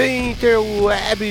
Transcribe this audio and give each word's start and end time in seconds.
Interwebs! 0.00 1.22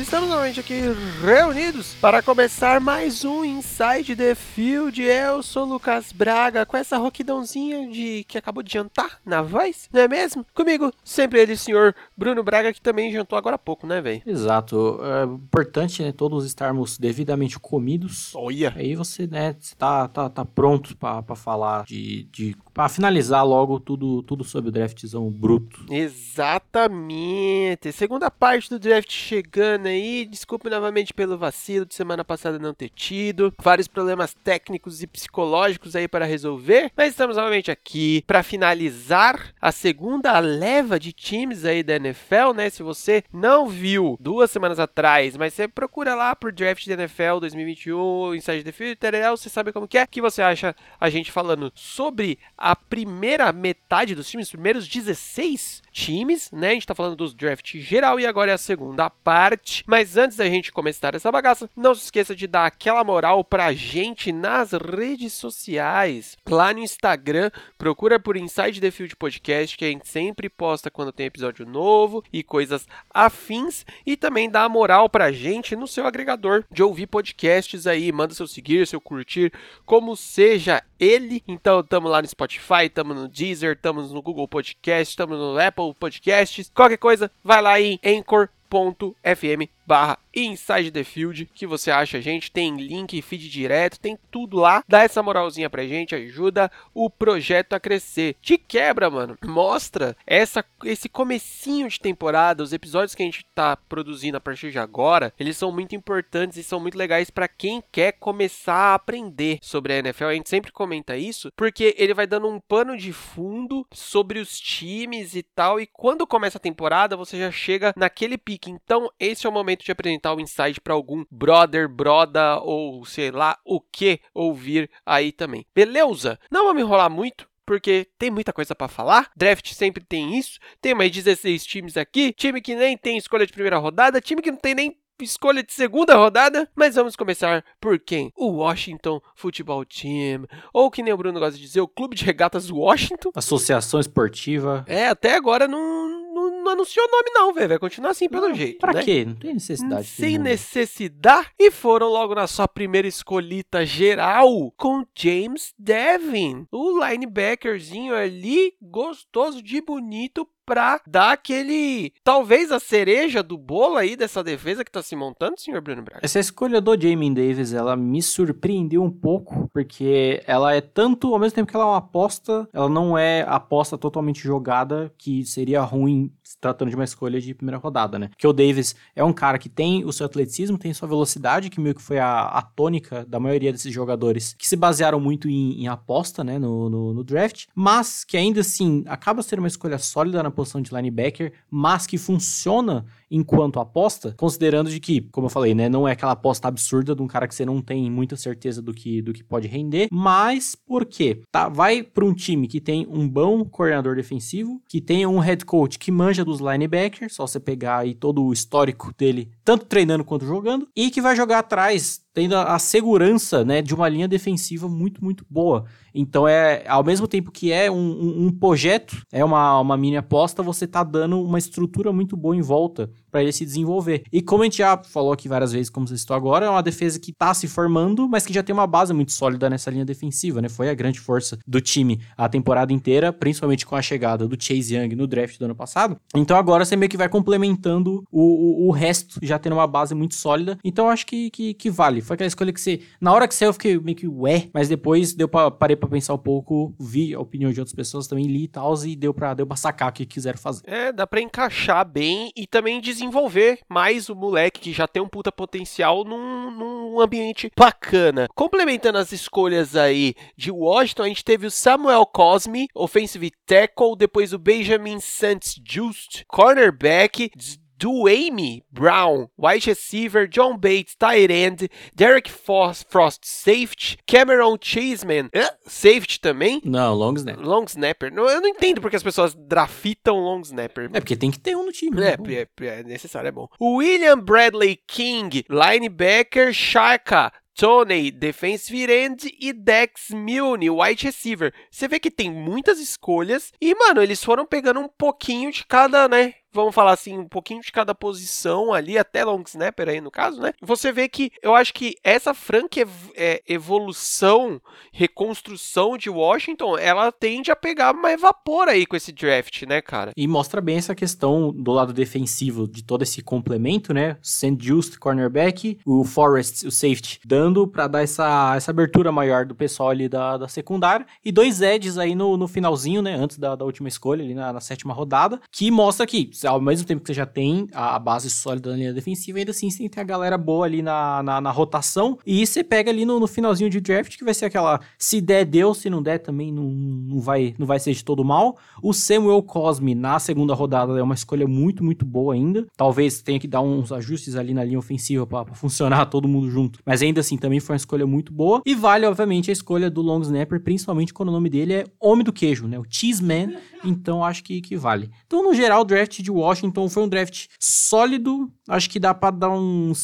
Estamos 0.00 0.28
novamente 0.28 0.60
aqui 0.60 0.82
reunidos 1.20 1.94
para 1.94 2.22
começar 2.22 2.80
mais 2.80 3.24
um 3.24 3.44
Inside 3.44 4.14
the 4.14 4.36
Field. 4.36 5.02
Eu 5.02 5.42
sou 5.42 5.64
o 5.66 5.70
Lucas 5.70 6.12
Braga, 6.12 6.64
com 6.64 6.76
essa 6.76 6.96
roquidãozinha 6.96 7.88
de 7.88 8.24
que 8.28 8.38
acabou 8.38 8.62
de 8.62 8.72
jantar 8.72 9.18
na 9.26 9.42
voz, 9.42 9.88
não 9.92 10.02
é 10.02 10.06
mesmo? 10.06 10.46
Comigo, 10.54 10.92
sempre 11.04 11.40
ele, 11.40 11.56
senhor 11.56 11.92
Bruno 12.16 12.44
Braga, 12.44 12.72
que 12.72 12.80
também 12.80 13.10
jantou 13.10 13.36
agora 13.36 13.56
há 13.56 13.58
pouco, 13.58 13.84
né, 13.84 14.00
velho? 14.00 14.22
Exato. 14.24 15.00
É 15.02 15.24
importante, 15.24 16.04
né, 16.04 16.12
todos 16.12 16.46
estarmos 16.46 16.96
devidamente 16.96 17.58
comidos. 17.58 18.32
Olha! 18.36 18.72
Aí 18.76 18.94
você, 18.94 19.26
né, 19.26 19.56
tá, 19.76 20.06
tá, 20.06 20.30
tá 20.30 20.44
pronto 20.44 20.96
pra, 20.96 21.20
pra 21.20 21.34
falar 21.34 21.84
de, 21.84 22.28
de... 22.30 22.56
pra 22.76 22.90
finalizar 22.90 23.42
logo 23.42 23.80
tudo, 23.80 24.22
tudo 24.24 24.44
sobre 24.44 24.68
o 24.68 24.72
draftzão 24.72 25.30
bruto. 25.30 25.86
Exatamente. 25.90 27.90
Segunda 27.90 28.30
parte 28.30 28.68
do 28.68 28.78
draft 28.78 29.10
chegando 29.10 29.86
aí. 29.86 30.26
Desculpe 30.26 30.68
novamente 30.68 31.14
pelo 31.14 31.38
vacilo 31.38 31.86
de 31.86 31.94
semana 31.94 32.22
passada 32.22 32.58
não 32.58 32.74
ter 32.74 32.90
tido. 32.90 33.50
Vários 33.62 33.88
problemas 33.88 34.36
técnicos 34.44 35.02
e 35.02 35.06
psicológicos 35.06 35.96
aí 35.96 36.06
para 36.06 36.26
resolver. 36.26 36.92
Mas 36.94 37.12
estamos 37.12 37.38
novamente 37.38 37.70
aqui 37.70 38.22
para 38.26 38.42
finalizar 38.42 39.54
a 39.58 39.72
segunda 39.72 40.38
leva 40.38 41.00
de 41.00 41.14
times 41.14 41.64
aí 41.64 41.82
da 41.82 41.96
NFL, 41.96 42.52
né? 42.54 42.68
Se 42.68 42.82
você 42.82 43.24
não 43.32 43.68
viu 43.68 44.18
duas 44.20 44.50
semanas 44.50 44.78
atrás, 44.78 45.34
mas 45.34 45.54
você 45.54 45.66
procura 45.66 46.14
lá 46.14 46.36
por 46.36 46.52
draft 46.52 46.86
da 46.86 46.92
NFL 46.92 47.38
2021, 47.40 48.34
Inside 48.34 48.64
the 48.64 48.72
Field, 48.72 48.98
você 49.30 49.48
sabe 49.48 49.72
como 49.72 49.88
que 49.88 49.96
é. 49.96 50.06
Que 50.06 50.20
você 50.20 50.42
acha 50.42 50.76
a 51.00 51.08
gente 51.08 51.32
falando 51.32 51.72
sobre 51.74 52.38
a 52.65 52.65
primeira 52.74 53.52
metade 53.52 54.14
dos 54.14 54.28
times, 54.28 54.46
os 54.46 54.52
primeiros 54.52 54.88
16 54.88 55.82
times, 55.96 56.50
né? 56.52 56.68
A 56.68 56.72
gente 56.74 56.86
tá 56.86 56.94
falando 56.94 57.16
dos 57.16 57.32
draft 57.32 57.74
geral 57.78 58.20
e 58.20 58.26
agora 58.26 58.50
é 58.50 58.54
a 58.54 58.58
segunda 58.58 59.08
parte. 59.08 59.82
Mas 59.86 60.18
antes 60.18 60.36
da 60.36 60.44
gente 60.44 60.70
começar 60.70 61.14
essa 61.14 61.32
bagaça, 61.32 61.70
não 61.74 61.94
se 61.94 62.04
esqueça 62.04 62.36
de 62.36 62.46
dar 62.46 62.66
aquela 62.66 63.02
moral 63.02 63.42
pra 63.42 63.72
gente 63.72 64.30
nas 64.30 64.72
redes 64.72 65.32
sociais. 65.32 66.36
Lá 66.46 66.74
no 66.74 66.80
Instagram, 66.80 67.50
procura 67.78 68.20
por 68.20 68.36
Inside 68.36 68.78
the 68.78 68.90
Field 68.90 69.16
Podcast, 69.16 69.78
que 69.78 69.86
a 69.86 69.88
gente 69.88 70.06
sempre 70.06 70.50
posta 70.50 70.90
quando 70.90 71.12
tem 71.12 71.26
episódio 71.26 71.64
novo 71.64 72.22
e 72.30 72.42
coisas 72.42 72.86
afins. 73.08 73.86
E 74.04 74.18
também 74.18 74.50
dá 74.50 74.64
a 74.64 74.68
moral 74.68 75.08
pra 75.08 75.32
gente 75.32 75.74
no 75.74 75.86
seu 75.86 76.06
agregador 76.06 76.64
de 76.70 76.82
ouvir 76.82 77.06
podcasts 77.06 77.86
aí. 77.86 78.12
Manda 78.12 78.34
seu 78.34 78.46
seguir, 78.46 78.86
seu 78.86 79.00
curtir, 79.00 79.50
como 79.86 80.14
seja 80.14 80.82
ele. 81.00 81.42
Então, 81.48 81.80
estamos 81.80 82.10
lá 82.10 82.20
no 82.20 82.28
Spotify, 82.28 82.84
estamos 82.84 83.16
no 83.16 83.28
Deezer, 83.28 83.72
estamos 83.72 84.12
no 84.12 84.20
Google 84.20 84.46
Podcast, 84.46 85.12
estamos 85.12 85.38
no 85.38 85.58
Apple 85.58 85.85
Podcasts. 85.94 86.70
Qualquer 86.74 86.98
coisa, 86.98 87.30
vai 87.42 87.62
lá 87.62 87.80
em 87.80 87.98
anchor.fm 88.04 89.75
barra 89.86 90.18
Inside 90.34 90.90
the 90.90 91.02
Field, 91.02 91.48
que 91.54 91.66
você 91.66 91.90
acha, 91.90 92.20
gente, 92.20 92.50
tem 92.50 92.76
link, 92.76 93.20
feed 93.22 93.48
direto, 93.48 93.98
tem 93.98 94.18
tudo 94.30 94.58
lá. 94.58 94.84
Dá 94.86 95.02
essa 95.02 95.22
moralzinha 95.22 95.70
pra 95.70 95.86
gente, 95.86 96.14
ajuda 96.14 96.70
o 96.92 97.08
projeto 97.08 97.72
a 97.72 97.80
crescer. 97.80 98.36
De 98.42 98.58
quebra, 98.58 99.08
mano, 99.08 99.38
mostra 99.44 100.14
essa, 100.26 100.62
esse 100.84 101.08
comecinho 101.08 101.88
de 101.88 101.98
temporada, 101.98 102.62
os 102.62 102.72
episódios 102.72 103.14
que 103.14 103.22
a 103.22 103.26
gente 103.26 103.46
tá 103.54 103.76
produzindo 103.76 104.36
a 104.36 104.40
partir 104.40 104.70
de 104.70 104.78
agora, 104.78 105.32
eles 105.38 105.56
são 105.56 105.72
muito 105.72 105.94
importantes 105.94 106.58
e 106.58 106.62
são 106.62 106.78
muito 106.78 106.98
legais 106.98 107.30
para 107.30 107.48
quem 107.48 107.82
quer 107.90 108.12
começar 108.12 108.74
a 108.74 108.94
aprender 108.94 109.58
sobre 109.62 109.94
a 109.94 109.98
NFL. 109.98 110.26
A 110.26 110.34
gente 110.34 110.50
sempre 110.50 110.70
comenta 110.70 111.16
isso, 111.16 111.50
porque 111.56 111.94
ele 111.96 112.12
vai 112.12 112.26
dando 112.26 112.48
um 112.48 112.60
pano 112.60 112.96
de 112.96 113.12
fundo 113.12 113.86
sobre 113.92 114.38
os 114.38 114.60
times 114.60 115.34
e 115.34 115.42
tal, 115.42 115.80
e 115.80 115.86
quando 115.86 116.26
começa 116.26 116.58
a 116.58 116.60
temporada, 116.60 117.16
você 117.16 117.38
já 117.38 117.50
chega 117.50 117.94
naquele 117.96 118.36
pique. 118.36 118.70
Então, 118.70 119.10
esse 119.18 119.46
é 119.46 119.48
o 119.48 119.52
momento 119.52 119.75
de 119.84 119.92
apresentar 119.92 120.34
o 120.34 120.40
insight 120.40 120.80
para 120.80 120.94
algum 120.94 121.24
brother, 121.30 121.88
broda 121.88 122.58
ou 122.60 123.04
sei 123.04 123.30
lá 123.30 123.58
o 123.64 123.80
que 123.80 124.20
ouvir 124.34 124.90
aí 125.04 125.32
também. 125.32 125.66
Beleza? 125.74 126.38
Não 126.50 126.64
vou 126.64 126.74
me 126.74 126.80
enrolar 126.80 127.10
muito, 127.10 127.48
porque 127.64 128.06
tem 128.18 128.30
muita 128.30 128.52
coisa 128.52 128.74
para 128.74 128.88
falar. 128.88 129.30
Draft 129.36 129.72
sempre 129.72 130.04
tem 130.04 130.38
isso. 130.38 130.58
Tem 130.80 130.94
mais 130.94 131.10
16 131.10 131.66
times 131.66 131.96
aqui, 131.96 132.32
time 132.32 132.60
que 132.60 132.74
nem 132.74 132.96
tem 132.96 133.18
escolha 133.18 133.46
de 133.46 133.52
primeira 133.52 133.78
rodada, 133.78 134.20
time 134.20 134.40
que 134.40 134.50
não 134.50 134.58
tem 134.58 134.74
nem 134.74 134.96
escolha 135.24 135.62
de 135.62 135.72
segunda 135.72 136.14
rodada, 136.14 136.68
mas 136.74 136.94
vamos 136.94 137.16
começar 137.16 137.64
por 137.80 137.98
quem? 137.98 138.30
O 138.36 138.58
Washington 138.58 139.20
Football 139.34 139.84
Team, 139.86 140.46
ou 140.72 140.90
que 140.90 141.02
nem 141.02 141.12
o 141.12 141.16
Bruno 141.16 141.40
gosta 141.40 141.56
de 141.56 141.62
dizer, 141.62 141.80
o 141.80 141.88
Clube 141.88 142.16
de 142.16 142.24
Regatas 142.24 142.70
Washington. 142.70 143.30
Associação 143.34 143.98
Esportiva. 143.98 144.84
É, 144.86 145.08
até 145.08 145.34
agora 145.34 145.66
não, 145.66 146.25
não, 146.50 146.64
não 146.64 146.72
anunciou 146.72 147.06
o 147.06 147.10
nome 147.10 147.30
não, 147.32 147.54
velho, 147.54 147.68
vai 147.68 147.78
continuar 147.78 148.10
assim 148.10 148.28
pelo 148.28 148.48
não, 148.48 148.54
jeito, 148.54 148.78
Pra 148.78 148.92
né? 148.92 149.02
quê? 149.02 149.24
Não 149.24 149.34
tem 149.34 149.54
necessidade. 149.54 150.06
Sem 150.06 150.38
necessidade, 150.38 151.48
e 151.58 151.70
foram 151.70 152.08
logo 152.08 152.34
na 152.34 152.46
sua 152.46 152.68
primeira 152.68 153.08
escolhita 153.08 153.84
geral 153.84 154.72
com 154.76 155.04
James 155.14 155.74
Devin, 155.78 156.66
o 156.70 157.04
linebackerzinho 157.04 158.14
ali, 158.14 158.72
gostoso 158.80 159.62
de 159.62 159.80
bonito 159.80 160.46
pra 160.66 161.00
dar 161.06 161.30
aquele. 161.32 162.12
Talvez 162.24 162.72
a 162.72 162.80
cereja 162.80 163.40
do 163.40 163.56
bolo 163.56 163.96
aí 163.96 164.16
dessa 164.16 164.42
defesa 164.42 164.84
que 164.84 164.90
tá 164.90 165.00
se 165.00 165.14
montando, 165.14 165.60
senhor 165.60 165.80
Bruno 165.80 166.02
Braga. 166.02 166.20
Essa 166.24 166.40
escolha 166.40 166.80
do 166.80 167.00
Jamie 167.00 167.32
Davis, 167.32 167.72
ela 167.72 167.96
me 167.96 168.20
surpreendeu 168.20 169.02
um 169.02 169.10
pouco, 169.10 169.70
porque 169.72 170.42
ela 170.44 170.74
é 170.74 170.80
tanto, 170.80 171.32
ao 171.32 171.38
mesmo 171.38 171.54
tempo 171.54 171.70
que 171.70 171.76
ela 171.76 171.84
é 171.84 171.88
uma 171.88 171.98
aposta, 171.98 172.68
ela 172.72 172.88
não 172.88 173.16
é 173.16 173.42
aposta 173.48 173.96
totalmente 173.96 174.42
jogada, 174.42 175.12
que 175.16 175.44
seria 175.44 175.82
ruim 175.82 176.32
se 176.42 176.58
tratando 176.58 176.90
de 176.90 176.94
uma 176.94 177.04
escolha 177.04 177.40
de 177.40 177.54
primeira 177.54 177.78
rodada, 177.78 178.18
né? 178.18 178.28
Porque 178.28 178.46
o 178.46 178.52
Davis 178.52 178.94
é 179.14 179.22
um 179.22 179.32
cara 179.32 179.58
que 179.58 179.68
tem 179.68 180.04
o 180.04 180.12
seu 180.12 180.26
atleticismo, 180.26 180.78
tem 180.78 180.92
sua 180.94 181.08
velocidade, 181.08 181.70
que 181.70 181.80
meio 181.80 181.94
que 181.94 182.02
foi 182.02 182.18
a, 182.18 182.42
a 182.42 182.62
tônica 182.62 183.24
da 183.26 183.40
maioria 183.40 183.72
desses 183.72 183.92
jogadores, 183.92 184.54
que 184.58 184.68
se 184.68 184.76
basearam 184.76 185.20
muito 185.20 185.48
em, 185.48 185.82
em 185.82 185.88
aposta, 185.88 186.42
né, 186.42 186.58
no, 186.58 186.88
no, 186.88 187.14
no 187.14 187.24
draft, 187.24 187.66
mas 187.74 188.24
que 188.24 188.36
ainda 188.36 188.60
assim 188.60 189.04
acaba 189.06 189.42
sendo 189.42 189.60
uma 189.60 189.68
escolha 189.68 189.98
sólida 189.98 190.42
na 190.42 190.50
posição 190.50 190.80
de 190.80 190.94
linebacker, 190.94 191.52
mas 191.70 192.06
que 192.06 192.18
funciona 192.18 193.04
enquanto 193.30 193.80
aposta, 193.80 194.34
considerando 194.36 194.90
de 194.90 195.00
que, 195.00 195.22
como 195.32 195.46
eu 195.46 195.50
falei, 195.50 195.74
né, 195.74 195.88
não 195.88 196.06
é 196.06 196.12
aquela 196.12 196.32
aposta 196.32 196.68
absurda 196.68 197.14
de 197.14 197.22
um 197.22 197.26
cara 197.26 197.48
que 197.48 197.54
você 197.54 197.64
não 197.64 197.80
tem 197.80 198.10
muita 198.10 198.36
certeza 198.36 198.80
do 198.80 198.92
que, 198.92 199.22
do 199.22 199.32
que 199.32 199.42
pode 199.42 199.68
render, 199.68 200.08
mas 200.10 200.74
por 200.74 201.04
quê? 201.04 201.40
Tá, 201.50 201.68
vai 201.68 202.02
para 202.02 202.24
um 202.24 202.34
time 202.34 202.68
que 202.68 202.80
tem 202.80 203.06
um 203.10 203.28
bom 203.28 203.64
coordenador 203.64 204.16
defensivo, 204.16 204.80
que 204.88 205.00
tem 205.00 205.26
um 205.26 205.38
head 205.38 205.64
coach 205.64 205.98
que 205.98 206.10
manja 206.10 206.44
dos 206.44 206.60
linebackers, 206.60 207.34
só 207.34 207.46
você 207.46 207.60
pegar 207.60 207.98
aí 207.98 208.14
todo 208.14 208.44
o 208.44 208.52
histórico 208.52 209.12
dele, 209.16 209.50
tanto 209.64 209.86
treinando 209.86 210.24
quanto 210.24 210.46
jogando, 210.46 210.88
e 210.94 211.10
que 211.10 211.20
vai 211.20 211.34
jogar 211.36 211.60
atrás 211.60 212.25
tendo 212.36 212.54
a 212.54 212.78
segurança 212.78 213.64
né, 213.64 213.80
de 213.80 213.94
uma 213.94 214.06
linha 214.10 214.28
defensiva 214.28 214.86
muito, 214.86 215.24
muito 215.24 215.42
boa. 215.48 215.86
Então, 216.14 216.46
é 216.46 216.84
ao 216.86 217.02
mesmo 217.02 217.26
tempo 217.26 217.50
que 217.50 217.72
é 217.72 217.90
um, 217.90 217.96
um, 217.96 218.46
um 218.46 218.50
projeto, 218.50 219.22
é 219.32 219.42
uma, 219.42 219.80
uma 219.80 219.96
mini 219.96 220.18
aposta, 220.18 220.62
você 220.62 220.86
tá 220.86 221.02
dando 221.02 221.40
uma 221.40 221.58
estrutura 221.58 222.12
muito 222.12 222.36
boa 222.36 222.54
em 222.54 222.60
volta 222.60 223.10
para 223.30 223.42
ele 223.42 223.52
se 223.52 223.64
desenvolver. 223.64 224.22
E 224.30 224.42
como 224.42 224.62
a 224.62 224.66
gente 224.66 224.78
já 224.78 225.02
falou 225.02 225.32
aqui 225.32 225.48
várias 225.48 225.72
vezes, 225.72 225.88
como 225.88 226.06
vocês 226.06 226.20
estão 226.20 226.36
agora, 226.36 226.66
é 226.66 226.70
uma 226.70 226.82
defesa 226.82 227.18
que 227.18 227.32
tá 227.32 227.54
se 227.54 227.66
formando, 227.66 228.28
mas 228.28 228.44
que 228.44 228.52
já 228.52 228.62
tem 228.62 228.74
uma 228.74 228.86
base 228.86 229.14
muito 229.14 229.32
sólida 229.32 229.70
nessa 229.70 229.90
linha 229.90 230.04
defensiva, 230.04 230.60
né? 230.60 230.68
Foi 230.68 230.90
a 230.90 230.94
grande 230.94 231.20
força 231.20 231.58
do 231.66 231.80
time 231.80 232.20
a 232.36 232.50
temporada 232.50 232.92
inteira, 232.92 233.32
principalmente 233.32 233.86
com 233.86 233.96
a 233.96 234.02
chegada 234.02 234.46
do 234.46 234.62
Chase 234.62 234.94
Young 234.94 235.14
no 235.14 235.26
draft 235.26 235.58
do 235.58 235.64
ano 235.64 235.74
passado. 235.74 236.18
Então 236.34 236.56
agora 236.56 236.84
você 236.84 236.96
meio 236.96 237.08
que 237.08 237.16
vai 237.16 237.30
complementando 237.30 238.24
o, 238.30 238.84
o, 238.84 238.88
o 238.88 238.90
resto, 238.90 239.38
já 239.42 239.58
tendo 239.58 239.74
uma 239.74 239.86
base 239.86 240.14
muito 240.14 240.34
sólida. 240.34 240.78
Então 240.84 241.08
acho 241.08 241.26
que, 241.26 241.50
que, 241.50 241.72
que 241.72 241.90
vale. 241.90 242.25
Foi 242.26 242.34
aquela 242.34 242.48
escolha 242.48 242.72
que 242.72 242.80
você. 242.80 243.00
Na 243.20 243.32
hora 243.32 243.46
que 243.46 243.54
saiu, 243.54 243.68
eu 243.68 243.72
fiquei 243.72 243.98
meio 243.98 244.16
que 244.16 244.26
ué, 244.26 244.68
mas 244.74 244.88
depois 244.88 245.32
deu 245.32 245.48
pra, 245.48 245.70
parei 245.70 245.96
pra 245.96 246.08
pensar 246.08 246.34
um 246.34 246.38
pouco, 246.38 246.94
vi 246.98 247.32
a 247.34 247.40
opinião 247.40 247.70
de 247.70 247.80
outras 247.80 247.94
pessoas 247.94 248.26
também, 248.26 248.46
li 248.46 248.64
e 248.64 248.68
tal, 248.68 248.94
e 249.04 249.14
deu 249.14 249.32
pra, 249.32 249.54
deu 249.54 249.66
pra 249.66 249.76
sacar 249.76 250.10
o 250.10 250.12
que 250.12 250.26
quiseram 250.26 250.58
fazer. 250.58 250.82
É, 250.86 251.12
dá 251.12 251.26
pra 251.26 251.40
encaixar 251.40 252.06
bem 252.06 252.50
e 252.56 252.66
também 252.66 253.00
desenvolver 253.00 253.78
mais 253.88 254.28
o 254.28 254.34
moleque 254.34 254.80
que 254.80 254.92
já 254.92 255.06
tem 255.06 255.22
um 255.22 255.28
puta 255.28 255.52
potencial 255.52 256.24
num, 256.24 256.70
num 256.70 257.20
ambiente 257.20 257.70
bacana. 257.76 258.48
Complementando 258.54 259.18
as 259.18 259.32
escolhas 259.32 259.94
aí 259.94 260.34
de 260.56 260.70
Washington, 260.70 261.22
a 261.22 261.28
gente 261.28 261.44
teve 261.44 261.66
o 261.66 261.70
Samuel 261.70 262.26
Cosme, 262.26 262.88
offensive 262.94 263.50
tackle, 263.66 264.16
depois 264.16 264.52
o 264.52 264.58
Benjamin 264.58 265.20
Santos 265.20 265.80
Just, 265.86 266.44
cornerback, 266.48 267.50
Duane 267.98 268.84
Brown, 268.90 269.48
wide 269.56 269.86
receiver, 269.86 270.46
John 270.46 270.76
Bates, 270.76 271.14
tight 271.14 271.50
end, 271.50 271.88
Derek 272.14 272.50
Frost, 272.50 273.06
safety, 273.42 274.18
Cameron 274.26 274.76
Chaseman, 274.80 275.50
safety 275.86 276.40
também. 276.40 276.80
Não, 276.84 277.14
long 277.14 277.34
snapper. 277.34 277.64
Long 277.64 277.84
snapper. 277.84 278.32
Eu 278.34 278.60
não 278.60 278.68
entendo 278.68 279.00
porque 279.00 279.16
as 279.16 279.22
pessoas 279.22 279.54
draftam 279.54 280.36
long 280.36 280.60
snapper. 280.60 281.10
É 281.12 281.20
porque 281.20 281.36
tem 281.36 281.50
que 281.50 281.58
ter 281.58 281.76
um 281.76 281.86
no 281.86 281.92
time. 281.92 282.20
É, 282.20 282.36
né? 282.36 282.66
é, 282.80 282.86
é 282.86 283.02
necessário, 283.02 283.48
é 283.48 283.52
bom. 283.52 283.68
William 283.80 284.38
Bradley 284.38 285.00
King, 285.06 285.64
linebacker, 285.68 286.72
Shaka, 286.72 287.52
Tony, 287.76 288.30
defensive 288.30 289.12
end 289.12 289.54
e 289.60 289.70
Dex 289.70 290.30
Milne, 290.30 290.88
wide 290.88 291.24
receiver. 291.24 291.74
Você 291.90 292.08
vê 292.08 292.18
que 292.18 292.30
tem 292.30 292.50
muitas 292.50 292.98
escolhas 292.98 293.70
e, 293.78 293.94
mano, 293.94 294.22
eles 294.22 294.42
foram 294.42 294.64
pegando 294.64 295.00
um 295.00 295.08
pouquinho 295.08 295.70
de 295.70 295.84
cada, 295.84 296.26
né? 296.26 296.54
Vamos 296.76 296.94
falar 296.94 297.12
assim, 297.12 297.38
um 297.38 297.48
pouquinho 297.48 297.80
de 297.80 297.90
cada 297.90 298.14
posição 298.14 298.92
ali, 298.92 299.18
até 299.18 299.44
long 299.44 299.62
snapper 299.66 300.08
aí 300.08 300.20
no 300.20 300.30
caso, 300.30 300.60
né? 300.60 300.72
Você 300.80 301.10
vê 301.10 301.28
que 301.28 301.50
eu 301.62 301.74
acho 301.74 301.92
que 301.92 302.14
essa 302.22 302.54
franca 302.54 302.86
é, 303.34 303.62
evolução, 303.68 304.80
reconstrução 305.12 306.16
de 306.16 306.30
Washington, 306.30 306.96
ela 306.98 307.32
tende 307.32 307.70
a 307.70 307.76
pegar 307.76 308.12
mais 308.12 308.40
vapor 308.40 308.88
aí 308.88 309.06
com 309.06 309.16
esse 309.16 309.32
draft, 309.32 309.82
né, 309.82 310.00
cara? 310.00 310.32
E 310.36 310.46
mostra 310.46 310.80
bem 310.80 310.96
essa 310.96 311.14
questão 311.14 311.72
do 311.72 311.92
lado 311.92 312.12
defensivo 312.12 312.86
de 312.86 313.02
todo 313.02 313.22
esse 313.22 313.42
complemento, 313.42 314.12
né? 314.12 314.36
St. 314.42 314.76
Just, 314.78 315.18
cornerback, 315.18 315.98
o 316.04 316.24
Forrest, 316.24 316.86
o 316.86 316.90
safety, 316.90 317.40
dando 317.44 317.86
para 317.86 318.06
dar 318.06 318.22
essa, 318.22 318.74
essa 318.76 318.90
abertura 318.90 319.32
maior 319.32 319.64
do 319.64 319.74
pessoal 319.74 320.10
ali 320.10 320.28
da, 320.28 320.56
da 320.56 320.68
secundária. 320.68 321.26
E 321.44 321.50
dois 321.50 321.80
edges 321.80 322.18
aí 322.18 322.34
no, 322.34 322.56
no 322.56 322.68
finalzinho, 322.68 323.22
né? 323.22 323.34
Antes 323.34 323.58
da, 323.58 323.74
da 323.74 323.84
última 323.84 324.08
escolha, 324.08 324.44
ali 324.44 324.54
na, 324.54 324.72
na, 324.72 324.80
sétima 324.80 325.14
rodada, 325.14 325.60
que 325.70 325.90
mostra 325.90 326.26
que, 326.26 326.50
ao 326.66 326.80
mesmo 326.80 327.06
tempo 327.06 327.22
que 327.22 327.28
você 327.28 327.34
já 327.34 327.46
tem 327.46 327.86
a, 327.92 328.18
base 328.18 328.50
sólida 328.50 328.90
na 328.90 328.96
linha 328.96 329.12
defensiva, 329.12 329.58
ainda 329.58 329.70
assim 329.70 329.90
você 329.90 330.08
tem 330.08 330.20
a 330.20 330.24
galera 330.24 330.58
boa 330.58 330.86
ali 330.86 331.02
na, 331.02 331.42
na, 331.42 331.60
na 331.60 331.70
rotação. 331.70 332.38
E 332.46 332.66
você 332.66 332.82
pega 332.82 333.10
ali 333.10 333.24
no, 333.24 333.38
no, 333.38 333.46
finalzinho 333.46 333.88
de 333.88 334.00
draft, 334.00 334.36
que 334.36 334.44
vai 334.44 334.54
ser 334.54 334.66
aquela. 334.66 335.00
Se 335.18 335.40
der, 335.40 335.64
deu, 335.64 335.94
se 335.94 336.10
não 336.10 336.22
der, 336.22 336.38
também 336.38 336.72
não, 336.72 336.84
não, 336.84 337.40
vai, 337.40 337.74
não 337.78 337.86
vai 337.86 337.98
ser 337.98 338.12
de 338.12 338.24
todo 338.24 338.44
mal. 338.44 338.76
O 339.02 339.12
Samuel 339.12 339.62
Cosme 339.62 340.14
na 340.14 340.38
segunda 340.38 340.74
rodada 340.74 341.18
é 341.18 341.22
uma 341.22 341.34
escolha 341.34 341.66
muito, 341.66 342.02
muito 342.04 342.24
boa 342.24 342.54
ainda. 342.54 342.86
Talvez 342.96 343.40
tenha 343.42 343.58
que 343.58 343.68
dar 343.68 343.80
uns 343.80 344.12
ajustes 344.12 344.56
ali 344.56 344.74
na 344.74 344.84
linha 344.84 344.98
ofensiva 344.98 345.46
para 345.46 345.74
funcionar 345.74 346.26
todo 346.26 346.48
mundo 346.48 346.70
junto. 346.70 347.00
Mas 347.04 347.22
ainda 347.22 347.40
assim, 347.40 347.56
também 347.56 347.80
foi 347.80 347.94
uma 347.94 347.98
escolha 347.98 348.26
muito 348.26 348.52
boa. 348.52 348.82
E 348.84 348.94
vale, 348.94 349.26
obviamente, 349.26 349.70
a 349.70 349.72
escolha 349.72 350.10
do 350.10 350.22
long 350.22 350.40
snapper, 350.40 350.80
principalmente 350.80 351.32
quando 351.32 351.50
o 351.50 351.52
nome 351.52 351.70
dele 351.70 351.92
é 351.94 352.04
Homem 352.20 352.44
do 352.44 352.52
Queijo, 352.52 352.86
né? 352.86 352.98
O 352.98 353.04
Cheese 353.08 353.42
Man. 353.42 353.74
Então 354.04 354.44
acho 354.44 354.62
que, 354.62 354.80
que 354.80 354.96
vale. 354.96 355.30
Então, 355.46 355.62
no 355.62 355.74
geral, 355.74 356.02
o 356.02 356.04
draft 356.04 356.40
de 356.40 356.45
Washington 356.50 357.08
foi 357.08 357.22
um 357.22 357.28
draft 357.28 357.66
sólido. 357.78 358.70
Acho 358.88 359.08
que 359.10 359.20
dá 359.20 359.34
para 359.34 359.56
dar 359.56 359.70
uns 359.70 360.18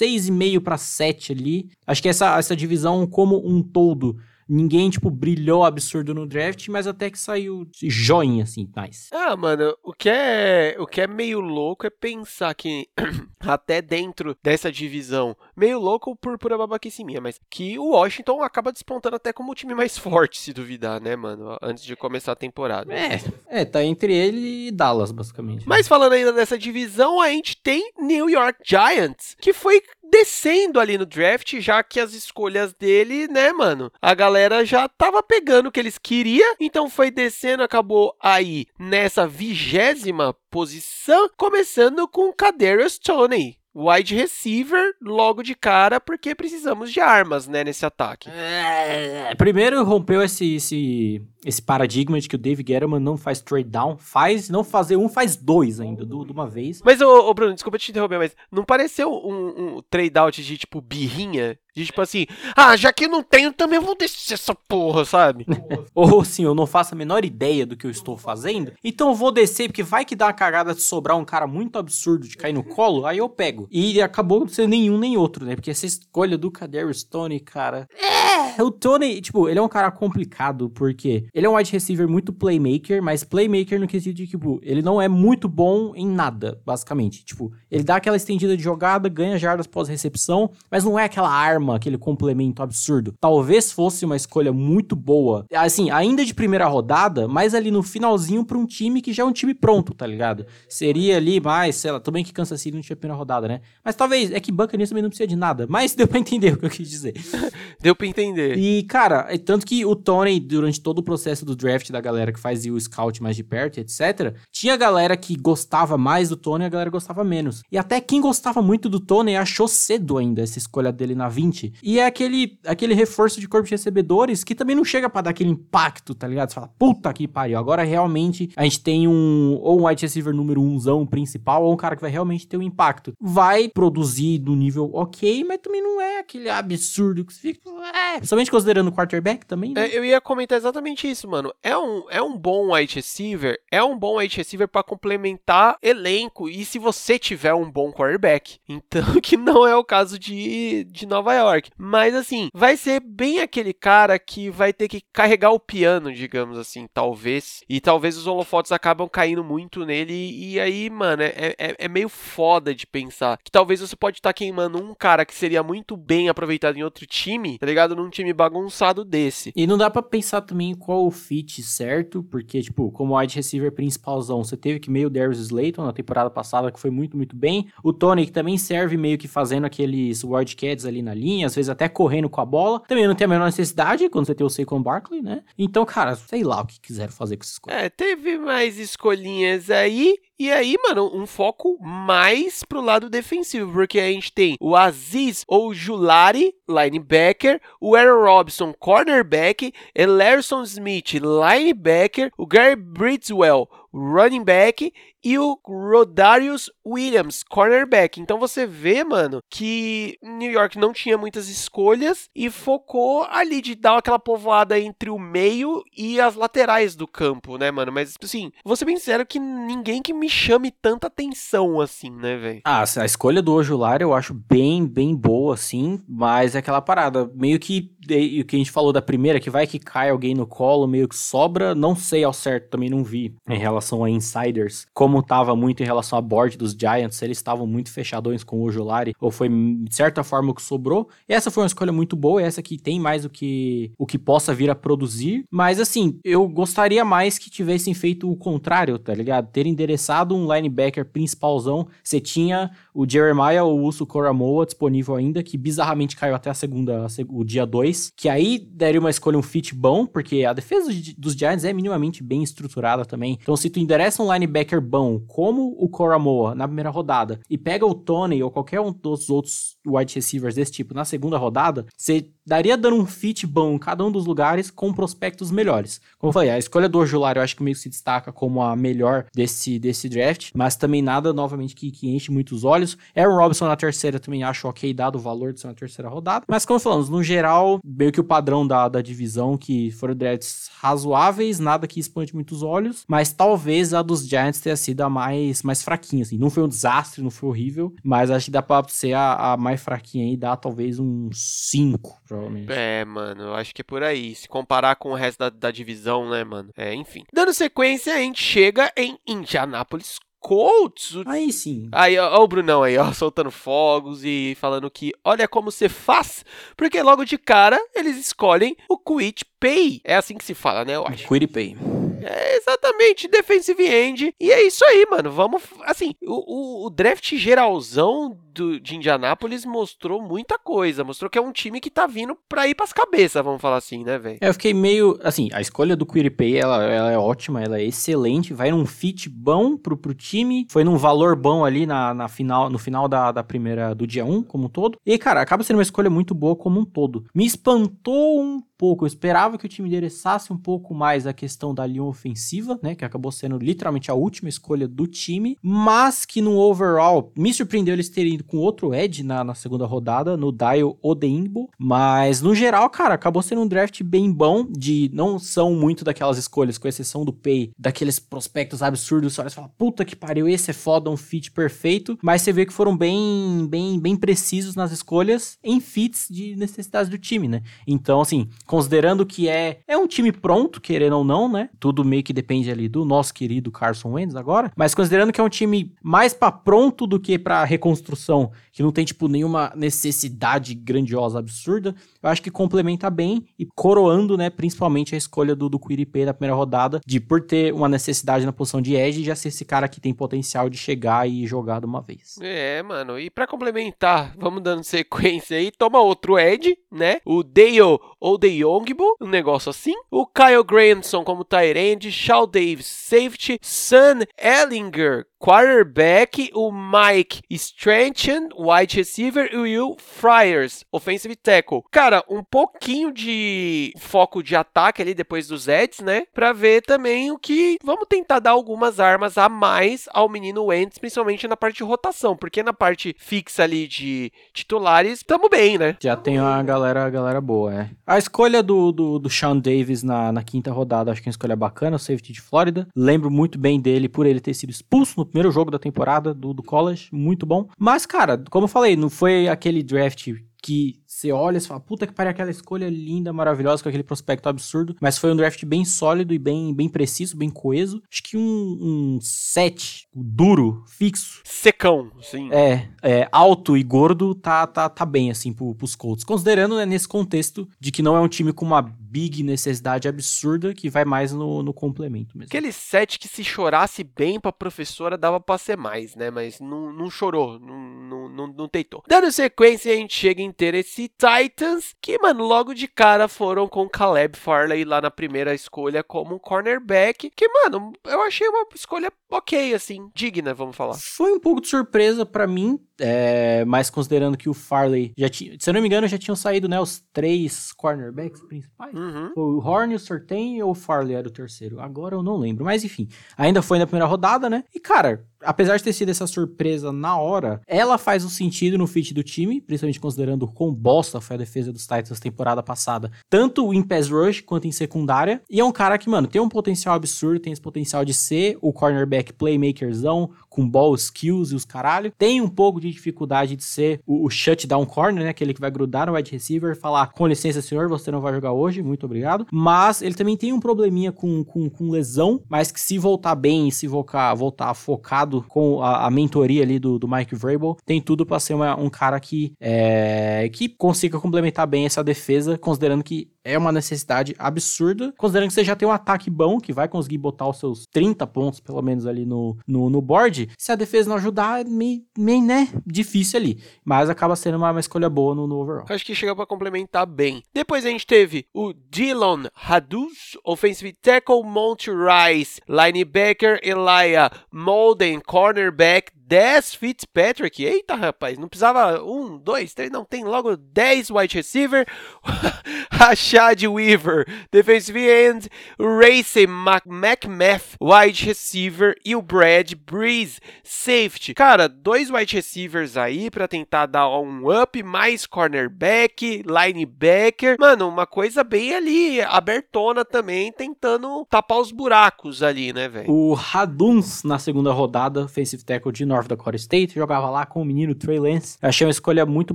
6,5 0.00 0.60
para 0.60 0.78
7 0.78 1.32
ali. 1.32 1.70
Acho 1.86 2.02
que 2.02 2.08
essa, 2.08 2.38
essa 2.38 2.56
divisão 2.56 3.06
como 3.06 3.46
um 3.46 3.62
todo 3.62 4.16
Ninguém, 4.48 4.88
tipo, 4.88 5.10
brilhou 5.10 5.62
absurdo 5.62 6.14
no 6.14 6.26
draft, 6.26 6.68
mas 6.68 6.86
até 6.86 7.10
que 7.10 7.18
saiu 7.18 7.68
joinha, 7.82 8.44
assim, 8.44 8.66
nice. 8.74 9.10
Ah, 9.12 9.36
mano, 9.36 9.76
o 9.84 9.92
que 9.92 10.08
é, 10.08 10.74
o 10.78 10.86
que 10.86 11.02
é 11.02 11.06
meio 11.06 11.38
louco 11.38 11.86
é 11.86 11.90
pensar 11.90 12.54
que 12.54 12.88
até 13.40 13.80
dentro 13.80 14.36
dessa 14.42 14.70
divisão, 14.70 15.36
meio 15.56 15.78
louco 15.78 16.16
por 16.16 16.38
pura 16.38 16.58
babaquice 16.58 17.04
minha, 17.04 17.20
mas 17.20 17.40
que 17.50 17.78
o 17.78 17.90
Washington 17.90 18.42
acaba 18.42 18.72
despontando 18.72 19.16
até 19.16 19.32
como 19.32 19.52
o 19.52 19.54
time 19.54 19.74
mais 19.74 19.96
forte, 19.98 20.38
se 20.38 20.52
duvidar, 20.52 21.00
né, 21.00 21.16
mano, 21.16 21.56
antes 21.62 21.84
de 21.84 21.96
começar 21.96 22.32
a 22.32 22.36
temporada. 22.36 22.92
É, 22.92 23.20
é, 23.48 23.64
tá 23.64 23.82
entre 23.82 24.14
ele 24.14 24.68
e 24.68 24.70
Dallas, 24.70 25.12
basicamente. 25.12 25.66
Mas 25.66 25.88
falando 25.88 26.12
ainda 26.12 26.32
dessa 26.32 26.58
divisão, 26.58 27.20
a 27.20 27.28
gente 27.28 27.56
tem 27.60 27.92
New 27.98 28.28
York 28.28 28.60
Giants, 28.64 29.36
que 29.40 29.52
foi 29.52 29.82
descendo 30.10 30.80
ali 30.80 30.96
no 30.96 31.06
draft, 31.06 31.60
já 31.60 31.82
que 31.82 32.00
as 32.00 32.12
escolhas 32.14 32.72
dele, 32.72 33.28
né, 33.28 33.52
mano, 33.52 33.92
a 34.00 34.14
galera 34.14 34.64
já 34.64 34.88
tava 34.88 35.22
pegando 35.22 35.68
o 35.68 35.72
que 35.72 35.78
eles 35.78 35.98
queriam, 35.98 36.56
então 36.58 36.88
foi 36.88 37.10
descendo, 37.10 37.62
acabou 37.62 38.14
aí 38.20 38.66
nessa 38.78 39.26
vigésima 39.26 40.34
posição, 40.50 41.30
começando 41.36 42.06
com 42.08 42.32
Kadarius 42.32 42.98
Toney 42.98 43.58
wide 43.78 44.12
receiver 44.12 44.94
logo 45.00 45.42
de 45.42 45.54
cara, 45.54 46.00
porque 46.00 46.34
precisamos 46.34 46.92
de 46.92 47.00
armas, 47.00 47.46
né, 47.46 47.62
nesse 47.62 47.86
ataque. 47.86 48.28
É, 48.28 49.32
primeiro 49.36 49.84
rompeu 49.84 50.20
esse, 50.20 50.56
esse, 50.56 51.22
esse 51.44 51.62
paradigma 51.62 52.20
de 52.20 52.28
que 52.28 52.34
o 52.34 52.38
Dave 52.38 52.64
Gettleman 52.66 52.98
não 52.98 53.16
faz 53.16 53.40
trade 53.40 53.68
down, 53.68 53.96
faz, 53.96 54.50
não 54.50 54.64
fazer 54.64 54.96
um, 54.96 55.08
faz 55.08 55.36
dois 55.36 55.78
ainda, 55.78 56.04
do, 56.04 56.24
de 56.24 56.32
uma 56.32 56.48
vez. 56.48 56.82
Mas, 56.84 57.00
ô, 57.00 57.28
ô, 57.30 57.34
Bruno, 57.34 57.54
desculpa 57.54 57.78
te 57.78 57.92
interromper, 57.92 58.18
mas 58.18 58.34
não 58.50 58.64
pareceu 58.64 59.12
um, 59.12 59.76
um 59.76 59.82
trade 59.88 60.18
out 60.18 60.42
de, 60.42 60.58
tipo, 60.58 60.80
birrinha? 60.80 61.56
De 61.78 61.86
tipo 61.86 62.00
assim, 62.00 62.26
ah, 62.56 62.76
já 62.76 62.92
que 62.92 63.04
eu 63.04 63.08
não 63.08 63.22
tenho, 63.22 63.52
também 63.52 63.78
vou 63.78 63.96
descer 63.96 64.34
essa 64.34 64.54
porra, 64.54 65.04
sabe? 65.04 65.46
Ou 65.94 66.20
assim, 66.20 66.42
eu 66.42 66.54
não 66.54 66.66
faço 66.66 66.94
a 66.94 66.98
menor 66.98 67.24
ideia 67.24 67.64
do 67.64 67.76
que 67.76 67.86
eu 67.86 67.90
estou 67.90 68.16
fazendo, 68.16 68.72
então 68.82 69.10
eu 69.10 69.14
vou 69.14 69.30
descer, 69.30 69.68
porque 69.68 69.82
vai 69.82 70.04
que 70.04 70.16
dá 70.16 70.26
uma 70.26 70.32
cagada 70.32 70.74
de 70.74 70.82
sobrar 70.82 71.16
um 71.16 71.24
cara 71.24 71.46
muito 71.46 71.78
absurdo 71.78 72.26
de 72.26 72.36
cair 72.36 72.52
no 72.52 72.64
colo, 72.64 73.06
aí 73.06 73.18
eu 73.18 73.28
pego. 73.28 73.68
E 73.70 74.02
acabou 74.02 74.40
não 74.40 74.48
ser 74.48 74.66
nenhum 74.66 74.98
nem 74.98 75.16
outro, 75.16 75.44
né? 75.44 75.54
Porque 75.54 75.70
essa 75.70 75.86
escolha 75.86 76.36
do 76.36 76.50
Kadarius 76.50 77.04
Tony, 77.04 77.38
cara. 77.38 77.86
É, 77.96 78.62
o 78.62 78.70
Tony, 78.70 79.20
tipo, 79.20 79.48
ele 79.48 79.58
é 79.58 79.62
um 79.62 79.68
cara 79.68 79.90
complicado, 79.90 80.68
porque 80.70 81.26
ele 81.32 81.46
é 81.46 81.48
um 81.48 81.54
wide 81.54 81.70
receiver 81.70 82.08
muito 82.08 82.32
playmaker, 82.32 83.02
mas 83.02 83.22
playmaker 83.22 83.78
no 83.78 83.86
quesito 83.86 84.16
de, 84.16 84.26
tipo, 84.26 84.58
ele 84.62 84.82
não 84.82 85.00
é 85.00 85.08
muito 85.08 85.48
bom 85.48 85.92
em 85.94 86.06
nada, 86.06 86.60
basicamente. 86.64 87.24
Tipo, 87.24 87.52
ele 87.70 87.84
dá 87.84 87.96
aquela 87.96 88.16
estendida 88.16 88.56
de 88.56 88.62
jogada, 88.62 89.08
ganha 89.08 89.38
jardas 89.38 89.66
pós-recepção, 89.66 90.50
mas 90.70 90.84
não 90.84 90.98
é 90.98 91.04
aquela 91.04 91.30
arma, 91.30 91.67
aquele 91.76 91.98
complemento 91.98 92.62
absurdo. 92.62 93.14
Talvez 93.20 93.72
fosse 93.72 94.04
uma 94.04 94.16
escolha 94.16 94.52
muito 94.52 94.94
boa, 94.96 95.46
assim, 95.54 95.90
ainda 95.90 96.24
de 96.24 96.34
primeira 96.34 96.66
rodada, 96.66 97.28
mas 97.28 97.54
ali 97.54 97.70
no 97.70 97.82
finalzinho 97.82 98.44
pra 98.44 98.58
um 98.58 98.66
time 98.66 99.00
que 99.02 99.12
já 99.12 99.22
é 99.22 99.26
um 99.26 99.32
time 99.32 99.54
pronto, 99.54 99.94
tá 99.94 100.06
ligado? 100.06 100.46
Seria 100.68 101.16
ali 101.16 101.40
mais, 101.40 101.76
sei 101.76 101.90
lá, 101.90 102.00
também 102.00 102.24
que 102.24 102.32
Kansas 102.32 102.60
City 102.60 102.74
não 102.74 102.82
tinha 102.82 102.96
primeira 102.96 103.18
rodada, 103.18 103.48
né? 103.48 103.60
Mas 103.84 103.94
talvez, 103.94 104.32
é 104.32 104.40
que 104.40 104.52
Buccaneers 104.52 104.90
também 104.90 105.02
não 105.02 105.10
precisa 105.10 105.26
de 105.26 105.36
nada, 105.36 105.66
mas 105.68 105.94
deu 105.96 106.06
pra 106.06 106.18
entender 106.18 106.54
o 106.54 106.58
que 106.58 106.66
eu 106.66 106.70
quis 106.70 106.88
dizer. 106.88 107.14
deu 107.80 107.94
pra 107.94 108.06
entender. 108.06 108.56
E, 108.56 108.82
cara, 108.84 109.26
é 109.28 109.38
tanto 109.38 109.66
que 109.66 109.84
o 109.84 109.94
Tony, 109.94 110.40
durante 110.40 110.80
todo 110.80 110.98
o 110.98 111.02
processo 111.02 111.44
do 111.44 111.56
draft 111.56 111.90
da 111.90 112.00
galera 112.00 112.32
que 112.32 112.40
fazia 112.40 112.72
o 112.72 112.80
scout 112.80 113.22
mais 113.22 113.36
de 113.36 113.44
perto, 113.44 113.78
etc., 113.78 114.34
tinha 114.50 114.76
galera 114.76 115.16
que 115.16 115.36
gostava 115.36 115.96
mais 115.98 116.28
do 116.28 116.36
Tony 116.36 116.64
e 116.64 116.66
a 116.66 116.70
galera 116.70 116.90
gostava 116.90 117.24
menos. 117.24 117.62
E 117.70 117.78
até 117.78 118.00
quem 118.00 118.20
gostava 118.20 118.62
muito 118.62 118.88
do 118.88 119.00
Tony 119.00 119.36
achou 119.36 119.68
cedo 119.68 120.18
ainda 120.18 120.42
essa 120.42 120.58
escolha 120.58 120.92
dele 120.92 121.14
na 121.14 121.28
20. 121.28 121.47
E 121.82 121.98
é 121.98 122.06
aquele, 122.06 122.58
aquele 122.66 122.94
reforço 122.94 123.40
de 123.40 123.48
corpo 123.48 123.66
de 123.66 123.72
recebedores 123.72 124.44
que 124.44 124.54
também 124.54 124.76
não 124.76 124.84
chega 124.84 125.08
para 125.08 125.22
dar 125.22 125.30
aquele 125.30 125.50
impacto, 125.50 126.14
tá 126.14 126.26
ligado? 126.26 126.50
Você 126.50 126.54
fala, 126.54 126.72
puta 126.78 127.12
que 127.12 127.26
pariu, 127.26 127.58
agora 127.58 127.82
realmente 127.82 128.50
a 128.56 128.64
gente 128.64 128.82
tem 128.82 129.08
um, 129.08 129.58
ou 129.60 129.80
um 129.80 129.86
wide 129.86 130.02
receiver 130.02 130.34
número 130.34 130.62
umzão 130.62 131.06
principal, 131.06 131.64
ou 131.64 131.72
um 131.72 131.76
cara 131.76 131.96
que 131.96 132.02
vai 132.02 132.10
realmente 132.10 132.46
ter 132.46 132.56
um 132.56 132.62
impacto. 132.62 133.12
Vai 133.20 133.68
produzir 133.68 134.40
no 134.40 134.54
nível 134.54 134.90
ok, 134.92 135.44
mas 135.44 135.58
também 135.58 135.82
não 135.82 136.00
é 136.00 136.18
aquele 136.18 136.48
absurdo 136.48 137.24
que 137.24 137.32
você 137.32 137.40
fica, 137.40 137.70
é, 137.94 138.16
principalmente 138.16 138.50
considerando 138.50 138.88
o 138.88 138.92
quarterback 138.92 139.46
também, 139.46 139.72
né? 139.72 139.88
é, 139.88 139.98
eu 139.98 140.04
ia 140.04 140.20
comentar 140.20 140.58
exatamente 140.58 141.08
isso, 141.08 141.28
mano. 141.28 141.52
É 141.62 141.76
um, 141.76 142.04
é 142.10 142.22
um 142.22 142.36
bom 142.36 142.72
wide 142.72 142.94
receiver, 142.94 143.58
é 143.70 143.82
um 143.82 143.98
bom 143.98 144.18
wide 144.18 144.36
receiver 144.36 144.68
para 144.68 144.82
complementar 144.82 145.76
elenco 145.82 146.48
e 146.48 146.64
se 146.64 146.78
você 146.78 147.18
tiver 147.18 147.54
um 147.54 147.70
bom 147.70 147.92
quarterback. 147.92 148.58
Então, 148.88 149.20
que 149.20 149.36
não 149.36 149.66
é 149.66 149.74
o 149.76 149.84
caso 149.84 150.18
de, 150.18 150.84
de 150.84 151.04
Nova 151.04 151.34
York. 151.40 151.70
Mas 151.76 152.14
assim, 152.14 152.48
vai 152.54 152.76
ser 152.76 153.00
bem 153.00 153.40
aquele 153.40 153.72
cara 153.72 154.18
que 154.18 154.50
vai 154.50 154.72
ter 154.72 154.88
que 154.88 155.02
carregar 155.12 155.50
o 155.50 155.60
piano, 155.60 156.12
digamos 156.12 156.58
assim, 156.58 156.86
talvez. 156.92 157.60
E 157.68 157.80
talvez 157.80 158.16
os 158.16 158.26
holofotes 158.26 158.72
acabam 158.72 159.08
caindo 159.08 159.44
muito 159.44 159.84
nele. 159.84 160.14
E 160.14 160.60
aí, 160.60 160.90
mano, 160.90 161.22
é, 161.22 161.54
é, 161.58 161.76
é 161.78 161.88
meio 161.88 162.08
foda 162.08 162.74
de 162.74 162.86
pensar 162.86 163.38
que 163.42 163.50
talvez 163.50 163.80
você 163.80 163.96
pode 163.96 164.18
estar 164.18 164.30
tá 164.30 164.34
queimando 164.34 164.82
um 164.82 164.94
cara 164.94 165.24
que 165.24 165.34
seria 165.34 165.62
muito 165.62 165.96
bem 165.96 166.28
aproveitado 166.28 166.76
em 166.76 166.82
outro 166.82 167.06
time, 167.06 167.58
tá 167.58 167.66
ligado? 167.66 167.94
Num 167.94 168.10
time 168.10 168.32
bagunçado 168.32 169.04
desse. 169.04 169.52
E 169.54 169.66
não 169.66 169.78
dá 169.78 169.90
para 169.90 170.02
pensar 170.02 170.40
também 170.42 170.74
qual 170.74 171.06
o 171.06 171.10
fit 171.10 171.62
certo, 171.62 172.22
porque, 172.22 172.60
tipo, 172.62 172.90
como 172.90 173.18
wide 173.18 173.34
receiver 173.34 173.72
principalzão, 173.72 174.42
você 174.42 174.56
teve 174.56 174.80
que 174.80 174.90
meio 174.90 175.10
Darius 175.10 175.38
Slayton 175.38 175.84
na 175.84 175.92
temporada 175.92 176.30
passada, 176.30 176.72
que 176.72 176.80
foi 176.80 176.90
muito, 176.90 177.16
muito 177.16 177.36
bem. 177.36 177.68
O 177.82 177.92
Tony, 177.92 178.26
que 178.26 178.32
também 178.32 178.56
serve 178.58 178.96
meio 178.96 179.18
que 179.18 179.28
fazendo 179.28 179.64
aqueles 179.64 180.24
wildcats 180.24 180.84
ali 180.84 181.02
na 181.02 181.14
linha, 181.14 181.27
às 181.44 181.54
vezes 181.54 181.68
até 181.68 181.88
correndo 181.88 182.28
com 182.28 182.40
a 182.40 182.44
bola. 182.44 182.80
Também 182.80 183.06
não 183.06 183.14
tem 183.14 183.24
a 183.24 183.28
menor 183.28 183.46
necessidade 183.46 184.08
quando 184.08 184.26
você 184.26 184.34
tem 184.34 184.46
o 184.46 184.50
Saquon 184.50 184.82
Barkley, 184.82 185.22
né? 185.22 185.42
Então, 185.58 185.84
cara, 185.84 186.16
sei 186.16 186.42
lá 186.42 186.60
o 186.60 186.66
que 186.66 186.80
quiseram 186.80 187.12
fazer 187.12 187.36
com 187.36 187.42
essas 187.42 187.58
coisas. 187.58 187.82
É, 187.82 187.88
teve 187.88 188.38
mais 188.38 188.78
escolhinhas 188.78 189.70
aí. 189.70 190.16
E 190.38 190.52
aí, 190.52 190.76
mano, 190.86 191.10
um 191.12 191.26
foco 191.26 191.76
mais 191.80 192.62
pro 192.62 192.80
lado 192.80 193.10
defensivo, 193.10 193.72
porque 193.72 193.98
a 193.98 194.06
gente 194.06 194.32
tem 194.32 194.56
o 194.60 194.76
Aziz 194.76 195.44
ou 195.48 195.74
Julari, 195.74 196.54
linebacker, 196.68 197.60
o 197.80 197.96
Aaron 197.96 198.24
Robson, 198.24 198.72
cornerback, 198.72 199.72
Elerson 199.92 200.62
Smith, 200.62 201.14
linebacker, 201.14 202.30
o 202.38 202.46
Gary 202.46 202.76
Bridwell, 202.76 203.68
running 203.92 204.44
back, 204.44 204.92
e 205.24 205.38
o 205.38 205.58
Rodarius 205.64 206.70
Williams, 206.86 207.42
cornerback. 207.42 208.20
Então 208.20 208.38
você 208.38 208.66
vê, 208.66 209.04
mano, 209.04 209.40
que 209.50 210.16
New 210.22 210.50
York 210.50 210.78
não 210.78 210.92
tinha 210.92 211.18
muitas 211.18 211.48
escolhas 211.48 212.28
e 212.34 212.50
focou 212.50 213.24
ali 213.24 213.60
de 213.60 213.74
dar 213.74 213.98
aquela 213.98 214.18
povoada 214.18 214.78
entre 214.78 215.10
o 215.10 215.18
meio 215.18 215.82
e 215.96 216.20
as 216.20 216.34
laterais 216.34 216.94
do 216.94 217.06
campo, 217.06 217.58
né, 217.58 217.70
mano? 217.70 217.92
Mas, 217.92 218.14
assim, 218.22 218.50
vou 218.64 218.76
ser 218.76 218.84
bem 218.84 218.96
sincero 218.96 219.26
que 219.26 219.38
ninguém 219.38 220.02
que 220.02 220.12
me 220.12 220.28
chame 220.28 220.70
tanta 220.70 221.06
atenção 221.06 221.80
assim, 221.80 222.10
né, 222.10 222.36
velho? 222.36 222.60
Ah, 222.64 222.84
a 222.96 223.04
escolha 223.04 223.42
do 223.42 223.52
Ojular 223.52 224.00
eu 224.00 224.14
acho 224.14 224.34
bem, 224.34 224.86
bem 224.86 225.14
boa, 225.14 225.54
assim, 225.54 226.02
mas 226.08 226.54
é 226.54 226.58
aquela 226.58 226.80
parada, 226.80 227.30
meio 227.34 227.58
que 227.58 227.92
o 228.40 228.44
que 228.44 228.56
a 228.56 228.58
gente 228.58 228.70
falou 228.70 228.92
da 228.92 229.02
primeira, 229.02 229.40
que 229.40 229.50
vai 229.50 229.66
que 229.66 229.78
cai 229.78 230.10
alguém 230.10 230.34
no 230.34 230.46
colo, 230.46 230.86
meio 230.86 231.08
que 231.08 231.16
sobra, 231.16 231.74
não 231.74 231.94
sei 231.94 232.24
ao 232.24 232.32
certo, 232.32 232.70
também 232.70 232.88
não 232.88 233.04
vi 233.04 233.34
em 233.48 233.58
relação 233.58 234.02
a 234.02 234.10
insiders, 234.10 234.86
como 234.94 235.07
tava 235.22 235.54
muito 235.56 235.82
em 235.82 235.86
relação 235.86 236.18
a 236.18 236.22
board 236.22 236.56
dos 236.56 236.72
Giants, 236.72 237.20
eles 237.22 237.38
estavam 237.38 237.66
muito 237.66 237.90
fechadões 237.90 238.44
com 238.44 238.62
o 238.62 238.70
Jolari, 238.70 239.14
ou 239.20 239.30
foi 239.30 239.48
de 239.48 239.94
certa 239.94 240.22
forma 240.22 240.50
o 240.50 240.54
que 240.54 240.62
sobrou. 240.62 241.08
Essa 241.28 241.50
foi 241.50 241.62
uma 241.62 241.68
escolha 241.68 241.92
muito 241.92 242.16
boa, 242.16 242.42
essa 242.42 242.62
que 242.62 242.78
tem 242.78 243.00
mais 243.00 243.24
o 243.24 243.30
que 243.30 243.92
o 243.98 244.06
que 244.06 244.18
possa 244.18 244.54
vir 244.54 244.70
a 244.70 244.74
produzir, 244.74 245.44
mas 245.50 245.80
assim, 245.80 246.18
eu 246.24 246.46
gostaria 246.48 247.04
mais 247.04 247.38
que 247.38 247.50
tivessem 247.50 247.94
feito 247.94 248.30
o 248.30 248.36
contrário, 248.36 248.98
tá 248.98 249.14
ligado? 249.14 249.50
Ter 249.50 249.66
endereçado 249.66 250.34
um 250.34 250.52
linebacker 250.52 251.04
principalzão, 251.04 251.86
você 252.02 252.20
tinha 252.20 252.70
o 252.94 253.08
Jeremiah 253.08 253.64
ou 253.64 253.80
o 253.80 253.84
Uso 253.84 254.06
Koramoa 254.06 254.66
disponível 254.66 255.14
ainda, 255.14 255.42
que 255.42 255.56
bizarramente 255.56 256.16
caiu 256.16 256.34
até 256.34 256.50
a 256.50 256.54
segunda, 256.54 257.06
o 257.28 257.44
dia 257.44 257.64
2, 257.64 258.12
que 258.16 258.28
aí 258.28 258.58
daria 258.58 259.00
uma 259.00 259.10
escolha 259.10 259.38
um 259.38 259.42
fit 259.42 259.74
bom, 259.74 260.06
porque 260.06 260.44
a 260.44 260.52
defesa 260.52 260.90
dos 261.16 261.34
Giants 261.34 261.64
é 261.64 261.72
minimamente 261.72 262.22
bem 262.22 262.42
estruturada 262.42 263.04
também. 263.04 263.38
Então, 263.40 263.56
se 263.56 263.70
tu 263.70 263.78
endereça 263.78 264.22
um 264.22 264.32
linebacker 264.32 264.80
bom, 264.80 264.97
como 265.26 265.74
o 265.78 265.88
Koramoa 265.88 266.54
na 266.54 266.66
primeira 266.66 266.90
rodada, 266.90 267.40
e 267.48 267.56
pega 267.56 267.86
o 267.86 267.94
Tony 267.94 268.42
ou 268.42 268.50
qualquer 268.50 268.80
um 268.80 268.92
dos 268.92 269.30
outros 269.30 269.76
wide 269.86 270.14
receivers 270.14 270.54
desse 270.54 270.72
tipo 270.72 270.94
na 270.94 271.04
segunda 271.04 271.38
rodada, 271.38 271.86
você 271.96 272.30
daria 272.48 272.76
dando 272.76 272.96
um 272.96 273.06
fit 273.06 273.46
bom 273.46 273.74
em 273.74 273.78
cada 273.78 274.04
um 274.04 274.10
dos 274.10 274.26
lugares 274.26 274.70
com 274.70 274.92
prospectos 274.92 275.50
melhores. 275.50 276.00
Como 276.18 276.30
eu 276.30 276.32
falei, 276.32 276.50
a 276.50 276.58
escolha 276.58 276.88
do 276.88 276.98
Ojular 276.98 277.36
eu 277.36 277.42
acho 277.42 277.54
que 277.54 277.62
meio 277.62 277.76
que 277.76 277.82
se 277.82 277.88
destaca 277.88 278.32
como 278.32 278.62
a 278.62 278.74
melhor 278.74 279.26
desse, 279.34 279.78
desse 279.78 280.08
draft, 280.08 280.50
mas 280.54 280.74
também 280.74 281.02
nada, 281.02 281.32
novamente, 281.32 281.74
que, 281.74 281.90
que 281.90 282.08
enche 282.08 282.32
muitos 282.32 282.64
olhos. 282.64 282.96
Aaron 283.14 283.36
Robinson 283.36 283.66
na 283.66 283.76
terceira 283.76 284.18
também 284.18 284.42
acho 284.42 284.66
ok, 284.66 284.92
dado 284.94 285.16
o 285.16 285.20
valor 285.20 285.52
de 285.52 285.60
ser 285.60 285.66
na 285.66 285.74
terceira 285.74 286.08
rodada. 286.08 286.44
Mas 286.48 286.64
como 286.64 286.80
falamos, 286.80 287.08
no 287.08 287.22
geral, 287.22 287.78
meio 287.84 288.10
que 288.10 288.20
o 288.20 288.24
padrão 288.24 288.66
da, 288.66 288.88
da 288.88 289.02
divisão, 289.02 289.56
que 289.56 289.90
foram 289.90 290.14
drafts 290.14 290.70
razoáveis, 290.80 291.58
nada 291.58 291.86
que 291.86 292.00
expande 292.00 292.34
muitos 292.34 292.62
olhos, 292.62 293.04
mas 293.06 293.32
talvez 293.32 293.92
a 293.92 294.00
dos 294.00 294.26
Giants 294.26 294.60
tenha 294.60 294.76
sido 294.76 295.02
a 295.02 295.10
mais, 295.10 295.62
mais 295.62 295.82
fraquinha, 295.82 296.22
assim. 296.22 296.38
Não 296.38 296.50
foi 296.50 296.62
um 296.62 296.68
desastre, 296.68 297.22
não 297.22 297.30
foi 297.30 297.48
horrível, 297.48 297.94
mas 298.02 298.30
acho 298.30 298.46
que 298.46 298.50
dá 298.50 298.62
pra 298.62 298.82
ser 298.88 299.12
a, 299.12 299.52
a 299.52 299.56
mais 299.56 299.80
fraquinha 299.82 300.32
e 300.32 300.36
dar 300.36 300.56
talvez 300.56 300.98
um 300.98 301.28
5, 301.32 302.20
provavelmente. 302.38 302.72
É, 302.72 303.04
mano, 303.04 303.42
eu 303.44 303.54
acho 303.54 303.74
que 303.74 303.80
é 303.80 303.84
por 303.84 304.02
aí. 304.02 304.34
Se 304.34 304.48
comparar 304.48 304.96
com 304.96 305.10
o 305.10 305.14
resto 305.14 305.38
da, 305.38 305.50
da 305.50 305.70
divisão, 305.70 306.28
né, 306.28 306.44
mano? 306.44 306.70
É, 306.76 306.94
enfim. 306.94 307.24
Dando 307.32 307.52
sequência, 307.52 308.14
a 308.14 308.18
gente 308.18 308.42
chega 308.42 308.92
em 308.96 309.18
Indianapolis 309.26 310.18
Colts. 310.40 311.16
Aí 311.26 311.52
sim. 311.52 311.88
Aí, 311.92 312.18
ó, 312.18 312.38
ó, 312.38 312.44
o 312.44 312.48
Brunão 312.48 312.82
aí, 312.82 312.96
ó, 312.96 313.10
soltando 313.12 313.50
fogos 313.50 314.24
e 314.24 314.56
falando 314.60 314.90
que 314.90 315.12
olha 315.24 315.48
como 315.48 315.70
você 315.70 315.88
faz, 315.88 316.44
porque 316.76 317.02
logo 317.02 317.24
de 317.24 317.36
cara 317.36 317.78
eles 317.94 318.16
escolhem 318.16 318.76
o 318.88 318.96
Quit 318.96 319.44
Pay. 319.58 320.00
É 320.04 320.14
assim 320.14 320.36
que 320.36 320.44
se 320.44 320.54
fala, 320.54 320.84
né, 320.84 320.94
eu 320.94 321.06
acho. 321.06 321.26
Quit 321.26 321.46
Pay. 321.48 321.76
É 322.20 322.56
exatamente, 322.56 323.28
defensive 323.28 323.84
end. 323.84 324.34
E 324.40 324.50
é 324.52 324.66
isso 324.66 324.84
aí, 324.84 325.06
mano. 325.10 325.30
Vamos. 325.30 325.62
Assim, 325.82 326.14
o, 326.22 326.82
o, 326.82 326.86
o 326.86 326.90
draft 326.90 327.34
geralzão 327.36 328.36
do, 328.58 328.80
de 328.80 328.96
Indianápolis 328.96 329.64
mostrou 329.64 330.20
muita 330.20 330.58
coisa. 330.58 331.04
Mostrou 331.04 331.30
que 331.30 331.38
é 331.38 331.40
um 331.40 331.52
time 331.52 331.80
que 331.80 331.90
tá 331.90 332.06
vindo 332.06 332.36
pra 332.48 332.66
ir 332.66 332.74
pras 332.74 332.92
cabeças, 332.92 333.44
vamos 333.44 333.60
falar 333.60 333.76
assim, 333.76 334.02
né, 334.02 334.18
velho? 334.18 334.38
É, 334.40 334.48
eu 334.48 334.52
fiquei 334.52 334.74
meio. 334.74 335.18
Assim, 335.22 335.48
a 335.52 335.60
escolha 335.60 335.96
do 335.96 336.04
Quiripay, 336.04 336.56
ela, 336.56 336.82
ela 336.82 337.12
é 337.12 337.18
ótima, 337.18 337.62
ela 337.62 337.78
é 337.78 337.84
excelente. 337.84 338.52
Vai 338.52 338.72
num 338.72 338.84
fit 338.84 339.28
bom 339.28 339.76
pro, 339.76 339.96
pro 339.96 340.12
time. 340.12 340.66
Foi 340.68 340.82
num 340.82 340.96
valor 340.96 341.36
bom 341.36 341.64
ali 341.64 341.86
na, 341.86 342.12
na 342.12 342.28
final, 342.28 342.68
no 342.68 342.78
final 342.78 343.06
da, 343.06 343.30
da 343.30 343.44
primeira. 343.44 343.94
do 343.94 344.06
dia 344.06 344.24
1, 344.24 344.42
como 344.42 344.66
um 344.66 344.68
todo. 344.68 344.98
E, 345.06 345.16
cara, 345.16 345.40
acaba 345.40 345.62
sendo 345.62 345.76
uma 345.76 345.82
escolha 345.82 346.10
muito 346.10 346.34
boa 346.34 346.56
como 346.56 346.80
um 346.80 346.84
todo. 346.84 347.24
Me 347.32 347.46
espantou 347.46 348.42
um 348.42 348.60
pouco. 348.76 349.04
Eu 349.04 349.08
esperava 349.08 349.58
que 349.58 349.66
o 349.66 349.68
time 349.68 349.88
endereçasse 349.88 350.52
um 350.52 350.56
pouco 350.56 350.94
mais 350.94 351.26
a 351.26 351.32
questão 351.32 351.74
da 351.74 351.86
linha 351.86 352.02
ofensiva, 352.02 352.78
né? 352.82 352.94
Que 352.94 353.04
acabou 353.04 353.30
sendo 353.30 353.58
literalmente 353.58 354.10
a 354.10 354.14
última 354.14 354.48
escolha 354.48 354.88
do 354.88 355.06
time. 355.06 355.56
Mas 355.62 356.24
que 356.24 356.40
no 356.40 356.56
overall 356.56 357.32
me 357.36 357.52
surpreendeu 357.52 357.94
eles 357.94 358.08
terem 358.08 358.34
ido 358.34 358.44
com 358.48 358.56
outro 358.56 358.94
Ed 358.94 359.22
na, 359.22 359.44
na 359.44 359.54
segunda 359.54 359.86
rodada, 359.86 360.36
no 360.36 360.50
Dial 360.50 360.96
Odeimbo. 361.02 361.70
Mas 361.78 362.40
no 362.40 362.54
geral, 362.54 362.88
cara, 362.90 363.14
acabou 363.14 363.42
sendo 363.42 363.62
um 363.62 363.68
draft 363.68 364.02
bem 364.02 364.32
bom. 364.32 364.66
De 364.68 365.10
não 365.12 365.38
são 365.38 365.74
muito 365.74 366.04
daquelas 366.04 366.38
escolhas, 366.38 366.78
com 366.78 366.88
exceção 366.88 367.24
do 367.24 367.32
Pay, 367.32 367.72
daqueles 367.78 368.18
prospectos 368.18 368.82
absurdos. 368.82 369.34
Você 369.34 369.40
olha 369.40 369.50
fala, 369.50 369.70
puta 369.76 370.04
que 370.04 370.16
pariu, 370.16 370.48
esse 370.48 370.70
é 370.70 370.74
foda, 370.74 371.10
um 371.10 371.16
fit 371.16 371.50
perfeito. 371.50 372.18
Mas 372.22 372.42
você 372.42 372.52
vê 372.52 372.66
que 372.66 372.72
foram 372.72 372.96
bem, 372.96 373.66
bem, 373.68 374.00
bem 374.00 374.16
precisos 374.16 374.74
nas 374.74 374.90
escolhas 374.90 375.58
em 375.62 375.80
fits 375.80 376.26
de 376.30 376.56
necessidades 376.56 377.10
do 377.10 377.18
time, 377.18 377.48
né? 377.48 377.62
Então, 377.86 378.20
assim, 378.20 378.48
considerando 378.66 379.26
que 379.26 379.48
é, 379.48 379.80
é 379.86 379.96
um 379.96 380.06
time 380.06 380.32
pronto, 380.32 380.80
querendo 380.80 381.16
ou 381.16 381.24
não, 381.24 381.48
né? 381.48 381.70
Tudo 381.78 382.04
meio 382.04 382.22
que 382.22 382.32
depende 382.32 382.70
ali 382.70 382.88
do 382.88 383.04
nosso 383.04 383.34
querido 383.34 383.70
Carson 383.70 384.12
Wentz 384.12 384.34
agora, 384.34 384.72
mas 384.76 384.94
considerando 384.94 385.32
que 385.32 385.40
é 385.40 385.44
um 385.44 385.48
time 385.48 385.94
mais 386.02 386.32
para 386.32 386.52
pronto 386.52 387.06
do 387.06 387.20
que 387.20 387.38
para 387.38 387.64
reconstrução, 387.64 388.37
que 388.72 388.82
não 388.82 388.92
tem 388.92 389.04
tipo 389.04 389.28
nenhuma 389.28 389.72
necessidade 389.74 390.74
grandiosa 390.74 391.38
absurda, 391.38 391.94
eu 392.22 392.28
acho 392.28 392.42
que 392.42 392.50
complementa 392.50 393.10
bem 393.10 393.46
e 393.58 393.66
coroando, 393.66 394.36
né, 394.36 394.50
principalmente 394.50 395.14
a 395.14 395.18
escolha 395.18 395.54
do, 395.54 395.68
do 395.68 395.78
Quiripê 395.78 396.24
na 396.24 396.34
primeira 396.34 396.56
rodada, 396.56 397.00
de 397.06 397.20
por 397.20 397.42
ter 397.42 397.72
uma 397.72 397.88
necessidade 397.88 398.46
na 398.46 398.52
posição 398.52 398.80
de 398.80 398.94
edge, 398.94 399.24
já 399.24 399.34
ser 399.34 399.48
esse 399.48 399.64
cara 399.64 399.88
que 399.88 400.00
tem 400.00 400.14
potencial 400.14 400.68
de 400.68 400.76
chegar 400.76 401.28
e 401.28 401.46
jogar 401.46 401.80
de 401.80 401.86
uma 401.86 402.00
vez. 402.00 402.36
É, 402.40 402.82
mano, 402.82 403.18
e 403.18 403.30
para 403.30 403.46
complementar, 403.46 404.34
vamos 404.38 404.62
dando 404.62 404.84
sequência 404.84 405.56
aí, 405.56 405.70
toma 405.70 406.00
outro 406.00 406.38
edge, 406.38 406.76
né? 406.90 407.20
O 407.24 407.42
Dale 407.42 407.80
ou 407.80 408.38
Yongbo, 408.42 409.16
um 409.20 409.28
negócio 409.28 409.70
assim. 409.70 409.94
O 410.10 410.26
Kyle 410.26 410.64
Granson 410.64 411.24
como 411.24 411.44
Tyrande, 411.44 412.10
Shaw 412.10 412.46
Davis, 412.46 412.86
safety, 412.86 413.58
Sam 413.62 414.20
Ellinger, 414.36 415.26
quarterback, 415.38 416.50
o 416.54 416.70
Mike 416.72 417.42
Strachan, 417.50 418.48
wide 418.58 418.96
receiver, 418.96 419.48
e 419.52 419.56
o 419.56 419.62
Will 419.62 419.96
Friars, 419.98 420.84
offensive 420.90 421.36
tackle. 421.36 421.82
Cara, 421.90 422.24
um 422.28 422.42
pouquinho 422.42 423.12
de 423.12 423.92
foco 423.98 424.42
de 424.42 424.56
ataque 424.56 425.00
ali 425.00 425.14
depois 425.14 425.48
dos 425.48 425.68
Eds, 425.68 426.00
né? 426.00 426.24
Pra 426.34 426.52
ver 426.52 426.82
também 426.82 427.30
o 427.30 427.38
que... 427.38 427.76
Vamos 427.84 428.06
tentar 428.08 428.40
dar 428.40 428.50
algumas 428.50 428.98
armas 428.98 429.38
a 429.38 429.48
mais 429.48 430.06
ao 430.12 430.28
menino 430.28 430.64
Wentz, 430.66 430.98
principalmente 430.98 431.46
na 431.46 431.56
parte 431.56 431.78
de 431.78 431.84
rotação, 431.84 432.36
porque 432.36 432.62
na 432.62 432.72
parte 432.72 433.14
fixa 433.18 433.62
ali 433.62 433.86
de 433.86 434.32
titulares, 434.52 435.22
tamo 435.22 435.48
bem, 435.48 435.78
né? 435.78 435.96
Já 436.00 436.16
tem 436.16 436.40
uma 436.40 436.62
galera, 436.62 437.04
a 437.04 437.10
galera 437.10 437.40
boa, 437.40 437.74
é. 437.74 437.90
A 438.06 438.18
escolha 438.18 438.62
do, 438.62 438.90
do, 438.90 439.18
do 439.18 439.30
Sean 439.30 439.56
Davis 439.56 440.02
na, 440.02 440.32
na 440.32 440.42
quinta 440.42 440.72
rodada, 440.72 441.12
acho 441.12 441.22
que 441.22 441.28
é 441.28 441.30
uma 441.30 441.32
escolha 441.32 441.56
bacana, 441.56 441.96
o 441.96 441.98
safety 441.98 442.32
de 442.32 442.40
Flórida. 442.40 442.88
Lembro 442.94 443.30
muito 443.30 443.58
bem 443.58 443.80
dele 443.80 444.08
por 444.08 444.26
ele 444.26 444.40
ter 444.40 444.54
sido 444.54 444.70
expulso 444.70 445.14
no 445.16 445.27
primeiro 445.28 445.50
jogo 445.50 445.70
da 445.70 445.78
temporada 445.78 446.34
do, 446.34 446.52
do 446.52 446.62
college, 446.62 447.08
muito 447.12 447.46
bom. 447.46 447.68
Mas, 447.78 448.06
cara, 448.06 448.42
como 448.50 448.64
eu 448.64 448.68
falei, 448.68 448.96
não 448.96 449.08
foi 449.10 449.48
aquele 449.48 449.82
draft 449.82 450.32
que 450.62 451.00
você 451.18 451.32
olha 451.32 451.58
e 451.58 451.60
fala, 451.60 451.80
puta 451.80 452.06
que 452.06 452.12
pariu, 452.12 452.30
aquela 452.30 452.50
escolha 452.50 452.88
linda, 452.88 453.32
maravilhosa, 453.32 453.82
com 453.82 453.88
aquele 453.88 454.04
prospecto 454.04 454.48
absurdo. 454.48 454.96
Mas 455.00 455.18
foi 455.18 455.32
um 455.32 455.36
draft 455.36 455.64
bem 455.64 455.84
sólido 455.84 456.32
e 456.32 456.38
bem, 456.38 456.72
bem 456.72 456.88
preciso, 456.88 457.36
bem 457.36 457.50
coeso. 457.50 458.00
Acho 458.10 458.22
que 458.22 458.36
um, 458.36 458.78
um 458.80 459.18
set 459.20 460.06
duro, 460.14 460.84
fixo. 460.86 461.42
Secão, 461.44 462.12
sim. 462.22 462.52
É, 462.52 462.88
é, 463.02 463.28
alto 463.32 463.76
e 463.76 463.82
gordo, 463.82 464.34
tá, 464.34 464.66
tá, 464.66 464.88
tá 464.88 465.04
bem, 465.04 465.30
assim, 465.30 465.52
pro, 465.52 465.74
pros 465.74 465.96
Colts. 465.96 466.24
Considerando, 466.24 466.76
né, 466.76 466.86
nesse 466.86 467.08
contexto 467.08 467.68
de 467.80 467.90
que 467.90 468.02
não 468.02 468.16
é 468.16 468.20
um 468.20 468.28
time 468.28 468.52
com 468.52 468.64
uma 468.64 468.80
big 468.80 469.42
necessidade 469.42 470.06
absurda, 470.06 470.74
que 470.74 470.88
vai 470.88 471.04
mais 471.04 471.32
no, 471.32 471.62
no 471.62 471.72
complemento 471.72 472.36
mesmo. 472.36 472.48
Aquele 472.48 472.70
set 472.70 473.18
que 473.18 473.26
se 473.26 473.42
chorasse 473.42 474.04
bem 474.04 474.38
pra 474.38 474.52
professora 474.52 475.16
dava 475.16 475.40
pra 475.40 475.58
ser 475.58 475.76
mais, 475.76 476.14
né? 476.14 476.30
Mas 476.30 476.60
não, 476.60 476.92
não 476.92 477.10
chorou, 477.10 477.58
não, 477.58 477.78
não, 477.78 478.28
não, 478.28 478.46
não 478.48 478.68
tentou. 478.68 479.02
Dando 479.08 479.32
sequência, 479.32 479.92
a 479.92 479.96
gente 479.96 480.14
chega 480.14 480.42
em 480.42 480.52
ter 480.52 480.74
esse 480.74 481.07
Titans, 481.08 481.94
que, 482.00 482.18
mano, 482.18 482.44
logo 482.44 482.74
de 482.74 482.86
cara 482.86 483.28
foram 483.28 483.68
com 483.68 483.88
Caleb 483.88 484.36
Farley 484.36 484.84
lá 484.84 485.00
na 485.00 485.10
primeira 485.10 485.54
escolha 485.54 486.02
como 486.02 486.34
um 486.34 486.38
cornerback, 486.38 487.30
que, 487.30 487.48
mano, 487.48 487.92
eu 488.04 488.22
achei 488.22 488.48
uma 488.48 488.66
escolha 488.74 489.12
ok, 489.30 489.74
assim, 489.74 490.10
digna, 490.14 490.54
vamos 490.54 490.76
falar. 490.76 490.94
Foi 490.94 491.32
um 491.32 491.40
pouco 491.40 491.60
de 491.60 491.68
surpresa 491.68 492.24
para 492.24 492.46
mim, 492.46 492.78
é, 493.00 493.64
mas 493.64 493.90
considerando 493.90 494.36
que 494.36 494.48
o 494.48 494.54
Farley 494.54 495.12
já 495.16 495.28
tinha, 495.28 495.56
se 495.58 495.68
eu 495.68 495.74
não 495.74 495.80
me 495.80 495.86
engano, 495.86 496.06
já 496.06 496.18
tinham 496.18 496.36
saído, 496.36 496.68
né, 496.68 496.80
os 496.80 497.02
três 497.12 497.72
cornerbacks 497.72 498.42
principais. 498.42 498.94
Uhum. 498.94 499.32
O 499.36 499.58
Horn, 499.58 499.94
o 499.94 499.98
Sorten 499.98 500.62
ou 500.62 500.70
o 500.70 500.74
Farley 500.74 501.14
era 501.14 501.28
o 501.28 501.30
terceiro? 501.30 501.80
Agora 501.80 502.14
eu 502.14 502.22
não 502.22 502.36
lembro, 502.36 502.64
mas 502.64 502.84
enfim, 502.84 503.08
ainda 503.36 503.62
foi 503.62 503.78
na 503.78 503.86
primeira 503.86 504.06
rodada, 504.06 504.48
né? 504.50 504.64
E 504.74 504.80
cara, 504.80 505.24
apesar 505.42 505.76
de 505.76 505.84
ter 505.84 505.92
sido 505.92 506.10
essa 506.10 506.26
surpresa 506.26 506.92
na 506.92 507.16
hora, 507.18 507.60
ela 507.66 507.98
faz 507.98 508.24
um 508.24 508.28
sentido 508.28 508.78
no 508.78 508.86
fit 508.86 509.14
do 509.14 509.22
time, 509.22 509.60
principalmente 509.60 510.00
considerando 510.00 510.44
o 510.44 510.52
quão 510.52 510.72
bosta 510.72 511.20
foi 511.20 511.34
a 511.36 511.38
defesa 511.38 511.72
dos 511.72 511.86
Titans 511.86 512.20
temporada 512.20 512.62
passada, 512.62 513.10
tanto 513.28 513.72
em 513.72 513.82
pass 513.82 514.08
rush 514.08 514.40
quanto 514.40 514.66
em 514.66 514.72
secundária. 514.72 515.40
E 515.48 515.60
é 515.60 515.64
um 515.64 515.72
cara 515.72 515.98
que, 515.98 516.08
mano, 516.08 516.26
tem 516.26 516.40
um 516.40 516.48
potencial 516.48 516.94
absurdo, 516.94 517.40
tem 517.40 517.52
esse 517.52 517.62
potencial 517.62 518.04
de 518.04 518.14
ser 518.14 518.58
o 518.60 518.72
cornerback 518.72 519.32
playmakerzão, 519.32 520.30
com 520.48 520.68
ball 520.68 520.94
skills 520.94 521.52
e 521.52 521.54
os 521.54 521.64
caralho. 521.64 522.12
Tem 522.18 522.40
um 522.40 522.48
pouco 522.48 522.80
de 522.80 522.87
de 522.88 522.96
dificuldade 522.96 523.56
de 523.56 523.64
ser 523.64 524.00
o, 524.06 524.26
o 524.26 524.30
shutdown 524.30 524.84
corner, 524.84 525.24
né? 525.24 525.30
Aquele 525.30 525.54
que 525.54 525.60
vai 525.60 525.70
grudar 525.70 526.06
no 526.06 526.14
wide 526.14 526.30
receiver, 526.30 526.78
falar 526.78 527.12
com 527.12 527.26
licença, 527.26 527.62
senhor, 527.62 527.88
você 527.88 528.10
não 528.10 528.20
vai 528.20 528.32
jogar 528.32 528.52
hoje, 528.52 528.82
muito 528.82 529.06
obrigado. 529.06 529.46
Mas 529.52 530.02
ele 530.02 530.14
também 530.14 530.36
tem 530.36 530.52
um 530.52 530.60
probleminha 530.60 531.12
com, 531.12 531.44
com, 531.44 531.68
com 531.68 531.90
lesão, 531.90 532.40
mas 532.48 532.70
que 532.70 532.80
se 532.80 532.98
voltar 532.98 533.34
bem 533.34 533.68
e 533.68 533.72
se 533.72 533.86
voltar, 533.86 534.34
voltar 534.34 534.72
focado 534.74 535.44
com 535.48 535.82
a, 535.82 536.06
a 536.06 536.10
mentoria 536.10 536.62
ali 536.62 536.78
do, 536.78 536.98
do 536.98 537.08
Mike 537.08 537.34
Vrabel, 537.34 537.76
tem 537.84 538.00
tudo 538.00 538.24
para 538.24 538.40
ser 538.40 538.54
uma, 538.54 538.78
um 538.78 538.90
cara 538.90 539.18
que, 539.20 539.52
é, 539.60 540.48
que 540.52 540.68
consiga 540.68 541.18
complementar 541.18 541.66
bem 541.66 541.86
essa 541.86 542.02
defesa, 542.02 542.58
considerando 542.58 543.04
que 543.04 543.28
é 543.48 543.56
uma 543.56 543.72
necessidade 543.72 544.34
absurda, 544.38 545.12
considerando 545.16 545.48
que 545.48 545.54
você 545.54 545.64
já 545.64 545.74
tem 545.74 545.88
um 545.88 545.92
ataque 545.92 546.28
bom, 546.28 546.60
que 546.60 546.72
vai 546.72 546.86
conseguir 546.86 547.16
botar 547.16 547.48
os 547.48 547.58
seus 547.58 547.86
30 547.90 548.26
pontos, 548.26 548.60
pelo 548.60 548.82
menos, 548.82 549.06
ali 549.06 549.24
no, 549.24 549.56
no, 549.66 549.88
no 549.88 550.02
board. 550.02 550.50
Se 550.58 550.70
a 550.70 550.76
defesa 550.76 551.08
não 551.08 551.16
ajudar, 551.16 551.62
é 551.62 551.64
meio, 551.64 552.02
meio, 552.16 552.42
né, 552.42 552.68
difícil 552.86 553.40
ali. 553.40 553.62
Mas 553.84 554.10
acaba 554.10 554.36
sendo 554.36 554.58
uma, 554.58 554.70
uma 554.70 554.80
escolha 554.80 555.08
boa 555.08 555.34
no, 555.34 555.46
no 555.46 555.56
overall. 555.56 555.86
Acho 555.88 556.04
que 556.04 556.14
chega 556.14 556.36
para 556.36 556.46
complementar 556.46 557.06
bem. 557.06 557.42
Depois 557.54 557.86
a 557.86 557.88
gente 557.88 558.06
teve 558.06 558.46
o 558.52 558.72
Dylan 558.72 559.48
Hadus, 559.54 560.36
offensive 560.44 560.92
tackle, 561.00 561.42
Monty 561.42 561.90
Rice, 561.90 562.60
linebacker, 562.68 563.58
Elijah 563.62 564.30
Molden, 564.52 565.20
cornerback, 565.20 566.12
10 566.28 566.74
Fitzpatrick. 566.74 567.64
Eita, 567.64 567.94
rapaz, 567.94 568.36
não 568.36 568.48
precisava 568.48 569.02
um, 569.02 569.38
dois, 569.38 569.72
três, 569.72 569.90
não. 569.90 570.04
Tem 570.04 570.24
logo 570.24 570.56
10 570.56 571.10
wide 571.10 571.34
receiver. 571.34 571.86
Rashad 572.92 573.66
Weaver, 573.66 574.26
defensive 574.52 574.98
end. 574.98 575.48
Race 575.78 576.38
McMath, 576.38 577.76
wide 577.80 578.26
receiver. 578.26 578.94
E 579.04 579.16
o 579.16 579.22
Brad 579.22 579.72
Breeze, 579.74 580.38
safety. 580.62 581.32
Cara, 581.32 581.66
dois 581.66 582.10
wide 582.10 582.36
receivers 582.36 582.96
aí 582.98 583.30
para 583.30 583.48
tentar 583.48 583.86
dar 583.86 584.08
um 584.20 584.50
up, 584.50 584.82
mais 584.82 585.24
cornerback, 585.24 586.44
linebacker. 586.46 587.56
Mano, 587.58 587.88
uma 587.88 588.06
coisa 588.06 588.44
bem 588.44 588.74
ali, 588.74 589.22
abertona 589.22 590.04
também, 590.04 590.52
tentando 590.52 591.26
tapar 591.30 591.58
os 591.58 591.72
buracos 591.72 592.42
ali, 592.42 592.72
né, 592.72 592.86
velho? 592.86 593.10
O 593.10 593.32
Raduns, 593.32 594.22
na 594.24 594.38
segunda 594.38 594.72
rodada, 594.72 595.24
offensive 595.24 595.64
tackle 595.64 595.92
de 595.92 596.04
North 596.04 596.17
Dakota 596.26 596.56
State, 596.56 596.94
jogava 596.94 597.30
lá 597.30 597.46
com 597.46 597.62
o 597.62 597.64
menino 597.64 597.94
Trey 597.94 598.18
Lance. 598.18 598.58
Eu 598.60 598.68
achei 598.68 598.86
uma 598.86 598.90
escolha 598.90 599.24
muito 599.24 599.54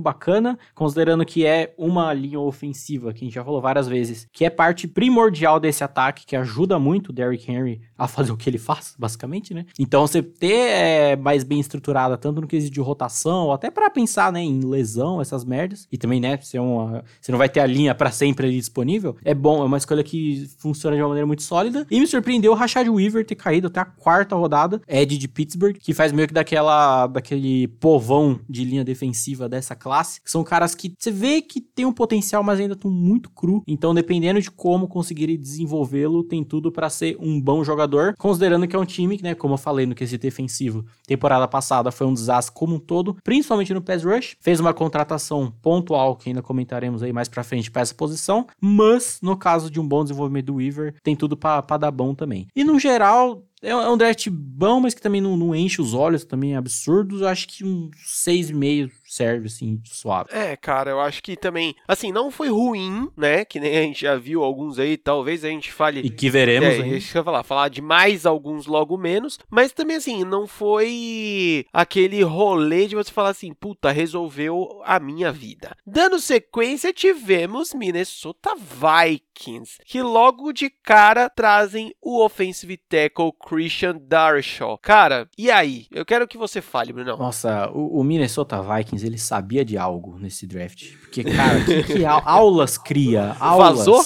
bacana, 0.00 0.58
considerando 0.74 1.24
que 1.24 1.44
é 1.44 1.74
uma 1.76 2.12
linha 2.12 2.40
ofensiva, 2.40 3.12
que 3.12 3.24
a 3.24 3.26
gente 3.26 3.34
já 3.34 3.44
falou 3.44 3.60
várias 3.60 3.86
vezes, 3.86 4.26
que 4.32 4.44
é 4.44 4.50
parte 4.50 4.86
primordial 4.88 5.60
desse 5.60 5.84
ataque, 5.84 6.24
que 6.24 6.36
ajuda 6.36 6.78
muito 6.78 7.08
o 7.08 7.12
Derrick 7.12 7.50
Henry 7.50 7.80
a 7.98 8.08
fazer 8.08 8.32
o 8.32 8.36
que 8.36 8.48
ele 8.48 8.58
faz, 8.58 8.94
basicamente, 8.98 9.52
né? 9.52 9.66
Então 9.78 10.06
você 10.06 10.22
ter 10.22 10.70
é, 10.70 11.16
mais 11.16 11.44
bem 11.44 11.60
estruturada, 11.60 12.16
tanto 12.16 12.40
no 12.40 12.46
quesito 12.46 12.72
de 12.72 12.80
rotação, 12.80 13.52
até 13.52 13.70
para 13.70 13.90
pensar, 13.90 14.32
né, 14.32 14.40
em 14.40 14.60
lesão, 14.60 15.20
essas 15.20 15.44
merdas, 15.44 15.86
e 15.90 15.98
também, 15.98 16.20
né, 16.20 16.38
ser 16.38 16.60
uma, 16.60 17.04
você 17.20 17.30
não 17.32 17.38
vai 17.38 17.48
ter 17.48 17.60
a 17.60 17.66
linha 17.66 17.94
para 17.94 18.10
sempre 18.10 18.46
ali 18.46 18.56
disponível, 18.56 19.16
é 19.24 19.34
bom, 19.34 19.62
é 19.62 19.66
uma 19.66 19.78
escolha 19.78 20.02
que 20.02 20.48
funciona 20.58 20.96
de 20.96 21.02
uma 21.02 21.08
maneira 21.08 21.26
muito 21.26 21.42
sólida. 21.42 21.86
E 21.90 22.00
me 22.00 22.06
surpreendeu 22.06 22.52
o 22.52 22.54
Rashad 22.54 22.88
Weaver 22.88 23.24
ter 23.24 23.34
caído 23.34 23.66
até 23.66 23.80
a 23.80 23.84
quarta 23.84 24.36
rodada, 24.36 24.80
Ed 24.88 25.16
de 25.16 25.28
Pittsburgh, 25.28 25.76
que 25.76 25.92
faz 25.92 26.12
meio 26.12 26.28
que 26.28 26.34
daquela 26.34 26.53
daquela 26.54 27.06
daquele 27.08 27.68
povão 27.68 28.38
de 28.48 28.64
linha 28.64 28.84
defensiva 28.84 29.48
dessa 29.48 29.74
classe, 29.74 30.20
que 30.20 30.30
são 30.30 30.44
caras 30.44 30.74
que 30.74 30.94
você 30.96 31.10
vê 31.10 31.42
que 31.42 31.60
tem 31.60 31.84
um 31.84 31.92
potencial, 31.92 32.42
mas 32.42 32.60
ainda 32.60 32.74
estão 32.74 32.90
muito 32.90 33.30
cru. 33.30 33.62
Então, 33.66 33.94
dependendo 33.94 34.40
de 34.40 34.50
como 34.50 34.86
conseguirem 34.86 35.38
desenvolvê-lo, 35.38 36.22
tem 36.22 36.44
tudo 36.44 36.70
para 36.70 36.88
ser 36.88 37.16
um 37.18 37.40
bom 37.40 37.64
jogador, 37.64 38.14
considerando 38.18 38.68
que 38.68 38.76
é 38.76 38.78
um 38.78 38.84
time 38.84 39.16
que, 39.16 39.22
né, 39.22 39.34
como 39.34 39.54
eu 39.54 39.58
falei 39.58 39.86
no 39.86 39.94
quesito 39.94 40.22
defensivo, 40.22 40.84
temporada 41.06 41.48
passada 41.48 41.90
foi 41.90 42.06
um 42.06 42.14
desastre 42.14 42.54
como 42.54 42.76
um 42.76 42.78
todo, 42.78 43.16
principalmente 43.24 43.74
no 43.74 43.82
pass 43.82 44.04
rush. 44.04 44.36
Fez 44.40 44.60
uma 44.60 44.72
contratação 44.72 45.52
pontual, 45.62 46.16
que 46.16 46.30
ainda 46.30 46.42
comentaremos 46.42 47.02
aí 47.02 47.12
mais 47.12 47.28
para 47.28 47.42
frente 47.42 47.70
para 47.70 47.82
essa 47.82 47.94
posição, 47.94 48.46
mas 48.60 49.18
no 49.22 49.36
caso 49.36 49.70
de 49.70 49.80
um 49.80 49.86
bom 49.86 50.04
desenvolvimento 50.04 50.46
do 50.46 50.56
Weaver, 50.56 50.94
tem 51.02 51.16
tudo 51.16 51.36
para 51.36 51.76
dar 51.78 51.90
bom 51.90 52.14
também. 52.14 52.46
E 52.54 52.62
no 52.62 52.78
geral, 52.78 53.42
é 53.68 53.90
um 53.90 53.96
draft 53.96 54.28
bom, 54.30 54.80
mas 54.80 54.94
que 54.94 55.00
também 55.00 55.20
não, 55.20 55.36
não 55.36 55.54
enche 55.54 55.80
os 55.80 55.94
olhos, 55.94 56.24
também 56.24 56.54
é 56.54 56.56
absurdo. 56.56 57.20
Eu 57.20 57.28
acho 57.28 57.48
que 57.48 57.64
um 57.64 57.90
6,5 57.90 58.90
serve, 59.14 59.46
assim, 59.46 59.80
suave. 59.84 60.30
É, 60.32 60.56
cara, 60.56 60.90
eu 60.90 61.00
acho 61.00 61.22
que 61.22 61.36
também, 61.36 61.74
assim, 61.86 62.10
não 62.10 62.30
foi 62.30 62.48
ruim, 62.48 63.08
né? 63.16 63.44
Que 63.44 63.60
nem 63.60 63.76
a 63.76 63.82
gente 63.82 64.02
já 64.02 64.16
viu 64.16 64.42
alguns 64.42 64.78
aí, 64.78 64.96
talvez 64.96 65.44
a 65.44 65.48
gente 65.48 65.72
fale. 65.72 66.00
E 66.00 66.10
que 66.10 66.28
veremos, 66.28 66.68
é, 66.68 66.82
Deixa 66.82 67.18
eu 67.18 67.24
falar, 67.24 67.42
falar 67.42 67.68
de 67.68 67.80
mais 67.80 68.26
alguns 68.26 68.66
logo 68.66 68.96
menos, 68.96 69.38
mas 69.48 69.72
também, 69.72 69.96
assim, 69.96 70.24
não 70.24 70.46
foi 70.46 71.66
aquele 71.72 72.22
rolê 72.22 72.86
de 72.86 72.96
você 72.96 73.10
falar 73.10 73.30
assim, 73.30 73.52
puta, 73.52 73.90
resolveu 73.90 74.80
a 74.84 74.98
minha 74.98 75.30
vida. 75.30 75.76
Dando 75.86 76.18
sequência, 76.18 76.92
tivemos 76.92 77.72
Minnesota 77.74 78.54
Vikings, 78.54 79.78
que 79.84 80.02
logo 80.02 80.52
de 80.52 80.70
cara 80.70 81.28
trazem 81.28 81.94
o 82.00 82.24
offensive 82.24 82.76
tackle 82.76 83.32
Christian 83.32 83.96
Darshaw. 84.00 84.78
Cara, 84.78 85.28
e 85.38 85.50
aí? 85.50 85.86
Eu 85.90 86.04
quero 86.04 86.26
que 86.26 86.38
você 86.38 86.60
fale, 86.60 86.92
Bruno. 86.92 87.16
Nossa, 87.16 87.70
o, 87.70 88.00
o 88.00 88.04
Minnesota 88.04 88.60
Vikings, 88.62 89.03
ele 89.04 89.18
sabia 89.18 89.64
de 89.64 89.76
algo 89.76 90.18
nesse 90.18 90.46
draft. 90.46 90.92
Porque, 91.00 91.24
cara, 91.24 91.64
que, 91.64 91.82
que 91.82 92.04
aulas 92.04 92.76
cria? 92.78 93.36
Aulas. 93.38 93.78
Vazou? 93.78 94.04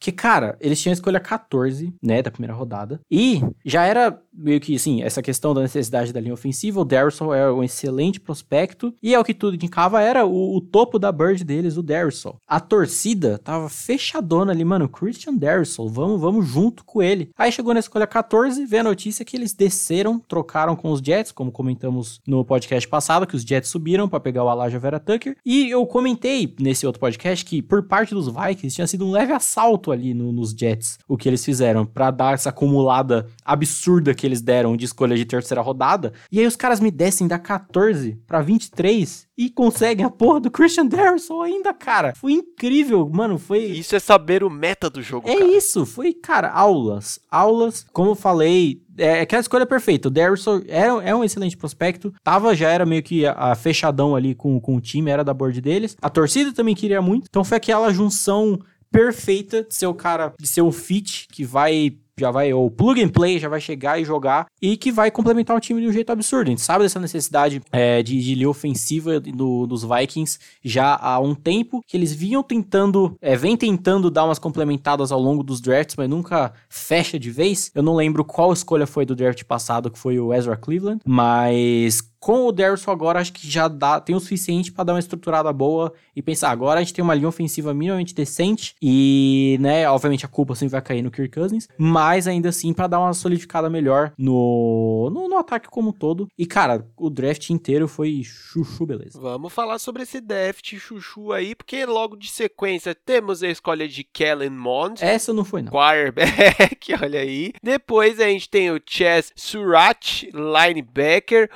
Que, 0.00 0.10
cara, 0.10 0.56
eles 0.60 0.80
tinham 0.80 0.94
escolha 0.94 1.20
14, 1.20 1.92
né, 2.02 2.22
da 2.22 2.30
primeira 2.30 2.54
rodada. 2.54 3.00
E 3.10 3.42
já 3.62 3.84
era 3.84 4.18
meio 4.32 4.58
que, 4.58 4.74
assim, 4.74 5.02
essa 5.02 5.20
questão 5.20 5.52
da 5.52 5.60
necessidade 5.60 6.12
da 6.12 6.20
linha 6.20 6.32
ofensiva. 6.32 6.80
O 6.80 6.84
Darrison 6.84 7.34
é 7.34 7.52
um 7.52 7.62
excelente 7.62 8.18
prospecto. 8.18 8.94
E 9.02 9.14
é 9.14 9.20
o 9.20 9.24
que 9.24 9.34
tudo 9.34 9.56
indicava, 9.56 10.00
era 10.00 10.24
o, 10.24 10.56
o 10.56 10.60
topo 10.62 10.98
da 10.98 11.12
bird 11.12 11.44
deles, 11.44 11.76
o 11.76 11.82
Darrison. 11.82 12.36
A 12.48 12.58
torcida 12.58 13.36
tava 13.38 13.68
fechadona 13.68 14.52
ali, 14.52 14.64
mano. 14.64 14.88
Christian 14.88 15.34
Darrison, 15.34 15.86
vamos, 15.88 16.18
vamos 16.18 16.46
junto 16.46 16.82
com 16.84 17.02
ele. 17.02 17.30
Aí 17.36 17.52
chegou 17.52 17.74
na 17.74 17.80
escolha 17.80 18.06
14, 18.06 18.64
vê 18.64 18.78
a 18.78 18.84
notícia 18.84 19.24
que 19.24 19.36
eles 19.36 19.52
desceram, 19.52 20.18
trocaram 20.18 20.74
com 20.74 20.90
os 20.90 21.00
Jets, 21.00 21.30
como 21.30 21.52
comentamos 21.52 22.20
no 22.26 22.42
podcast 22.42 22.88
passado, 22.88 23.26
que 23.26 23.36
os 23.36 23.42
Jets 23.42 23.68
subiram 23.68 24.08
para 24.08 24.20
pegar 24.20 24.44
o 24.44 24.48
Alaja 24.48 24.78
Vera 24.78 24.98
Tucker. 24.98 25.36
E 25.44 25.68
eu 25.68 25.84
comentei 25.86 26.54
nesse 26.58 26.86
outro 26.86 27.00
podcast 27.00 27.44
que, 27.44 27.60
por 27.60 27.82
parte 27.82 28.14
dos 28.14 28.28
Vikings, 28.28 28.74
tinha 28.74 28.86
sido 28.86 29.04
um 29.04 29.10
leve 29.10 29.32
assalto 29.32 29.89
ali 29.92 30.14
no, 30.14 30.32
nos 30.32 30.50
Jets, 30.50 30.98
o 31.08 31.16
que 31.16 31.28
eles 31.28 31.44
fizeram, 31.44 31.84
para 31.84 32.10
dar 32.10 32.34
essa 32.34 32.50
acumulada 32.50 33.26
absurda 33.44 34.14
que 34.14 34.26
eles 34.26 34.40
deram 34.40 34.76
de 34.76 34.84
escolha 34.84 35.16
de 35.16 35.24
terceira 35.24 35.60
rodada. 35.60 36.12
E 36.30 36.40
aí 36.40 36.46
os 36.46 36.56
caras 36.56 36.80
me 36.80 36.90
descem 36.90 37.26
da 37.26 37.38
14 37.38 38.18
para 38.26 38.40
23 38.40 39.26
e 39.36 39.48
conseguem 39.48 40.04
a 40.04 40.10
porra 40.10 40.40
do 40.40 40.50
Christian 40.50 40.86
Darrison 40.86 41.40
ainda, 41.40 41.72
cara. 41.72 42.12
Foi 42.14 42.32
incrível, 42.32 43.08
mano, 43.08 43.38
foi... 43.38 43.64
Isso 43.64 43.96
é 43.96 43.98
saber 43.98 44.44
o 44.44 44.50
meta 44.50 44.90
do 44.90 45.02
jogo, 45.02 45.28
É 45.28 45.34
cara. 45.34 45.56
isso, 45.56 45.86
foi, 45.86 46.12
cara, 46.12 46.50
aulas. 46.50 47.18
Aulas, 47.30 47.86
como 47.92 48.10
eu 48.10 48.14
falei, 48.14 48.82
é 48.98 49.22
aquela 49.22 49.40
escolha 49.40 49.64
perfeita. 49.64 50.08
O 50.08 50.10
Darrison 50.10 50.60
é, 50.68 51.08
é 51.08 51.14
um 51.14 51.24
excelente 51.24 51.56
prospecto. 51.56 52.12
Tava, 52.22 52.54
já 52.54 52.68
era 52.68 52.84
meio 52.84 53.02
que 53.02 53.24
a, 53.24 53.32
a, 53.32 53.54
fechadão 53.54 54.14
ali 54.14 54.34
com, 54.34 54.60
com 54.60 54.76
o 54.76 54.80
time, 54.80 55.10
era 55.10 55.24
da 55.24 55.32
board 55.32 55.58
deles. 55.60 55.96
A 56.02 56.10
torcida 56.10 56.52
também 56.52 56.74
queria 56.74 57.00
muito. 57.00 57.26
Então 57.28 57.44
foi 57.44 57.56
aquela 57.56 57.92
junção 57.92 58.58
perfeita 58.90 59.62
de 59.62 59.74
ser 59.74 59.86
o 59.86 59.94
cara, 59.94 60.32
de 60.38 60.46
ser 60.46 60.62
o 60.62 60.72
fit 60.72 61.26
que 61.30 61.44
vai 61.44 61.96
já 62.20 62.30
vai, 62.30 62.52
ou 62.52 62.70
plug 62.70 63.02
and 63.02 63.08
play, 63.08 63.38
já 63.38 63.48
vai 63.48 63.60
chegar 63.60 63.98
e 63.98 64.04
jogar, 64.04 64.46
e 64.60 64.76
que 64.76 64.92
vai 64.92 65.10
complementar 65.10 65.56
o 65.56 65.60
time 65.60 65.80
de 65.80 65.88
um 65.88 65.92
jeito 65.92 66.12
absurdo. 66.12 66.48
A 66.48 66.50
gente 66.50 66.60
sabe 66.60 66.84
dessa 66.84 67.00
necessidade 67.00 67.62
é, 67.72 68.02
de, 68.02 68.20
de 68.20 68.34
linha 68.34 68.50
ofensiva 68.50 69.18
do, 69.18 69.66
dos 69.66 69.82
Vikings 69.82 70.38
já 70.62 70.96
há 71.00 71.18
um 71.18 71.34
tempo, 71.34 71.82
que 71.86 71.96
eles 71.96 72.12
vinham 72.12 72.42
tentando, 72.42 73.16
é, 73.20 73.34
vem 73.34 73.56
tentando 73.56 74.10
dar 74.10 74.26
umas 74.26 74.38
complementadas 74.38 75.10
ao 75.10 75.20
longo 75.20 75.42
dos 75.42 75.60
drafts, 75.60 75.96
mas 75.96 76.08
nunca 76.08 76.52
fecha 76.68 77.18
de 77.18 77.30
vez. 77.30 77.70
Eu 77.74 77.82
não 77.82 77.96
lembro 77.96 78.24
qual 78.24 78.52
escolha 78.52 78.86
foi 78.86 79.06
do 79.06 79.16
draft 79.16 79.42
passado, 79.44 79.90
que 79.90 79.98
foi 79.98 80.20
o 80.20 80.34
Ezra 80.34 80.56
Cleveland, 80.56 81.00
mas 81.06 82.02
com 82.20 82.46
o 82.46 82.52
Darrison 82.52 82.90
agora, 82.90 83.18
acho 83.18 83.32
que 83.32 83.48
já 83.48 83.66
dá, 83.66 83.98
tem 83.98 84.14
o 84.14 84.20
suficiente 84.20 84.70
para 84.70 84.84
dar 84.84 84.92
uma 84.92 84.98
estruturada 84.98 85.50
boa 85.52 85.92
e 86.14 86.20
pensar, 86.20 86.50
agora 86.50 86.78
a 86.78 86.82
gente 86.82 86.92
tem 86.92 87.02
uma 87.02 87.14
linha 87.14 87.28
ofensiva 87.28 87.72
minimamente 87.72 88.14
decente 88.14 88.74
e, 88.80 89.56
né, 89.58 89.88
obviamente 89.88 90.26
a 90.26 90.28
culpa 90.28 90.54
sempre 90.54 90.72
vai 90.72 90.82
cair 90.82 91.02
no 91.02 91.10
Kirk 91.10 91.30
Cousins, 91.30 91.66
mas 91.78 92.28
ainda 92.28 92.50
assim 92.50 92.74
para 92.74 92.86
dar 92.86 93.00
uma 93.00 93.14
solidificada 93.14 93.70
melhor 93.70 94.12
no, 94.18 95.08
no, 95.10 95.28
no, 95.28 95.38
ataque 95.38 95.68
como 95.70 95.88
um 95.88 95.92
todo. 95.92 96.28
E, 96.36 96.44
cara, 96.44 96.86
o 96.96 97.08
draft 97.08 97.48
inteiro 97.48 97.88
foi 97.88 98.22
chuchu, 98.22 98.84
beleza. 98.84 99.18
Vamos 99.18 99.52
falar 99.52 99.78
sobre 99.78 100.02
esse 100.02 100.20
draft 100.20 100.76
chuchu 100.76 101.32
aí, 101.32 101.54
porque 101.54 101.86
logo 101.86 102.16
de 102.16 102.30
sequência 102.30 102.94
temos 102.94 103.42
a 103.42 103.48
escolha 103.48 103.88
de 103.88 104.04
Kellen 104.04 104.50
Mond. 104.50 105.02
Essa 105.02 105.32
não 105.32 105.44
foi, 105.44 105.62
não. 105.62 105.72
Quarterback, 105.72 106.92
olha 107.00 107.20
aí. 107.20 107.52
Depois 107.62 108.20
a 108.20 108.28
gente 108.28 108.50
tem 108.50 108.70
o 108.70 108.80
Chess 108.84 109.32
Surratt, 109.34 110.30
linebacker, 110.34 111.48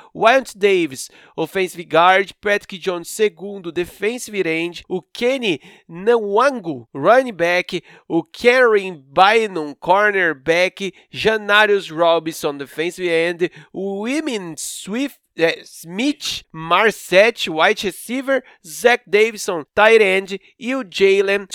Davis, 0.57 1.09
offensive 1.37 1.83
guard, 1.85 2.33
Patrick 2.41 2.77
Jones, 2.77 3.09
segundo, 3.09 3.71
defensive 3.71 4.47
end, 4.47 4.83
o 4.89 5.01
Kenny 5.01 5.59
Nwangu, 5.89 6.87
running 6.93 7.35
back, 7.35 7.83
o 8.07 8.23
Karen 8.23 9.03
Bynum, 9.11 9.75
cornerback, 9.75 10.93
Janarius 11.11 11.91
Robinson, 11.91 12.57
defensive 12.57 13.07
end, 13.07 13.51
o 13.73 14.01
Women 14.03 14.55
Swift 14.57 15.19
é, 15.37 15.61
Smith, 15.65 16.43
Marset, 16.51 17.49
White 17.49 17.87
receiver, 17.87 18.41
Zach 18.65 19.03
Davidson, 19.05 19.65
tight 19.75 20.01
end 20.01 20.39
e 20.57 20.73
o 20.75 20.83
Jalen 20.83 21.45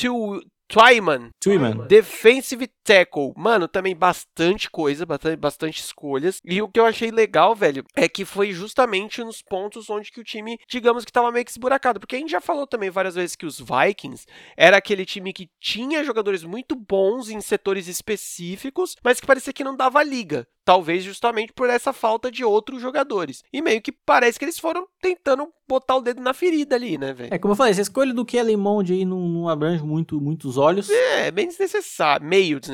Twyman. 0.71 1.33
Twyman. 1.41 1.89
Defensive 1.89 2.69
tackle. 2.85 3.33
Mano, 3.37 3.69
também 3.69 3.95
bastante 3.95 4.71
coisa, 4.71 5.07
bastante, 5.07 5.37
bastante 5.37 5.81
escolhas. 5.81 6.41
E 6.45 6.61
o 6.61 6.69
que 6.69 6.81
eu 6.81 6.87
achei 6.87 7.11
legal, 7.11 7.55
velho, 7.55 7.85
é 7.95 8.09
que 8.09 8.25
foi 8.25 8.53
justamente 8.53 9.23
nos 9.23 9.43
pontos 9.43 9.89
onde 9.91 10.11
que 10.11 10.21
o 10.21 10.25
time, 10.25 10.59
digamos 10.69 11.05
que 11.05 11.13
tava 11.13 11.33
meio 11.33 11.45
que 11.45 11.51
esburacado. 11.51 12.01
Porque 12.01 12.17
a 12.17 12.19
gente 12.19 12.31
já 12.31 12.41
falou 12.41 12.67
também 12.67 12.91
várias 12.91 13.15
vezes 13.15 13.37
que 13.37 13.47
os 13.47 13.61
Vikings 13.61 14.27
era 14.57 14.77
aquele 14.77 15.05
time 15.05 15.33
que 15.33 15.49
tinha 15.61 16.05
jogadores 16.05 16.43
muito 16.43 16.75
bons 16.75 17.29
em 17.31 17.41
setores 17.41 17.89
específicos, 17.89 18.97
mas 19.03 19.21
que 19.21 19.27
parecia 19.27 19.53
que 19.53 19.65
não 19.65 19.77
dava 19.77 20.03
liga. 20.03 20.47
Talvez 20.65 21.03
justamente 21.03 21.53
por 21.53 21.69
essa 21.69 21.93
falta 21.93 22.31
de 22.31 22.45
outros 22.45 22.81
jogadores. 22.81 23.43
E 23.53 23.63
meio 23.63 23.81
que 23.83 23.91
parece 23.91 24.39
que 24.39 24.45
eles 24.45 24.59
foram 24.59 24.87
tentando 25.01 25.49
botar 25.67 25.97
o 25.97 26.01
dedo 26.01 26.21
na 26.21 26.35
ferida 26.35 26.75
ali, 26.75 26.99
né, 26.99 27.13
velho? 27.13 27.33
É 27.33 27.39
como 27.39 27.53
eu 27.53 27.57
falei, 27.57 27.71
essa 27.71 27.81
escolha 27.81 28.13
do 28.13 28.25
Kellen 28.25 28.57
Mond 28.57 28.93
aí 28.93 29.05
não, 29.05 29.21
não 29.21 29.49
abrange 29.49 29.83
muito, 29.85 30.21
muitos 30.21 30.57
olhos. 30.57 30.91
É, 30.91 31.31
bem 31.31 31.47
desnecessário, 31.47 32.27
meio 32.27 32.59
desnecessário, 32.59 32.70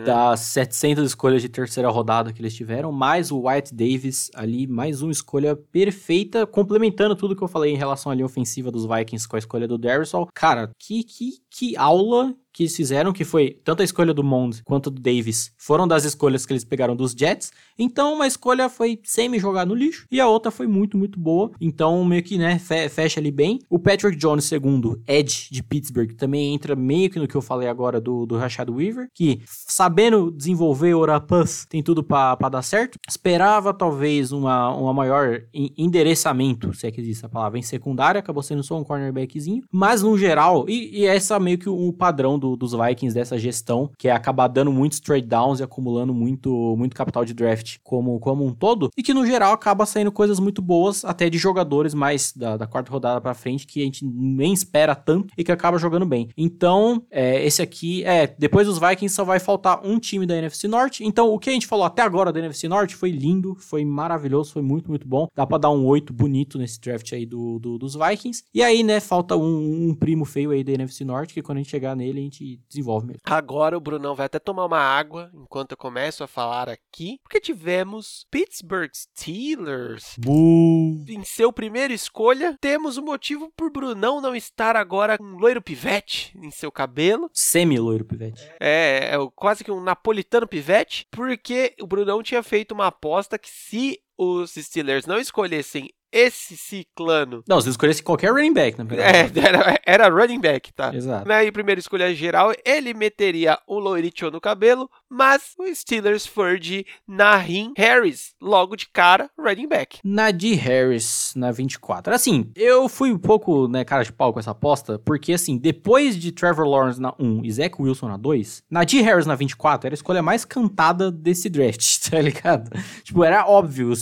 né? 0.00 0.06
Das 0.06 0.40
700 0.40 1.04
escolhas 1.06 1.42
de 1.42 1.48
terceira 1.48 1.88
rodada 1.88 2.32
que 2.32 2.40
eles 2.40 2.54
tiveram, 2.54 2.92
mais 2.92 3.30
o 3.30 3.48
White 3.48 3.74
Davis 3.74 4.30
ali, 4.34 4.66
mais 4.66 5.02
uma 5.02 5.12
escolha 5.12 5.56
perfeita, 5.56 6.46
complementando 6.46 7.16
tudo 7.16 7.34
que 7.34 7.42
eu 7.42 7.48
falei 7.48 7.72
em 7.72 7.76
relação 7.76 8.12
à 8.12 8.14
linha 8.14 8.26
ofensiva 8.26 8.70
dos 8.70 8.86
Vikings 8.86 9.28
com 9.28 9.36
a 9.36 9.38
escolha 9.38 9.68
do 9.68 9.78
Darrisol. 9.78 10.28
Cara, 10.34 10.70
que, 10.78 11.02
que, 11.04 11.30
que 11.50 11.76
aula 11.76 12.34
que 12.58 12.64
eles 12.64 12.74
fizeram, 12.74 13.12
que 13.12 13.24
foi 13.24 13.56
tanto 13.62 13.82
a 13.82 13.84
escolha 13.84 14.12
do 14.12 14.24
Mond 14.24 14.64
quanto 14.64 14.90
do 14.90 15.00
Davis, 15.00 15.52
foram 15.56 15.86
das 15.86 16.04
escolhas 16.04 16.44
que 16.44 16.52
eles 16.52 16.64
pegaram 16.64 16.96
dos 16.96 17.12
Jets. 17.12 17.52
Então, 17.78 18.14
uma 18.14 18.26
escolha 18.26 18.68
foi 18.68 18.98
semi 19.04 19.38
jogar 19.38 19.64
no 19.64 19.76
lixo 19.76 20.06
e 20.10 20.20
a 20.20 20.26
outra 20.26 20.50
foi 20.50 20.66
muito, 20.66 20.98
muito 20.98 21.20
boa. 21.20 21.52
Então, 21.60 22.04
meio 22.04 22.20
que, 22.20 22.36
né, 22.36 22.58
fecha 22.58 23.20
ali 23.20 23.30
bem. 23.30 23.60
O 23.70 23.78
Patrick 23.78 24.16
Jones, 24.16 24.44
segundo, 24.44 25.00
Edge 25.06 25.46
de 25.52 25.62
Pittsburgh, 25.62 26.10
também 26.16 26.52
entra 26.52 26.74
meio 26.74 27.08
que 27.08 27.20
no 27.20 27.28
que 27.28 27.36
eu 27.36 27.40
falei 27.40 27.68
agora 27.68 28.00
do, 28.00 28.26
do 28.26 28.36
Rashad 28.36 28.68
Weaver, 28.68 29.08
que 29.14 29.40
sabendo 29.46 30.32
desenvolver 30.32 30.94
o 30.94 30.98
Orapas 30.98 31.64
tem 31.70 31.80
tudo 31.80 32.02
para 32.02 32.48
dar 32.48 32.62
certo. 32.62 32.98
Esperava 33.08 33.72
talvez 33.72 34.32
uma, 34.32 34.74
uma 34.74 34.92
maior 34.92 35.42
endereçamento, 35.54 36.74
se 36.74 36.88
é 36.88 36.90
que 36.90 37.00
existe 37.00 37.24
a 37.24 37.28
palavra, 37.28 37.56
em 37.56 37.62
secundária, 37.62 38.18
acabou 38.18 38.42
sendo 38.42 38.64
só 38.64 38.76
um 38.76 38.82
cornerbackzinho. 38.82 39.62
Mas 39.70 40.02
no 40.02 40.18
geral, 40.18 40.68
e, 40.68 41.02
e 41.02 41.06
essa 41.06 41.38
meio 41.38 41.56
que 41.56 41.68
o 41.68 41.92
padrão 41.92 42.36
do 42.36 42.47
do, 42.50 42.56
dos 42.56 42.72
Vikings 42.72 43.14
dessa 43.14 43.38
gestão, 43.38 43.90
que 43.98 44.08
é 44.08 44.12
acabar 44.12 44.48
dando 44.48 44.72
muitos 44.72 45.00
trade 45.00 45.26
downs 45.26 45.60
e 45.60 45.62
acumulando 45.62 46.14
muito, 46.14 46.76
muito 46.76 46.94
capital 46.94 47.24
de 47.24 47.34
draft 47.34 47.78
como, 47.82 48.18
como 48.20 48.44
um 48.44 48.52
todo, 48.52 48.90
e 48.96 49.02
que 49.02 49.14
no 49.14 49.26
geral 49.26 49.52
acaba 49.52 49.86
saindo 49.86 50.12
coisas 50.12 50.38
muito 50.38 50.62
boas, 50.62 51.04
até 51.04 51.28
de 51.28 51.38
jogadores 51.38 51.94
mais 51.94 52.32
da, 52.32 52.56
da 52.56 52.66
quarta 52.66 52.90
rodada 52.90 53.20
para 53.20 53.34
frente, 53.34 53.66
que 53.66 53.80
a 53.80 53.84
gente 53.84 54.04
nem 54.04 54.52
espera 54.52 54.94
tanto 54.94 55.32
e 55.36 55.44
que 55.44 55.52
acaba 55.52 55.78
jogando 55.78 56.06
bem. 56.06 56.28
Então, 56.36 57.02
é, 57.10 57.44
esse 57.44 57.62
aqui 57.62 58.04
é. 58.04 58.26
Depois 58.38 58.66
dos 58.66 58.78
Vikings 58.78 59.14
só 59.14 59.24
vai 59.24 59.38
faltar 59.38 59.84
um 59.84 59.98
time 59.98 60.26
da 60.26 60.36
NFC 60.36 60.68
Norte. 60.68 61.04
Então, 61.04 61.32
o 61.32 61.38
que 61.38 61.50
a 61.50 61.52
gente 61.52 61.66
falou 61.66 61.84
até 61.84 62.02
agora 62.02 62.32
da 62.32 62.38
NFC 62.38 62.68
Norte 62.68 62.94
foi 62.94 63.10
lindo, 63.10 63.56
foi 63.58 63.84
maravilhoso, 63.84 64.52
foi 64.52 64.62
muito, 64.62 64.88
muito 64.88 65.06
bom. 65.06 65.26
Dá 65.34 65.46
pra 65.46 65.58
dar 65.58 65.70
um 65.70 65.86
8 65.86 66.12
bonito 66.12 66.58
nesse 66.58 66.80
draft 66.80 67.12
aí 67.12 67.26
do, 67.26 67.58
do 67.58 67.78
dos 67.78 67.94
Vikings. 67.94 68.42
E 68.52 68.62
aí, 68.62 68.82
né, 68.82 69.00
falta 69.00 69.36
um, 69.36 69.88
um 69.88 69.94
primo 69.94 70.24
feio 70.24 70.50
aí 70.50 70.62
da 70.62 70.72
NFC 70.72 71.04
Norte, 71.04 71.34
que 71.34 71.42
quando 71.42 71.58
a 71.58 71.60
gente 71.60 71.70
chegar 71.70 71.96
nele, 71.96 72.20
a 72.20 72.22
gente 72.22 72.37
gente 72.44 72.60
desenvolve 72.68 73.06
mesmo. 73.06 73.22
Agora 73.24 73.76
o 73.76 73.80
Brunão 73.80 74.14
vai 74.14 74.26
até 74.26 74.38
tomar 74.38 74.66
uma 74.66 74.78
água 74.78 75.30
enquanto 75.34 75.72
eu 75.72 75.76
começo 75.76 76.22
a 76.22 76.28
falar 76.28 76.68
aqui, 76.68 77.18
porque 77.22 77.40
tivemos 77.40 78.26
Pittsburgh 78.30 78.90
Steelers. 78.94 80.14
Bull. 80.18 81.04
Em 81.08 81.24
seu 81.24 81.52
primeiro 81.52 81.92
escolha, 81.92 82.56
temos 82.60 82.96
o 82.96 83.02
motivo 83.02 83.52
por 83.56 83.70
Brunão 83.70 84.20
não 84.20 84.34
estar 84.34 84.76
agora 84.76 85.18
com 85.18 85.24
um 85.24 85.38
loiro 85.38 85.62
pivete 85.62 86.36
em 86.40 86.50
seu 86.50 86.70
cabelo. 86.70 87.30
Semi-loiro 87.32 88.04
pivete. 88.04 88.48
É, 88.60 89.14
é 89.14 89.30
quase 89.34 89.64
que 89.64 89.70
um 89.70 89.82
napolitano 89.82 90.46
pivete, 90.46 91.06
porque 91.10 91.74
o 91.80 91.86
Brunão 91.86 92.22
tinha 92.22 92.42
feito 92.42 92.72
uma 92.72 92.86
aposta 92.86 93.38
que 93.38 93.50
se 93.50 94.00
os 94.16 94.54
Steelers 94.54 95.06
não 95.06 95.18
escolhessem 95.18 95.90
esse 96.12 96.56
ciclano. 96.56 97.42
Não, 97.46 97.60
se 97.60 97.68
escolhesse 97.68 98.02
qualquer 98.02 98.32
running 98.32 98.52
back, 98.52 98.78
na 98.78 98.84
verdade. 98.84 99.38
É, 99.38 99.44
era, 99.46 99.80
era 99.86 100.08
running 100.08 100.40
back, 100.40 100.72
tá? 100.72 100.94
Exato. 100.94 101.28
Na 101.28 101.38
primeira 101.52 101.78
escolha 101.78 102.14
geral, 102.14 102.52
ele 102.64 102.94
meteria 102.94 103.58
o 103.66 103.78
loiricho 103.78 104.30
no 104.30 104.40
cabelo, 104.40 104.90
mas 105.08 105.54
o 105.58 105.74
Steelers 105.74 106.26
foi 106.26 106.58
de 106.58 106.86
Nahin 107.06 107.72
Harris, 107.76 108.34
logo 108.40 108.76
de 108.76 108.88
cara, 108.88 109.30
running 109.38 109.68
back. 109.68 109.98
Nadir 110.04 110.58
Harris 110.58 111.32
na 111.36 111.50
24. 111.50 112.14
Assim, 112.14 112.50
eu 112.54 112.88
fui 112.88 113.12
um 113.12 113.18
pouco, 113.18 113.68
né, 113.68 113.84
cara 113.84 114.02
de 114.02 114.12
pau 114.12 114.32
com 114.32 114.40
essa 114.40 114.52
aposta, 114.52 114.98
porque 114.98 115.32
assim, 115.32 115.58
depois 115.58 116.16
de 116.16 116.32
Trevor 116.32 116.66
Lawrence 116.66 117.00
na 117.00 117.14
1 117.18 117.44
e 117.44 117.52
Zach 117.52 117.74
Wilson 117.78 118.08
na 118.08 118.16
2, 118.16 118.62
Nadir 118.70 119.04
Harris 119.04 119.26
na 119.26 119.34
24 119.34 119.86
era 119.86 119.94
a 119.94 119.96
escolha 119.96 120.22
mais 120.22 120.44
cantada 120.44 121.10
desse 121.10 121.48
draft, 121.48 121.98
tá 122.08 122.20
ligado? 122.20 122.70
tipo, 123.02 123.22
era 123.24 123.46
óbvio, 123.46 123.92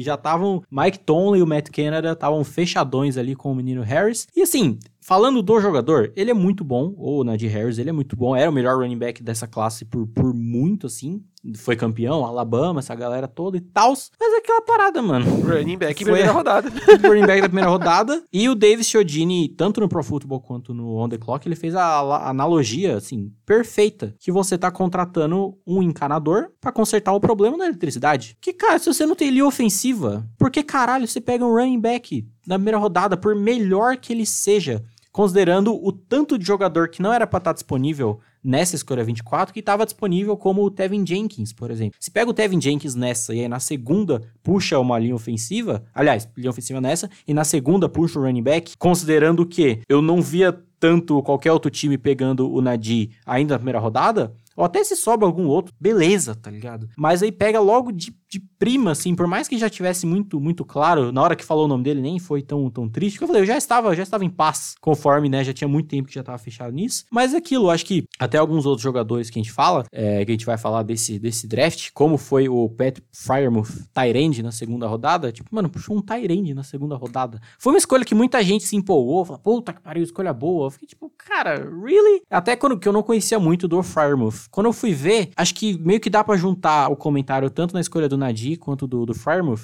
já 0.00 0.14
estavam 0.14 0.62
Mike 0.70 1.00
Tomlin 1.00 1.45
o 1.46 1.48
Matt 1.48 1.70
Canada 1.70 2.12
estavam 2.12 2.44
fechadões 2.44 3.16
ali 3.16 3.34
com 3.34 3.50
o 3.50 3.54
menino 3.54 3.82
Harris. 3.82 4.26
E 4.36 4.42
assim, 4.42 4.78
Falando 5.06 5.40
do 5.40 5.60
jogador, 5.60 6.12
ele 6.16 6.32
é 6.32 6.34
muito 6.34 6.64
bom, 6.64 6.92
ou 6.98 7.22
Nadir 7.22 7.48
Harris, 7.48 7.78
ele 7.78 7.90
é 7.90 7.92
muito 7.92 8.16
bom, 8.16 8.34
era 8.34 8.50
o 8.50 8.52
melhor 8.52 8.76
running 8.76 8.98
back 8.98 9.22
dessa 9.22 9.46
classe 9.46 9.84
por, 9.84 10.04
por 10.08 10.34
muito, 10.34 10.88
assim. 10.88 11.22
Foi 11.58 11.76
campeão, 11.76 12.24
Alabama, 12.24 12.80
essa 12.80 12.92
galera 12.92 13.28
toda 13.28 13.56
e 13.56 13.60
tal. 13.60 13.90
Mas 13.90 14.34
é 14.34 14.38
aquela 14.38 14.62
parada, 14.62 15.00
mano. 15.00 15.24
Running 15.42 15.78
back 15.78 16.02
foi 16.02 16.12
primeira 16.12 16.32
rodada. 16.34 16.68
running 17.06 17.24
back 17.24 17.40
da 17.40 17.48
primeira 17.48 17.70
rodada. 17.70 18.20
E 18.32 18.48
o 18.48 18.56
Davis 18.56 18.88
Chiodini, 18.88 19.48
tanto 19.50 19.80
no 19.80 19.88
Pro 19.88 20.02
Football 20.02 20.40
quanto 20.40 20.74
no 20.74 20.96
On 20.96 21.08
The 21.08 21.18
Clock, 21.18 21.46
ele 21.46 21.54
fez 21.54 21.76
a, 21.76 21.84
a 21.84 22.30
analogia, 22.30 22.96
assim, 22.96 23.32
perfeita. 23.46 24.12
Que 24.18 24.32
você 24.32 24.58
tá 24.58 24.72
contratando 24.72 25.56
um 25.64 25.84
encanador 25.84 26.48
para 26.60 26.72
consertar 26.72 27.12
o 27.12 27.20
problema 27.20 27.56
da 27.56 27.66
eletricidade. 27.66 28.36
Que, 28.40 28.52
cara, 28.52 28.80
se 28.80 28.92
você 28.92 29.06
não 29.06 29.14
tem 29.14 29.30
linha 29.30 29.46
ofensiva, 29.46 30.28
por 30.36 30.50
que 30.50 30.64
caralho 30.64 31.06
você 31.06 31.20
pega 31.20 31.44
um 31.44 31.54
running 31.54 31.78
back 31.78 32.26
na 32.44 32.56
primeira 32.56 32.78
rodada, 32.78 33.16
por 33.16 33.36
melhor 33.36 33.96
que 33.98 34.12
ele 34.12 34.26
seja? 34.26 34.84
Considerando 35.16 35.74
o 35.74 35.90
tanto 35.90 36.38
de 36.38 36.44
jogador 36.44 36.90
que 36.90 37.00
não 37.00 37.10
era 37.10 37.26
para 37.26 37.38
estar 37.38 37.50
tá 37.52 37.54
disponível 37.54 38.20
nessa 38.44 38.76
escolha 38.76 39.02
24 39.02 39.50
que 39.50 39.60
estava 39.60 39.86
disponível 39.86 40.36
como 40.36 40.62
o 40.62 40.70
Tevin 40.70 41.06
Jenkins, 41.06 41.54
por 41.54 41.70
exemplo. 41.70 41.96
Se 41.98 42.10
pega 42.10 42.30
o 42.30 42.34
Tevin 42.34 42.60
Jenkins 42.60 42.94
nessa 42.94 43.34
e 43.34 43.40
aí 43.40 43.48
na 43.48 43.58
segunda 43.58 44.20
puxa 44.42 44.78
uma 44.78 44.98
linha 44.98 45.14
ofensiva, 45.14 45.82
aliás, 45.94 46.28
linha 46.36 46.50
ofensiva 46.50 46.82
nessa, 46.82 47.08
e 47.26 47.32
na 47.32 47.44
segunda 47.44 47.88
puxa 47.88 48.18
o 48.18 48.24
running 48.24 48.42
back, 48.42 48.76
considerando 48.76 49.46
que 49.46 49.80
eu 49.88 50.02
não 50.02 50.20
via 50.20 50.52
tanto 50.78 51.22
qualquer 51.22 51.50
outro 51.50 51.70
time 51.70 51.96
pegando 51.96 52.52
o 52.52 52.60
Nadi 52.60 53.12
ainda 53.24 53.54
na 53.54 53.58
primeira 53.58 53.78
rodada, 53.78 54.34
ou 54.56 54.64
até 54.64 54.82
se 54.82 54.96
sobra 54.96 55.26
algum 55.26 55.46
outro, 55.46 55.74
beleza, 55.78 56.34
tá 56.34 56.50
ligado? 56.50 56.88
Mas 56.96 57.22
aí 57.22 57.30
pega 57.30 57.60
logo 57.60 57.92
de 57.92 58.12
de 58.28 58.40
prima, 58.58 58.90
assim, 58.90 59.14
por 59.14 59.26
mais 59.26 59.46
que 59.46 59.56
já 59.56 59.70
tivesse 59.70 60.04
muito, 60.06 60.40
muito 60.40 60.64
claro, 60.64 61.12
na 61.12 61.22
hora 61.22 61.36
que 61.36 61.44
falou 61.44 61.64
o 61.64 61.68
nome 61.68 61.84
dele 61.84 62.00
nem 62.00 62.18
foi 62.18 62.42
tão, 62.42 62.68
tão 62.70 62.88
triste, 62.88 63.14
porque 63.14 63.24
eu 63.24 63.28
falei, 63.28 63.42
eu 63.42 63.46
já 63.46 63.56
estava, 63.56 63.94
já 63.94 64.02
estava 64.02 64.24
em 64.24 64.30
paz, 64.30 64.74
conforme, 64.80 65.28
né, 65.28 65.44
já 65.44 65.52
tinha 65.52 65.68
muito 65.68 65.88
tempo 65.88 66.08
que 66.08 66.14
já 66.14 66.20
estava 66.20 66.38
fechado 66.38 66.72
nisso, 66.72 67.04
mas 67.10 67.34
é 67.34 67.36
aquilo, 67.36 67.70
acho 67.70 67.86
que 67.86 68.04
até 68.18 68.38
alguns 68.38 68.66
outros 68.66 68.82
jogadores 68.82 69.30
que 69.30 69.38
a 69.38 69.42
gente 69.42 69.52
fala, 69.52 69.84
é, 69.92 70.24
que 70.24 70.30
a 70.30 70.34
gente 70.34 70.46
vai 70.46 70.58
falar 70.58 70.82
desse, 70.82 71.18
desse 71.18 71.46
draft, 71.46 71.90
como 71.94 72.18
foi 72.18 72.48
o 72.48 72.68
Pat 72.68 72.98
Fryermuth 73.12 73.88
Tyrande 73.94 74.42
na 74.42 74.52
segunda 74.52 74.86
rodada, 74.86 75.30
tipo, 75.30 75.54
mano, 75.54 75.68
puxou 75.68 75.96
um 75.96 76.02
Tyrande 76.02 76.52
na 76.52 76.62
segunda 76.62 76.96
rodada. 76.96 77.40
Foi 77.58 77.72
uma 77.72 77.78
escolha 77.78 78.04
que 78.04 78.14
muita 78.14 78.42
gente 78.42 78.64
se 78.64 78.76
empolgou, 78.76 79.24
falou, 79.24 79.40
puta 79.40 79.72
que 79.72 79.80
pariu, 79.80 80.02
escolha 80.02 80.32
boa. 80.32 80.66
Eu 80.66 80.70
fiquei 80.70 80.88
tipo, 80.88 81.12
cara, 81.16 81.68
really? 81.82 82.22
Até 82.30 82.56
quando 82.56 82.78
que 82.78 82.88
eu 82.88 82.92
não 82.92 83.02
conhecia 83.02 83.38
muito 83.38 83.68
do 83.68 83.82
Fryermuth. 83.82 84.45
Quando 84.50 84.66
eu 84.66 84.72
fui 84.72 84.92
ver, 84.92 85.30
acho 85.36 85.54
que 85.54 85.78
meio 85.78 86.00
que 86.00 86.10
dá 86.10 86.24
para 86.24 86.36
juntar 86.36 86.88
o 86.90 86.96
comentário 86.96 87.48
tanto 87.50 87.74
na 87.74 87.80
escolha 87.80 88.08
do 88.08 88.16
do 88.16 88.18
Nadi 88.18 88.56
quanto 88.56 88.86
do, 88.86 89.06
do 89.06 89.14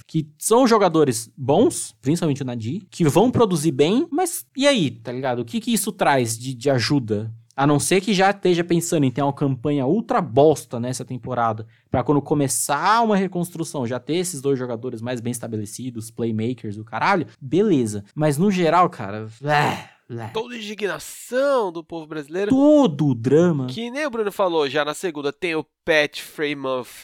que 0.06 0.28
são 0.38 0.66
jogadores 0.66 1.30
bons, 1.36 1.96
principalmente 2.00 2.42
o 2.42 2.44
Nadi, 2.44 2.86
que 2.90 3.04
vão 3.04 3.30
produzir 3.30 3.72
bem, 3.72 4.06
mas 4.10 4.46
e 4.56 4.68
aí, 4.68 4.90
tá 4.90 5.10
ligado? 5.10 5.40
O 5.40 5.44
que 5.44 5.60
que 5.60 5.72
isso 5.72 5.90
traz 5.90 6.38
de, 6.38 6.54
de 6.54 6.70
ajuda? 6.70 7.32
A 7.54 7.66
não 7.66 7.78
ser 7.78 8.00
que 8.00 8.14
já 8.14 8.30
esteja 8.30 8.64
pensando 8.64 9.04
em 9.04 9.10
ter 9.10 9.22
uma 9.22 9.32
campanha 9.32 9.86
ultra 9.86 10.22
bosta 10.22 10.80
nessa 10.80 11.04
temporada, 11.04 11.66
para 11.90 12.02
quando 12.02 12.22
começar 12.22 13.02
uma 13.02 13.16
reconstrução, 13.16 13.86
já 13.86 13.98
ter 13.98 14.16
esses 14.16 14.40
dois 14.40 14.58
jogadores 14.58 15.02
mais 15.02 15.20
bem 15.20 15.30
estabelecidos, 15.30 16.10
playmakers, 16.10 16.78
o 16.78 16.84
caralho, 16.84 17.26
beleza. 17.38 18.04
Mas 18.14 18.38
no 18.38 18.50
geral, 18.50 18.88
cara, 18.88 19.28
é, 19.44 19.86
Toda 20.32 20.56
indignação 20.56 21.72
do 21.72 21.82
povo 21.82 22.06
brasileiro. 22.06 22.50
Todo 22.50 23.08
o 23.08 23.14
drama. 23.14 23.66
Que 23.66 23.90
nem 23.90 24.06
o 24.06 24.10
Bruno 24.10 24.30
falou, 24.30 24.68
já 24.68 24.84
na 24.84 24.94
segunda 24.94 25.32
tem 25.32 25.54
o 25.54 25.64
Pat 25.84 26.20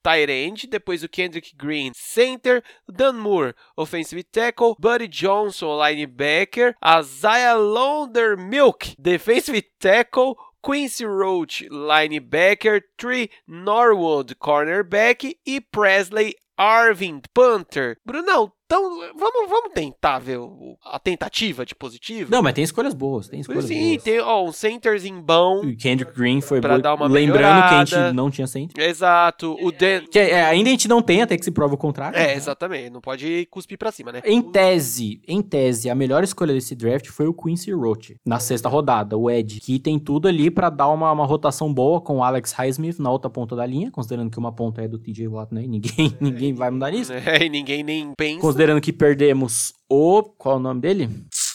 tight 0.02 0.30
end, 0.30 0.66
depois 0.68 1.02
o 1.02 1.08
Kendrick 1.08 1.54
Green, 1.56 1.90
center, 1.94 2.62
Dan 2.88 3.14
Moore, 3.14 3.54
offensive 3.76 4.22
tackle, 4.22 4.74
Buddy 4.78 5.08
Johnson, 5.08 5.76
linebacker, 5.82 6.76
Isaiah 6.84 7.56
Milk, 8.38 8.94
defensive 8.98 9.62
tackle, 9.80 10.36
Quincy 10.62 11.06
Roach, 11.06 11.68
linebacker, 11.70 12.82
Tree 12.96 13.30
Norwood, 13.46 14.34
cornerback 14.36 15.36
e 15.46 15.60
Presley 15.60 16.34
Arvin 16.56 17.20
Panther. 17.32 17.96
Brunão, 18.04 18.52
tão. 18.68 18.98
Vamos, 19.18 19.48
vamos 19.50 19.72
tentar 19.74 20.18
ver 20.18 20.38
o- 20.38 20.76
a 20.84 20.98
tentativa 20.98 21.64
de 21.64 21.74
positivo? 21.74 22.30
Não, 22.30 22.42
mas 22.42 22.52
tem 22.54 22.62
escolhas 22.64 22.94
boas, 22.94 23.28
tem 23.28 23.40
escolhas 23.40 23.64
Sim, 23.64 23.90
boas. 23.92 24.02
tem 24.02 24.20
ó, 24.20 24.44
um 24.44 24.52
centerzinho 24.52 25.20
bom. 25.22 25.60
O 25.60 25.76
Kendrick 25.76 26.12
Green 26.14 26.40
foi 26.40 26.60
Pra 26.60 26.76
bom. 26.76 26.80
dar 26.82 26.94
uma 26.94 27.06
Lembrando 27.06 27.38
que 27.38 27.44
a 27.44 27.54
melhorada. 27.54 27.86
gente 27.86 28.14
não 28.14 28.30
tinha 28.30 28.46
center. 28.46 28.84
Exato. 28.86 29.56
O 29.60 29.72
Dan. 29.72 30.02
Que, 30.10 30.18
é, 30.18 30.44
ainda 30.44 30.68
a 30.68 30.72
gente 30.72 30.88
não 30.88 31.00
tem, 31.02 31.22
até 31.22 31.36
que 31.36 31.44
se 31.44 31.50
prova 31.50 31.74
o 31.74 31.78
contrário. 31.78 32.18
É, 32.18 32.34
exatamente. 32.34 32.90
Não 32.90 33.00
pode 33.00 33.46
cuspir 33.50 33.78
pra 33.78 33.90
cima, 33.90 34.12
né? 34.12 34.20
Em 34.24 34.42
tese, 34.42 35.20
em 35.26 35.40
tese, 35.40 35.88
a 35.90 35.94
melhor 35.94 36.22
escolha 36.22 36.52
desse 36.52 36.74
draft 36.74 37.06
foi 37.08 37.26
o 37.26 37.32
Quincy 37.34 37.72
Roach, 37.72 38.16
na 38.24 38.38
sexta 38.38 38.68
rodada, 38.68 39.16
o 39.16 39.30
Ed, 39.30 39.60
que 39.60 39.78
tem 39.78 39.98
tudo 39.98 40.28
ali 40.28 40.50
pra 40.50 40.68
dar 40.70 40.88
uma, 40.88 41.10
uma 41.12 41.24
rotação 41.24 41.72
boa 41.72 42.00
com 42.00 42.18
o 42.18 42.22
Alex 42.24 42.52
Highsmith 42.52 42.98
na 42.98 43.10
outra 43.10 43.30
ponta 43.30 43.56
da 43.56 43.64
linha, 43.64 43.90
considerando 43.90 44.30
que 44.30 44.38
uma 44.38 44.52
ponta 44.52 44.82
é 44.82 44.88
do 44.88 44.98
TJ 44.98 45.28
Watt, 45.28 45.54
né? 45.54 45.62
E 45.64 45.68
ninguém, 45.68 46.14
ninguém 46.20 46.52
vai 46.52 46.70
mudar 46.70 46.90
nisso. 46.90 47.12
É, 47.28 47.44
e 47.44 47.48
ninguém 47.48 47.82
nem 47.82 48.12
pensa. 48.16 48.40
Considerando 48.58 48.80
que 48.80 48.92
perdemos 48.92 49.72
o. 49.88 50.20
Qual 50.20 50.56
é 50.56 50.58
o 50.58 50.60
nome 50.60 50.80
dele? 50.80 51.08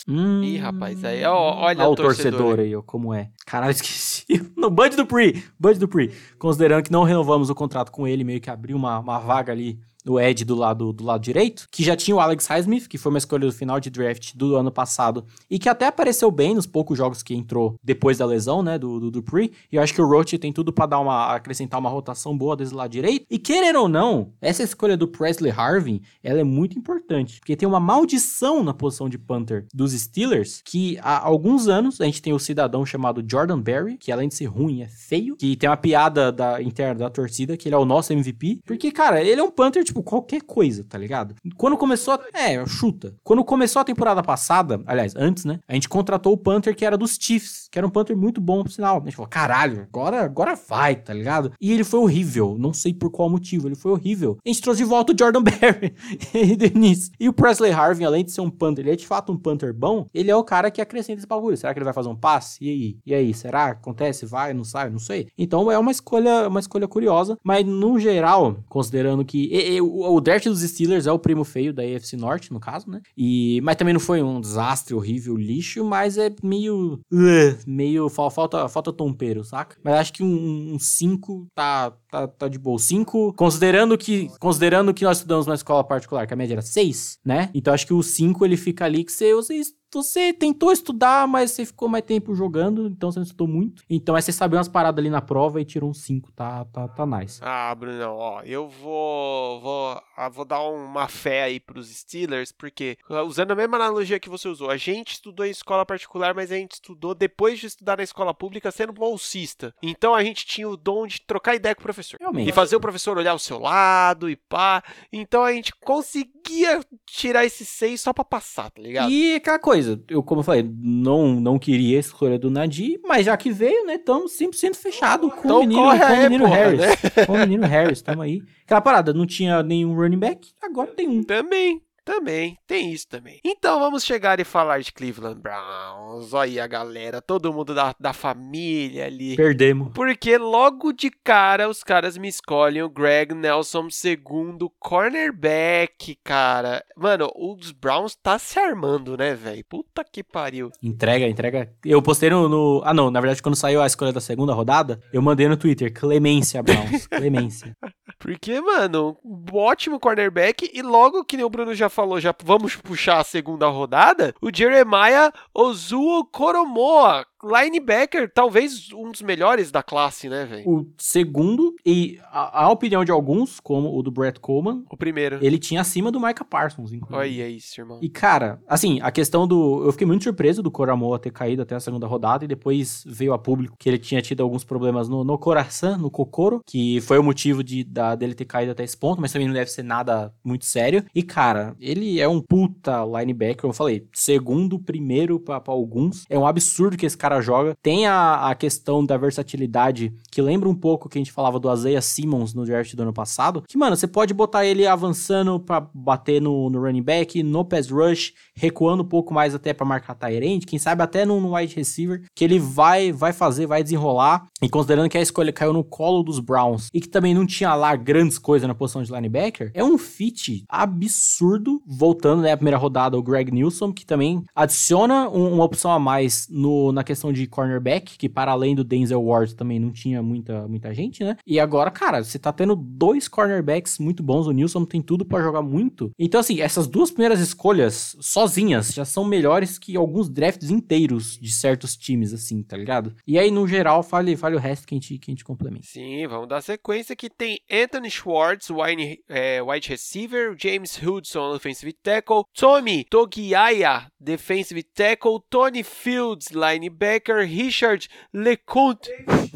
Hum, 0.07 0.41
Ih, 0.41 0.55
rapaz, 0.55 1.03
aí, 1.03 1.21
ó, 1.25 1.35
olha 1.35 1.79
Olha 1.79 1.89
o 1.89 1.91
o 1.91 1.95
torcedor, 1.97 2.39
torcedor 2.39 2.59
aí, 2.61 2.73
ó, 2.73 2.81
como 2.81 3.13
é. 3.13 3.29
Caralho, 3.45 3.71
esqueci. 3.75 4.25
No 4.55 4.69
Bud 4.69 4.95
Dupree, 4.95 5.43
Bud 5.59 5.77
Dupree. 5.77 6.13
Considerando 6.39 6.81
que 6.81 6.91
não 6.93 7.03
renovamos 7.03 7.49
o 7.49 7.55
contrato 7.55 7.91
com 7.91 8.07
ele, 8.07 8.23
meio 8.23 8.39
que 8.39 8.49
abriu 8.49 8.77
uma, 8.77 8.99
uma 8.99 9.19
vaga 9.19 9.51
ali 9.51 9.77
no 10.05 10.19
Ed 10.19 10.43
do 10.45 10.55
lado, 10.55 10.91
do 10.91 11.03
lado 11.03 11.21
direito, 11.21 11.67
que 11.71 11.83
já 11.83 11.95
tinha 11.95 12.15
o 12.15 12.19
Alex 12.19 12.47
Highsmith, 12.47 12.87
que 12.87 12.97
foi 12.97 13.11
uma 13.11 13.17
escolha 13.17 13.47
do 13.47 13.53
final 13.53 13.79
de 13.79 13.89
draft 13.89 14.35
do 14.35 14.55
ano 14.55 14.71
passado, 14.71 15.25
e 15.49 15.57
que 15.57 15.69
até 15.69 15.87
apareceu 15.87 16.29
bem 16.31 16.55
nos 16.55 16.65
poucos 16.65 16.97
jogos 16.97 17.23
que 17.23 17.33
entrou 17.33 17.75
depois 17.83 18.17
da 18.17 18.25
lesão, 18.25 18.61
né, 18.61 18.77
do, 18.77 18.99
do 18.99 19.11
Dupree, 19.11 19.51
e 19.71 19.75
eu 19.75 19.81
acho 19.81 19.93
que 19.93 20.01
o 20.01 20.07
Roach 20.07 20.37
tem 20.37 20.51
tudo 20.51 20.73
pra 20.73 20.85
dar 20.85 20.99
uma, 20.99 21.33
acrescentar 21.33 21.79
uma 21.79 21.89
rotação 21.89 22.37
boa 22.37 22.55
desse 22.55 22.73
lado 22.73 22.91
direito, 22.91 23.25
e 23.29 23.39
querer 23.39 23.75
ou 23.75 23.87
não, 23.87 24.31
essa 24.41 24.63
escolha 24.63 24.97
do 24.97 25.07
Presley 25.07 25.51
Harvin, 25.51 26.01
ela 26.23 26.39
é 26.39 26.43
muito 26.43 26.77
importante, 26.77 27.39
porque 27.39 27.55
tem 27.55 27.67
uma 27.67 27.79
maldição 27.79 28.63
na 28.63 28.73
posição 28.73 29.07
de 29.07 29.17
punter 29.17 29.65
dos 29.73 29.93
Steelers, 29.93 30.61
que 30.63 30.97
há 31.01 31.25
alguns 31.25 31.67
anos 31.67 31.99
a 32.01 32.05
gente 32.05 32.21
tem 32.21 32.33
o 32.33 32.39
cidadão 32.39 32.85
chamado 32.85 33.23
Jordan 33.29 33.59
Berry, 33.59 33.97
que 33.97 34.11
além 34.11 34.27
de 34.27 34.35
ser 34.35 34.45
ruim, 34.45 34.81
é 34.81 34.87
feio, 34.87 35.35
que 35.35 35.55
tem 35.55 35.69
uma 35.69 35.77
piada 35.77 36.31
da, 36.31 36.61
interna 36.61 36.95
da 36.95 37.09
torcida, 37.09 37.57
que 37.57 37.67
ele 37.67 37.75
é 37.75 37.77
o 37.77 37.85
nosso 37.85 38.13
MVP, 38.13 38.59
porque, 38.65 38.91
cara, 38.91 39.21
ele 39.23 39.39
é 39.39 39.43
um 39.43 39.51
punter, 39.51 39.83
tipo, 39.93 40.03
qualquer 40.03 40.41
coisa, 40.41 40.83
tá 40.83 40.97
ligado? 40.97 41.35
Quando 41.55 41.77
começou, 41.77 42.15
a, 42.15 42.19
é, 42.33 42.65
chuta. 42.65 43.15
Quando 43.23 43.43
começou 43.45 43.79
a 43.79 43.85
temporada 43.85 44.23
passada, 44.23 44.81
aliás, 44.87 45.13
antes, 45.15 45.45
né, 45.45 45.59
a 45.67 45.73
gente 45.73 45.87
contratou 45.87 46.33
o 46.33 46.37
punter 46.37 46.75
que 46.75 46.83
era 46.83 46.97
dos 46.97 47.17
Chiefs, 47.19 47.67
que 47.71 47.77
era 47.77 47.85
um 47.85 47.89
punter 47.89 48.17
muito 48.17 48.41
bom, 48.41 48.63
por 48.63 48.71
sinal. 48.71 48.97
A 48.97 49.05
gente 49.05 49.15
falou, 49.15 49.29
caralho, 49.29 49.81
agora, 49.81 50.23
agora 50.23 50.55
vai, 50.55 50.95
tá 50.95 51.13
ligado? 51.13 51.51
E 51.61 51.71
ele 51.71 51.83
foi 51.83 51.99
horrível, 51.99 52.57
não 52.59 52.73
sei 52.73 52.93
por 52.93 53.11
qual 53.11 53.29
motivo, 53.29 53.67
ele 53.67 53.75
foi 53.75 53.91
horrível. 53.91 54.37
A 54.43 54.49
gente 54.49 54.61
trouxe 54.61 54.83
de 54.83 54.89
volta 54.89 55.13
o 55.13 55.15
Jordan 55.17 55.43
Berry 55.43 55.93
e 56.33 56.55
Denise. 56.55 57.11
E 57.19 57.29
o 57.29 57.33
Presley 57.33 57.71
Harvin, 57.71 58.05
além 58.05 58.25
de 58.25 58.31
ser 58.31 58.41
um 58.41 58.49
punter, 58.49 58.83
ele 58.83 58.93
é 58.93 58.95
de 58.95 59.05
fato 59.05 59.31
um 59.31 59.37
punter 59.37 59.73
bom, 59.73 60.07
ele 60.13 60.31
é 60.31 60.35
o 60.35 60.43
cara 60.43 60.71
que 60.71 60.81
acrescenta 60.81 61.19
esse 61.19 61.27
bagulho. 61.27 61.55
Será 61.55 61.73
que 61.73 61.79
ele 61.79 61.85
vai 61.85 61.93
fazer 61.93 62.09
um 62.09 62.15
passe? 62.15 62.63
E 62.63 62.69
aí? 62.69 62.97
E 63.05 63.13
aí? 63.13 63.33
Será? 63.33 63.67
Acontece? 63.67 64.25
Vai? 64.25 64.53
Não 64.53 64.63
sai? 64.63 64.89
Não 64.89 64.99
sei. 64.99 65.27
Então 65.37 65.71
é 65.71 65.77
uma 65.77 65.91
escolha, 65.91 66.47
uma 66.47 66.59
escolha 66.59 66.87
curiosa, 66.87 67.37
mas 67.43 67.65
no 67.65 67.99
geral, 67.99 68.57
considerando 68.69 69.23
que 69.23 69.49
o, 69.83 70.15
o 70.15 70.21
draft 70.21 70.45
dos 70.45 70.61
Steelers 70.61 71.05
é 71.07 71.11
o 71.11 71.19
primo 71.19 71.43
feio 71.43 71.73
da 71.73 71.83
AFC 71.83 72.15
Norte, 72.17 72.51
no 72.51 72.59
caso, 72.59 72.89
né? 72.89 73.01
E, 73.17 73.61
mas 73.61 73.75
também 73.75 73.93
não 73.93 73.99
foi 73.99 74.21
um 74.23 74.39
desastre 74.41 74.93
horrível, 74.95 75.35
lixo, 75.35 75.83
mas 75.85 76.17
é 76.17 76.33
meio. 76.43 76.99
uh, 77.11 77.57
meio. 77.67 78.09
fal- 78.09 78.31
Falta, 78.31 78.67
falta 78.67 78.91
tompeiro, 78.91 79.43
saca? 79.43 79.77
Mas 79.83 79.93
acho 79.95 80.13
que 80.13 80.23
um 80.23 80.77
5 80.79 81.47
tá, 81.53 81.91
tá, 82.09 82.27
tá 82.27 82.47
de 82.47 82.57
boa. 82.57 82.79
5, 82.79 83.33
considerando 83.33 83.97
que, 83.97 84.29
considerando 84.39 84.93
que 84.93 85.03
nós 85.03 85.17
estudamos 85.17 85.45
numa 85.45 85.55
escola 85.55 85.83
particular, 85.83 86.25
que 86.25 86.33
a 86.33 86.37
média 86.37 86.55
era 86.55 86.61
6, 86.61 87.19
né? 87.23 87.49
Então 87.53 87.73
acho 87.73 87.85
que 87.85 87.93
o 87.93 88.01
5 88.01 88.43
ele 88.45 88.57
fica 88.57 88.85
ali 88.85 89.03
que 89.03 89.11
você, 89.11 89.33
você 89.33 89.61
você 89.93 90.33
tentou 90.33 90.71
estudar, 90.71 91.27
mas 91.27 91.51
você 91.51 91.65
ficou 91.65 91.87
mais 91.87 92.03
tempo 92.03 92.33
jogando, 92.35 92.87
então 92.87 93.11
você 93.11 93.19
não 93.19 93.23
estudou 93.23 93.47
muito. 93.47 93.83
Então 93.89 94.15
aí 94.15 94.21
você 94.21 94.31
sabe 94.31 94.55
umas 94.55 94.67
paradas 94.67 94.99
ali 94.99 95.09
na 95.09 95.21
prova 95.21 95.61
e 95.61 95.65
tirou 95.65 95.89
um 95.89 95.93
5, 95.93 96.31
tá, 96.31 96.65
tá, 96.65 96.87
tá 96.87 97.05
nice. 97.05 97.39
Ah, 97.41 97.73
Brunão, 97.75 98.15
ó, 98.17 98.41
eu 98.43 98.67
vou, 98.67 99.61
vou, 99.61 100.01
ah, 100.17 100.29
vou 100.29 100.45
dar 100.45 100.61
uma 100.61 101.07
fé 101.07 101.43
aí 101.43 101.59
pros 101.59 101.89
Steelers, 101.89 102.51
porque, 102.51 102.97
ah, 103.09 103.23
usando 103.23 103.51
a 103.51 103.55
mesma 103.55 103.77
analogia 103.77 104.19
que 104.19 104.29
você 104.29 104.47
usou, 104.47 104.69
a 104.69 104.77
gente 104.77 105.13
estudou 105.13 105.45
em 105.45 105.51
escola 105.51 105.85
particular, 105.85 106.33
mas 106.33 106.51
a 106.51 106.55
gente 106.55 106.73
estudou 106.73 107.13
depois 107.13 107.59
de 107.59 107.67
estudar 107.67 107.97
na 107.97 108.03
escola 108.03 108.33
pública 108.33 108.71
sendo 108.71 108.93
bolsista. 108.93 109.73
Então 109.81 110.13
a 110.13 110.23
gente 110.23 110.45
tinha 110.45 110.67
o 110.67 110.77
dom 110.77 111.05
de 111.07 111.21
trocar 111.21 111.55
ideia 111.55 111.75
com 111.75 111.81
o 111.81 111.83
professor. 111.83 112.17
Realmente. 112.19 112.49
E 112.49 112.53
fazer 112.53 112.75
o 112.75 112.79
professor 112.79 113.17
olhar 113.17 113.33
o 113.33 113.39
seu 113.39 113.59
lado 113.59 114.29
e 114.29 114.35
pá. 114.35 114.83
Então 115.11 115.43
a 115.43 115.51
gente 115.51 115.73
conseguia 115.75 116.79
tirar 117.05 117.45
esse 117.45 117.65
6 117.65 118.01
só 118.01 118.13
pra 118.13 118.23
passar, 118.23 118.69
tá 118.71 118.81
ligado? 118.81 119.11
E 119.11 119.35
aquela 119.35 119.59
coisa, 119.59 119.82
eu, 120.09 120.23
como 120.23 120.39
eu 120.41 120.43
falei, 120.43 120.69
não, 120.81 121.33
não 121.39 121.57
queria 121.59 121.97
a 121.97 121.99
escolha 121.99 122.39
do 122.39 122.49
Nadir, 122.49 122.99
mas 123.05 123.25
já 123.25 123.35
que 123.37 123.51
veio, 123.51 123.85
né, 123.85 123.95
estamos 123.95 124.31
100% 124.37 124.75
fechado 124.75 125.29
com 125.29 125.39
Então 125.39 125.57
o 125.57 125.59
menino, 125.61 125.81
com 125.81 125.87
o 125.87 125.91
aí, 125.91 126.23
menino 126.23 126.45
porra, 126.45 126.55
Harris. 126.55 126.79
né? 126.79 127.25
Com 127.25 127.33
o 127.33 127.37
menino 127.39 127.65
Harris, 127.67 128.01
tamo 128.01 128.21
aí. 128.21 128.41
Aquela 128.65 128.81
parada, 128.81 129.13
não 129.13 129.25
tinha 129.25 129.61
nenhum 129.63 129.95
running 129.95 130.19
back, 130.19 130.49
agora 130.61 130.91
tem 130.91 131.07
um. 131.07 131.23
Também, 131.23 131.81
também, 132.03 132.57
tem 132.67 132.91
isso 132.91 133.07
também. 133.07 133.39
Então 133.43 133.79
vamos 133.79 134.03
chegar 134.03 134.39
e 134.39 134.43
falar 134.43 134.79
de 134.81 134.91
Cleveland 134.91 135.39
Browns. 135.41 136.33
Olha 136.33 136.43
aí 136.43 136.59
a 136.59 136.67
galera, 136.67 137.21
todo 137.21 137.53
mundo 137.53 137.73
da, 137.73 137.95
da 137.99 138.11
família 138.13 139.05
ali. 139.05 139.35
Perdemos. 139.35 139.91
Porque 139.93 140.37
logo 140.37 140.91
de 140.91 141.09
cara 141.09 141.69
os 141.69 141.83
caras 141.83 142.17
me 142.17 142.27
escolhem 142.27 142.83
o 142.83 142.89
Greg 142.89 143.33
Nelson 143.33 143.89
segundo 143.89 144.69
cornerback, 144.79 146.17
cara. 146.23 146.83
Mano, 146.97 147.31
os 147.35 147.71
Browns 147.71 148.15
tá 148.15 148.37
se 148.37 148.59
armando, 148.59 149.17
né, 149.17 149.33
velho? 149.33 149.63
Puta 149.69 150.03
que 150.03 150.23
pariu. 150.23 150.71
Entrega, 150.81 151.27
entrega. 151.27 151.71
Eu 151.85 152.01
postei 152.01 152.29
no, 152.29 152.47
no- 152.49 152.81
Ah, 152.83 152.93
não. 152.93 153.09
Na 153.09 153.21
verdade, 153.21 153.41
quando 153.41 153.55
saiu 153.55 153.81
a 153.81 153.87
escolha 153.87 154.11
da 154.11 154.21
segunda 154.21 154.53
rodada, 154.53 154.99
eu 155.11 155.21
mandei 155.21 155.47
no 155.47 155.57
Twitter: 155.57 155.93
Clemência, 155.93 156.61
Browns. 156.61 157.07
Clemência. 157.07 157.75
Porque, 158.19 158.59
mano, 158.61 159.17
um 159.23 159.45
ótimo 159.57 159.99
cornerback 159.99 160.69
e 160.73 160.81
logo 160.81 161.25
que 161.25 161.35
nem 161.35 161.45
o 161.45 161.49
Bruno 161.49 161.73
já 161.73 161.89
falou, 161.93 162.19
já 162.19 162.33
vamos 162.43 162.75
puxar 162.75 163.19
a 163.19 163.23
segunda 163.23 163.67
rodada, 163.67 164.33
o 164.41 164.49
Jeremiah 164.53 165.31
Ozuo 165.53 166.25
Koromoa, 166.25 167.25
linebacker, 167.43 168.31
talvez 168.33 168.91
um 168.93 169.11
dos 169.11 169.21
melhores 169.21 169.71
da 169.71 169.83
classe, 169.83 170.29
né, 170.29 170.45
velho? 170.45 170.63
o 170.69 170.87
segundo, 170.97 171.75
e 171.85 172.19
a, 172.31 172.63
a 172.65 172.71
opinião 172.71 173.03
de 173.03 173.11
alguns, 173.11 173.59
como 173.59 173.97
o 173.97 174.01
do 174.01 174.11
Brett 174.11 174.39
Coleman, 174.39 174.83
O 174.89 174.97
primeiro. 174.97 175.39
ele 175.41 175.57
tinha 175.57 175.81
acima 175.81 176.11
do 176.11 176.19
Micah 176.19 176.45
Parsons, 176.45 176.93
inclusive. 176.93 177.41
Olha 177.41 177.49
isso, 177.49 177.79
irmão. 177.79 177.99
E, 178.01 178.09
cara, 178.09 178.59
assim, 178.67 178.99
a 179.01 179.11
questão 179.11 179.47
do. 179.47 179.83
Eu 179.85 179.91
fiquei 179.91 180.07
muito 180.07 180.23
surpreso 180.23 180.61
do 180.63 180.71
Coramoa 180.71 181.19
ter 181.19 181.31
caído 181.31 181.61
até 181.61 181.75
a 181.75 181.79
segunda 181.79 182.07
rodada 182.07 182.45
e 182.45 182.47
depois 182.47 183.03
veio 183.05 183.33
a 183.33 183.39
público 183.39 183.75
que 183.77 183.89
ele 183.89 183.97
tinha 183.97 184.21
tido 184.21 184.41
alguns 184.41 184.63
problemas 184.63 185.09
no, 185.09 185.23
no 185.23 185.37
coração, 185.37 185.97
no 185.97 186.09
cocoro, 186.09 186.61
que 186.65 187.01
foi 187.01 187.17
o 187.17 187.23
motivo 187.23 187.63
de, 187.63 187.83
da, 187.83 188.15
dele 188.15 188.33
ter 188.33 188.45
caído 188.45 188.71
até 188.71 188.83
esse 188.83 188.97
ponto, 188.97 189.19
mas 189.21 189.31
também 189.31 189.47
não 189.47 189.53
deve 189.53 189.69
ser 189.71 189.83
nada 189.83 190.33
muito 190.43 190.65
sério. 190.65 191.03
E, 191.13 191.23
cara, 191.23 191.75
ele 191.79 192.19
é 192.19 192.27
um 192.27 192.41
puta 192.41 193.03
linebacker, 193.05 193.69
eu 193.69 193.73
falei, 193.73 194.07
segundo, 194.13 194.79
primeiro 194.79 195.39
pra 195.39 195.61
alguns. 195.67 196.23
É 196.29 196.37
um 196.37 196.45
absurdo 196.45 196.97
que 196.97 197.05
esse 197.05 197.17
cara 197.17 197.32
joga. 197.41 197.75
Tem 197.81 198.05
a, 198.07 198.49
a 198.49 198.55
questão 198.55 199.05
da 199.05 199.17
versatilidade, 199.17 200.13
que 200.31 200.41
lembra 200.41 200.67
um 200.69 200.75
pouco 200.75 201.07
que 201.09 201.17
a 201.17 201.21
gente 201.21 201.31
falava 201.31 201.59
do 201.59 201.69
Azeia 201.69 202.01
Simmons 202.01 202.53
no 202.53 202.65
draft 202.65 202.93
do 202.95 203.03
ano 203.03 203.13
passado, 203.13 203.63
que, 203.67 203.77
mano, 203.77 203.95
você 203.95 204.07
pode 204.07 204.33
botar 204.33 204.65
ele 204.65 204.85
avançando 204.87 205.59
pra 205.59 205.79
bater 205.93 206.41
no, 206.41 206.69
no 206.69 206.81
running 206.81 207.01
back, 207.03 207.41
no 207.43 207.63
pass 207.65 207.89
rush, 207.89 208.33
recuando 208.55 209.03
um 209.03 209.07
pouco 209.07 209.33
mais 209.33 209.53
até 209.55 209.73
pra 209.73 209.85
marcar 209.85 210.15
Tyrant, 210.15 210.65
quem 210.65 210.79
sabe 210.79 211.01
até 211.03 211.25
no, 211.25 211.39
no 211.39 211.55
wide 211.55 211.75
receiver, 211.75 212.23
que 212.35 212.43
ele 212.43 212.59
vai 212.59 213.11
vai 213.11 213.33
fazer, 213.33 213.65
vai 213.65 213.83
desenrolar. 213.83 214.47
E 214.61 214.69
considerando 214.69 215.09
que 215.09 215.17
a 215.17 215.21
escolha 215.21 215.51
caiu 215.51 215.73
no 215.73 215.83
colo 215.83 216.23
dos 216.23 216.39
Browns 216.39 216.87
e 216.93 217.01
que 217.01 217.07
também 217.09 217.33
não 217.33 217.45
tinha 217.45 217.75
lá 217.75 217.95
grandes 217.95 218.37
coisas 218.37 218.67
na 218.67 218.73
posição 218.73 219.03
de 219.03 219.11
linebacker, 219.11 219.71
é 219.73 219.83
um 219.83 219.97
fit 219.97 220.63
absurdo. 220.69 221.81
Voltando, 221.85 222.41
né, 222.41 222.51
a 222.51 222.57
primeira 222.57 222.77
rodada, 222.77 223.17
o 223.17 223.23
Greg 223.23 223.51
Nilsson, 223.51 223.91
que 223.91 224.05
também 224.05 224.43
adiciona 224.55 225.29
um- 225.29 225.53
uma 225.53 225.63
opção 225.63 225.91
a 225.91 225.99
mais 225.99 226.47
no, 226.49 226.91
na 226.91 227.03
questão 227.03 227.22
de 227.31 227.47
cornerback, 227.47 228.17
que 228.17 228.27
para 228.27 228.51
além 228.51 228.75
do 228.75 228.83
Denzel 228.83 229.23
Ward 229.23 229.55
também 229.55 229.79
não 229.79 229.91
tinha 229.91 230.21
muita, 230.21 230.67
muita 230.67 230.93
gente, 230.93 231.23
né? 231.23 231.37
E 231.45 231.59
agora, 231.59 231.91
cara, 231.91 232.23
você 232.23 232.39
tá 232.39 232.51
tendo 232.51 232.75
dois 232.75 233.27
cornerbacks 233.27 233.99
muito 233.99 234.23
bons, 234.23 234.47
o 234.47 234.51
Nilsson 234.51 234.85
tem 234.85 235.01
tudo 235.01 235.25
pra 235.25 235.41
jogar 235.41 235.61
muito. 235.61 236.11
Então, 236.17 236.39
assim, 236.39 236.61
essas 236.61 236.87
duas 236.87 237.11
primeiras 237.11 237.39
escolhas, 237.39 238.15
sozinhas, 238.19 238.93
já 238.93 239.05
são 239.05 239.23
melhores 239.23 239.77
que 239.77 239.95
alguns 239.95 240.29
drafts 240.29 240.69
inteiros 240.69 241.37
de 241.39 241.51
certos 241.51 241.95
times, 241.95 242.33
assim, 242.33 242.61
tá 242.63 242.75
ligado? 242.75 243.15
E 243.25 243.37
aí, 243.37 243.51
no 243.51 243.67
geral, 243.67 244.03
fale, 244.03 244.35
fale 244.35 244.55
o 244.55 244.59
resto 244.59 244.87
que 244.87 244.95
a 244.95 244.97
gente, 244.97 245.17
que 245.17 245.31
a 245.31 245.33
gente 245.33 245.43
complementa. 245.43 245.85
Sim, 245.85 246.27
vamos 246.27 246.47
dar 246.47 246.61
sequência 246.61 247.15
que 247.15 247.29
tem 247.29 247.59
Anthony 247.71 248.09
Schwartz, 248.09 248.69
wide, 248.69 249.19
é, 249.29 249.61
wide 249.61 249.87
receiver, 249.89 250.55
James 250.57 251.01
Hudson, 251.01 251.53
offensive 251.53 251.93
tackle, 251.93 252.43
Tommy 252.53 253.05
Togiaya, 253.09 254.07
defensive 254.19 254.83
tackle, 254.83 255.39
Tony 255.49 255.83
Fields, 255.83 256.47
linebacker, 256.51 257.12
Richard 257.45 258.07
LeCounte, 258.33 259.09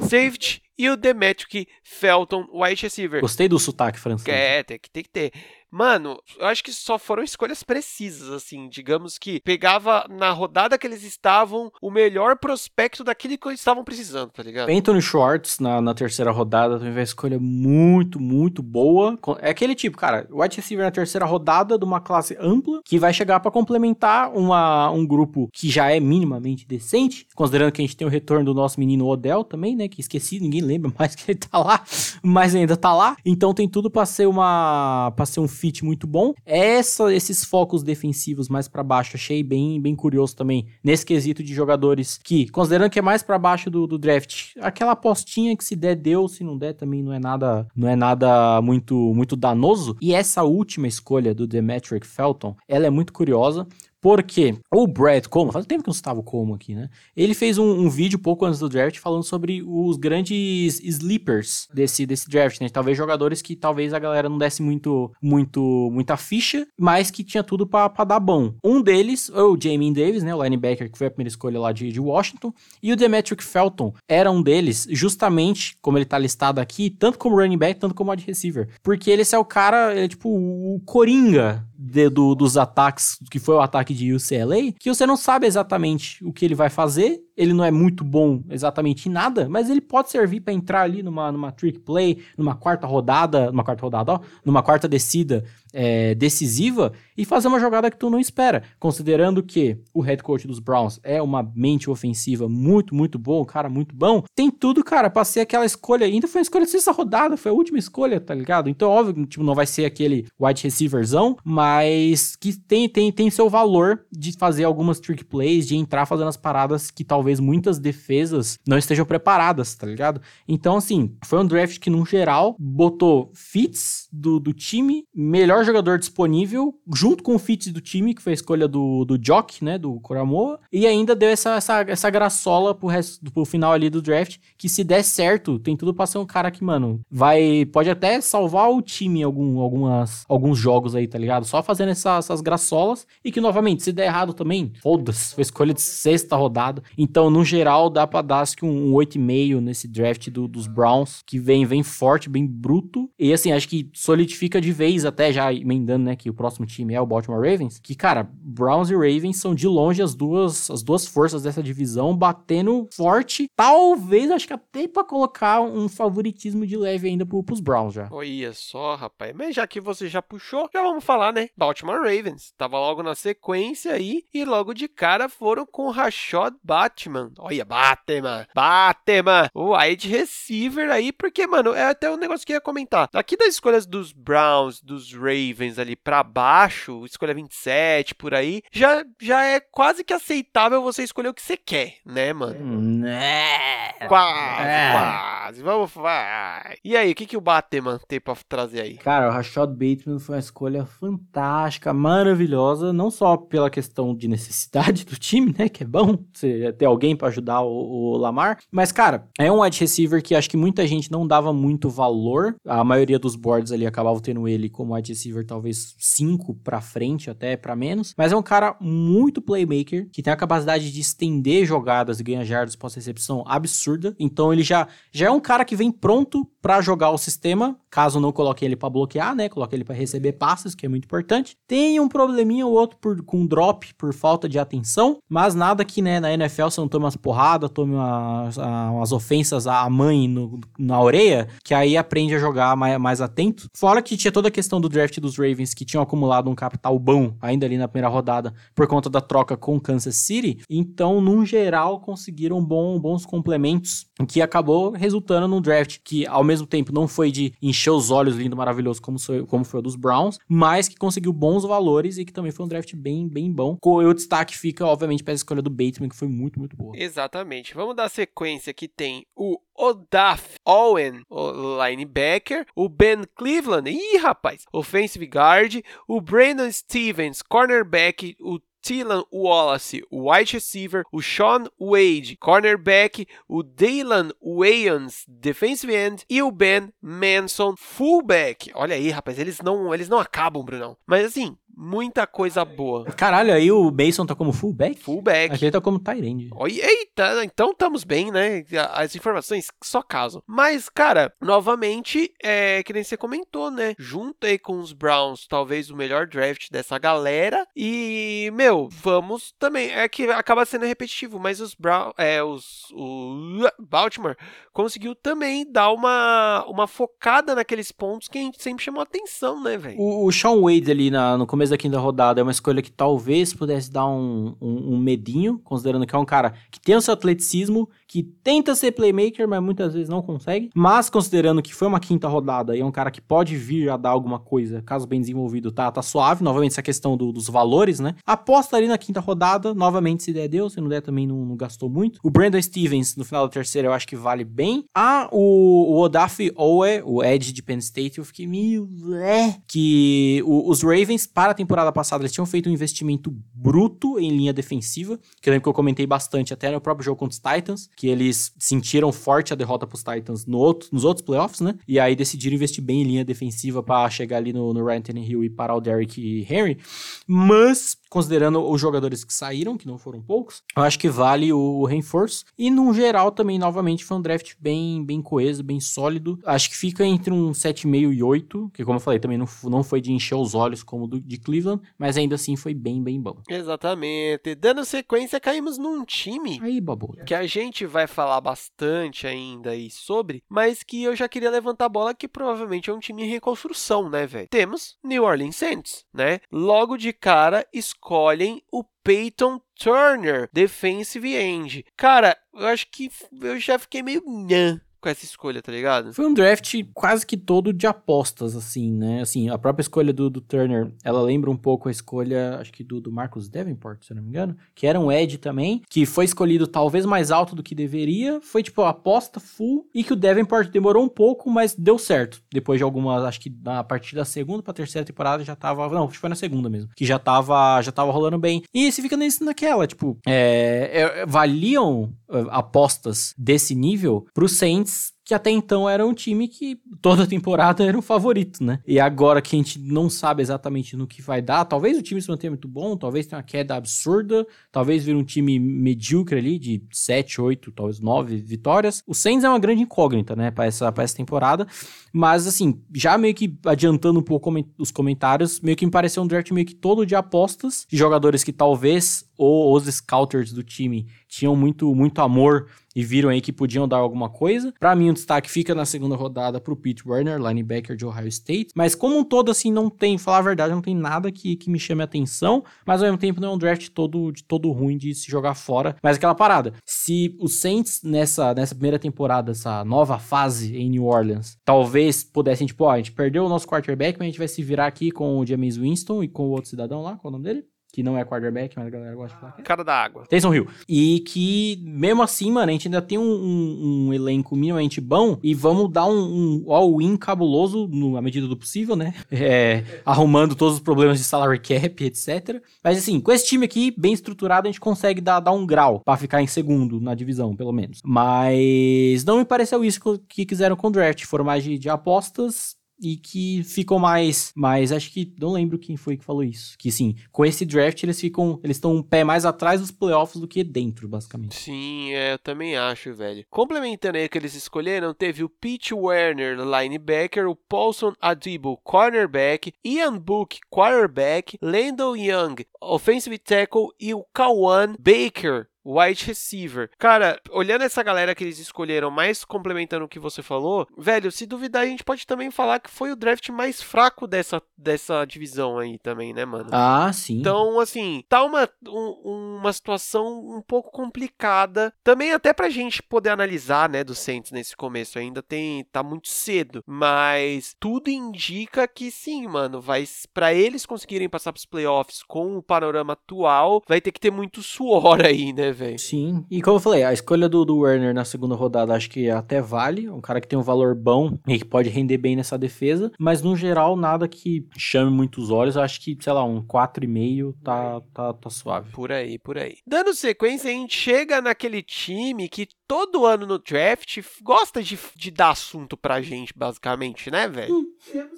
safety, 0.07 0.61
e 0.77 0.89
o 0.89 0.95
Demetric 0.95 1.67
Felton, 1.83 2.47
wide 2.53 2.81
receiver. 2.83 3.19
Gostei 3.19 3.47
do 3.47 3.57
sotaque 3.57 3.99
francês. 3.99 4.35
É, 4.35 4.61
tem 4.63 4.77
que, 4.77 4.89
tem 4.89 5.03
que 5.03 5.09
ter. 5.09 5.31
Mano, 5.71 6.17
eu 6.39 6.47
acho 6.47 6.63
que 6.63 6.71
só 6.71 6.97
foram 6.97 7.23
escolhas 7.23 7.63
precisas, 7.63 8.29
assim. 8.31 8.69
Digamos 8.69 9.17
que 9.17 9.39
pegava 9.41 10.05
na 10.09 10.31
rodada 10.31 10.77
que 10.77 10.87
eles 10.87 11.03
estavam 11.03 11.71
o 11.81 11.91
melhor 11.91 12.37
prospecto 12.37 13.03
daquilo 13.03 13.37
que 13.37 13.47
eles 13.47 13.59
estavam 13.59 13.83
precisando, 13.83 14.31
tá 14.31 14.43
ligado? 14.43 14.69
Anthony 14.69 15.01
Schwartz 15.01 15.59
na, 15.59 15.81
na 15.81 15.93
terceira 15.93 16.31
rodada 16.31 16.77
também 16.77 16.93
foi 16.93 17.01
uma 17.01 17.03
escolha 17.03 17.39
muito, 17.39 18.19
muito 18.19 18.61
boa. 18.63 19.17
É 19.39 19.49
aquele 19.49 19.75
tipo, 19.75 19.97
cara, 19.97 20.27
wide 20.31 20.55
receiver 20.55 20.85
na 20.85 20.91
terceira 20.91 21.25
rodada 21.25 21.77
de 21.77 21.85
uma 21.85 21.99
classe 21.99 22.37
ampla 22.39 22.81
que 22.83 22.99
vai 22.99 23.13
chegar 23.13 23.39
para 23.39 23.51
complementar 23.51 24.31
uma, 24.33 24.89
um 24.91 25.05
grupo 25.05 25.49
que 25.51 25.69
já 25.69 25.91
é 25.91 25.99
minimamente 25.99 26.65
decente, 26.67 27.27
considerando 27.35 27.71
que 27.71 27.81
a 27.81 27.85
gente 27.85 27.97
tem 27.97 28.07
o 28.07 28.09
retorno 28.09 28.45
do 28.45 28.53
nosso 28.53 28.79
menino 28.79 29.07
Odell 29.07 29.43
também, 29.43 29.75
né? 29.75 29.87
Que 29.87 30.01
esqueci, 30.01 30.39
ninguém 30.39 30.61
lembra 30.61 30.91
mais 30.97 31.15
que 31.15 31.31
ele 31.31 31.39
tá 31.39 31.57
lá, 31.57 31.83
mas 32.21 32.55
ainda 32.55 32.77
tá 32.77 32.93
lá. 32.93 33.15
Então 33.25 33.53
tem 33.53 33.67
tudo 33.67 33.89
para 33.89 34.05
ser 34.05 34.27
uma 34.27 35.11
para 35.15 35.25
ser 35.25 35.39
um 35.39 35.47
fit 35.57 35.83
muito 35.83 36.07
bom. 36.07 36.33
Essa, 36.45 37.13
esses 37.13 37.43
focos 37.43 37.83
defensivos 37.83 38.47
mais 38.47 38.67
para 38.67 38.83
baixo 38.83 39.15
achei 39.15 39.43
bem, 39.43 39.81
bem 39.81 39.95
curioso 39.95 40.35
também 40.35 40.67
nesse 40.83 41.05
quesito 41.05 41.43
de 41.43 41.53
jogadores 41.53 42.19
que, 42.23 42.47
considerando 42.49 42.89
que 42.89 42.99
é 42.99 43.01
mais 43.01 43.23
para 43.23 43.39
baixo 43.39 43.69
do, 43.69 43.87
do 43.87 43.97
draft, 43.97 44.55
aquela 44.59 44.91
apostinha 44.91 45.55
que 45.55 45.63
se 45.63 45.75
der 45.75 45.95
deu, 45.95 46.27
se 46.27 46.43
não 46.43 46.57
der 46.57 46.73
também 46.73 47.01
não 47.01 47.13
é 47.13 47.19
nada, 47.19 47.67
não 47.75 47.87
é 47.87 47.95
nada 47.95 48.61
muito 48.61 48.95
muito 49.13 49.35
danoso. 49.35 49.97
E 50.01 50.13
essa 50.13 50.43
última 50.43 50.87
escolha 50.87 51.33
do 51.33 51.47
Demetric 51.47 52.05
Felton, 52.05 52.55
ela 52.67 52.85
é 52.85 52.89
muito 52.89 53.13
curiosa 53.13 53.67
porque 54.07 54.55
o 54.73 54.87
Brad 54.87 55.25
Coleman, 55.27 55.51
faz 55.51 55.65
tempo 55.65 55.83
que 55.83 55.89
eu 55.89 55.91
não 55.91 55.97
estava 55.97 56.23
como 56.23 56.55
aqui, 56.55 56.73
né? 56.73 56.89
Ele 57.13 57.33
fez 57.33 57.57
um, 57.57 57.69
um, 57.69 57.89
vídeo 57.89 58.17
pouco 58.17 58.45
antes 58.45 58.57
do 58.57 58.69
draft 58.69 58.97
falando 58.99 59.23
sobre 59.23 59.61
os 59.61 59.97
grandes 59.97 60.79
sleepers 60.81 61.67
desse, 61.73 62.05
desse 62.05 62.29
draft, 62.29 62.61
né? 62.61 62.69
Talvez 62.69 62.97
jogadores 62.97 63.41
que 63.41 63.53
talvez 63.53 63.93
a 63.93 63.99
galera 63.99 64.29
não 64.29 64.37
desse 64.37 64.61
muito, 64.61 65.11
muito, 65.21 65.89
muita 65.91 66.15
ficha, 66.15 66.65
mas 66.79 67.11
que 67.11 67.21
tinha 67.21 67.43
tudo 67.43 67.67
para 67.67 68.05
dar 68.05 68.21
bom. 68.21 68.53
Um 68.63 68.81
deles, 68.81 69.27
o 69.27 69.57
Jamie 69.61 69.93
Davis, 69.93 70.23
né? 70.23 70.33
O 70.33 70.41
linebacker 70.41 70.89
que 70.89 70.97
foi 70.97 71.07
a 71.07 71.11
primeira 71.11 71.27
escolha 71.27 71.59
lá 71.59 71.73
de, 71.73 71.91
de 71.91 71.99
Washington, 71.99 72.53
e 72.81 72.93
o 72.93 72.95
Demetric 72.95 73.43
Felton 73.43 73.93
era 74.07 74.31
um 74.31 74.41
deles, 74.41 74.87
justamente 74.89 75.75
como 75.81 75.97
ele 75.97 76.05
tá 76.05 76.17
listado 76.17 76.61
aqui, 76.61 76.89
tanto 76.89 77.17
como 77.19 77.35
running 77.35 77.57
back, 77.57 77.77
tanto 77.77 77.93
como 77.93 78.11
wide 78.11 78.23
receiver. 78.25 78.69
Porque 78.81 79.11
ele 79.11 79.23
é 79.29 79.37
o 79.37 79.43
cara, 79.43 79.91
ele 79.91 80.05
é 80.05 80.07
tipo 80.07 80.29
o 80.29 80.81
coringa 80.85 81.67
de, 81.87 82.09
do, 82.09 82.35
dos 82.35 82.57
ataques, 82.57 83.17
que 83.31 83.39
foi 83.39 83.55
o 83.55 83.61
ataque 83.61 83.93
de 83.93 84.13
UCLA, 84.13 84.73
que 84.79 84.89
você 84.89 85.05
não 85.05 85.17
sabe 85.17 85.47
exatamente 85.47 86.23
o 86.23 86.33
que 86.33 86.45
ele 86.45 86.55
vai 86.55 86.69
fazer, 86.69 87.21
ele 87.37 87.53
não 87.53 87.63
é 87.63 87.69
muito 87.69 88.03
bom 88.03 88.41
exatamente 88.49 89.07
em 89.07 89.11
nada, 89.11 89.47
mas 89.47 89.69
ele 89.69 89.79
pode 89.79 90.09
servir 90.09 90.41
para 90.41 90.51
entrar 90.53 90.81
ali 90.81 91.03
numa, 91.03 91.31
numa 91.31 91.51
trick 91.51 91.79
play, 91.79 92.17
numa 92.35 92.55
quarta 92.55 92.87
rodada, 92.87 93.51
numa 93.51 93.63
quarta 93.63 93.83
rodada, 93.83 94.13
ó, 94.13 94.19
numa 94.43 94.63
quarta 94.63 94.87
descida 94.87 95.45
é, 95.71 96.15
decisiva 96.15 96.91
e 97.15 97.23
fazer 97.23 97.47
uma 97.47 97.59
jogada 97.59 97.91
que 97.91 97.97
tu 97.97 98.09
não 98.09 98.19
espera. 98.19 98.63
Considerando 98.79 99.43
que 99.43 99.77
o 99.93 100.01
head 100.01 100.23
coach 100.23 100.47
dos 100.47 100.59
Browns 100.59 100.99
é 101.03 101.21
uma 101.21 101.43
mente 101.55 101.89
ofensiva 101.89 102.49
muito, 102.49 102.95
muito 102.95 103.19
boa, 103.19 103.43
um 103.43 103.45
cara 103.45 103.69
muito 103.69 103.95
bom, 103.95 104.23
tem 104.35 104.49
tudo, 104.49 104.83
cara, 104.83 105.09
pra 105.09 105.23
ser 105.23 105.41
aquela 105.41 105.65
escolha. 105.65 106.07
Ainda 106.07 106.27
foi 106.27 106.39
a 106.39 106.41
escolha 106.41 106.65
de 106.65 106.71
sexta 106.71 106.91
rodada, 106.91 107.37
foi 107.37 107.51
a 107.51 107.55
última 107.55 107.77
escolha, 107.77 108.19
tá 108.19 108.33
ligado? 108.33 108.69
Então, 108.69 108.89
óbvio, 108.89 109.25
tipo, 109.27 109.43
não 109.43 109.53
vai 109.53 109.67
ser 109.67 109.85
aquele 109.85 110.25
wide 110.39 110.63
receiverzão, 110.63 111.37
mas 111.43 112.35
que 112.35 112.57
tem, 112.57 112.89
tem, 112.89 113.11
tem 113.11 113.29
seu 113.29 113.49
valor 113.49 114.05
de 114.11 114.31
fazer 114.37 114.63
algumas 114.63 114.99
trick 114.99 115.23
plays, 115.23 115.67
de 115.67 115.75
entrar 115.75 116.05
fazendo 116.05 116.29
as 116.29 116.37
paradas 116.37 116.89
que 116.89 117.03
talvez 117.03 117.26
talvez 117.27 117.39
muitas 117.39 117.77
defesas 117.77 118.57
não 118.65 118.77
estejam 118.77 119.05
preparadas, 119.05 119.75
tá 119.75 119.85
ligado? 119.85 120.21
Então, 120.47 120.77
assim, 120.77 121.15
foi 121.25 121.39
um 121.39 121.45
draft 121.45 121.77
que, 121.79 121.89
no 121.89 122.05
geral, 122.05 122.55
botou 122.57 123.31
fits 123.33 124.07
do, 124.11 124.39
do 124.39 124.53
time, 124.53 125.03
melhor 125.13 125.65
jogador 125.65 125.99
disponível, 125.99 126.73
junto 126.93 127.23
com 127.23 127.35
o 127.35 127.39
fits 127.39 127.67
do 127.67 127.81
time, 127.81 128.13
que 128.13 128.21
foi 128.21 128.31
a 128.31 128.35
escolha 128.35 128.67
do, 128.67 129.03
do 129.03 129.17
Jock, 129.21 129.63
né, 129.63 129.77
do 129.77 129.99
Coramoa, 129.99 130.59
e 130.71 130.87
ainda 130.87 131.15
deu 131.15 131.29
essa, 131.29 131.55
essa, 131.55 131.81
essa 131.81 132.09
graçola 132.09 132.73
pro, 132.73 132.87
resto, 132.87 133.29
pro 133.31 133.43
final 133.43 133.73
ali 133.73 133.89
do 133.89 134.01
draft, 134.01 134.37
que 134.57 134.69
se 134.69 134.83
der 134.83 135.03
certo, 135.03 135.59
tem 135.59 135.75
tudo 135.75 135.93
pra 135.93 136.05
ser 136.05 136.19
um 136.19 136.25
cara 136.25 136.49
que, 136.49 136.63
mano, 136.63 137.01
vai, 137.11 137.65
pode 137.65 137.89
até 137.89 138.21
salvar 138.21 138.71
o 138.71 138.81
time 138.81 139.21
algum, 139.21 139.59
algumas, 139.59 140.23
alguns 140.29 140.57
jogos 140.57 140.95
aí, 140.95 141.07
tá 141.07 141.17
ligado? 141.17 141.45
Só 141.45 141.61
fazendo 141.61 141.89
essa, 141.89 142.17
essas 142.17 142.39
graçolas, 142.39 143.05
e 143.23 143.31
que, 143.31 143.41
novamente, 143.41 143.83
se 143.83 143.91
der 143.91 144.05
errado 144.05 144.33
também, 144.33 144.71
foda-se, 144.81 145.35
foi 145.35 145.41
escolha 145.41 145.73
de 145.73 145.81
sexta 145.81 146.37
rodada, 146.37 146.81
então 146.97 147.16
então, 147.17 147.31
no 147.31 147.43
geral, 147.43 147.89
dá 147.89 148.05
pra 148.05 148.21
dar 148.21 148.45
que 148.55 148.63
um, 148.63 148.89
um 148.89 148.93
8,5 148.93 149.59
nesse 149.59 149.87
draft 149.87 150.29
do, 150.29 150.47
dos 150.47 150.67
Browns, 150.67 151.23
que 151.25 151.39
vem, 151.39 151.65
vem 151.65 151.81
forte, 151.81 152.29
bem 152.29 152.45
bruto. 152.45 153.09
E 153.17 153.33
assim, 153.33 153.51
acho 153.51 153.67
que 153.67 153.89
solidifica 153.91 154.61
de 154.61 154.71
vez, 154.71 155.03
até 155.03 155.33
já 155.33 155.51
emendando, 155.51 156.05
né, 156.05 156.15
que 156.15 156.29
o 156.29 156.33
próximo 156.33 156.67
time 156.67 156.93
é 156.93 157.01
o 157.01 157.07
Baltimore 157.07 157.41
Ravens. 157.41 157.79
Que, 157.79 157.95
cara, 157.95 158.29
Browns 158.31 158.91
e 158.91 158.93
Ravens 158.93 159.41
são 159.41 159.55
de 159.55 159.67
longe 159.67 159.99
as 159.99 160.13
duas, 160.13 160.69
as 160.69 160.83
duas 160.83 161.07
forças 161.07 161.41
dessa 161.41 161.63
divisão, 161.63 162.15
batendo 162.15 162.87
forte. 162.93 163.47
Talvez, 163.55 164.29
acho 164.29 164.45
que 164.45 164.53
até 164.53 164.87
pra 164.87 165.03
colocar 165.03 165.59
um 165.59 165.89
favoritismo 165.89 166.67
de 166.67 166.77
leve 166.77 167.07
ainda 167.07 167.25
pro, 167.25 167.41
pros 167.41 167.59
Browns 167.59 167.95
já. 167.95 168.07
Olha 168.11 168.53
só, 168.53 168.93
rapaz. 168.93 169.33
Mas 169.35 169.55
já 169.55 169.65
que 169.65 169.81
você 169.81 170.07
já 170.07 170.21
puxou, 170.21 170.69
já 170.71 170.83
vamos 170.83 171.03
falar, 171.03 171.33
né? 171.33 171.49
Baltimore 171.57 171.97
Ravens. 171.97 172.53
Tava 172.55 172.77
logo 172.77 173.01
na 173.01 173.15
sequência 173.15 173.93
aí 173.93 174.23
e 174.31 174.45
logo 174.45 174.71
de 174.71 174.87
cara 174.87 175.27
foram 175.27 175.65
com 175.65 175.89
Rashad 175.89 176.53
Batman 176.63 177.06
Batman. 177.07 177.31
Olha, 177.39 177.65
Batman. 177.65 178.47
Batman. 178.53 179.49
O 179.53 179.75
wide 179.75 180.07
receiver 180.07 180.89
aí, 180.89 181.11
porque, 181.11 181.47
mano, 181.47 181.73
é 181.73 181.89
até 181.89 182.11
um 182.11 182.17
negócio 182.17 182.45
que 182.45 182.53
eu 182.53 182.57
ia 182.57 182.61
comentar. 182.61 183.09
Aqui 183.13 183.37
das 183.37 183.49
escolhas 183.49 183.85
dos 183.85 184.11
Browns, 184.11 184.81
dos 184.81 185.13
Ravens 185.13 185.79
ali 185.79 185.95
para 185.95 186.21
baixo, 186.23 187.05
escolha 187.05 187.33
27 187.33 188.15
por 188.15 188.33
aí, 188.33 188.61
já, 188.71 189.03
já 189.21 189.45
é 189.45 189.59
quase 189.59 190.03
que 190.03 190.13
aceitável 190.13 190.81
você 190.81 191.03
escolher 191.03 191.29
o 191.29 191.33
que 191.33 191.41
você 191.41 191.57
quer, 191.57 191.95
né, 192.05 192.33
mano? 192.33 192.81
Né? 192.81 193.93
Quase, 194.07 194.67
é. 194.67 194.91
quase. 194.91 195.63
Vamos, 195.63 195.91
vai. 195.91 196.75
E 196.83 196.95
aí, 196.95 197.11
o 197.11 197.15
que, 197.15 197.25
que 197.25 197.37
o 197.37 197.41
Batman 197.41 197.99
tem 198.07 198.19
pra 198.19 198.35
trazer 198.47 198.81
aí? 198.81 198.97
Cara, 198.97 199.29
o 199.29 199.31
Rashad 199.31 199.69
Bateman 199.71 200.19
foi 200.19 200.35
uma 200.35 200.39
escolha 200.39 200.85
fantástica, 200.85 201.93
maravilhosa, 201.93 202.91
não 202.91 203.09
só 203.09 203.37
pela 203.37 203.69
questão 203.69 204.15
de 204.15 204.27
necessidade 204.27 205.05
do 205.05 205.17
time, 205.17 205.53
né, 205.57 205.69
que 205.69 205.83
é 205.83 205.87
bom 205.87 206.17
você 206.33 206.73
ter 206.73 206.85
alguém 206.85 206.96
para 207.15 207.27
ajudar 207.27 207.61
o, 207.61 208.13
o, 208.13 208.17
Lamar. 208.17 208.59
Mas, 208.71 208.91
cara, 208.91 209.27
é 209.37 209.51
um 209.51 209.61
wide 209.61 209.79
receiver 209.79 210.21
que 210.21 210.35
acho 210.35 210.49
que 210.49 210.57
muita 210.57 210.85
gente 210.87 211.11
não 211.11 211.27
dava 211.27 211.53
muito 211.53 211.89
valor. 211.89 212.55
A 212.65 212.83
maioria 212.83 213.19
dos 213.19 213.35
boards 213.35 213.71
ali 213.71 213.85
acabavam 213.85 214.19
tendo 214.19 214.47
ele 214.47 214.69
como 214.69 214.95
wide 214.95 215.11
receiver, 215.11 215.45
talvez 215.45 215.95
5 215.97 216.55
para 216.63 216.81
frente, 216.81 217.29
até 217.29 217.55
para 217.55 217.75
menos. 217.75 218.13
Mas 218.17 218.31
é 218.31 218.35
um 218.35 218.43
cara 218.43 218.75
muito 218.79 219.41
playmaker, 219.41 220.09
que 220.11 220.21
tem 220.21 220.31
a 220.31 220.37
capacidade 220.37 220.91
de 220.91 220.99
estender 220.99 221.65
jogadas 221.65 222.19
e 222.19 222.23
ganhar 222.23 222.43
jardas 222.43 222.75
pós-recepção 222.75 223.43
absurda. 223.47 224.15
Então 224.19 224.51
ele 224.51 224.63
já, 224.63 224.87
já 225.11 225.27
é 225.27 225.31
um 225.31 225.39
cara 225.39 225.65
que 225.65 225.75
vem 225.75 225.91
pronto 225.91 226.47
para 226.67 226.81
jogar 226.81 227.11
o 227.11 227.17
sistema, 227.17 227.77
caso 227.89 228.19
não 228.19 228.29
coloque 228.29 228.65
ele 228.65 228.75
para 228.75 228.89
bloquear, 228.89 229.33
né? 229.33 229.47
Coloque 229.47 229.73
ele 229.73 229.85
para 229.85 229.95
receber 229.95 230.33
passes, 230.33 230.75
que 230.75 230.85
é 230.85 230.89
muito 230.89 231.05
importante. 231.05 231.55
Tem 231.65 231.97
um 231.97 232.09
probleminha 232.09 232.67
ou 232.67 232.73
outro 232.73 232.97
por, 232.99 233.23
com 233.23 233.45
drop 233.45 233.93
por 233.93 234.13
falta 234.13 234.49
de 234.49 234.59
atenção, 234.59 235.19
mas 235.29 235.55
nada 235.55 235.85
que, 235.85 236.01
né, 236.01 236.19
na 236.19 236.33
NFL 236.33 236.65
você 236.65 236.81
não 236.81 236.89
tome 236.89 237.05
umas 237.05 237.15
porradas, 237.15 237.69
tome 237.69 237.93
umas, 237.93 238.57
umas 238.57 239.13
ofensas 239.13 239.65
à 239.65 239.89
mãe 239.89 240.27
no, 240.27 240.59
na 240.77 241.01
orelha, 241.01 241.47
que 241.63 241.73
aí 241.73 241.95
aprende 241.95 242.35
a 242.35 242.37
jogar 242.37 242.75
mais, 242.75 242.99
mais 242.99 243.21
atento. 243.21 243.69
Fora 243.73 244.01
que 244.01 244.17
tinha 244.17 244.31
toda 244.33 244.49
a 244.49 244.51
questão 244.51 244.81
do 244.81 244.89
draft 244.89 245.17
dos 245.21 245.37
Ravens, 245.37 245.73
que 245.73 245.85
tinham 245.85 246.03
acumulado 246.03 246.49
um 246.49 246.55
capital 246.55 246.99
bom 246.99 247.33
ainda 247.41 247.65
ali 247.65 247.77
na 247.77 247.87
primeira 247.87 248.13
rodada, 248.13 248.53
por 248.75 248.87
conta 248.87 249.09
da 249.09 249.21
troca 249.21 249.55
com 249.55 249.79
Kansas 249.79 250.17
City. 250.17 250.59
Então, 250.69 251.21
num 251.21 251.45
geral, 251.45 252.01
conseguiram 252.01 252.61
bom, 252.61 252.99
bons 252.99 253.25
complementos, 253.25 254.05
que 254.25 254.41
acabou 254.41 254.91
resultando 254.91 255.47
num 255.47 255.61
draft 255.61 255.99
que, 256.03 256.25
ao 256.25 256.43
mesmo 256.43 256.65
tempo, 256.65 256.93
não 256.93 257.07
foi 257.07 257.31
de 257.31 257.53
encher 257.61 257.91
os 257.91 258.09
olhos 258.11 258.35
lindo, 258.35 258.55
maravilhoso, 258.55 259.01
como, 259.01 259.19
foi, 259.19 259.45
como 259.45 259.63
foi 259.63 259.79
o 259.79 259.83
dos 259.83 259.95
Browns, 259.95 260.39
mas 260.47 260.87
que 260.87 260.95
conseguiu 260.95 261.33
bons 261.33 261.63
valores 261.63 262.17
e 262.17 262.25
que 262.25 262.33
também 262.33 262.51
foi 262.51 262.65
um 262.65 262.69
draft 262.69 262.95
bem, 262.95 263.27
bem 263.27 263.51
bom. 263.51 263.77
O 263.81 264.13
destaque 264.13 264.57
fica, 264.57 264.85
obviamente, 264.85 265.23
para 265.23 265.33
a 265.33 265.35
escolha 265.35 265.61
do 265.61 265.69
Bateman, 265.69 266.09
que 266.09 266.15
foi 266.15 266.27
muito, 266.27 266.59
muito 266.59 266.75
boa. 266.75 266.93
Exatamente. 266.97 267.73
Vamos 267.73 267.95
dar 267.95 268.09
sequência 268.09 268.73
que 268.73 268.87
tem 268.87 269.25
o 269.35 269.59
Odaf 269.75 270.55
Owen, 270.65 271.21
o 271.29 271.85
linebacker, 271.85 272.65
o 272.75 272.89
Ben 272.89 273.23
Cleveland, 273.35 273.89
ih 273.89 274.17
rapaz, 274.17 274.63
offensive 274.73 275.25
guard, 275.25 275.81
o 276.07 276.19
Brandon 276.19 276.71
Stevens, 276.71 277.41
cornerback, 277.41 278.35
o 278.39 278.59
Tylan 278.81 279.23
Wallace, 279.31 280.03
o 280.09 280.31
wide 280.31 280.53
receiver, 280.53 281.03
o 281.11 281.21
Sean 281.21 281.65
Wade, 281.79 282.37
cornerback, 282.39 283.27
o 283.47 283.63
Daylan 283.63 284.31
Wayans, 284.41 285.25
defensive 285.27 285.93
end 285.93 286.23
e 286.29 286.41
o 286.41 286.51
Ben 286.51 286.91
Manson, 287.01 287.75
fullback. 287.77 288.71
Olha 288.73 288.95
aí, 288.95 289.09
rapaz, 289.09 289.39
eles 289.39 289.61
não, 289.61 289.93
eles 289.93 290.09
não 290.09 290.19
acabam, 290.19 290.63
Brunão. 290.63 290.97
Mas 291.05 291.25
assim, 291.25 291.57
muita 291.77 292.25
coisa 292.25 292.65
boa. 292.65 293.05
Caralho, 293.05 293.53
aí 293.53 293.71
o 293.71 293.91
Mason 293.91 294.25
tá 294.25 294.33
como 294.33 294.51
fullback? 294.51 294.99
Fullback. 294.99 295.53
Aqui 295.53 295.65
ele 295.65 295.71
tá 295.71 295.79
como 295.79 295.99
Tyrande. 295.99 296.49
Oi, 296.55 296.79
Eita, 296.79 297.45
então 297.45 297.71
estamos 297.71 298.03
bem, 298.03 298.31
né? 298.31 298.65
As 298.91 299.15
informações 299.15 299.67
só 299.83 300.01
caso. 300.01 300.43
Mas, 300.47 300.89
cara, 300.89 301.31
novamente, 301.39 302.33
é 302.43 302.81
que 302.81 302.91
nem 302.91 303.03
você 303.03 303.15
comentou, 303.15 303.69
né? 303.69 303.93
Junto 303.99 304.47
aí 304.47 304.57
com 304.57 304.79
os 304.79 304.91
Browns, 304.91 305.45
talvez 305.47 305.91
o 305.91 305.95
melhor 305.95 306.25
draft 306.25 306.71
dessa 306.71 306.97
galera. 306.97 307.65
E, 307.75 308.49
meu, 308.55 308.89
vamos 308.89 309.53
também. 309.59 309.91
É 309.91 310.09
que 310.09 310.23
acaba 310.23 310.65
sendo 310.65 310.85
repetitivo, 310.85 311.39
mas 311.39 311.61
os 311.61 311.75
Browns. 311.75 312.13
É, 312.17 312.41
os. 312.41 312.87
O 312.93 313.35
Baltimore 313.79 314.35
conseguiu 314.73 315.13
também 315.13 315.69
dar 315.69 315.91
uma, 315.91 316.65
uma 316.67 316.87
focada 316.87 317.53
naqueles 317.53 317.91
pontos 317.91 318.27
que 318.27 318.37
a 318.37 318.41
gente 318.41 318.61
sempre 318.61 318.83
chamou 318.83 319.01
atenção, 319.01 319.61
né, 319.61 319.77
velho? 319.77 319.99
O, 319.99 320.25
o 320.25 320.31
Sean 320.31 320.59
Wade 320.61 320.89
ali 320.89 321.11
na, 321.11 321.37
no 321.37 321.45
começo 321.45 321.66
da 321.69 321.77
quinta 321.77 321.99
rodada 321.99 322.39
é 322.39 322.43
uma 322.43 322.51
escolha 322.51 322.81
que 322.81 322.91
talvez 322.91 323.53
pudesse 323.53 323.91
dar 323.91 324.07
um, 324.07 324.55
um, 324.61 324.93
um 324.93 324.97
medinho, 324.97 325.59
considerando 325.63 326.05
que 326.05 326.15
é 326.15 326.17
um 326.17 326.25
cara 326.25 326.53
que 326.71 326.79
tem 326.79 326.95
o 326.95 327.01
seu 327.01 327.13
atleticismo, 327.13 327.89
que 328.07 328.23
tenta 328.23 328.73
ser 328.73 328.93
playmaker, 328.93 329.47
mas 329.47 329.61
muitas 329.61 329.93
vezes 329.93 330.07
não 330.07 330.21
consegue. 330.21 330.69
Mas 330.73 331.09
considerando 331.09 331.61
que 331.61 331.75
foi 331.75 331.87
uma 331.87 331.99
quinta 331.99 332.27
rodada 332.27 332.75
e 332.75 332.79
é 332.79 332.85
um 332.85 332.91
cara 332.91 333.11
que 333.11 333.19
pode 333.19 333.55
vir 333.57 333.89
a 333.89 333.97
dar 333.97 334.11
alguma 334.11 334.39
coisa, 334.39 334.81
caso 334.81 335.05
bem 335.05 335.19
desenvolvido, 335.19 335.71
tá, 335.71 335.91
tá 335.91 336.01
suave. 336.01 336.43
Novamente, 336.43 336.71
essa 336.71 336.81
questão 336.81 337.17
do, 337.17 337.31
dos 337.31 337.47
valores, 337.47 337.99
né? 337.99 338.15
Aposta 338.25 338.77
ali 338.77 338.87
na 338.87 338.97
quinta 338.97 339.19
rodada, 339.19 339.73
novamente, 339.73 340.23
se 340.23 340.31
der, 340.31 340.47
deu. 340.47 340.69
Se 340.69 340.79
não 340.79 340.87
der, 340.87 341.01
também 341.01 341.27
não, 341.27 341.45
não 341.45 341.55
gastou 341.57 341.89
muito. 341.89 342.19
O 342.23 342.29
Brandon 342.29 342.61
Stevens, 342.61 343.15
no 343.15 343.25
final 343.25 343.45
da 343.45 343.51
terceira, 343.51 343.87
eu 343.87 343.93
acho 343.93 344.07
que 344.07 344.15
vale 344.15 344.45
bem. 344.45 344.85
Ah, 344.95 345.27
o, 345.31 345.93
o 345.93 346.01
Odafe 346.01 346.51
Owe, 346.55 347.01
o 347.03 347.23
Edge 347.23 347.51
de 347.51 347.61
Penn 347.61 347.79
State, 347.79 348.19
eu 348.19 348.25
fiquei 348.25 348.47
meio. 348.47 348.87
É, 349.21 349.55
que 349.67 350.41
o, 350.45 350.69
os 350.69 350.81
Ravens, 350.81 351.27
para 351.27 351.51
a 351.51 351.55
temporada 351.55 351.91
passada, 351.91 352.23
eles 352.23 352.31
tinham 352.31 352.45
feito 352.45 352.69
um 352.69 352.71
investimento 352.71 353.33
bruto 353.53 354.19
em 354.19 354.29
linha 354.29 354.53
defensiva, 354.53 355.19
que 355.41 355.49
eu 355.49 355.51
lembro 355.51 355.63
que 355.63 355.69
eu 355.69 355.73
comentei 355.73 356.07
bastante 356.07 356.53
até 356.53 356.71
no 356.71 356.79
próprio 356.79 357.03
jogo 357.03 357.17
contra 357.17 357.33
os 357.33 357.39
Titans, 357.39 357.89
que 357.97 358.07
eles 358.07 358.53
sentiram 358.59 359.11
forte 359.11 359.51
a 359.51 359.55
derrota 359.55 359.87
pros 359.87 360.03
Titans 360.03 360.45
no 360.45 360.59
outro, 360.59 360.87
nos 360.91 361.03
outros 361.03 361.25
playoffs, 361.25 361.61
né? 361.61 361.73
E 361.87 361.99
aí 361.99 362.15
decidiram 362.15 362.55
investir 362.55 362.83
bem 362.83 363.01
em 363.01 363.03
linha 363.03 363.25
defensiva 363.25 363.81
para 363.81 364.07
chegar 364.11 364.37
ali 364.37 364.53
no, 364.53 364.71
no 364.71 364.85
Ryan 364.85 365.01
Tannehill 365.01 365.43
e 365.43 365.49
parar 365.49 365.75
o 365.75 365.81
Derrick 365.81 366.45
Henry. 366.47 366.77
Mas 367.25 367.97
considerando 368.09 368.63
os 368.69 368.79
jogadores 368.79 369.23
que 369.23 369.33
saíram, 369.33 369.77
que 369.77 369.87
não 369.87 369.97
foram 369.97 370.21
poucos, 370.21 370.63
eu 370.75 370.83
acho 370.83 370.99
que 370.99 371.09
vale 371.09 371.51
o, 371.51 371.59
o 371.59 371.85
reforço. 371.85 372.45
E 372.57 372.69
no 372.69 372.93
geral 372.93 373.31
também, 373.31 373.57
novamente, 373.59 374.03
foi 374.05 374.17
um 374.17 374.21
draft 374.21 374.53
bem, 374.59 375.03
bem 375.03 375.21
coeso, 375.21 375.63
bem 375.63 375.79
sólido. 375.79 376.39
Acho 376.45 376.69
que 376.69 376.75
fica 376.77 377.05
entre 377.05 377.31
um 377.33 377.51
7,5 377.51 378.13
e 378.13 378.23
8, 378.23 378.71
que 378.73 378.83
como 378.83 378.97
eu 378.97 379.01
falei, 379.01 379.19
também 379.19 379.37
não, 379.37 379.47
não 379.63 379.83
foi 379.83 380.01
de 380.01 380.11
encher 380.11 380.35
os 380.35 380.53
olhos 380.55 380.83
como 380.83 381.07
do, 381.07 381.19
de 381.19 381.37
Cleveland, 381.37 381.81
mas 381.97 382.17
ainda 382.17 382.35
assim 382.35 382.55
foi 382.55 382.73
bem, 382.73 383.01
bem 383.03 383.19
bom. 383.21 383.41
Exatamente. 383.49 384.55
Dando 384.55 384.83
sequência, 384.85 385.39
caímos 385.39 385.77
num 385.77 386.03
time 386.05 386.59
Aí, 386.61 386.81
babu. 386.81 387.15
que 387.25 387.33
a 387.33 387.45
gente 387.45 387.85
vai 387.85 388.07
falar 388.07 388.41
bastante 388.41 389.25
ainda 389.27 389.71
aí 389.71 389.89
sobre, 389.89 390.43
mas 390.49 390.83
que 390.83 391.03
eu 391.03 391.15
já 391.15 391.27
queria 391.27 391.49
levantar 391.51 391.85
a 391.85 391.89
bola 391.89 392.13
que 392.13 392.27
provavelmente 392.27 392.89
é 392.89 392.93
um 392.93 392.99
time 392.99 393.23
em 393.23 393.29
reconstrução, 393.29 394.09
né, 394.09 394.25
velho? 394.25 394.47
Temos 394.49 394.97
New 395.03 395.23
Orleans 395.23 395.55
Saints, 395.55 396.05
né? 396.13 396.39
Logo 396.51 396.97
de 396.97 397.13
cara, 397.13 397.65
escolhem 397.97 398.61
o 398.71 398.83
Peyton 399.03 399.59
Turner, 399.75 400.49
defensive 400.53 401.35
end. 401.35 401.85
Cara, 401.95 402.37
eu 402.53 402.67
acho 402.67 402.87
que 402.89 403.09
eu 403.41 403.59
já 403.59 403.77
fiquei 403.77 404.01
meio 404.01 404.23
nhã 404.25 404.81
essa 405.11 405.25
escolha, 405.25 405.61
tá 405.61 405.71
ligado? 405.71 406.13
Foi 406.13 406.25
um 406.25 406.33
draft 406.33 406.73
quase 406.93 407.25
que 407.25 407.37
todo 407.37 407.73
de 407.73 407.87
apostas, 407.87 408.55
assim, 408.55 408.91
né? 408.91 409.21
Assim, 409.21 409.49
a 409.49 409.57
própria 409.57 409.81
escolha 409.81 410.13
do, 410.13 410.29
do 410.29 410.41
Turner, 410.41 410.91
ela 411.03 411.21
lembra 411.21 411.49
um 411.49 411.57
pouco 411.57 411.87
a 411.87 411.91
escolha, 411.91 412.57
acho 412.59 412.71
que 412.71 412.83
do, 412.83 413.01
do 413.01 413.11
Marcus 413.11 413.49
Davenport, 413.49 414.03
se 414.03 414.11
eu 414.11 414.15
não 414.15 414.23
me 414.23 414.29
engano, 414.29 414.55
que 414.75 414.87
era 414.87 414.99
um 414.99 415.11
Ed 415.11 415.37
também, 415.37 415.81
que 415.89 416.05
foi 416.05 416.25
escolhido 416.25 416.67
talvez 416.67 417.05
mais 417.05 417.31
alto 417.31 417.55
do 417.55 417.63
que 417.63 417.73
deveria, 417.73 418.39
foi 418.41 418.63
tipo 418.63 418.81
a 418.81 418.89
aposta 418.89 419.39
full, 419.39 419.87
e 419.93 420.03
que 420.03 420.13
o 420.13 420.15
Davenport 420.15 420.69
demorou 420.69 421.03
um 421.03 421.09
pouco, 421.09 421.49
mas 421.49 421.73
deu 421.73 421.97
certo. 421.97 422.41
Depois 422.51 422.79
de 422.79 422.83
algumas, 422.83 423.23
acho 423.23 423.39
que 423.39 423.53
na 423.63 423.83
partir 423.83 424.15
da 424.15 424.25
segunda 424.25 424.61
pra 424.61 424.73
terceira 424.73 425.05
temporada 425.05 425.43
já 425.43 425.55
tava, 425.55 425.87
não, 425.89 426.09
foi 426.09 426.29
na 426.29 426.35
segunda 426.35 426.69
mesmo, 426.69 426.89
que 426.95 427.05
já 427.05 427.17
tava, 427.17 427.81
já 427.81 427.91
tava 427.91 428.11
rolando 428.11 428.37
bem. 428.37 428.63
E 428.73 428.91
se 428.91 429.01
fica 429.01 429.17
nesse, 429.17 429.43
naquela, 429.43 429.87
tipo, 429.87 430.17
é, 430.25 430.89
é, 431.21 431.25
valiam 431.25 432.13
uh, 432.29 432.49
apostas 432.49 433.33
desse 433.37 433.73
nível 433.75 434.25
pro 434.33 434.47
Saints 434.47 434.96
que 435.27 435.33
até 435.33 435.51
então 435.51 435.89
era 435.89 436.07
um 436.07 436.13
time 436.13 436.47
que 436.47 436.79
toda 437.01 437.27
temporada 437.27 437.83
era 437.83 437.97
um 437.97 438.01
favorito, 438.01 438.63
né? 438.63 438.79
E 438.87 438.97
agora 438.97 439.41
que 439.41 439.57
a 439.57 439.59
gente 439.59 439.77
não 439.77 440.09
sabe 440.09 440.41
exatamente 440.41 440.95
no 440.95 441.05
que 441.05 441.21
vai 441.21 441.41
dar, 441.41 441.65
talvez 441.65 441.97
o 441.97 442.01
time 442.01 442.21
se 442.21 442.29
mantenha 442.29 442.51
muito 442.51 442.65
bom, 442.65 442.95
talvez 442.95 443.27
tenha 443.27 443.37
uma 443.37 443.43
queda 443.43 443.75
absurda, 443.75 444.47
talvez 444.71 445.03
vire 445.03 445.17
um 445.17 445.25
time 445.25 445.59
medíocre 445.59 446.39
ali 446.39 446.57
de 446.57 446.81
7, 446.93 447.41
8, 447.41 447.73
talvez 447.73 447.99
9 447.99 448.37
vitórias. 448.37 449.03
O 449.05 449.13
Saints 449.13 449.43
é 449.43 449.49
uma 449.49 449.59
grande 449.59 449.81
incógnita, 449.81 450.33
né, 450.33 450.49
para 450.49 450.65
essa, 450.65 450.89
pra 450.93 451.03
essa 451.03 451.17
temporada, 451.17 451.67
mas 452.13 452.47
assim, 452.47 452.81
já 452.95 453.17
meio 453.17 453.35
que 453.35 453.53
adiantando 453.65 454.21
um 454.21 454.23
pouco 454.23 454.49
os 454.77 454.91
comentários, 454.91 455.59
meio 455.59 455.75
que 455.75 455.85
me 455.85 455.91
pareceu 455.91 456.23
um 456.23 456.27
draft 456.27 456.51
meio 456.51 456.65
que 456.65 456.73
todo 456.73 457.05
de 457.05 457.15
apostas, 457.15 457.85
de 457.89 457.97
jogadores 457.97 458.45
que 458.45 458.53
talvez 458.53 459.25
ou 459.37 459.75
os 459.75 459.83
scouters 459.85 460.51
do 460.51 460.63
time 460.63 461.05
tinham 461.27 461.55
muito, 461.55 461.93
muito 461.93 462.21
amor 462.21 462.67
e 462.97 463.03
viram 463.03 463.29
aí 463.29 463.39
que 463.39 463.53
podiam 463.53 463.87
dar 463.87 463.97
alguma 463.97 464.27
coisa. 464.27 464.73
Para 464.79 464.95
mim, 464.95 465.11
o 465.11 465.13
destaque 465.13 465.51
fica 465.51 465.75
na 465.75 465.85
segunda 465.85 466.15
rodada 466.15 466.59
pro 466.59 466.75
Pete 466.75 467.07
Werner, 467.07 467.39
linebacker 467.39 467.95
de 467.95 468.03
Ohio 468.03 468.27
State. 468.27 468.71
Mas 468.75 468.95
como 468.95 469.19
um 469.19 469.23
todo, 469.23 469.51
assim, 469.51 469.71
não 469.71 469.87
tem, 469.87 470.17
falar 470.17 470.39
a 470.39 470.41
verdade, 470.41 470.73
não 470.73 470.81
tem 470.81 470.95
nada 470.95 471.31
que, 471.31 471.55
que 471.55 471.69
me 471.69 471.77
chame 471.77 472.01
a 472.01 472.05
atenção. 472.05 472.63
Mas 472.83 472.99
ao 472.99 473.05
mesmo 473.05 473.19
tempo 473.19 473.39
não 473.39 473.49
é 473.49 473.53
um 473.53 473.57
draft 473.57 473.89
todo, 473.89 474.31
de 474.31 474.43
todo 474.43 474.71
ruim 474.71 474.97
de 474.97 475.13
se 475.13 475.29
jogar 475.29 475.53
fora. 475.53 475.95
Mas 476.01 476.17
aquela 476.17 476.33
parada, 476.33 476.73
se 476.83 477.37
os 477.39 477.59
Saints 477.59 478.01
nessa, 478.03 478.55
nessa 478.55 478.73
primeira 478.73 478.97
temporada, 478.97 479.51
essa 479.51 479.85
nova 479.85 480.17
fase 480.17 480.75
em 480.75 480.89
New 480.89 481.05
Orleans, 481.05 481.55
talvez 481.63 482.23
pudessem, 482.23 482.65
tipo, 482.65 482.85
ó, 482.85 482.93
a 482.93 482.97
gente 482.97 483.11
perdeu 483.11 483.45
o 483.45 483.49
nosso 483.49 483.67
quarterback, 483.67 484.17
mas 484.17 484.25
a 484.25 484.29
gente 484.31 484.39
vai 484.39 484.47
se 484.47 484.63
virar 484.63 484.87
aqui 484.87 485.11
com 485.11 485.37
o 485.37 485.45
James 485.45 485.77
Winston 485.77 486.23
e 486.23 486.27
com 486.27 486.47
o 486.47 486.49
outro 486.49 486.71
cidadão 486.71 487.03
lá, 487.03 487.15
qual 487.15 487.25
é 487.25 487.35
o 487.35 487.37
nome 487.37 487.43
dele? 487.43 487.76
Que 487.91 488.03
não 488.03 488.17
é 488.17 488.25
quarterback, 488.25 488.75
mas 488.77 488.87
a 488.87 488.89
galera 488.89 489.15
gosta 489.15 489.33
de 489.33 489.39
falar 489.39 489.53
que 489.53 489.61
é. 489.61 489.63
Cara 489.63 489.83
da 489.83 489.95
água. 489.95 490.25
Taysom 490.27 490.53
Hill. 490.53 490.67
E 490.87 491.19
que, 491.21 491.81
mesmo 491.83 492.21
assim, 492.21 492.51
mano, 492.51 492.69
a 492.69 492.71
gente 492.71 492.87
ainda 492.87 493.01
tem 493.01 493.17
um, 493.17 493.23
um, 493.23 494.07
um 494.07 494.13
elenco 494.13 494.55
minimamente 494.55 495.01
bom 495.01 495.39
e 495.41 495.53
vamos 495.53 495.91
dar 495.91 496.05
um, 496.05 496.63
um 496.65 496.73
all-in 496.73 497.15
cabuloso 497.17 497.87
no, 497.87 498.17
à 498.17 498.21
medida 498.21 498.47
do 498.47 498.57
possível, 498.57 498.95
né? 498.95 499.13
É, 499.39 499.83
arrumando 500.03 500.55
todos 500.55 500.75
os 500.75 500.79
problemas 500.79 501.19
de 501.19 501.23
salary 501.23 501.59
cap, 501.59 502.03
etc. 502.03 502.61
Mas 502.83 502.97
assim, 502.97 503.19
com 503.19 503.31
esse 503.31 503.45
time 503.45 503.65
aqui, 503.65 503.93
bem 503.95 504.11
estruturado, 504.11 504.67
a 504.67 504.71
gente 504.71 504.79
consegue 504.79 505.21
dar, 505.21 505.39
dar 505.39 505.51
um 505.51 505.65
grau 505.65 506.01
para 506.03 506.17
ficar 506.17 506.41
em 506.41 506.47
segundo 506.47 506.99
na 506.99 507.13
divisão, 507.13 507.55
pelo 507.55 507.71
menos. 507.71 508.01
Mas 508.03 509.23
não 509.23 509.37
me 509.37 509.45
pareceu 509.45 509.85
isso 509.85 510.01
que 510.27 510.45
quiseram 510.45 510.75
com 510.75 510.87
o 510.87 510.91
draft. 510.91 511.23
Foram 511.25 511.45
mais 511.45 511.63
de, 511.63 511.77
de 511.77 511.87
apostas 511.87 512.76
e 512.99 513.17
que 513.17 513.63
ficam 513.63 513.99
mais, 513.99 514.51
mais, 514.55 514.91
acho 514.91 515.11
que 515.11 515.33
não 515.39 515.51
lembro 515.51 515.77
quem 515.77 515.95
foi 515.95 516.17
que 516.17 516.23
falou 516.23 516.43
isso, 516.43 516.75
que 516.77 516.91
sim, 516.91 517.15
com 517.31 517.45
esse 517.45 517.65
draft 517.65 518.01
eles 518.03 518.19
ficam, 518.19 518.59
eles 518.63 518.77
estão 518.77 518.95
um 518.95 519.03
pé 519.03 519.23
mais 519.23 519.45
atrás 519.45 519.81
dos 519.81 519.91
playoffs 519.91 520.39
do 520.39 520.47
que 520.47 520.63
dentro, 520.63 521.07
basicamente. 521.07 521.55
Sim, 521.55 522.13
é, 522.13 522.33
eu 522.33 522.39
também 522.39 522.75
acho, 522.75 523.13
velho. 523.13 523.45
Complementando 523.49 524.17
aí 524.17 524.25
o 524.25 524.29
que 524.29 524.37
eles 524.37 524.55
escolheram, 524.55 525.13
teve 525.13 525.43
o 525.43 525.49
Pete 525.49 525.93
Werner, 525.93 526.57
linebacker, 526.57 527.47
o 527.47 527.55
Paulson 527.55 528.13
Adibo, 528.21 528.77
cornerback, 528.83 529.73
Ian 529.83 530.17
Book, 530.17 530.59
quarterback, 530.69 531.57
Landon 531.61 532.15
Young, 532.15 532.55
offensive 532.81 533.37
tackle 533.37 533.89
e 533.99 534.13
o 534.13 534.23
Kawan 534.33 534.95
Baker, 534.99 535.67
wide 535.87 536.25
receiver. 536.25 536.89
Cara, 536.97 537.39
olhando 537.51 537.83
essa 537.83 538.03
galera 538.03 538.35
que 538.35 538.43
eles 538.43 538.59
escolheram, 538.59 539.09
mais 539.09 539.45
complementando 539.45 540.05
o 540.05 540.09
que 540.09 540.19
você 540.19 540.41
falou, 540.43 540.87
velho, 540.97 541.31
se 541.31 541.45
duvidar, 541.45 541.83
a 541.83 541.87
gente 541.87 542.03
pode 542.03 542.25
também 542.27 542.51
falar 542.51 542.79
que 542.79 542.89
foi 542.89 543.11
o 543.11 543.15
draft 543.15 543.49
mais 543.49 543.81
fraco 543.81 544.27
dessa, 544.27 544.61
dessa 544.77 545.25
divisão 545.25 545.79
aí 545.79 545.97
também, 545.97 546.33
né, 546.33 546.45
mano? 546.45 546.69
Ah, 546.71 547.11
sim. 547.13 547.39
Então, 547.39 547.79
assim, 547.79 548.23
tá 548.27 548.43
uma, 548.43 548.69
um, 548.87 549.57
uma 549.59 549.73
situação 549.73 550.27
um 550.27 550.61
pouco 550.61 550.91
complicada. 550.91 551.93
Também 552.03 552.33
até 552.33 552.53
pra 552.53 552.69
gente 552.69 553.01
poder 553.01 553.29
analisar, 553.29 553.89
né, 553.89 554.03
do 554.03 554.15
Saints 554.15 554.51
nesse 554.51 554.75
começo. 554.75 555.19
Ainda 555.19 555.41
tem. 555.41 555.83
tá 555.85 556.03
muito 556.03 556.27
cedo. 556.27 556.83
Mas 556.85 557.75
tudo 557.79 558.09
indica 558.09 558.87
que 558.87 559.11
sim, 559.11 559.47
mano. 559.47 559.79
Vai. 559.81 560.05
para 560.33 560.53
eles 560.53 560.85
conseguirem 560.85 561.29
passar 561.29 561.53
pros 561.53 561.65
playoffs 561.65 562.23
com 562.23 562.57
o 562.57 562.63
panorama 562.63 563.13
atual, 563.13 563.83
vai 563.87 564.01
ter 564.01 564.11
que 564.11 564.19
ter 564.19 564.31
muito 564.31 564.61
suor 564.61 565.21
aí, 565.25 565.53
né, 565.53 565.71
velho? 565.77 565.99
Sim, 565.99 566.45
e 566.49 566.61
como 566.61 566.77
eu 566.77 566.81
falei, 566.81 567.03
a 567.03 567.13
escolha 567.13 567.47
do, 567.47 567.63
do 567.63 567.77
Werner 567.77 568.13
na 568.13 568.25
segunda 568.25 568.55
rodada 568.55 568.93
acho 568.93 569.09
que 569.09 569.29
até 569.29 569.61
vale, 569.61 570.09
um 570.09 570.19
cara 570.19 570.41
que 570.41 570.47
tem 570.47 570.57
um 570.57 570.63
valor 570.63 570.95
bom 570.95 571.37
e 571.47 571.59
que 571.59 571.65
pode 571.65 571.89
render 571.89 572.17
bem 572.17 572.35
nessa 572.35 572.57
defesa, 572.57 573.11
mas 573.19 573.41
no 573.41 573.55
geral 573.55 573.95
nada 573.95 574.27
que 574.27 574.67
chame 574.77 575.11
muitos 575.11 575.51
olhos, 575.51 575.77
acho 575.77 576.01
que, 576.01 576.17
sei 576.19 576.33
lá, 576.33 576.43
um 576.43 576.61
4,5 576.61 577.53
tá, 577.63 578.01
tá, 578.13 578.33
tá 578.33 578.49
suave. 578.49 578.91
Por 578.91 579.11
aí, 579.11 579.37
por 579.37 579.57
aí. 579.57 579.77
Dando 579.85 580.13
sequência, 580.13 580.69
a 580.69 580.73
gente 580.73 580.97
chega 580.97 581.41
naquele 581.41 581.81
time 581.83 582.49
que 582.49 582.67
todo 582.87 583.25
ano 583.25 583.45
no 583.45 583.59
draft 583.59 584.19
gosta 584.41 584.81
de, 584.81 584.97
de 585.15 585.29
dar 585.29 585.51
assunto 585.51 585.97
pra 585.97 586.21
gente, 586.21 586.53
basicamente, 586.55 587.29
né, 587.29 587.47
velho? 587.47 587.75
Hum. 587.75 587.85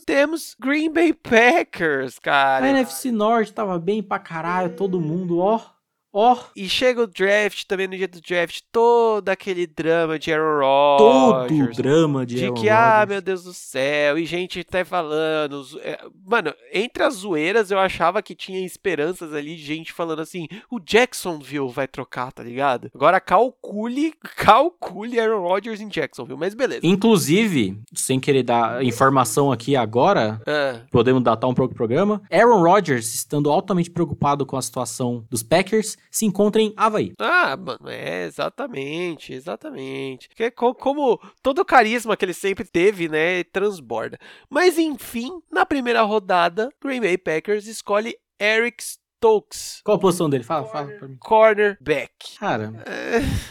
Temos 0.05 0.55
Green 0.59 0.91
Bay 0.91 1.13
Packers, 1.13 2.17
cara. 2.17 2.65
A 2.65 2.69
NFC 2.69 3.11
Norte 3.11 3.53
tava 3.53 3.77
bem 3.77 4.01
pra 4.01 4.19
caralho, 4.19 4.75
todo 4.75 4.99
mundo, 4.99 5.39
ó. 5.39 5.61
Ó. 6.11 6.33
Oh. 6.33 6.37
E 6.55 6.67
chega 6.67 7.03
o 7.03 7.07
draft 7.07 7.65
também 7.65 7.87
no 7.87 7.95
dia 7.95 8.07
do 8.07 8.19
draft, 8.21 8.61
todo 8.71 9.29
aquele 9.29 9.67
drama 9.67 10.17
de 10.17 10.33
Aaron 10.33 10.59
Rodgers. 10.59 11.75
Todo 11.75 11.83
drama 11.83 12.25
de, 12.25 12.35
de 12.35 12.43
Aaron 12.45 12.53
que, 12.55 12.69
Rodgers. 12.69 12.79
ah, 12.79 13.05
meu 13.07 13.21
Deus 13.21 13.43
do 13.43 13.53
céu, 13.53 14.17
e 14.17 14.25
gente 14.25 14.59
até 14.59 14.83
falando. 14.83 15.63
É, 15.81 15.99
mano, 16.25 16.53
entre 16.73 17.03
as 17.03 17.15
zoeiras 17.15 17.69
eu 17.69 17.77
achava 17.77 18.21
que 18.23 18.33
tinha 18.33 18.65
esperanças 18.65 19.33
ali 19.33 19.55
de 19.55 19.63
gente 19.63 19.93
falando 19.93 20.21
assim: 20.21 20.47
o 20.69 20.79
Jacksonville 20.79 21.69
vai 21.69 21.87
trocar, 21.87 22.31
tá 22.31 22.43
ligado? 22.43 22.89
Agora 22.93 23.19
calcule, 23.19 24.13
calcule 24.35 25.19
Aaron 25.19 25.41
Rodgers 25.41 25.79
em 25.79 25.87
Jacksonville, 25.87 26.39
mas 26.39 26.55
beleza. 26.55 26.81
Inclusive, 26.83 27.79
sem 27.93 28.19
querer 28.19 28.43
dar 28.43 28.83
informação 28.83 29.51
aqui 29.51 29.75
agora, 29.75 30.41
ah. 30.47 30.81
podemos 30.91 31.21
datar 31.23 31.49
um 31.49 31.53
pouco 31.53 31.73
o 31.73 31.77
programa. 31.77 32.21
Aaron 32.31 32.63
Rodgers, 32.63 33.13
estando 33.13 33.51
altamente 33.51 33.91
preocupado 33.91 34.45
com 34.45 34.57
a 34.57 34.61
situação 34.61 35.23
dos 35.29 35.43
Packers, 35.43 35.98
se 36.11 36.25
encontra 36.25 36.61
em 36.61 36.73
Havaí. 36.75 37.13
Ah, 37.19 37.55
mano, 37.55 37.87
é, 37.87 38.25
exatamente, 38.25 39.33
exatamente. 39.33 40.29
Que, 40.29 40.51
como 40.51 41.19
todo 41.41 41.59
o 41.59 41.65
carisma 41.65 42.17
que 42.17 42.25
ele 42.25 42.33
sempre 42.33 42.65
teve, 42.65 43.07
né, 43.07 43.43
transborda. 43.45 44.17
Mas 44.49 44.77
enfim, 44.77 45.31
na 45.51 45.65
primeira 45.65 46.01
rodada, 46.01 46.69
Green 46.81 47.01
Bay 47.01 47.17
Packers 47.17 47.67
escolhe 47.67 48.17
Eric 48.39 48.83
Stokes. 49.19 49.81
Qual 49.83 49.97
a 49.97 49.99
posição 49.99 50.29
dele? 50.29 50.45
Fala, 50.45 50.65
fala 50.65 50.87
pra 50.87 51.07
mim. 51.07 51.17
Cornerback. 51.19 52.37
Cara, 52.39 52.73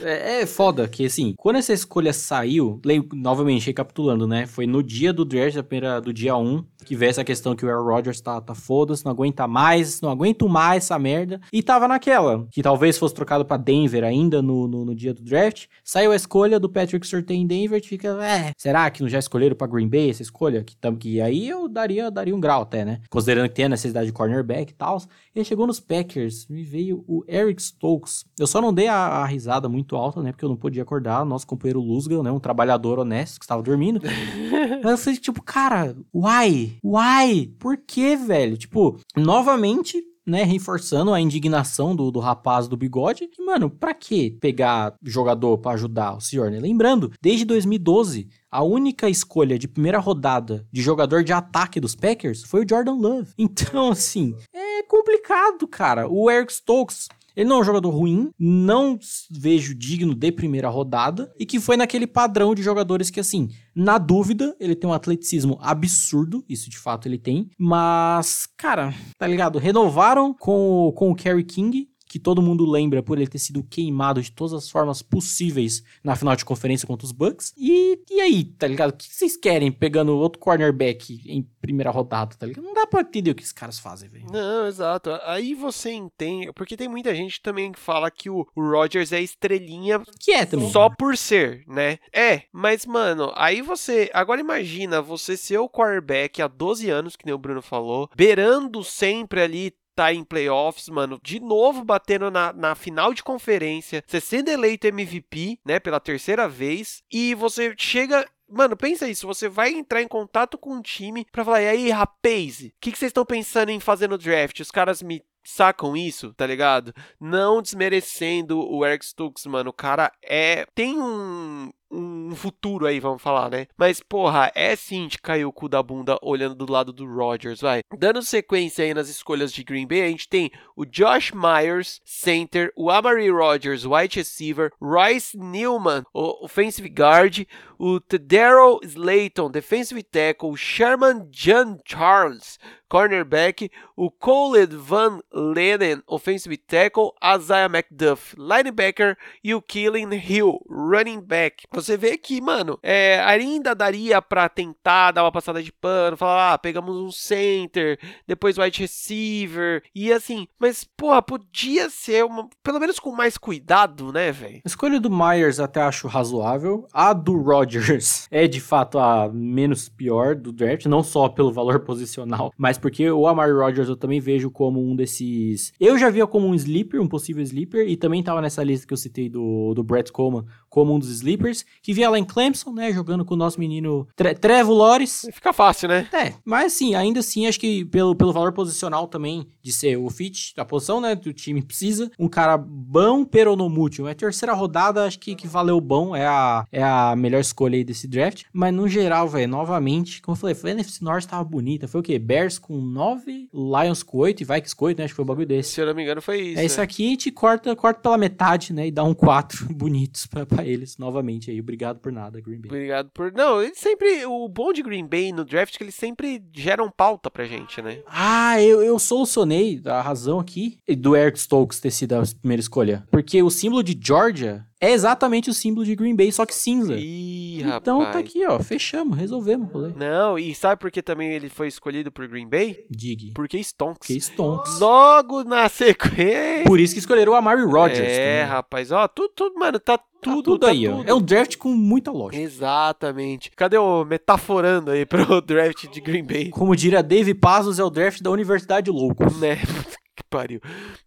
é... 0.02 0.40
é, 0.40 0.46
foda 0.46 0.88
que, 0.88 1.04
assim, 1.04 1.34
quando 1.36 1.56
essa 1.56 1.74
escolha 1.74 2.12
saiu, 2.12 2.80
novamente, 3.12 3.66
recapitulando, 3.66 4.26
né? 4.26 4.46
Foi 4.46 4.66
no 4.66 4.82
dia 4.82 5.12
do 5.12 5.26
draft, 5.26 5.56
da 5.56 5.62
primeira, 5.62 6.00
do 6.00 6.12
dia 6.12 6.34
1, 6.34 6.64
que 6.86 6.96
veio 6.96 7.10
essa 7.10 7.22
questão 7.22 7.54
que 7.54 7.66
o 7.66 7.68
Aaron 7.68 7.84
Rodgers 7.84 8.20
tá, 8.20 8.40
tá 8.40 8.54
foda-se, 8.54 9.04
não 9.04 9.12
aguenta 9.12 9.46
mais, 9.46 10.00
não 10.00 10.10
aguento 10.10 10.48
mais 10.48 10.84
essa 10.84 10.98
merda. 10.98 11.38
E 11.52 11.62
tava 11.62 11.86
naquela, 11.86 12.46
que 12.50 12.62
talvez 12.62 12.96
fosse 12.96 13.14
trocado 13.14 13.44
pra 13.44 13.58
Denver 13.58 14.04
ainda 14.04 14.40
no, 14.40 14.66
no, 14.66 14.86
no 14.86 14.94
dia 14.94 15.12
do 15.12 15.22
draft. 15.22 15.66
Saiu 15.84 16.12
a 16.12 16.16
escolha 16.16 16.58
do 16.58 16.68
Patrick 16.68 17.06
Surtain 17.06 17.42
em 17.42 17.46
Denver, 17.46 17.84
fica, 17.84 18.08
é, 18.24 18.52
será 18.56 18.90
que 18.90 19.02
não 19.02 19.08
já 19.08 19.18
escolheram 19.18 19.54
pra 19.54 19.66
Green 19.66 19.88
Bay 19.88 20.08
essa 20.08 20.22
escolha? 20.22 20.64
Que, 20.64 20.74
que 20.98 21.20
aí 21.20 21.46
eu 21.46 21.68
daria, 21.68 22.10
daria 22.10 22.34
um 22.34 22.40
grau 22.40 22.62
até, 22.62 22.86
né? 22.86 23.00
Considerando 23.10 23.48
que 23.50 23.54
tem 23.54 23.66
a 23.66 23.70
necessidade 23.70 24.06
de 24.06 24.12
cornerback 24.12 24.72
e 24.72 24.74
tal. 24.74 24.98
Ele 25.34 25.44
chegou 25.44 25.57
nos 25.66 25.80
Packers, 25.80 26.46
me 26.48 26.62
veio 26.62 27.04
o 27.06 27.24
Eric 27.28 27.62
Stokes. 27.62 28.24
Eu 28.38 28.46
só 28.46 28.60
não 28.60 28.72
dei 28.72 28.88
a, 28.88 28.94
a 28.94 29.26
risada 29.26 29.68
muito 29.68 29.96
alta, 29.96 30.22
né? 30.22 30.32
Porque 30.32 30.44
eu 30.44 30.48
não 30.48 30.56
podia 30.56 30.82
acordar. 30.82 31.24
Nosso 31.24 31.46
companheiro 31.46 31.80
Lusga, 31.80 32.22
né? 32.22 32.30
Um 32.30 32.40
trabalhador 32.40 32.98
honesto 32.98 33.38
que 33.38 33.44
estava 33.44 33.62
dormindo. 33.62 34.00
Mas 34.82 34.92
eu 34.92 34.98
falei, 34.98 35.18
tipo, 35.18 35.42
cara, 35.42 35.96
why? 36.12 36.78
Why? 36.82 37.46
Por 37.58 37.76
que, 37.76 38.16
velho? 38.16 38.56
Tipo, 38.56 38.98
novamente, 39.16 40.02
né, 40.28 40.42
reforçando 40.42 41.12
a 41.12 41.20
indignação 41.20 41.96
do, 41.96 42.10
do 42.10 42.20
rapaz 42.20 42.68
do 42.68 42.76
bigode. 42.76 43.28
E, 43.38 43.44
mano, 43.44 43.70
pra 43.70 43.94
que 43.94 44.32
pegar 44.40 44.94
jogador 45.02 45.58
para 45.58 45.72
ajudar 45.72 46.16
o 46.16 46.20
senhor, 46.20 46.50
né? 46.50 46.60
Lembrando, 46.60 47.10
desde 47.20 47.44
2012, 47.44 48.28
a 48.50 48.62
única 48.62 49.08
escolha 49.08 49.58
de 49.58 49.66
primeira 49.66 49.98
rodada 49.98 50.66
de 50.70 50.82
jogador 50.82 51.24
de 51.24 51.32
ataque 51.32 51.80
dos 51.80 51.94
Packers 51.94 52.42
foi 52.42 52.64
o 52.64 52.68
Jordan 52.68 52.94
Love. 52.94 53.32
Então, 53.38 53.90
assim, 53.90 54.34
é 54.54 54.67
complicado, 54.88 55.68
cara. 55.68 56.08
O 56.08 56.30
Eric 56.30 56.52
Stokes 56.52 57.08
ele 57.38 57.48
não 57.48 57.58
é 57.58 57.60
um 57.60 57.64
jogador 57.64 57.90
ruim, 57.90 58.32
não 58.36 58.98
vejo 59.30 59.72
digno 59.72 60.12
de 60.12 60.32
primeira 60.32 60.68
rodada, 60.68 61.32
e 61.38 61.46
que 61.46 61.60
foi 61.60 61.76
naquele 61.76 62.04
padrão 62.04 62.52
de 62.52 62.64
jogadores 62.64 63.10
que, 63.10 63.20
assim, 63.20 63.48
na 63.72 63.96
dúvida, 63.96 64.56
ele 64.58 64.74
tem 64.74 64.90
um 64.90 64.92
atleticismo 64.92 65.56
absurdo, 65.62 66.44
isso 66.48 66.68
de 66.68 66.76
fato 66.76 67.06
ele 67.06 67.16
tem, 67.16 67.48
mas, 67.56 68.48
cara, 68.56 68.92
tá 69.16 69.24
ligado? 69.24 69.60
Renovaram 69.60 70.34
com, 70.34 70.92
com 70.96 71.12
o 71.12 71.14
Kerry 71.14 71.44
King, 71.44 71.88
que 72.08 72.18
todo 72.18 72.42
mundo 72.42 72.68
lembra 72.68 73.02
por 73.02 73.18
ele 73.18 73.28
ter 73.28 73.38
sido 73.38 73.62
queimado 73.62 74.22
de 74.22 74.32
todas 74.32 74.54
as 74.54 74.70
formas 74.70 75.02
possíveis 75.02 75.82
na 76.02 76.16
final 76.16 76.34
de 76.34 76.44
conferência 76.44 76.86
contra 76.86 77.04
os 77.04 77.12
Bucks. 77.12 77.52
E, 77.56 78.00
e 78.10 78.20
aí, 78.20 78.44
tá 78.44 78.66
ligado? 78.66 78.90
O 78.90 78.96
que 78.96 79.04
vocês 79.04 79.36
querem 79.36 79.70
pegando 79.70 80.16
outro 80.16 80.38
cornerback 80.40 81.22
em 81.26 81.46
primeira 81.60 81.90
rodada, 81.90 82.34
tá 82.36 82.46
ligado? 82.46 82.64
Não 82.64 82.74
dá 82.74 82.86
pra 82.86 83.02
entender 83.02 83.30
o 83.30 83.34
que 83.34 83.42
esses 83.42 83.52
caras 83.52 83.78
fazem, 83.78 84.08
velho. 84.08 84.26
Não, 84.32 84.66
exato. 84.66 85.10
Aí 85.24 85.54
você 85.54 85.92
entende, 85.92 86.50
porque 86.54 86.76
tem 86.76 86.88
muita 86.88 87.14
gente 87.14 87.42
também 87.42 87.72
que 87.72 87.78
fala 87.78 88.10
que 88.10 88.30
o, 88.30 88.46
o 88.56 88.62
Rodgers 88.62 89.12
é 89.12 89.20
estrelinha 89.20 90.02
que 90.18 90.32
é 90.32 90.46
também. 90.46 90.70
só 90.70 90.88
por 90.88 91.16
ser, 91.16 91.64
né? 91.66 91.98
É, 92.12 92.42
mas 92.52 92.86
mano, 92.86 93.32
aí 93.36 93.60
você, 93.60 94.10
agora 94.14 94.40
imagina 94.40 95.02
você 95.02 95.36
ser 95.36 95.58
o 95.58 95.68
quarterback 95.68 96.40
há 96.40 96.48
12 96.48 96.88
anos, 96.88 97.16
que 97.16 97.26
nem 97.26 97.34
o 97.34 97.38
Bruno 97.38 97.60
falou, 97.60 98.08
beirando 98.16 98.82
sempre 98.82 99.42
ali 99.42 99.74
tá 99.98 100.14
em 100.14 100.22
playoffs, 100.22 100.88
mano, 100.88 101.18
de 101.24 101.40
novo 101.40 101.84
batendo 101.84 102.30
na, 102.30 102.52
na 102.52 102.76
final 102.76 103.12
de 103.12 103.20
conferência, 103.20 104.04
você 104.06 104.20
sendo 104.20 104.48
eleito 104.48 104.86
MVP, 104.86 105.58
né, 105.64 105.80
pela 105.80 105.98
terceira 105.98 106.48
vez, 106.48 107.02
e 107.10 107.34
você 107.34 107.74
chega 107.76 108.24
Mano, 108.50 108.74
pensa 108.78 109.06
isso, 109.06 109.26
você 109.26 109.46
vai 109.46 109.74
entrar 109.74 110.00
em 110.00 110.08
contato 110.08 110.56
com 110.56 110.72
um 110.72 110.80
time 110.80 111.26
pra 111.30 111.44
falar, 111.44 111.60
e 111.60 111.68
aí, 111.68 111.90
rapaz, 111.90 112.60
o 112.60 112.72
que 112.80 112.96
vocês 112.96 113.10
estão 113.10 113.22
pensando 113.22 113.68
em 113.68 113.78
fazer 113.78 114.08
no 114.08 114.16
draft? 114.16 114.60
Os 114.60 114.70
caras 114.70 115.02
me 115.02 115.22
sacam 115.44 115.96
isso, 115.96 116.32
tá 116.34 116.46
ligado? 116.46 116.94
Não 117.20 117.62
desmerecendo 117.62 118.60
o 118.60 118.84
Eric 118.84 119.04
Stokes, 119.04 119.46
mano, 119.46 119.70
o 119.70 119.72
cara 119.72 120.12
é... 120.22 120.66
tem 120.74 121.00
um 121.00 121.70
um 121.90 122.34
futuro 122.34 122.86
aí, 122.86 123.00
vamos 123.00 123.22
falar, 123.22 123.50
né? 123.50 123.66
Mas, 123.76 124.00
porra, 124.00 124.52
é 124.54 124.76
sim 124.76 125.06
de 125.06 125.18
cair 125.18 125.44
o 125.44 125.52
cu 125.52 125.68
da 125.68 125.82
bunda 125.82 126.18
olhando 126.22 126.54
do 126.54 126.70
lado 126.70 126.92
do 126.92 127.06
Rodgers, 127.06 127.60
vai. 127.60 127.80
Dando 127.96 128.22
sequência 128.22 128.84
aí 128.84 128.92
nas 128.92 129.08
escolhas 129.08 129.52
de 129.52 129.64
Green 129.64 129.86
Bay, 129.86 130.02
a 130.02 130.08
gente 130.08 130.28
tem 130.28 130.50
o 130.76 130.84
Josh 130.84 131.32
Myers, 131.32 132.00
center, 132.04 132.72
o 132.76 132.90
Amari 132.90 133.30
Rodgers, 133.30 133.84
wide 133.84 134.16
receiver, 134.16 134.70
Rice 134.80 135.36
Newman, 135.36 136.04
o 136.12 136.44
offensive 136.44 136.88
guard, 136.88 137.46
o 137.78 138.00
Tedero 138.00 138.80
Slayton, 138.82 139.50
defensive 139.50 140.02
tackle, 140.02 140.56
Sherman 140.56 141.28
John 141.30 141.78
Charles, 141.86 142.58
cornerback, 142.88 143.70
o 143.98 144.12
Colin 144.12 144.68
Van 144.70 145.18
Lenen, 145.34 146.00
offensive 146.06 146.56
tackle, 146.56 147.10
Isaiah 147.20 147.68
McDuff, 147.68 148.36
linebacker 148.38 149.16
e 149.42 149.52
o 149.56 149.60
Killing 149.60 150.14
Hill, 150.14 150.60
running 150.70 151.20
back. 151.20 151.64
Você 151.72 151.96
vê 151.96 152.16
que, 152.16 152.40
mano, 152.40 152.78
é, 152.80 153.20
ainda 153.20 153.74
daria 153.74 154.22
para 154.22 154.48
tentar 154.48 155.10
dar 155.10 155.24
uma 155.24 155.32
passada 155.32 155.60
de 155.60 155.72
pano, 155.72 156.16
falar, 156.16 156.52
ah, 156.52 156.58
pegamos 156.58 156.96
um 156.96 157.10
center, 157.10 157.98
depois 158.24 158.56
wide 158.56 158.80
receiver, 158.80 159.82
e 159.92 160.12
assim, 160.12 160.46
mas, 160.60 160.84
porra, 160.84 161.20
podia 161.20 161.90
ser 161.90 162.24
uma, 162.24 162.48
pelo 162.62 162.78
menos 162.78 163.00
com 163.00 163.10
mais 163.10 163.36
cuidado, 163.36 164.12
né, 164.12 164.30
velho? 164.30 164.60
A 164.64 164.68
escolha 164.68 165.00
do 165.00 165.10
Myers 165.10 165.58
até 165.58 165.82
acho 165.82 166.06
razoável, 166.06 166.86
a 166.92 167.12
do 167.12 167.36
Rodgers 167.36 168.28
é 168.30 168.46
de 168.46 168.60
fato 168.60 168.96
a 168.96 169.28
menos 169.28 169.88
pior 169.88 170.36
do 170.36 170.52
draft, 170.52 170.86
não 170.86 171.02
só 171.02 171.28
pelo 171.28 171.52
valor 171.52 171.80
posicional, 171.84 172.52
mas 172.56 172.78
porque 172.78 173.10
o 173.10 173.26
Amari 173.26 173.52
Rodgers 173.52 173.87
eu 173.88 173.96
também 173.96 174.20
vejo 174.20 174.50
como 174.50 174.80
um 174.80 174.94
desses. 174.94 175.72
Eu 175.80 175.98
já 175.98 176.10
via 176.10 176.26
como 176.26 176.46
um 176.46 176.54
sleeper, 176.54 177.00
um 177.00 177.08
possível 177.08 177.42
sleeper, 177.42 177.88
e 177.88 177.96
também 177.96 178.22
tava 178.22 178.40
nessa 178.40 178.62
lista 178.62 178.86
que 178.86 178.92
eu 178.92 178.96
citei 178.96 179.28
do, 179.28 179.74
do 179.74 179.82
Brett 179.82 180.12
Coleman 180.12 180.44
como 180.78 180.94
um 180.94 180.98
dos 180.98 181.10
sleepers, 181.10 181.64
que 181.82 181.92
via 181.92 182.08
lá 182.08 182.16
em 182.16 182.24
Clemson, 182.24 182.72
né, 182.72 182.92
jogando 182.92 183.24
com 183.24 183.34
o 183.34 183.36
nosso 183.36 183.58
menino 183.58 184.06
Tre 184.14 184.32
Trevo 184.32 184.72
Lores. 184.72 185.26
Fica 185.32 185.52
fácil, 185.52 185.88
né? 185.88 186.06
É, 186.12 186.34
mas 186.44 186.72
assim, 186.72 186.94
ainda 186.94 187.18
assim, 187.18 187.48
acho 187.48 187.58
que 187.58 187.84
pelo, 187.86 188.14
pelo 188.14 188.32
valor 188.32 188.52
posicional 188.52 189.08
também, 189.08 189.44
de 189.60 189.72
ser 189.72 189.96
o 189.96 190.08
fit 190.08 190.54
da 190.54 190.64
posição, 190.64 191.00
né, 191.00 191.16
do 191.16 191.32
time 191.32 191.60
precisa, 191.60 192.12
um 192.16 192.28
cara 192.28 192.56
bom, 192.56 193.24
peronomútil. 193.24 194.06
É 194.06 194.12
a 194.12 194.14
terceira 194.14 194.54
rodada, 194.54 195.04
acho 195.04 195.18
que, 195.18 195.34
que 195.34 195.48
valeu 195.48 195.80
bom, 195.80 196.14
é 196.14 196.26
a, 196.26 196.64
é 196.70 196.80
a 196.80 197.16
melhor 197.16 197.40
escolha 197.40 197.76
aí 197.76 197.82
desse 197.82 198.06
draft, 198.06 198.44
mas 198.52 198.72
no 198.72 198.86
geral, 198.86 199.26
velho, 199.28 199.48
novamente, 199.48 200.22
como 200.22 200.36
eu 200.36 200.40
falei, 200.40 200.54
foi 200.54 200.70
a 200.70 200.74
NFC 200.74 201.02
North 201.02 201.26
tava 201.26 201.42
bonita, 201.42 201.88
foi 201.88 202.00
o 202.00 202.04
quê? 202.04 202.20
Bears 202.20 202.56
com 202.56 202.80
9, 202.80 203.48
Lions 203.52 204.04
com 204.04 204.18
8 204.18 204.42
e 204.42 204.44
Vikings 204.44 204.76
com 204.76 204.84
8, 204.84 204.98
né? 204.98 205.04
Acho 205.04 205.12
que 205.12 205.16
foi 205.16 205.24
o 205.24 205.26
um 205.26 205.28
bagulho 205.28 205.48
desse. 205.48 205.72
Se 205.72 205.80
eu 205.80 205.86
não 205.86 205.94
me 205.94 206.04
engano, 206.04 206.22
foi 206.22 206.40
isso. 206.40 206.60
É 206.60 206.64
isso 206.64 206.76
né? 206.76 206.84
aqui, 206.84 207.16
te 207.16 207.32
corta, 207.32 207.74
corta 207.74 208.00
pela 208.00 208.16
metade, 208.16 208.72
né? 208.72 208.86
E 208.86 208.90
dá 208.90 209.02
um 209.02 209.14
4 209.14 209.66
bonitos 209.74 210.26
pra, 210.26 210.46
pra 210.46 210.64
eles 210.68 210.98
novamente 210.98 211.50
aí. 211.50 211.60
Obrigado 211.60 211.98
por 211.98 212.12
nada, 212.12 212.40
Green 212.40 212.60
Bay. 212.60 212.70
Obrigado 212.70 213.10
por. 213.10 213.32
Não, 213.32 213.62
ele 213.62 213.74
sempre. 213.74 214.24
O 214.26 214.48
bom 214.48 214.72
de 214.72 214.82
Green 214.82 215.06
Bay 215.06 215.32
no 215.32 215.44
draft 215.44 215.74
é 215.74 215.78
que 215.78 215.84
eles 215.84 215.94
sempre 215.94 216.42
geram 216.52 216.90
pauta 216.90 217.30
pra 217.30 217.44
gente, 217.44 217.80
né? 217.82 218.00
Ah, 218.06 218.60
eu, 218.62 218.82
eu 218.82 218.98
solucionei 218.98 219.80
a 219.84 220.00
razão 220.00 220.38
aqui 220.38 220.78
do 220.98 221.16
Eric 221.16 221.38
Stokes 221.38 221.80
ter 221.80 221.90
sido 221.90 222.14
a 222.14 222.22
primeira 222.40 222.60
escolha. 222.60 223.06
Porque 223.10 223.42
o 223.42 223.50
símbolo 223.50 223.82
de 223.82 223.98
Georgia 224.00 224.66
é 224.80 224.92
exatamente 224.92 225.50
o 225.50 225.54
símbolo 225.54 225.84
de 225.84 225.96
Green 225.96 226.14
Bay, 226.14 226.30
só 226.30 226.46
que 226.46 226.54
cinza. 226.54 226.94
Ih, 226.96 227.62
então 227.62 227.98
rapaz. 227.98 228.14
tá 228.14 228.18
aqui, 228.20 228.46
ó. 228.46 228.58
Fechamos, 228.60 229.18
resolvemos 229.18 229.68
o 229.68 229.72
rolê. 229.72 229.92
Não, 229.96 230.38
e 230.38 230.54
sabe 230.54 230.80
por 230.80 230.90
que 230.90 231.02
também 231.02 231.32
ele 231.32 231.48
foi 231.48 231.66
escolhido 231.66 232.12
por 232.12 232.28
Green 232.28 232.48
Bay? 232.48 232.84
Dig. 232.88 233.32
Porque 233.34 233.58
Stonks. 233.58 234.06
Que 234.06 234.16
Stonks. 234.20 234.78
Logo 234.78 235.42
na 235.42 235.68
sequência. 235.68 236.64
Por 236.64 236.78
isso 236.78 236.94
que 236.94 237.00
escolheram 237.00 237.32
o 237.32 237.34
Amari 237.34 237.64
Rodgers. 237.64 238.00
É, 238.00 238.42
também. 238.42 238.54
rapaz, 238.54 238.92
ó, 238.92 239.08
tudo, 239.08 239.32
tudo, 239.34 239.58
mano, 239.58 239.80
tá 239.80 239.98
Tá 239.98 240.04
tudo, 240.20 240.42
tudo 240.42 240.58
tá 240.60 240.68
aí, 240.68 240.88
ó. 240.88 240.96
tudo. 240.96 241.10
É 241.10 241.14
um 241.14 241.20
draft 241.20 241.56
com 241.56 241.70
muita 241.70 242.10
lógica. 242.10 242.42
Exatamente. 242.42 243.50
Cadê 243.56 243.78
o 243.78 244.04
metaforando 244.04 244.90
aí 244.90 245.06
pro 245.06 245.40
draft 245.42 245.88
de 245.88 246.00
Green 246.00 246.24
Bay? 246.24 246.50
Como 246.50 246.74
diria 246.76 247.02
Dave 247.02 247.34
Pazos, 247.34 247.78
é 247.78 247.84
o 247.84 247.90
draft 247.90 248.20
da 248.20 248.30
Universidade 248.30 248.90
Loucos. 248.90 249.38
Né? 249.40 249.58
pariu. 250.28 250.60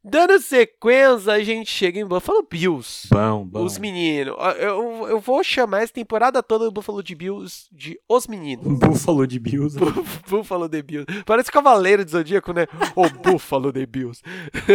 Dando 0.04 0.40
sequência, 0.40 1.34
a 1.34 1.44
gente 1.44 1.70
chega 1.70 2.00
em 2.00 2.06
Buffalo 2.06 2.46
Bills. 2.50 3.08
Bom, 3.10 3.46
bom. 3.46 3.64
Os 3.64 3.78
meninos. 3.78 4.36
Eu, 4.60 5.08
eu 5.08 5.20
vou 5.20 5.44
chamar 5.44 5.84
essa 5.84 5.94
temporada 5.94 6.42
toda 6.44 6.66
do 6.66 6.72
Buffalo 6.72 7.02
de 7.04 7.16
Bills 7.16 7.68
de 7.72 8.00
Os 8.10 8.28
Meninos. 8.28 8.66
Buffalo 8.80 9.26
de 9.28 9.40
Bills. 9.40 9.78
Buffalo 10.28 10.68
de 10.68 10.82
Bills. 10.82 11.24
Parece 11.26 11.52
Cavaleiro 11.52 12.04
de 12.04 12.12
Zodíaco, 12.12 12.52
né? 12.54 12.66
O 12.96 13.10
Buffalo 13.10 13.72
de 13.72 13.86
Bills. 13.86 14.22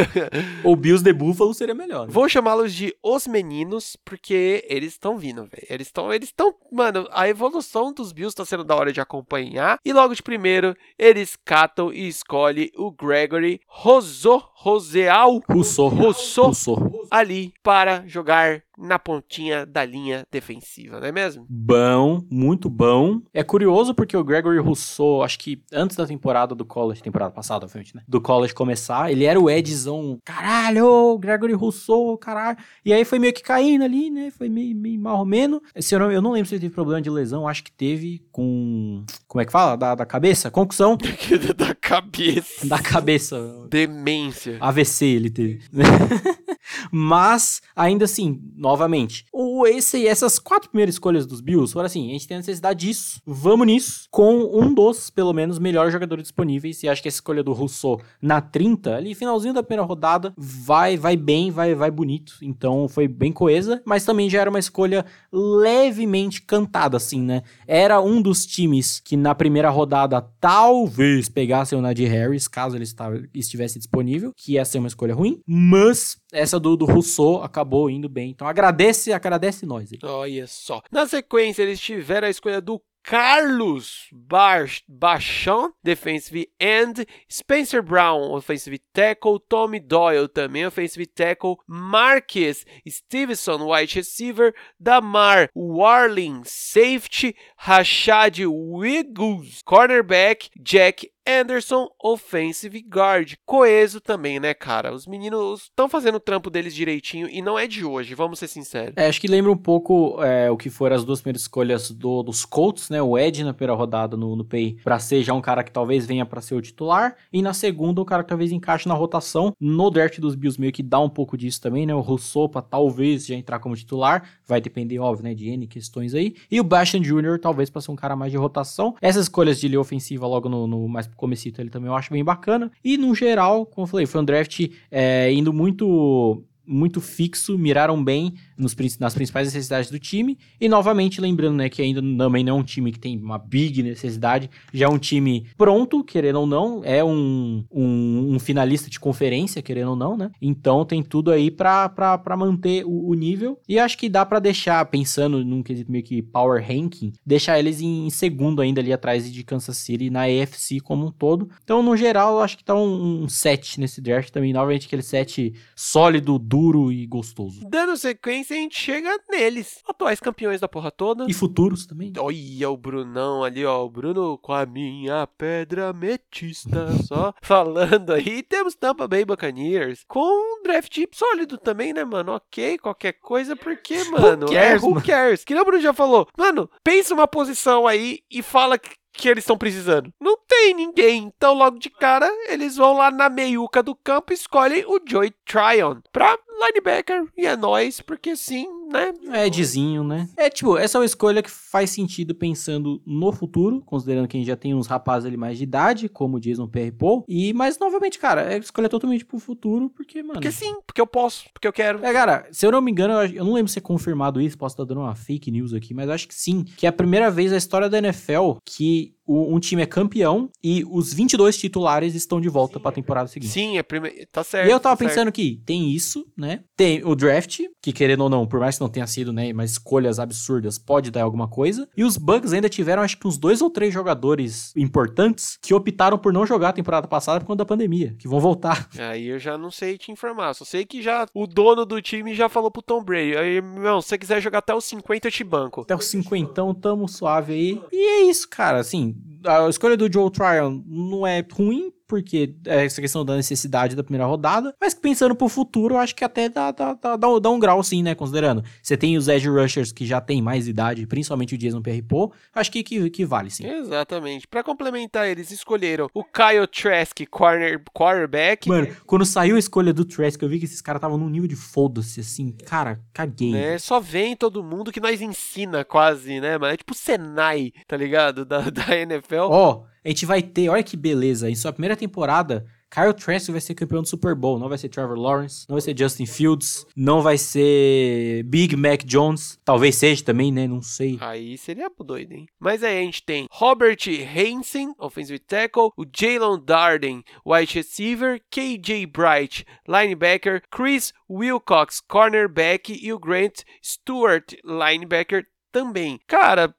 Ou 0.64 0.76
Bills 0.76 1.03
de 1.03 1.12
Buffalo 1.12 1.53
seria 1.55 1.74
melhor. 1.74 2.07
né? 2.07 2.12
Vou 2.12 2.28
chamá-los 2.28 2.74
de 2.74 2.94
Os 3.03 3.26
Meninos, 3.26 3.97
porque 4.05 4.64
eles 4.68 4.92
estão 4.92 5.18
vindo, 5.18 5.42
velho. 5.44 5.66
Eles 5.68 5.88
estão, 5.88 6.12
eles 6.12 6.28
estão, 6.28 6.55
mano, 6.72 7.07
a 7.12 7.28
evolução 7.28 7.92
dos 7.92 8.12
Bills 8.12 8.34
tá 8.36 8.44
sendo 8.44 8.64
da 8.64 8.74
hora 8.74 8.92
de 8.92 9.01
acompanhar. 9.01 9.78
E 9.84 9.92
logo 9.92 10.14
de 10.14 10.22
primeiro, 10.22 10.76
eles 10.99 11.36
catam 11.44 11.92
e 11.92 12.09
escolhem 12.09 12.70
o 12.76 12.90
Gregory 12.90 13.61
Rosso, 13.66 14.36
Roseal 14.64 15.41
Rousseau. 15.49 15.89
Rousseau. 15.89 16.47
Rousseau. 16.47 17.07
ali 17.11 17.53
para 17.62 18.05
jogar 18.07 18.62
na 18.77 18.99
pontinha 18.99 19.64
da 19.64 19.85
linha 19.85 20.24
defensiva, 20.31 21.01
não 21.01 21.07
é 21.07 21.12
mesmo? 21.12 21.47
Bom, 21.49 22.20
muito 22.31 22.68
bom. 22.68 23.20
É 23.33 23.43
curioso 23.43 23.95
porque 23.95 24.16
o 24.16 24.24
Gregory 24.24 24.59
Rousseau, 24.59 25.22
acho 25.22 25.39
que 25.39 25.62
antes 25.72 25.97
da 25.97 26.07
temporada 26.07 26.55
do 26.55 26.64
college, 26.64 27.03
temporada 27.03 27.31
passada, 27.31 27.64
obviamente, 27.64 27.95
né? 27.95 28.03
Do 28.07 28.20
college 28.20 28.55
começar, 28.55 29.11
ele 29.11 29.24
era 29.24 29.41
o 29.41 29.49
Edzão, 29.49 30.18
caralho, 30.24 31.18
Gregory 31.18 31.55
Rousseau, 31.55 32.16
caralho. 32.18 32.59
E 32.85 32.93
aí 32.93 33.05
foi 33.05 33.18
meio 33.18 33.33
que 33.33 33.43
caindo 33.43 33.85
ali, 33.85 34.11
né? 34.11 34.31
Foi 34.31 34.49
meio, 34.49 34.77
meio 34.77 35.01
mal 35.01 35.20
ou 35.20 35.27
menos. 35.27 35.61
Esse 35.74 35.95
eu, 35.95 35.99
não, 35.99 36.12
eu 36.12 36.20
não 36.20 36.33
lembro 36.33 36.49
se 36.49 36.55
ele 36.55 36.61
teve 36.61 36.74
problema 36.74 37.01
de 37.01 37.11
lesão, 37.11 37.49
acho 37.49 37.64
que 37.64 37.72
teve 37.72 38.22
com. 38.31 39.05
Como 39.27 39.41
é 39.41 39.45
que 39.45 39.53
fala? 39.53 39.77
Da, 39.77 39.95
da 39.95 40.07
cabeça? 40.07 40.51
Concussão? 40.51 40.97
da 41.57 41.74
cabeça. 41.74 42.66
Da 42.66 42.79
cabeça. 42.79 43.66
Demência. 43.70 44.59
AVC 44.61 45.07
ele 45.07 45.31
teve. 45.31 45.61
Mas, 46.91 47.62
ainda 47.74 48.05
assim, 48.05 48.41
novamente, 48.67 49.25
o, 49.33 49.64
esse, 49.64 50.09
essas 50.09 50.41
quatro 50.41 50.69
primeiras 50.69 50.97
escolhas 50.97 51.25
dos 51.25 51.41
Bills 51.41 51.73
foram 51.73 51.87
assim: 51.87 52.11
a 52.11 52.12
gente 52.12 52.27
tem 52.27 52.37
necessidade 52.37 52.85
disso, 52.85 53.21
vamos 53.25 53.64
nisso, 53.64 54.09
com 54.11 54.51
um 54.53 54.75
dos, 54.75 55.09
pelo 55.09 55.33
menos, 55.33 55.61
melhores 55.61 55.93
jogadores 55.93 56.25
disponíveis. 56.25 56.83
E 56.83 56.89
acho 56.89 57.01
que 57.01 57.07
essa 57.07 57.19
escolha 57.19 57.45
do 57.45 57.53
Rousseau 57.53 58.01
na 58.21 58.41
30, 58.41 58.97
ali, 58.97 59.14
finalzinho 59.14 59.55
da 59.55 59.62
primeira 59.62 59.87
rodada, 59.87 60.35
vai, 60.37 60.97
vai 60.97 61.17
bem, 61.17 61.53
vai, 61.53 61.77
vai 61.77 61.93
bonito. 61.93 62.39
Então 62.43 62.89
foi 62.89 63.07
bem 63.07 63.33
coesa, 63.33 63.81
mas 63.85 64.05
também 64.05 64.29
já 64.29 64.41
era 64.41 64.51
uma 64.51 64.59
escolha 64.59 65.07
levemente 65.33 66.43
cantada, 66.43 66.97
assim, 66.97 67.23
né? 67.23 67.43
Era 67.69 68.01
um 68.01 68.21
dos 68.21 68.45
times 68.45 68.99
que 68.99 69.17
na 69.17 69.35
primeira 69.35 69.71
rodada 69.71 70.21
talvez 70.41 71.29
pegassem 71.29 71.79
o 71.79 71.83
Nadir 71.83 72.11
Harris, 72.11 72.49
caso 72.49 72.77
ele 72.77 72.85
estivesse 73.33 73.79
disponível, 73.79 74.33
que 74.37 74.55
ia 74.55 74.64
ser 74.64 74.79
uma 74.79 74.89
escolha 74.89 75.14
ruim, 75.14 75.39
mas 75.47 76.19
essa 76.33 76.59
do, 76.59 76.77
do 76.77 76.85
Rousseau 76.85 77.43
acabou 77.43 77.89
indo 77.89 78.09
bem. 78.09 78.31
Então 78.31 78.49
agradece, 78.57 79.12
agradece 79.12 79.66
nós. 79.66 79.90
Olha 80.02 80.46
só. 80.46 80.82
Na 80.90 81.07
sequência, 81.07 81.62
eles 81.62 81.80
tiveram 81.80 82.26
a 82.26 82.30
escolha 82.30 82.61
do 82.61 82.80
Carlos 83.07 84.09
Bar 84.11 84.66
Bachon, 84.88 85.70
defensive 85.80 86.48
end, 86.59 87.07
Spencer 87.30 87.80
Brown, 87.80 88.34
offensive 88.34 88.80
tackle, 88.92 89.38
Tommy 89.48 89.78
Doyle 89.78 90.26
também 90.26 90.66
offensive 90.66 91.07
tackle, 91.07 91.59
Marcus 91.68 92.64
Stevenson, 92.88 93.64
wide 93.64 93.94
receiver, 93.94 94.52
Damar 94.80 95.48
Warling, 95.54 96.42
safety, 96.44 97.36
Rashad 97.64 98.44
Wiggles, 98.44 99.62
cornerback, 99.64 100.50
Jack 100.61 101.07
Anderson, 101.27 101.89
offensive 102.03 102.81
guard. 102.89 103.35
Coeso 103.45 104.01
também, 104.01 104.39
né, 104.39 104.55
cara? 104.55 104.95
Os 104.95 105.07
meninos 105.07 105.62
estão 105.62 105.89
fazendo 105.89 106.16
o 106.16 106.20
trampo 106.20 106.49
deles 106.51 106.74
direitinho 106.74 107.29
e 107.29 107.43
não 107.43 107.59
é 107.59 107.66
de 107.66 107.85
hoje, 107.85 108.14
vamos 108.14 108.39
ser 108.39 108.49
sinceros. 108.49 108.95
É, 108.97 109.07
acho 109.09 109.20
que 109.20 109.27
lembra 109.29 109.51
um 109.51 109.57
pouco 109.57 110.22
é, 110.22 110.51
o 110.51 110.57
que 110.57 110.70
foram 110.70 110.97
as 110.97 111.05
duas 111.05 111.20
primeiras 111.20 111.43
escolhas 111.43 111.91
do- 111.91 112.22
dos 112.22 112.45
Colts, 112.45 112.91
né? 112.91 113.03
O 113.03 113.18
Ed 113.18 113.43
na 113.45 113.53
primeira 113.53 113.74
rodada 113.74 114.16
no, 114.16 114.37
no 114.37 114.45
PEI, 114.45 114.77
pra 114.85 114.99
ser 114.99 115.22
já 115.22 115.35
um 115.35 115.41
cara 115.41 115.64
que 115.64 115.70
talvez 115.72 116.07
venha 116.07 116.24
pra 116.24 116.41
ser 116.41 116.55
o 116.55 116.62
titular. 116.62 117.16
E 117.33 117.43
na 117.43 117.53
segunda, 117.53 118.01
o 118.01 118.05
cara 118.05 118.22
que 118.22 118.29
talvez 118.29 118.53
encaixe 118.53 118.89
na 118.89 118.95
rotação. 118.95 119.53
No 119.61 119.91
draft 119.91 120.18
dos 120.20 120.35
Bills 120.35 120.61
meio 120.61 120.72
que 120.72 120.83
dá 120.83 121.01
um 121.01 121.09
pouco 121.09 121.37
disso 121.37 121.61
também, 121.61 121.87
né? 121.87 121.95
O 121.95 122.01
Rousseau 122.01 122.49
pra 122.49 122.62
talvez 122.62 123.27
já 123.27 123.35
entrar 123.35 123.59
como 123.59 123.74
titular. 123.77 124.29
Vai 124.47 124.61
depender, 124.61 124.99
óbvio, 124.99 125.24
né? 125.24 125.35
De 125.35 125.49
N 125.49 125.66
questões 125.66 126.14
aí. 126.14 126.35
E 126.51 126.61
o 126.61 126.64
Bashan 126.64 127.01
Jr. 127.01 127.39
talvez 127.41 127.68
pra 127.70 127.81
ser 127.83 127.91
um 127.91 127.97
cara 127.97 128.14
mais 128.14 128.31
de 128.31 128.39
rotação. 128.39 128.95
Essas 129.01 129.22
escolhas 129.24 129.59
de 129.61 129.68
linha 129.68 129.81
ofensiva 129.81 130.27
logo 130.27 130.49
no, 130.49 130.66
no 130.66 130.87
mais 130.89 131.07
comecito 131.17 131.61
ele 131.61 131.71
também 131.71 131.89
eu 131.89 131.95
acho 131.95 132.12
bem 132.12 132.25
bacana. 132.25 132.71
E 132.85 132.97
no 132.97 133.14
geral, 133.14 133.67
como 133.67 133.85
eu 133.85 133.91
falei, 133.91 134.07
foi 134.07 134.21
um 134.21 134.25
draft 134.25 134.69
é, 134.91 135.33
indo 135.33 135.53
muito 135.53 136.43
muito 136.67 137.01
fixo, 137.01 137.57
miraram 137.57 138.03
bem 138.03 138.35
nos, 138.57 138.75
nas 138.99 139.14
principais 139.14 139.47
necessidades 139.47 139.91
do 139.91 139.99
time. 139.99 140.37
E 140.61 140.69
novamente, 140.69 141.21
lembrando, 141.21 141.57
né, 141.57 141.69
que 141.69 141.81
ainda 141.81 142.03
também 142.03 142.43
não 142.43 142.57
é 142.57 142.61
um 142.61 142.64
time 142.64 142.93
que 142.93 142.99
tem 142.99 143.19
uma 143.19 143.39
big 143.39 143.83
necessidade, 143.83 144.51
já 144.73 144.87
é 144.87 144.89
um 144.89 144.99
time 144.99 145.47
pronto, 145.57 146.03
querendo 146.03 146.41
ou 146.41 146.47
não, 146.47 146.83
é 146.85 147.05
um, 147.05 147.64
um, 147.71 148.35
um 148.35 148.39
finalista 148.39 148.91
de 148.91 148.99
conferência, 148.99 149.62
querendo 149.62 149.91
ou 149.91 149.97
não, 149.97 150.17
né? 150.17 150.31
Então 150.43 150.85
tem 150.85 151.03
tudo 151.03 151.31
aí 151.31 151.51
pra 151.51 151.91
manter 152.37 152.85
o, 152.85 153.11
o 153.11 153.14
nível. 153.14 153.59
E 153.69 153.79
acho 153.79 153.97
que 153.97 154.09
dá 154.09 154.27
pra 154.27 154.39
deixar, 154.39 154.85
pensando 154.87 155.45
num 155.45 155.62
quesito 155.62 155.91
meio 155.91 156.05
que 156.05 156.23
power 156.23 156.62
ranking, 156.62 157.12
deixar 157.25 157.59
eles 157.59 157.81
em 157.81 158.11
segundo 158.11 158.61
ainda 158.61 158.81
ali 158.81 158.93
atrás 158.93 159.31
de 159.33 159.45
Kansas 159.45 159.77
City 159.77 160.11
na 160.11 160.25
AFC 160.25 160.81
como 160.81 161.07
um 161.07 161.12
todo. 161.12 161.49
Então, 161.62 161.83
no 161.83 161.97
geral, 161.97 162.41
acho 162.41 162.59
que 162.59 162.64
tá 162.64 162.75
um, 162.75 163.23
um 163.23 163.29
set 163.29 163.79
nesse 163.79 164.01
draft 164.01 164.31
também, 164.31 164.53
novamente 164.53 164.87
aquele 164.87 165.03
set 165.03 165.55
sólido, 165.75 166.39
duro 166.39 166.55
e 166.90 167.07
gostoso. 167.07 167.61
Dando 167.68 167.96
sequência, 167.96 168.57
a 168.57 168.59
gente 168.59 168.78
chega 168.78 169.11
neles. 169.30 169.82
Atuais 169.86 170.20
campeões 170.20 170.61
da 170.61 170.66
porra 170.68 170.90
toda. 170.90 171.26
E 171.28 171.34
futuros 171.34 171.86
também. 171.86 172.12
Olha 172.18 172.70
o 172.70 172.76
Brunão 172.76 173.44
ali, 173.44 173.64
ó. 173.64 173.84
O 173.84 173.90
Bruno 173.90 174.38
com 174.38 174.52
a 174.52 174.64
minha 174.64 175.26
pedra 175.26 175.92
metista. 175.92 176.92
Só 177.02 177.34
falando 177.42 178.12
aí. 178.12 178.42
Temos 178.42 178.74
Tampa 178.74 179.07
Bay 179.07 179.24
Buccaneers 179.24 180.04
com 180.09 180.20
um 180.20 180.62
draft 180.62 180.98
sólido 181.12 181.59
também, 181.59 181.92
né, 181.92 182.04
mano? 182.04 182.32
Ok, 182.32 182.78
qualquer 182.78 183.12
coisa, 183.12 183.54
porque, 183.54 184.02
mano. 184.04 184.46
cares, 184.50 184.82
é, 184.82 184.86
who 184.86 185.02
cares? 185.02 185.44
Que 185.44 185.52
nem 185.52 185.62
o 185.62 185.66
Bruno 185.66 185.82
já 185.82 185.92
falou. 185.92 186.26
Mano, 186.38 186.70
pensa 186.82 187.12
uma 187.12 187.28
posição 187.28 187.86
aí 187.86 188.20
e 188.30 188.42
fala 188.42 188.78
que. 188.78 188.90
Que 189.18 189.30
eles 189.30 189.44
estão 189.44 189.57
precisando. 189.57 190.12
Não 190.20 190.36
tem 190.46 190.74
ninguém. 190.74 191.32
Então, 191.34 191.54
logo 191.54 191.78
de 191.78 191.88
cara, 191.88 192.30
eles 192.50 192.76
vão 192.76 192.98
lá 192.98 193.11
na 193.11 193.30
meiuca 193.30 193.82
do 193.82 193.94
campo 193.94 194.30
e 194.30 194.34
escolhem 194.34 194.84
o 194.86 195.00
Joey 195.09 195.32
Tryon 195.46 196.02
pra 196.12 196.36
linebacker. 196.59 197.24
E 197.36 197.46
é 197.46 197.57
nóis, 197.57 198.00
porque 198.00 198.36
sim, 198.36 198.66
né? 198.90 199.12
É 199.32 199.46
Edzinho, 199.46 200.04
né? 200.04 200.28
É 200.36 200.48
tipo, 200.48 200.76
essa 200.76 200.98
é 200.98 201.00
uma 201.00 201.07
escolha 201.07 201.42
que 201.42 201.50
faz 201.50 201.90
sentido 201.90 202.34
pensando 202.34 203.00
no 203.07 203.32
futuro, 203.32 203.82
considerando 203.84 204.28
que 204.28 204.36
a 204.36 204.40
gente 204.40 204.46
já 204.46 204.57
tem 204.57 204.74
uns 204.74 204.86
rapazes 204.86 205.26
ali 205.26 205.36
mais 205.36 205.59
de 205.59 205.64
idade, 205.64 206.09
como 206.09 206.36
o 206.36 206.40
Jason 206.40 206.68
Pierre 206.68 206.92
Paul. 206.92 207.24
E, 207.28 207.52
mas, 207.52 207.78
novamente, 207.78 208.18
cara, 208.18 208.52
é 208.52 208.59
escolha 208.59 208.88
totalmente 208.88 209.24
pro 209.24 209.38
futuro, 209.38 209.90
porque, 209.90 210.22
mano. 210.22 210.34
Porque 210.34 210.50
sim, 210.50 210.76
porque 210.86 211.00
eu 211.00 211.07
posso, 211.07 211.44
porque 211.52 211.66
eu 211.66 211.72
quero. 211.72 212.04
É, 212.04 212.12
cara, 212.12 212.46
se 212.50 212.66
eu 212.66 212.70
não 212.70 212.80
me 212.80 212.90
engano, 212.90 213.14
eu, 213.24 213.44
não 213.44 213.52
lembro 213.52 213.70
se 213.70 213.78
é 213.78 213.82
confirmado 213.82 214.40
isso, 214.40 214.59
posso 214.59 214.74
estar 214.74 214.84
dando 214.84 215.00
uma 215.00 215.14
fake 215.14 215.50
news 215.50 215.72
aqui, 215.72 215.92
mas 215.92 216.09
acho 216.09 216.28
que 216.28 216.34
sim. 216.34 216.64
Que 216.76 216.86
é 216.86 216.88
a 216.88 216.92
primeira 216.92 217.30
vez 217.30 217.50
na 217.50 217.59
história 217.59 217.88
da 217.88 217.98
NFL 217.98 218.59
que 218.64 219.16
um 219.27 219.59
time 219.59 219.83
é 219.83 219.87
campeão 219.87 220.51
e 220.62 220.85
os 220.89 221.12
22 221.12 221.59
titulares 221.59 222.14
estão 222.14 222.41
de 222.41 222.49
volta 222.49 222.79
pra 222.79 222.93
temporada 222.93 223.29
seguinte. 223.29 223.51
Sim, 223.51 223.79
é 223.79 223.83
prime... 223.83 224.27
tá 224.27 224.45
certo. 224.45 224.68
E 224.68 224.70
eu 224.70 224.81
tava 224.81 224.97
tá 224.97 224.99
certo. 224.99 225.11
pensando 225.11 225.33
que 225.33 225.61
tem 225.64 225.91
isso, 225.91 226.27
né? 226.37 226.61
Tem 226.77 227.05
o 227.05 227.14
draft, 227.14 227.61
que 227.83 227.93
querendo 227.93 228.20
ou 228.22 228.31
não, 228.31 228.47
por 228.47 228.61
mais 228.61 228.77
que 228.77 228.81
não 228.81 228.89
tenha 228.89 229.07
sido, 229.07 229.33
né, 229.33 229.53
mas 229.53 229.72
escolhas 229.72 230.18
absurdas, 230.18 230.79
pode 230.79 231.11
dar 231.11 231.22
alguma 231.22 231.49
coisa. 231.49 231.89
E 231.97 232.05
os 232.05 232.16
Bucks 232.16 232.53
ainda 232.53 232.68
tiveram, 232.68 233.03
acho 233.03 233.18
que 233.18 233.27
uns 233.27 233.39
dois 233.39 233.61
ou 233.61 233.70
três 233.70 233.93
jogadores 233.93 234.72
importantes 234.77 235.59
que 235.61 235.74
optaram 235.74 236.18
por 236.18 236.33
não 236.33 236.47
jogar 236.47 236.70
a 236.70 236.72
temporada 236.72 237.09
passada 237.09 237.41
por 237.41 237.47
conta 237.47 237.59
da 237.59 237.64
pandemia, 237.66 238.14
que 238.18 238.29
vão 238.29 238.41
voltar. 238.41 238.89
Aí 238.99 239.27
eu 239.27 239.39
já 239.39 239.59
não 239.59 239.70
sei 239.70 239.99
te 239.99 240.12
informar, 240.12 240.55
só 240.55 240.64
sei 240.64 240.85
que 240.85 241.03
já 241.03 241.27
o 241.35 241.47
dono 241.47 241.85
do 241.85 242.01
time 242.01 242.35
já 242.35 242.49
falou 242.49 242.70
pro 242.70 242.83
Tom 242.83 243.03
Brady, 243.03 243.37
aí, 243.37 243.61
meu, 243.61 244.01
se 244.01 244.09
você 244.09 244.18
quiser 244.18 244.41
jogar 244.41 244.59
até 244.59 244.74
os 244.74 244.85
50, 244.85 245.29
eu 245.29 245.33
te 245.33 245.45
banco. 245.45 245.83
Até 245.83 245.95
os 245.95 246.07
50, 246.07 246.62
tamo 246.81 247.09
suave 247.09 247.53
aí. 247.53 247.83
E 247.93 247.97
é 247.97 248.22
isso, 248.31 248.49
cara, 248.49 248.79
assim, 248.79 249.16
a 249.47 249.68
escolha 249.68 249.97
do 249.97 250.12
Joe 250.12 250.30
Tryon 250.30 250.82
não 250.86 251.26
é 251.26 251.44
ruim, 251.53 251.92
porque 252.07 252.54
é 252.66 252.84
essa 252.84 253.00
questão 253.00 253.24
da 253.24 253.36
necessidade 253.36 253.96
da 253.96 254.02
primeira 254.02 254.26
rodada, 254.26 254.74
mas 254.80 254.94
pensando 254.94 255.34
pro 255.34 255.48
futuro, 255.48 255.94
eu 255.94 255.98
acho 255.98 256.14
que 256.14 256.24
até 256.24 256.48
dá, 256.48 256.70
dá, 256.70 256.94
dá, 256.94 257.16
dá 257.16 257.50
um 257.50 257.59
grau 257.59 257.82
sim, 257.82 258.02
né, 258.02 258.14
considerando. 258.14 258.64
Você 258.82 258.96
tem 258.96 259.16
os 259.16 259.28
edge 259.28 259.48
rushers 259.48 259.92
que 259.92 260.07
já 260.07 260.20
tem 260.20 260.40
mais 260.40 260.68
idade, 260.68 261.07
principalmente 261.07 261.54
o 261.54 261.59
Jason 261.59 261.82
Pierre-Paul, 261.82 262.32
acho 262.54 262.70
que, 262.70 262.82
que, 262.82 263.11
que 263.11 263.24
vale 263.24 263.50
sim. 263.50 263.66
Exatamente. 263.66 264.46
Para 264.46 264.62
complementar, 264.62 265.28
eles 265.28 265.50
escolheram 265.50 266.09
o 266.14 266.24
Kyle 266.24 266.66
Trask, 266.66 267.20
corner, 267.30 267.82
quarterback. 267.92 268.68
Mano, 268.68 268.88
quando 269.07 269.24
saiu 269.24 269.57
a 269.57 269.59
escolha 269.59 269.92
do 269.92 270.04
Trask, 270.04 270.40
eu 270.42 270.48
vi 270.48 270.59
que 270.59 270.64
esses 270.64 270.80
caras 270.80 270.98
estavam 270.98 271.18
num 271.18 271.28
nível 271.28 271.48
de 271.48 271.57
foda-se, 271.57 272.20
assim, 272.20 272.52
cara, 272.52 273.00
caguei. 273.12 273.54
É, 273.57 273.78
só 273.78 274.00
vem 274.00 274.36
todo 274.36 274.62
mundo 274.62 274.92
que 274.92 275.00
nós 275.00 275.20
ensina 275.20 275.84
quase, 275.84 276.40
né, 276.40 276.59
mano? 276.59 276.72
É 276.72 276.76
tipo 276.76 276.92
o 276.92 276.96
Senai, 276.96 277.72
tá 277.86 277.96
ligado? 277.96 278.44
Da, 278.44 278.68
da 278.70 278.96
NFL. 278.96 279.48
Ó, 279.48 279.70
oh, 279.70 279.95
a 280.07 280.09
gente 280.09 280.24
vai 280.24 280.40
ter, 280.40 280.68
olha 280.68 280.84
que 280.84 280.96
beleza, 280.96 281.50
em 281.50 281.57
sua 281.57 281.72
primeira 281.72 281.96
temporada, 281.96 282.64
Kyle 282.88 283.12
Trask 283.12 283.50
vai 283.50 283.61
ser 283.61 283.74
campeão 283.74 284.02
do 284.02 284.09
Super 284.09 284.36
Bowl. 284.36 284.57
Não 284.57 284.68
vai 284.68 284.78
ser 284.78 284.88
Trevor 284.88 285.18
Lawrence, 285.18 285.66
não 285.68 285.74
vai 285.74 285.80
ser 285.80 285.98
Justin 285.98 286.26
Fields, 286.26 286.86
não 286.96 287.20
vai 287.20 287.36
ser 287.36 288.44
Big 288.44 288.76
Mac 288.76 289.02
Jones. 289.04 289.59
Talvez 289.64 289.96
seja 289.96 290.22
também, 290.22 290.52
né? 290.52 290.68
Não 290.68 290.80
sei. 290.80 291.18
Aí 291.20 291.59
seria 291.59 291.90
doido, 291.98 292.34
hein? 292.34 292.46
Mas 292.61 292.84
aí 292.84 293.00
a 293.00 293.02
gente 293.02 293.24
tem 293.24 293.48
Robert 293.50 293.98
Hansen, 294.07 294.94
offensive 294.96 295.40
tackle, 295.40 295.90
o 295.96 296.04
Jalen 296.04 296.64
Darden, 296.64 297.24
wide 297.44 297.74
receiver, 297.74 298.40
KJ 298.48 299.07
Bright, 299.07 299.66
linebacker, 299.88 300.62
Chris 300.70 301.12
Wilcox, 301.28 302.00
cornerback 302.00 302.96
e 302.96 303.12
o 303.12 303.18
Grant 303.18 303.62
Stewart, 303.82 304.54
linebacker 304.64 305.44
também. 305.72 306.20
Cara, 306.28 306.72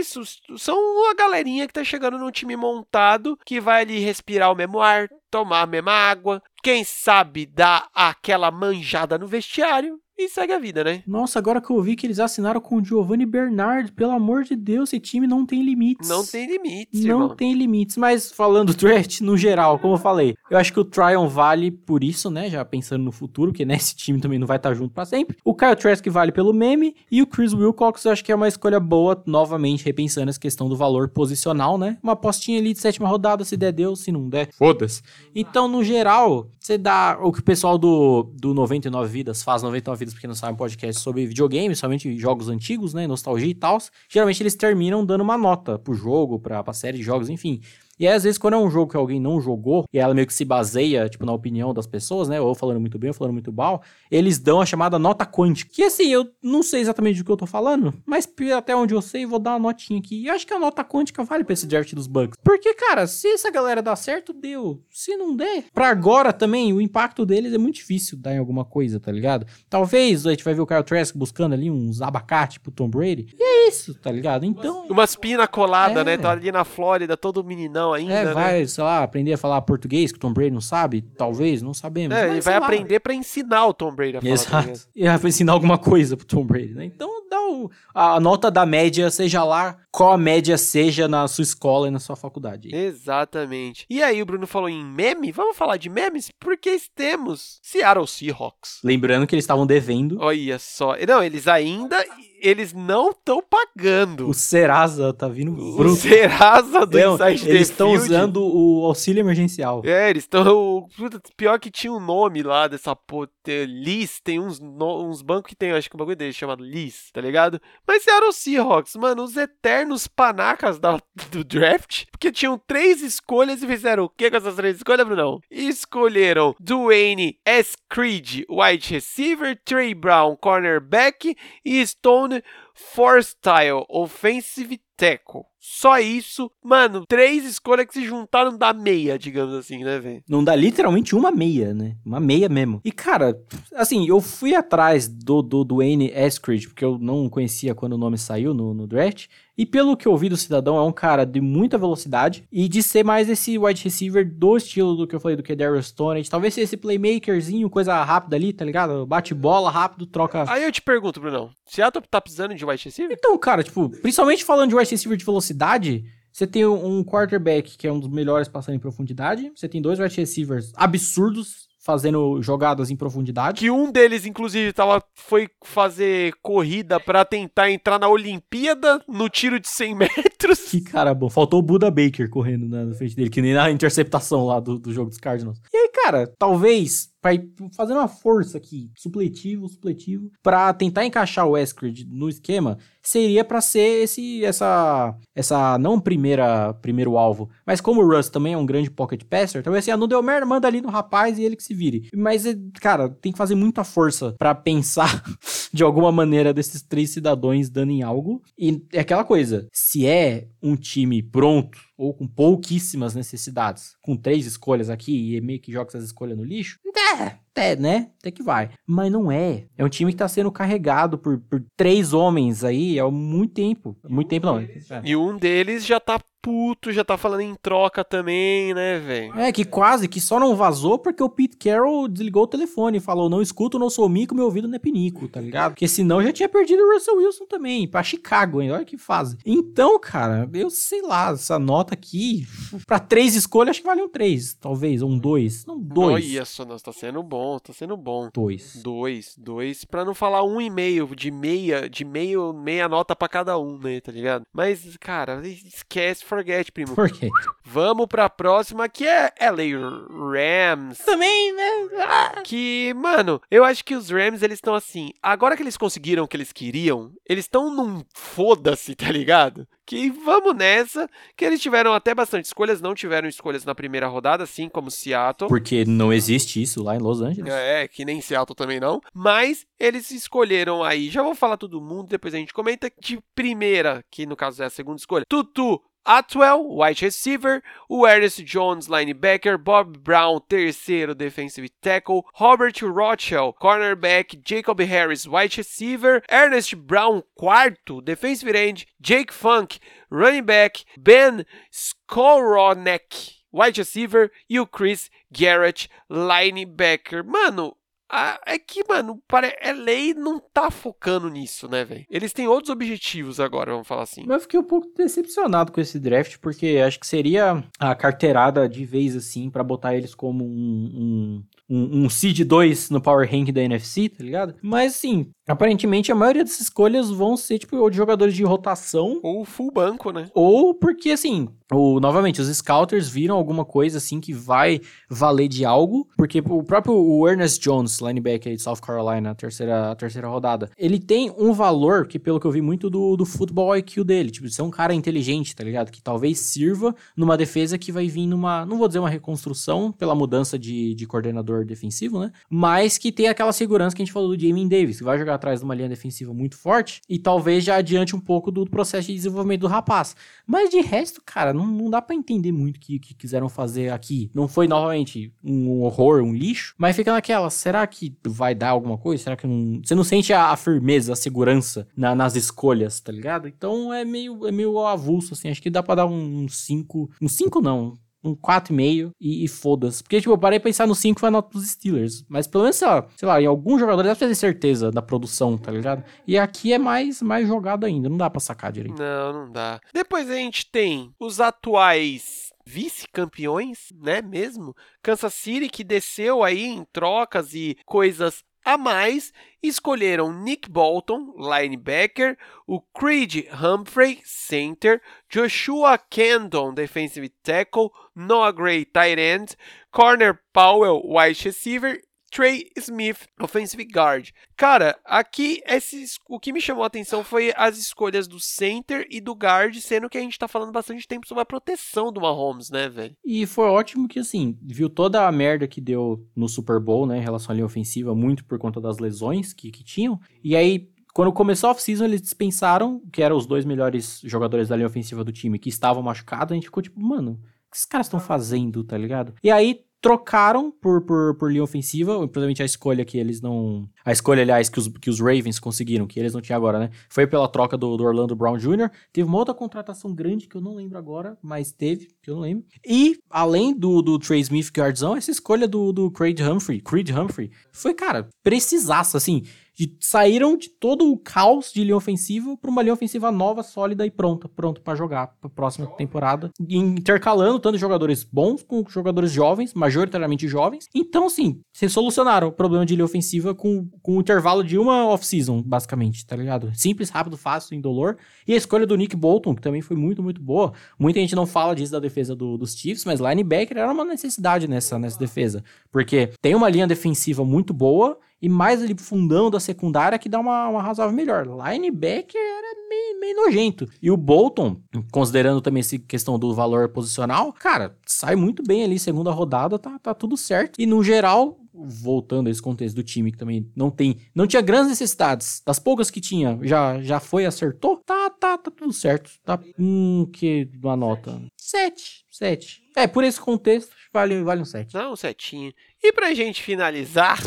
isso. 0.00 0.22
São 0.58 1.10
a 1.10 1.14
galerinha 1.14 1.66
que 1.66 1.72
tá 1.72 1.84
chegando 1.84 2.18
num 2.18 2.30
time 2.30 2.56
montado 2.56 3.38
que 3.44 3.60
vai 3.60 3.82
ali 3.82 3.98
respirar 4.00 4.50
o 4.50 4.56
mesmo 4.56 4.80
ar, 4.80 5.08
tomar 5.30 5.62
a 5.62 5.66
mesma 5.66 5.92
água. 5.92 6.42
Quem 6.62 6.84
sabe 6.84 7.46
dar 7.46 7.88
aquela 7.94 8.50
manjada 8.50 9.16
no 9.16 9.26
vestiário 9.26 9.98
e 10.18 10.28
segue 10.28 10.52
a 10.52 10.58
vida, 10.58 10.84
né? 10.84 11.02
Nossa, 11.06 11.38
agora 11.38 11.62
que 11.62 11.70
eu 11.70 11.80
vi 11.80 11.96
que 11.96 12.06
eles 12.06 12.18
assinaram 12.20 12.60
com 12.60 12.76
o 12.76 12.84
Giovanni 12.84 13.24
Bernard, 13.24 13.90
pelo 13.92 14.12
amor 14.12 14.44
de 14.44 14.54
Deus, 14.54 14.90
esse 14.90 15.00
time 15.00 15.26
não 15.26 15.46
tem 15.46 15.62
limites. 15.62 16.06
Não 16.06 16.26
tem 16.26 16.46
limites, 16.46 17.02
Não 17.06 17.22
irmão. 17.22 17.34
tem 17.34 17.54
limites, 17.54 17.96
mas 17.96 18.30
falando 18.30 18.74
draft 18.76 19.22
no 19.22 19.34
geral, 19.38 19.78
como 19.78 19.94
eu 19.94 19.98
falei, 19.98 20.34
eu 20.50 20.58
acho 20.58 20.74
que 20.74 20.80
o 20.80 20.84
Tryon 20.84 21.26
vale 21.26 21.70
por 21.70 22.04
isso, 22.04 22.30
né? 22.30 22.50
Já 22.50 22.62
pensando 22.66 23.02
no 23.02 23.10
futuro, 23.10 23.50
que 23.50 23.64
nesse 23.64 23.96
time 23.96 24.20
também 24.20 24.38
não 24.38 24.46
vai 24.46 24.58
estar 24.58 24.74
junto 24.74 24.92
para 24.92 25.06
sempre. 25.06 25.38
O 25.42 25.54
Kyle 25.54 25.74
Trask 25.74 26.06
vale 26.08 26.32
pelo 26.32 26.52
meme 26.52 26.94
e 27.10 27.22
o 27.22 27.26
Chris 27.26 27.54
Wilcox 27.54 28.04
eu 28.04 28.12
acho 28.12 28.22
que 28.22 28.30
é 28.30 28.34
uma 28.34 28.48
escolha 28.48 28.78
boa, 28.78 29.22
novamente 29.26 29.86
repensando 29.86 30.28
essa 30.28 30.38
questão 30.38 30.68
do 30.68 30.76
valor 30.76 31.08
posicional, 31.08 31.78
né? 31.78 31.96
Uma 32.02 32.12
apostinha 32.12 32.58
ali 32.58 32.74
de 32.74 32.78
sétima 32.80 33.08
rodada, 33.08 33.42
se 33.42 33.56
der 33.56 33.72
Deus, 33.72 34.00
se 34.00 34.12
não 34.12 34.28
der, 34.28 34.50
foda-se. 34.52 35.00
Então, 35.34 35.68
no 35.68 35.84
geral, 35.84 36.50
você 36.58 36.76
dá 36.76 37.18
o 37.20 37.32
que 37.32 37.40
o 37.40 37.42
pessoal 37.42 37.78
do, 37.78 38.24
do 38.34 38.52
99 38.52 39.08
Vidas 39.08 39.42
faz, 39.42 39.62
99 39.62 39.98
Vidas 39.98 40.14
porque 40.14 40.26
não 40.26 40.34
sabe, 40.34 40.54
um 40.54 40.56
podcast 40.56 41.00
sobre 41.00 41.26
videogames, 41.26 41.78
somente 41.78 42.16
jogos 42.18 42.48
antigos, 42.48 42.92
né, 42.94 43.06
nostalgia 43.06 43.50
e 43.50 43.54
tal. 43.54 43.78
Geralmente 44.08 44.42
eles 44.42 44.56
terminam 44.56 45.04
dando 45.04 45.20
uma 45.20 45.38
nota 45.38 45.78
pro 45.78 45.94
jogo, 45.94 46.38
pra, 46.38 46.62
pra 46.64 46.72
série 46.72 46.98
de 46.98 47.04
jogos, 47.04 47.28
enfim. 47.28 47.60
E 48.00 48.08
aí, 48.08 48.14
às 48.14 48.22
vezes, 48.22 48.38
quando 48.38 48.54
é 48.54 48.56
um 48.56 48.70
jogo 48.70 48.90
que 48.90 48.96
alguém 48.96 49.20
não 49.20 49.38
jogou, 49.42 49.84
e 49.92 49.98
ela 49.98 50.14
meio 50.14 50.26
que 50.26 50.32
se 50.32 50.42
baseia, 50.42 51.06
tipo, 51.06 51.26
na 51.26 51.34
opinião 51.34 51.74
das 51.74 51.86
pessoas, 51.86 52.30
né? 52.30 52.40
Ou 52.40 52.54
falando 52.54 52.80
muito 52.80 52.98
bem 52.98 53.10
ou 53.10 53.14
falando 53.14 53.34
muito 53.34 53.52
mal, 53.52 53.82
eles 54.10 54.38
dão 54.38 54.58
a 54.58 54.64
chamada 54.64 54.98
nota 54.98 55.26
quântica. 55.26 55.70
Que 55.70 55.82
assim, 55.82 56.10
eu 56.10 56.26
não 56.42 56.62
sei 56.62 56.80
exatamente 56.80 57.18
do 57.18 57.24
que 57.26 57.30
eu 57.30 57.36
tô 57.36 57.44
falando, 57.44 57.92
mas 58.06 58.26
até 58.56 58.74
onde 58.74 58.94
eu 58.94 59.02
sei, 59.02 59.26
vou 59.26 59.38
dar 59.38 59.50
uma 59.50 59.58
notinha 59.58 60.00
aqui. 60.00 60.22
E 60.22 60.28
eu 60.28 60.34
acho 60.34 60.46
que 60.46 60.54
a 60.54 60.58
nota 60.58 60.82
quântica 60.82 61.22
vale 61.22 61.44
pra 61.44 61.52
esse 61.52 61.66
draft 61.66 61.92
dos 61.92 62.06
bugs. 62.06 62.38
Porque, 62.42 62.72
cara, 62.72 63.06
se 63.06 63.28
essa 63.28 63.50
galera 63.50 63.82
dá 63.82 63.94
certo, 63.94 64.32
deu. 64.32 64.82
Se 64.88 65.14
não 65.18 65.36
der, 65.36 65.64
pra 65.74 65.90
agora 65.90 66.32
também, 66.32 66.72
o 66.72 66.80
impacto 66.80 67.26
deles 67.26 67.52
é 67.52 67.58
muito 67.58 67.74
difícil 67.74 68.16
dar 68.16 68.34
em 68.34 68.38
alguma 68.38 68.64
coisa, 68.64 68.98
tá 68.98 69.12
ligado? 69.12 69.46
Talvez 69.68 70.26
a 70.26 70.30
gente 70.30 70.42
vai 70.42 70.54
ver 70.54 70.62
o 70.62 70.66
Kyle 70.66 70.82
Trask 70.82 71.14
buscando 71.14 71.52
ali 71.52 71.70
uns 71.70 72.00
abacate 72.00 72.60
pro 72.60 72.72
Tom 72.72 72.88
Brady. 72.88 73.34
E 73.38 73.42
é 73.42 73.68
isso, 73.68 73.94
tá 73.94 74.10
ligado? 74.10 74.46
Então. 74.46 74.86
Umas 74.88 75.14
pina 75.14 75.46
colada, 75.46 76.00
é. 76.00 76.04
né? 76.04 76.16
Tá 76.16 76.30
ali 76.30 76.50
na 76.50 76.64
Flórida, 76.64 77.14
todo 77.14 77.44
meninão 77.44 77.89
ainda. 77.92 78.12
É, 78.12 78.24
né? 78.24 78.32
vai, 78.32 78.66
sei 78.66 78.84
lá, 78.84 79.02
aprender 79.02 79.32
a 79.32 79.38
falar 79.38 79.60
português 79.62 80.12
que 80.12 80.18
o 80.18 80.20
Tom 80.20 80.32
Brady 80.32 80.50
não 80.50 80.60
sabe, 80.60 81.02
talvez, 81.02 81.62
não 81.62 81.74
sabemos. 81.74 82.16
É, 82.16 82.30
ele 82.30 82.40
vai 82.40 82.58
lá. 82.58 82.66
aprender 82.66 83.00
para 83.00 83.14
ensinar 83.14 83.66
o 83.66 83.74
Tom 83.74 83.94
Brady 83.94 84.16
a 84.16 84.20
falar 84.20 84.32
Exato. 84.32 84.50
Português. 84.50 84.88
E 84.94 85.04
vai 85.04 85.28
ensinar 85.28 85.52
alguma 85.52 85.78
coisa 85.78 86.16
pro 86.16 86.26
Tom 86.26 86.44
Brady, 86.44 86.74
né? 86.74 86.84
Então 86.84 87.08
dá 87.28 87.40
o, 87.40 87.70
a 87.94 88.20
nota 88.20 88.50
da 88.50 88.66
média, 88.66 89.10
seja 89.10 89.44
lá 89.44 89.78
qual 89.90 90.12
a 90.12 90.18
média 90.18 90.56
seja 90.58 91.08
na 91.08 91.26
sua 91.26 91.42
escola 91.42 91.88
e 91.88 91.90
na 91.90 91.98
sua 91.98 92.16
faculdade. 92.16 92.74
Exatamente. 92.74 93.86
E 93.88 94.02
aí 94.02 94.20
o 94.20 94.26
Bruno 94.26 94.46
falou 94.46 94.68
em 94.68 94.84
meme, 94.84 95.32
vamos 95.32 95.56
falar 95.56 95.76
de 95.76 95.88
memes? 95.88 96.30
Porque 96.38 96.78
temos 96.94 97.58
Seattle 97.62 98.06
Seahawks. 98.06 98.80
Lembrando 98.84 99.26
que 99.26 99.34
eles 99.34 99.44
estavam 99.44 99.66
devendo. 99.66 100.18
Olha 100.20 100.58
só. 100.58 100.96
Não, 101.06 101.22
eles 101.22 101.48
ainda 101.48 102.04
eles 102.42 102.72
não 102.72 103.10
estão 103.10 103.42
pagando. 103.42 104.28
O 104.28 104.34
Serasa 104.34 105.12
tá 105.12 105.28
vindo 105.28 105.52
bruto. 105.52 105.92
O 105.92 105.96
Serasa 105.96 106.86
do 106.86 106.98
não, 106.98 107.14
Inside 107.14 107.48
Eles 107.48 107.70
estão 107.70 107.92
usando 107.92 108.42
o 108.42 108.84
auxílio 108.84 109.20
emergencial. 109.20 109.82
É, 109.84 110.10
eles 110.10 110.24
estão... 110.24 110.88
Pior 111.36 111.58
que 111.58 111.70
tinha 111.70 111.92
um 111.92 112.00
nome 112.00 112.42
lá 112.42 112.68
dessa 112.68 112.94
porra. 112.96 113.28
Liz, 113.46 114.20
tem 114.20 114.38
uns, 114.38 114.60
no, 114.60 115.08
uns 115.08 115.22
bancos 115.22 115.48
que 115.48 115.56
tem, 115.56 115.72
acho 115.72 115.88
que 115.88 115.96
um 115.96 115.98
bagulho 115.98 116.16
deles 116.16 116.36
chamado 116.36 116.64
Liz, 116.64 117.10
tá 117.12 117.20
ligado? 117.20 117.60
Mas 117.86 118.06
eram 118.06 118.28
os 118.28 118.36
Seahawks, 118.36 118.96
mano, 118.96 119.22
os 119.22 119.36
eternos 119.36 120.06
panacas 120.06 120.78
da, 120.78 120.98
do 121.30 121.44
draft, 121.44 122.04
porque 122.10 122.32
tinham 122.32 122.58
três 122.58 123.02
escolhas 123.02 123.62
e 123.62 123.66
fizeram 123.66 124.04
o 124.04 124.08
que 124.08 124.30
com 124.30 124.36
essas 124.36 124.54
três 124.56 124.76
escolhas, 124.76 125.06
Brunão? 125.06 125.40
Escolheram 125.50 126.54
Dwayne 126.60 127.38
S. 127.44 127.76
Creed, 127.88 128.44
wide 128.48 128.88
receiver, 128.92 129.60
Trey 129.64 129.94
Brown, 129.94 130.36
cornerback 130.36 131.36
e 131.64 131.86
Stone 131.86 132.42
Forstyle, 132.74 133.84
Offensive 133.88 134.80
Tackle. 134.96 135.49
Só 135.62 135.98
isso, 135.98 136.50
mano, 136.64 137.04
três 137.06 137.44
escolhas 137.44 137.86
que 137.86 137.92
se 137.92 138.04
juntaram 138.06 138.56
da 138.56 138.72
meia, 138.72 139.18
digamos 139.18 139.54
assim, 139.54 139.84
né, 139.84 139.98
velho? 139.98 140.22
Não 140.26 140.42
dá 140.42 140.56
literalmente 140.56 141.14
uma 141.14 141.30
meia, 141.30 141.74
né? 141.74 141.96
Uma 142.04 142.18
meia 142.18 142.48
mesmo. 142.48 142.80
E, 142.82 142.90
cara, 142.90 143.38
assim, 143.74 144.08
eu 144.08 144.22
fui 144.22 144.54
atrás 144.54 145.06
do, 145.06 145.42
do 145.42 145.62
Dwayne 145.62 146.10
Eskridge, 146.14 146.68
porque 146.68 146.84
eu 146.84 146.98
não 146.98 147.28
conhecia 147.28 147.74
quando 147.74 147.92
o 147.92 147.98
nome 147.98 148.16
saiu 148.16 148.54
no, 148.54 148.72
no 148.72 148.86
draft. 148.86 149.26
E 149.56 149.66
pelo 149.66 149.96
que 149.96 150.08
eu 150.08 150.16
vi 150.16 150.28
do 150.28 150.36
cidadão, 150.36 150.76
é 150.76 150.82
um 150.82 150.92
cara 150.92 151.24
de 151.24 151.40
muita 151.40 151.76
velocidade 151.76 152.44
e 152.50 152.68
de 152.68 152.82
ser 152.82 153.04
mais 153.04 153.28
esse 153.28 153.58
wide 153.58 153.82
receiver 153.84 154.28
do 154.28 154.56
estilo 154.56 154.96
do 154.96 155.06
que 155.06 155.14
eu 155.14 155.20
falei 155.20 155.36
do 155.36 155.42
que 155.42 155.54
Daryl 155.54 155.82
Stone. 155.82 156.24
Talvez 156.28 156.56
esse 156.56 156.76
playmakerzinho, 156.76 157.68
coisa 157.68 158.02
rápida 158.02 158.36
ali, 158.36 158.52
tá 158.52 158.64
ligado? 158.64 159.06
Bate 159.06 159.34
bola 159.34 159.70
rápido, 159.70 160.06
troca. 160.06 160.44
Aí 160.50 160.64
eu 160.64 160.72
te 160.72 160.80
pergunto, 160.80 161.20
Brunão, 161.20 161.50
Seattle 161.66 162.04
tá 162.10 162.20
precisando 162.20 162.54
de 162.54 162.64
wide 162.64 162.84
receiver? 162.84 163.16
Então, 163.18 163.36
cara, 163.38 163.62
tipo, 163.62 163.88
principalmente 163.88 164.44
falando 164.44 164.70
de 164.70 164.74
wide 164.74 164.90
receiver 164.90 165.16
de 165.16 165.24
velocidade, 165.24 166.04
você 166.32 166.46
tem 166.46 166.64
um 166.64 167.02
quarterback 167.02 167.76
que 167.76 167.86
é 167.86 167.92
um 167.92 167.98
dos 167.98 168.08
melhores 168.08 168.48
passando 168.48 168.76
em 168.76 168.78
profundidade. 168.78 169.50
Você 169.54 169.68
tem 169.68 169.82
dois 169.82 169.98
wide 169.98 170.16
receivers 170.16 170.72
absurdos 170.76 171.69
fazendo 171.80 172.40
jogadas 172.42 172.90
em 172.90 172.96
profundidade. 172.96 173.58
Que 173.58 173.70
um 173.70 173.90
deles, 173.90 174.26
inclusive, 174.26 174.72
tava, 174.72 175.02
foi 175.14 175.48
fazer 175.64 176.34
corrida 176.42 177.00
para 177.00 177.24
tentar 177.24 177.70
entrar 177.70 177.98
na 177.98 178.08
Olimpíada 178.08 179.02
no 179.08 179.28
tiro 179.28 179.58
de 179.58 179.68
100 179.68 179.94
metros. 179.96 180.58
Que 180.70 180.82
cara 180.82 181.14
bom. 181.14 181.30
Faltou 181.30 181.58
o 181.60 181.62
Buda 181.62 181.90
Baker 181.90 182.28
correndo 182.28 182.68
na 182.68 182.94
frente 182.94 183.16
dele, 183.16 183.30
que 183.30 183.42
nem 183.42 183.54
na 183.54 183.70
interceptação 183.70 184.46
lá 184.46 184.60
do, 184.60 184.78
do 184.78 184.92
jogo 184.92 185.08
dos 185.08 185.18
Cardinals. 185.18 185.58
E 185.72 185.76
aí, 185.76 185.90
cara, 185.92 186.32
talvez 186.38 187.09
vai 187.22 187.40
fazendo 187.76 187.98
uma 187.98 188.08
força 188.08 188.58
aqui, 188.58 188.90
supletivo, 188.96 189.68
supletivo, 189.68 190.30
para 190.42 190.72
tentar 190.72 191.04
encaixar 191.04 191.46
o 191.46 191.56
Eskrid 191.56 192.06
no 192.10 192.28
esquema, 192.28 192.78
seria 193.02 193.44
para 193.44 193.60
ser 193.60 194.04
esse 194.04 194.44
essa 194.44 195.16
essa 195.34 195.78
não 195.78 196.00
primeira 196.00 196.74
primeiro 196.74 197.16
alvo, 197.16 197.48
mas 197.66 197.80
como 197.80 198.02
o 198.02 198.08
Russ 198.08 198.28
também 198.28 198.54
é 198.54 198.58
um 198.58 198.66
grande 198.66 198.90
pocket 198.90 199.24
passer, 199.24 199.62
talvez 199.62 199.84
assim, 199.84 199.90
ah, 199.90 199.96
não 199.96 200.08
deu 200.08 200.22
merda, 200.22 200.46
manda 200.46 200.66
ali 200.66 200.80
no 200.80 200.88
rapaz 200.88 201.38
e 201.38 201.42
ele 201.42 201.56
que 201.56 201.62
se 201.62 201.74
vire. 201.74 202.08
Mas 202.14 202.44
cara, 202.80 203.08
tem 203.08 203.32
que 203.32 203.38
fazer 203.38 203.54
muita 203.54 203.84
força 203.84 204.34
para 204.38 204.54
pensar 204.54 205.22
de 205.72 205.82
alguma 205.82 206.10
maneira 206.10 206.52
desses 206.52 206.82
três 206.82 207.10
cidadãos 207.10 207.68
dando 207.68 207.92
em 207.92 208.02
algo. 208.02 208.42
E 208.58 208.82
é 208.92 209.00
aquela 209.00 209.24
coisa, 209.24 209.68
se 209.72 210.06
é 210.06 210.48
um 210.62 210.76
time 210.76 211.22
pronto 211.22 211.78
ou 212.00 212.14
com 212.14 212.26
pouquíssimas 212.26 213.14
necessidades, 213.14 213.94
com 214.00 214.16
três 214.16 214.46
escolhas 214.46 214.88
aqui 214.88 215.36
e 215.36 215.40
meio 215.42 215.60
que 215.60 215.70
joga 215.70 215.90
essas 215.90 216.04
escolhas 216.04 216.34
no 216.34 216.42
lixo, 216.42 216.80
é, 217.20 217.38
até, 217.52 217.76
né? 217.76 218.10
Até 218.18 218.30
que 218.30 218.42
vai. 218.42 218.70
Mas 218.86 219.10
não 219.10 219.30
é. 219.30 219.66
É 219.76 219.84
um 219.84 219.88
time 219.88 220.12
que 220.12 220.18
tá 220.18 220.28
sendo 220.28 220.50
carregado 220.50 221.18
por, 221.18 221.38
por 221.38 221.62
três 221.76 222.12
homens 222.12 222.64
aí 222.64 222.98
há 222.98 223.10
muito 223.10 223.54
tempo. 223.54 223.96
Muito 224.08 224.28
tempo 224.28 224.46
não. 224.46 224.66
E 225.04 225.16
um 225.16 225.36
deles 225.36 225.84
já 225.84 225.98
tá 225.98 226.20
puto, 226.42 226.92
já 226.92 227.04
tá 227.04 227.16
falando 227.16 227.42
em 227.42 227.54
troca 227.54 228.02
também, 228.04 228.72
né, 228.74 228.98
velho? 228.98 229.38
É, 229.38 229.52
que 229.52 229.64
quase, 229.64 230.08
que 230.08 230.20
só 230.20 230.40
não 230.40 230.56
vazou 230.56 230.98
porque 230.98 231.22
o 231.22 231.28
Pete 231.28 231.56
Carroll 231.56 232.08
desligou 232.08 232.44
o 232.44 232.48
telefone 232.48 232.98
e 232.98 233.00
falou: 233.00 233.28
não 233.28 233.42
escuto, 233.42 233.78
não 233.78 233.90
sou 233.90 234.08
mico, 234.08 234.34
meu 234.34 234.46
ouvido 234.46 234.66
não 234.66 234.76
é 234.76 234.78
pinico, 234.78 235.28
tá 235.28 235.40
ligado? 235.40 235.72
Porque 235.72 235.86
senão 235.88 236.22
já 236.22 236.32
tinha 236.32 236.48
perdido 236.48 236.82
o 236.82 236.94
Russell 236.94 237.16
Wilson 237.16 237.46
também, 237.46 237.86
pra 237.86 238.02
Chicago, 238.02 238.62
hein? 238.62 238.72
Olha 238.72 238.84
que 238.84 238.96
fase. 238.96 239.36
Então, 239.44 239.98
cara, 239.98 240.48
eu 240.54 240.70
sei 240.70 241.02
lá, 241.02 241.30
essa 241.30 241.58
nota 241.58 241.94
aqui, 241.94 242.46
pra 242.86 242.98
três 242.98 243.34
escolhas, 243.34 243.70
acho 243.70 243.80
que 243.80 243.86
vale 243.86 244.02
um 244.02 244.08
três, 244.08 244.54
talvez, 244.54 245.02
um 245.02 245.18
dois. 245.18 245.66
Não, 245.66 245.78
dois. 245.78 246.24
Olha 246.24 246.44
só, 246.44 246.64
nossa, 246.64 246.84
tá 246.84 246.92
sendo 246.92 247.22
bom, 247.22 247.39
tá 247.58 247.72
sendo 247.72 247.96
bom. 247.96 248.28
Dois. 248.32 248.82
Dois, 248.82 249.34
dois, 249.36 249.84
pra 249.84 250.04
não 250.04 250.14
falar 250.14 250.44
um 250.44 250.60
e 250.60 250.68
meio, 250.68 251.14
de 251.14 251.30
meia, 251.30 251.88
de 251.88 252.04
meio, 252.04 252.52
meia 252.52 252.88
nota 252.88 253.14
pra 253.16 253.28
cada 253.28 253.58
um, 253.58 253.78
né, 253.78 254.00
tá 254.00 254.12
ligado? 254.12 254.42
Mas, 254.52 254.96
cara, 254.98 255.40
esquece 255.46 256.24
forget, 256.24 256.70
primo. 256.72 256.94
Por 256.94 257.10
quê? 257.10 257.28
Vamos 257.64 258.06
pra 258.06 258.28
próxima, 258.28 258.88
que 258.88 259.06
é 259.06 259.32
LA 259.40 259.78
Rams. 260.08 260.98
Também, 260.98 261.54
né? 261.54 261.70
Ah. 261.98 262.42
Que, 262.44 262.92
mano, 262.94 263.40
eu 263.50 263.64
acho 263.64 263.84
que 263.84 263.94
os 263.94 264.10
Rams, 264.10 264.42
eles 264.42 264.58
estão 264.58 264.74
assim. 264.74 265.10
Agora 265.22 265.56
que 265.56 265.62
eles 265.62 265.76
conseguiram 265.76 266.24
o 266.24 266.28
que 266.28 266.36
eles 266.36 266.52
queriam, 266.52 267.12
eles 267.28 267.44
estão 267.44 267.74
num 267.74 268.02
foda-se, 268.14 268.94
tá 268.94 269.10
ligado? 269.10 269.66
Que 269.90 270.08
vamos 270.08 270.54
nessa. 270.54 271.10
Que 271.36 271.44
eles 271.44 271.60
tiveram 271.60 271.92
até 271.92 272.14
bastante 272.14 272.44
escolhas, 272.44 272.80
não 272.80 272.94
tiveram 272.94 273.28
escolhas 273.28 273.64
na 273.64 273.74
primeira 273.74 274.06
rodada, 274.06 274.44
assim 274.44 274.68
como 274.68 274.88
Seattle. 274.88 275.48
Porque 275.48 275.84
não 275.84 276.12
existe 276.12 276.62
isso 276.62 276.80
lá 276.80 276.94
em 276.94 277.00
Los 277.00 277.20
Angeles. 277.20 277.52
É, 277.52 277.88
que 277.88 278.04
nem 278.04 278.20
Seattle 278.20 278.54
também 278.54 278.78
não. 278.78 279.00
Mas 279.12 279.66
eles 279.80 280.12
escolheram 280.12 280.84
aí, 280.84 281.10
já 281.10 281.24
vou 281.24 281.34
falar 281.34 281.56
todo 281.56 281.80
mundo, 281.80 282.06
depois 282.06 282.32
a 282.32 282.38
gente 282.38 282.54
comenta. 282.54 282.88
De 283.00 283.18
primeira, 283.34 284.04
que 284.08 284.26
no 284.26 284.36
caso 284.36 284.62
é 284.62 284.66
a 284.66 284.70
segunda 284.70 284.98
escolha, 284.98 285.24
Tutu 285.28 285.82
Atwell, 286.12 286.64
wide 286.64 287.02
receiver, 287.02 287.62
o 287.88 288.04
Ernest 288.04 288.44
Jones, 288.44 288.88
linebacker, 288.88 289.62
Bob 289.62 290.02
Brown, 290.02 290.40
terceiro 290.48 291.14
defensive 291.14 291.70
tackle, 291.82 292.26
Robert 292.40 292.82
Rothschild, 292.82 293.54
cornerback, 293.62 294.42
Jacob 294.42 294.80
Harris, 294.80 295.28
wide 295.28 295.56
receiver, 295.56 296.20
Ernest 296.28 296.76
Brown, 296.88 297.22
quarto 297.36 298.00
defensive 298.00 298.48
end, 298.48 298.86
Jake 299.00 299.30
Funk, 299.30 299.78
running 300.10 300.46
back, 300.46 300.84
Ben 300.98 301.46
Skoronek, 301.72 303.36
wide 303.52 303.78
receiver 303.78 304.32
e 304.48 304.58
o 304.58 304.66
Chris 304.66 305.10
Garrett, 305.32 305.86
linebacker. 306.10 307.24
Mano, 307.24 307.76
ah, 308.10 308.40
é 308.44 308.58
que, 308.58 308.82
mano, 308.88 309.22
é 309.60 309.72
lei 309.72 310.12
não 310.12 310.40
tá 310.40 310.70
focando 310.70 311.28
nisso, 311.28 311.68
né, 311.68 311.84
velho? 311.84 312.04
Eles 312.10 312.32
têm 312.32 312.48
outros 312.48 312.70
objetivos 312.70 313.38
agora, 313.38 313.70
vamos 313.70 313.86
falar 313.86 314.02
assim. 314.02 314.24
Mas 314.26 314.34
eu 314.36 314.40
fiquei 314.40 314.58
um 314.58 314.64
pouco 314.64 314.88
decepcionado 314.96 315.70
com 315.70 315.80
esse 315.80 315.98
draft, 315.98 316.38
porque 316.38 316.82
acho 316.84 316.98
que 316.98 317.06
seria 317.06 317.62
a 317.78 317.94
carteirada 317.94 318.68
de 318.68 318.84
vez, 318.84 319.14
assim, 319.14 319.48
para 319.48 319.62
botar 319.62 319.94
eles 319.94 320.14
como 320.14 320.44
um, 320.44 321.42
um, 321.68 321.76
um, 321.76 322.04
um 322.04 322.10
seed 322.10 322.40
2 322.40 322.90
no 322.90 323.00
Power 323.00 323.30
Rank 323.30 323.52
da 323.52 323.62
NFC, 323.62 324.08
tá 324.08 324.24
ligado? 324.24 324.56
Mas, 324.60 324.96
assim, 324.96 325.30
aparentemente 325.46 326.10
a 326.10 326.16
maioria 326.16 326.42
dessas 326.42 326.62
escolhas 326.62 327.10
vão 327.10 327.36
ser, 327.36 327.60
tipo, 327.60 327.76
ou 327.76 327.88
de 327.88 327.96
jogadores 327.96 328.34
de 328.34 328.42
rotação. 328.42 329.20
Ou 329.22 329.44
full 329.44 329.70
banco, 329.70 330.10
né? 330.10 330.28
Ou 330.34 330.74
porque, 330.74 331.10
assim, 331.10 331.48
o, 331.72 332.00
novamente, 332.00 332.40
os 332.40 332.48
scouters 332.56 333.08
viram 333.08 333.36
alguma 333.36 333.64
coisa, 333.64 333.98
assim, 333.98 334.20
que 334.20 334.32
vai 334.32 334.80
valer 335.08 335.48
de 335.48 335.64
algo, 335.64 336.08
porque 336.16 336.40
o 336.40 336.62
próprio 336.62 337.28
Ernest 337.28 337.60
Jones, 337.60 338.00
linebacker 338.00 338.54
de 338.54 338.62
South 338.62 338.80
Carolina, 338.82 339.30
a 339.30 339.34
terceira, 339.34 339.92
a 339.92 339.94
terceira 339.94 340.28
rodada. 340.28 340.70
Ele 340.76 340.98
tem 340.98 341.32
um 341.38 341.52
valor 341.52 342.06
que, 342.06 342.18
pelo 342.18 342.40
que 342.40 342.46
eu 342.46 342.50
vi 342.50 342.60
muito 342.60 342.90
do, 342.90 343.16
do 343.16 343.24
futebol 343.24 343.76
IQ 343.76 344.04
dele, 344.04 344.30
tipo, 344.30 344.48
ser 344.48 344.62
um 344.62 344.70
cara 344.70 344.92
inteligente, 344.92 345.54
tá 345.54 345.62
ligado? 345.62 345.90
Que 345.90 346.02
talvez 346.02 346.40
sirva 346.40 346.94
numa 347.16 347.36
defesa 347.36 347.78
que 347.78 347.92
vai 347.92 348.08
vir 348.08 348.26
numa, 348.26 348.66
não 348.66 348.78
vou 348.78 348.88
dizer 348.88 348.98
uma 348.98 349.10
reconstrução 349.10 349.92
pela 349.92 350.14
mudança 350.14 350.58
de, 350.58 350.94
de 350.94 351.06
coordenador 351.06 351.64
defensivo, 351.64 352.18
né? 352.18 352.32
Mas 352.48 352.98
que 352.98 353.12
tem 353.12 353.28
aquela 353.28 353.52
segurança 353.52 353.94
que 353.94 354.02
a 354.02 354.04
gente 354.04 354.12
falou 354.12 354.34
do 354.34 354.40
Jamie 354.40 354.68
Davis, 354.68 354.98
que 354.98 355.04
vai 355.04 355.18
jogar 355.18 355.34
atrás 355.34 355.60
de 355.60 355.64
uma 355.64 355.74
linha 355.74 355.88
defensiva 355.88 356.34
muito 356.34 356.56
forte 356.56 357.00
e 357.08 357.18
talvez 357.18 357.62
já 357.62 357.76
adiante 357.76 358.16
um 358.16 358.20
pouco 358.20 358.50
do 358.50 358.66
processo 358.66 359.08
de 359.08 359.14
desenvolvimento 359.14 359.60
do 359.60 359.66
rapaz. 359.66 360.16
Mas 360.46 360.70
de 360.70 360.80
resto, 360.80 361.22
cara, 361.24 361.52
não, 361.60 361.66
não 361.66 361.90
dá 361.90 362.00
para 362.00 362.14
entender 362.16 362.52
muito 362.52 362.76
o 362.76 362.80
que, 362.80 362.98
que 362.98 363.14
quiseram 363.14 363.48
fazer 363.48 363.90
aqui. 363.90 364.30
Não 364.34 364.48
foi 364.48 364.66
novamente 364.66 365.32
um 365.42 365.82
horror, 365.82 366.22
um 366.22 366.34
lixo, 366.34 366.74
mas 366.78 366.96
fica 366.96 367.12
naquela, 367.12 367.50
será 367.50 367.86
que 367.86 368.16
vai 368.26 368.54
dar 368.54 368.70
alguma 368.70 368.98
coisa? 368.98 369.24
Será 369.24 369.36
que 369.36 369.46
não. 369.46 369.80
Você 369.84 369.94
não 369.94 370.04
sente 370.04 370.32
a, 370.32 370.50
a 370.50 370.56
firmeza, 370.56 371.12
a 371.12 371.16
segurança 371.16 371.86
na, 371.96 372.14
nas 372.14 372.36
escolhas, 372.36 373.00
tá 373.00 373.12
ligado? 373.12 373.48
Então 373.48 373.92
é 373.92 374.04
meio, 374.04 374.46
é 374.46 374.52
meio 374.52 374.78
avulso, 374.86 375.34
assim. 375.34 375.48
Acho 375.48 375.62
que 375.62 375.70
dá 375.70 375.82
pra 375.82 375.96
dar 375.96 376.06
um 376.06 376.48
5. 376.48 377.10
Um 377.20 377.28
5 377.28 377.60
não 377.60 377.98
um 378.22 378.34
4,5 378.34 379.12
e, 379.20 379.44
e 379.44 379.48
foda-se. 379.48 380.02
Porque, 380.02 380.20
tipo, 380.20 380.32
eu 380.32 380.38
parei 380.38 380.58
pra 380.58 380.68
pensar 380.68 380.86
no 380.86 380.94
5 380.94 381.20
foi 381.20 381.28
a 381.28 381.32
nota 381.32 381.50
dos 381.50 381.68
Steelers. 381.68 382.24
Mas 382.28 382.46
pelo 382.46 382.64
menos, 382.64 382.76
sei 382.76 382.88
lá, 382.88 383.06
sei 383.16 383.28
lá 383.28 383.40
em 383.40 383.46
algum 383.46 383.78
jogador 383.78 384.02
deve 384.02 384.18
ter 384.18 384.34
certeza 384.34 384.90
da 384.90 385.02
produção, 385.02 385.56
tá 385.56 385.70
ligado? 385.70 386.04
E 386.26 386.38
aqui 386.38 386.72
é 386.72 386.78
mais, 386.78 387.22
mais 387.22 387.46
jogado 387.46 387.84
ainda, 387.84 388.08
não 388.08 388.16
dá 388.16 388.28
pra 388.28 388.40
sacar 388.40 388.72
direito. 388.72 388.98
Não, 388.98 389.32
não 389.32 389.52
dá. 389.52 389.80
Depois 389.92 390.30
a 390.30 390.34
gente 390.34 390.70
tem 390.70 391.12
os 391.18 391.40
atuais 391.40 392.50
vice-campeões, 392.64 393.88
né, 394.00 394.22
mesmo? 394.22 394.76
Kansas 395.02 395.34
City 395.34 395.68
que 395.68 395.82
desceu 395.82 396.44
aí 396.44 396.64
em 396.64 396.84
trocas 396.92 397.52
e 397.54 397.76
coisas 397.84 398.44
a 398.64 398.76
mais, 398.76 399.32
escolheram 399.62 400.32
Nick 400.32 400.68
Bolton, 400.68 401.32
linebacker, 401.36 402.36
o 402.66 402.80
Creed 402.94 403.48
Humphrey, 403.50 404.20
center, 404.24 405.00
Joshua 405.28 405.98
Kendon, 405.98 406.74
defensive 406.74 407.30
tackle, 407.42 407.92
Noah 408.14 408.52
Gray, 408.52 408.84
tight 408.84 409.18
end, 409.18 409.56
Corner 409.92 410.40
Powell, 410.52 411.02
wide 411.04 411.44
receiver 411.44 411.98
Trey 412.30 412.70
Smith, 412.76 413.26
offensive 413.40 413.84
guard. 413.84 414.30
Cara, 414.56 414.96
aqui 415.04 415.60
esses, 415.66 416.16
o 416.28 416.38
que 416.38 416.52
me 416.52 416.60
chamou 416.60 416.84
a 416.84 416.86
atenção 416.86 417.24
foi 417.24 417.52
as 417.56 417.76
escolhas 417.76 418.28
do 418.28 418.38
center 418.38 419.06
e 419.10 419.20
do 419.20 419.32
guard, 419.32 419.74
sendo 419.80 420.08
que 420.08 420.16
a 420.16 420.20
gente 420.20 420.38
tá 420.38 420.46
falando 420.46 420.70
bastante 420.70 421.08
tempo 421.08 421.26
sobre 421.26 421.42
a 421.42 421.46
proteção 421.46 422.12
do 422.12 422.20
Mahomes, 422.20 422.70
né, 422.70 422.88
velho? 422.88 423.16
E 423.24 423.46
foi 423.46 423.66
ótimo 423.66 424.06
que, 424.06 424.20
assim, 424.20 424.56
viu 424.62 424.88
toda 424.88 425.26
a 425.26 425.32
merda 425.32 425.66
que 425.66 425.80
deu 425.80 426.24
no 426.36 426.48
Super 426.48 426.78
Bowl, 426.78 427.06
né, 427.06 427.18
em 427.18 427.22
relação 427.22 427.52
à 427.52 427.54
linha 427.54 427.66
ofensiva, 427.66 428.14
muito 428.14 428.44
por 428.44 428.58
conta 428.58 428.80
das 428.80 428.98
lesões 428.98 429.52
que, 429.52 429.70
que 429.70 429.82
tinham. 429.82 430.20
E 430.42 430.54
aí, 430.54 430.88
quando 431.12 431.32
começou 431.32 431.68
a 431.68 431.70
off-season, 431.72 432.04
eles 432.04 432.22
dispensaram, 432.22 433.02
que 433.12 433.22
eram 433.22 433.36
os 433.36 433.46
dois 433.46 433.64
melhores 433.64 434.20
jogadores 434.24 434.68
da 434.68 434.76
linha 434.76 434.86
ofensiva 434.86 435.24
do 435.24 435.32
time, 435.32 435.58
que 435.58 435.68
estavam 435.68 436.02
machucados. 436.02 436.52
A 436.52 436.54
gente 436.54 436.66
ficou 436.66 436.82
tipo, 436.82 437.00
mano, 437.00 437.32
o 437.32 437.70
que 437.70 437.76
esses 437.76 437.86
caras 437.86 438.06
estão 438.06 438.20
fazendo, 438.20 438.84
tá 438.84 438.96
ligado? 438.96 439.34
E 439.42 439.50
aí, 439.50 439.84
trocaram 440.00 440.70
por, 440.70 441.02
por, 441.02 441.34
por 441.34 441.50
linha 441.50 441.62
ofensiva, 441.62 442.12
provavelmente 442.26 442.62
a 442.62 442.64
escolha 442.64 443.04
que 443.04 443.18
eles 443.18 443.40
não. 443.40 443.88
A 444.04 444.12
escolha, 444.12 444.42
aliás, 444.42 444.68
que 444.68 444.78
os, 444.78 444.88
que 444.88 445.10
os 445.10 445.20
Ravens 445.20 445.58
conseguiram, 445.58 446.06
que 446.06 446.18
eles 446.18 446.32
não 446.32 446.40
tinham 446.40 446.56
agora, 446.56 446.78
né? 446.78 446.90
Foi 447.08 447.26
pela 447.26 447.46
troca 447.46 447.76
do, 447.76 447.96
do 447.96 448.04
Orlando 448.04 448.34
Brown 448.34 448.56
Jr. 448.56 448.90
Teve 449.12 449.28
uma 449.28 449.38
outra 449.38 449.54
contratação 449.54 450.14
grande 450.14 450.48
que 450.48 450.56
eu 450.56 450.60
não 450.60 450.74
lembro 450.74 450.98
agora, 450.98 451.36
mas 451.42 451.70
teve, 451.70 452.08
que 452.22 452.30
eu 452.30 452.36
não 452.36 452.42
lembro. 452.42 452.64
E, 452.86 453.18
além 453.28 453.74
do, 453.76 454.00
do 454.00 454.18
Trey 454.18 454.40
Smith 454.40 454.70
Guardzão, 454.74 455.16
essa 455.16 455.30
escolha 455.30 455.68
do, 455.68 455.92
do 455.92 456.10
Creed 456.10 456.40
Humphrey, 456.40 456.80
Creed 456.80 457.10
Humphrey, 457.10 457.50
foi, 457.70 457.92
cara, 457.92 458.28
precisaça, 458.42 459.18
assim 459.18 459.42
de, 459.80 459.96
saíram 459.98 460.58
de 460.58 460.68
todo 460.68 461.10
o 461.10 461.16
caos 461.16 461.72
de 461.72 461.82
linha 461.82 461.96
ofensiva 461.96 462.54
para 462.54 462.70
uma 462.70 462.82
linha 462.82 462.92
ofensiva 462.92 463.32
nova, 463.32 463.62
sólida 463.62 464.04
e 464.04 464.10
pronta, 464.10 464.46
pronto 464.46 464.82
para 464.82 464.94
jogar 464.94 465.28
para 465.40 465.48
a 465.48 465.50
próxima 465.50 465.86
temporada, 465.86 466.50
intercalando 466.60 467.58
tanto 467.58 467.78
jogadores 467.78 468.22
bons 468.22 468.62
com 468.62 468.84
jogadores 468.86 469.32
jovens, 469.32 469.72
majoritariamente 469.72 470.46
jovens. 470.46 470.86
Então, 470.94 471.26
assim, 471.26 471.62
vocês 471.72 471.90
solucionaram 471.92 472.48
o 472.48 472.52
problema 472.52 472.84
de 472.84 472.94
linha 472.94 473.06
ofensiva 473.06 473.54
com, 473.54 473.88
com 474.02 474.18
um 474.18 474.20
intervalo 474.20 474.62
de 474.62 474.76
uma 474.76 475.06
off-season, 475.06 475.62
basicamente, 475.62 476.26
tá 476.26 476.36
ligado? 476.36 476.70
Simples, 476.74 477.08
rápido, 477.08 477.38
fácil, 477.38 477.74
indolor. 477.74 478.18
E 478.46 478.52
a 478.52 478.56
escolha 478.56 478.86
do 478.86 478.96
Nick 478.96 479.16
Bolton, 479.16 479.54
que 479.54 479.62
também 479.62 479.80
foi 479.80 479.96
muito, 479.96 480.22
muito 480.22 480.42
boa. 480.42 480.74
Muita 480.98 481.20
gente 481.20 481.34
não 481.34 481.46
fala 481.46 481.74
disso 481.74 481.92
da 481.92 482.00
defesa 482.00 482.36
do, 482.36 482.58
dos 482.58 482.74
Chiefs, 482.74 483.06
mas 483.06 483.18
linebacker 483.18 483.78
era 483.78 483.90
uma 483.90 484.04
necessidade 484.04 484.68
nessa, 484.68 484.98
nessa 484.98 485.18
defesa, 485.18 485.64
porque 485.90 486.30
tem 486.42 486.54
uma 486.54 486.68
linha 486.68 486.86
defensiva 486.86 487.46
muito 487.46 487.72
boa 487.72 488.18
e 488.40 488.48
mais 488.48 488.82
ali 488.82 488.94
fundão 488.98 489.50
da 489.50 489.60
secundária 489.60 490.18
que 490.18 490.28
dá 490.28 490.38
uma, 490.38 490.68
uma 490.68 490.82
razoável 490.82 491.14
melhor. 491.14 491.46
Linebacker 491.46 492.40
era 492.40 492.88
meio, 492.88 493.20
meio 493.20 493.36
nojento. 493.36 493.88
E 494.00 494.10
o 494.10 494.16
Bolton, 494.16 494.76
considerando 495.12 495.60
também 495.60 495.80
essa 495.80 495.98
questão 495.98 496.38
do 496.38 496.54
valor 496.54 496.88
posicional, 496.88 497.52
cara, 497.52 497.96
sai 498.06 498.36
muito 498.36 498.62
bem 498.62 498.84
ali, 498.84 498.98
segunda 498.98 499.30
rodada, 499.30 499.78
tá, 499.78 499.98
tá 499.98 500.14
tudo 500.14 500.36
certo. 500.36 500.80
E 500.80 500.86
no 500.86 501.02
geral, 501.02 501.60
voltando 501.72 502.48
a 502.48 502.50
esse 502.50 502.60
contexto 502.60 502.96
do 502.96 503.02
time 503.02 503.30
que 503.30 503.38
também 503.38 503.70
não 503.74 503.90
tem, 503.90 504.18
não 504.34 504.46
tinha 504.46 504.62
grandes 504.62 504.88
necessidades, 504.88 505.62
das 505.64 505.78
poucas 505.78 506.10
que 506.10 506.20
tinha, 506.20 506.58
já 506.62 507.00
já 507.02 507.20
foi 507.20 507.46
acertou, 507.46 507.98
tá 508.04 508.30
tá 508.30 508.58
tá 508.58 508.70
tudo 508.70 508.92
certo, 508.92 509.30
tá 509.44 509.58
hum, 509.78 510.28
que 510.32 510.68
uma 510.82 510.96
nota 510.96 511.40
7, 511.56 512.24
7. 512.30 512.82
É, 512.96 513.06
por 513.06 513.22
esse 513.24 513.40
contexto 513.40 513.94
vale 514.12 514.42
vale 514.42 514.62
um 514.62 514.64
7. 514.64 514.94
Não, 514.94 515.12
um 515.12 515.16
setinho. 515.16 515.72
E 516.02 516.12
pra 516.12 516.34
gente 516.34 516.62
finalizar, 516.62 517.38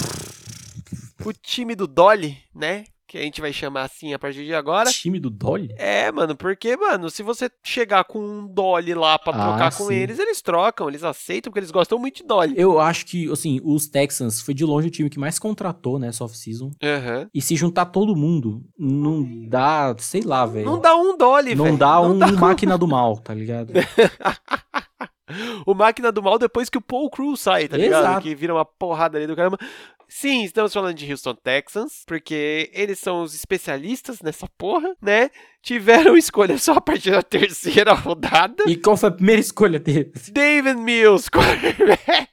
o 1.30 1.34
time 1.34 1.76
do 1.76 1.88
Dolly, 1.88 2.38
né? 2.56 2.84
Que 3.06 3.18
a 3.20 3.22
gente 3.22 3.42
vai 3.42 3.54
chamar 3.54 3.84
assim 3.84 4.12
a 4.14 4.18
partir 4.18 4.44
de 4.44 4.56
agora. 4.56 4.90
Time 4.90 5.20
do 5.20 5.30
Dolly? 5.30 5.70
É, 5.78 6.12
mano, 6.12 6.36
porque, 6.36 6.76
mano, 6.76 7.12
se 7.12 7.22
você 7.22 7.48
chegar 7.64 8.06
com 8.06 8.18
um 8.18 8.48
Dolly 8.48 8.96
lá 8.96 9.20
pra 9.20 9.34
Ah, 9.36 9.44
trocar 9.50 9.78
com 9.78 9.88
sim. 9.90 9.94
eles, 9.94 10.18
eles 10.18 10.42
trocam, 10.42 10.88
eles 10.90 11.04
aceitam, 11.04 11.52
porque 11.52 11.60
eles 11.60 11.70
gostam 11.70 12.00
muito 12.00 12.18
de 12.18 12.24
Dolly. 12.24 12.56
Eu 12.58 12.80
acho 12.80 13.06
que, 13.06 13.30
assim, 13.32 13.60
os 13.64 13.88
Texans 13.88 14.42
foi 14.42 14.56
de 14.56 14.66
longe 14.66 14.88
o 14.88 14.92
time 14.92 15.12
que 15.12 15.20
mais 15.20 15.38
contratou 15.38 16.00
nessa 16.00 16.24
off-season. 16.24 16.72
Aham. 16.82 17.30
E 17.32 17.40
se 17.40 17.56
juntar 17.56 17.86
todo 17.88 18.16
mundo, 18.16 18.64
não 18.80 19.48
dá, 19.48 19.94
sei 20.00 20.22
lá, 20.22 20.44
velho. 20.48 20.66
Não 20.66 20.80
dá 20.82 20.96
um 20.96 21.16
Dolly, 21.16 21.54
Não 21.54 21.78
dá 21.78 22.02
um 22.02 22.18
dá 22.18 22.32
máquina 22.32 22.78
do 22.80 22.88
mal, 22.88 23.18
tá 23.18 23.34
ligado? 23.34 23.74
o 25.66 25.74
Máquina 25.74 26.12
do 26.12 26.22
Mal 26.22 26.38
depois 26.38 26.70
que 26.70 26.78
o 26.78 26.82
Paul 26.82 27.10
Cruz 27.10 27.42
sai, 27.42 27.68
tá 27.68 27.78
ligado? 27.78 28.02
Exato. 28.06 28.22
Que 28.22 28.36
vira 28.36 28.54
uma 28.54 28.66
porrada 28.66 29.18
ali 29.18 29.28
do 29.28 29.36
caramba. 29.36 29.58
Sim, 30.16 30.44
estamos 30.44 30.72
falando 30.72 30.96
de 30.96 31.10
Houston 31.12 31.34
Texans, 31.34 32.04
porque 32.06 32.70
eles 32.72 33.00
são 33.00 33.24
os 33.24 33.34
especialistas 33.34 34.22
nessa 34.22 34.48
porra, 34.58 34.96
né? 35.02 35.32
Tiveram 35.64 36.18
escolha 36.18 36.58
só 36.58 36.74
a 36.74 36.82
partir 36.82 37.12
da 37.12 37.24
terceira 37.24 37.94
rodada. 37.94 38.66
E 38.68 38.76
qual 38.76 38.98
foi 38.98 39.08
a 39.08 39.14
primeira 39.14 39.40
escolha 39.40 39.80
deles? 39.80 40.30
David 40.30 40.76
Mills, 40.76 41.30
quarterback. 41.32 42.28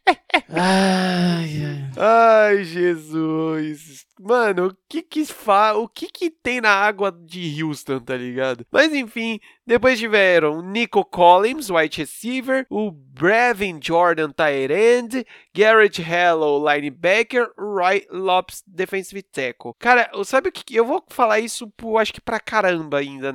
Ai, 0.48 1.64
ai. 1.64 1.90
Ai, 1.96 2.64
Jesus. 2.64 4.04
Mano, 4.18 4.66
o 4.66 4.76
que 4.88 5.00
que 5.02 5.24
fa... 5.24 5.74
o 5.74 5.88
que 5.88 6.08
que 6.08 6.30
tem 6.30 6.60
na 6.60 6.70
água 6.70 7.10
de 7.10 7.62
Houston, 7.62 8.00
tá 8.00 8.16
ligado? 8.16 8.66
Mas 8.70 8.92
enfim, 8.92 9.40
depois 9.66 9.98
tiveram 9.98 10.60
Nico 10.60 11.04
Collins, 11.04 11.70
wide 11.70 11.96
receiver, 11.96 12.66
o 12.68 12.90
Brevin 12.90 13.78
Jordan, 13.82 14.30
tight 14.30 14.72
end, 14.72 15.26
Garrett 15.54 16.02
Hello, 16.02 16.58
linebacker, 16.58 17.50
Roy 17.56 18.06
Lopes, 18.10 18.62
defensive 18.66 19.22
tackle. 19.22 19.72
Cara, 19.78 20.10
sabe 20.24 20.48
o 20.48 20.52
que 20.52 20.74
eu 20.74 20.84
vou 20.84 21.02
falar 21.08 21.40
isso, 21.40 21.68
pro, 21.70 21.96
acho 21.96 22.12
que 22.12 22.20
pra 22.20 22.40
caramba 22.40 23.02
ainda 23.20 23.32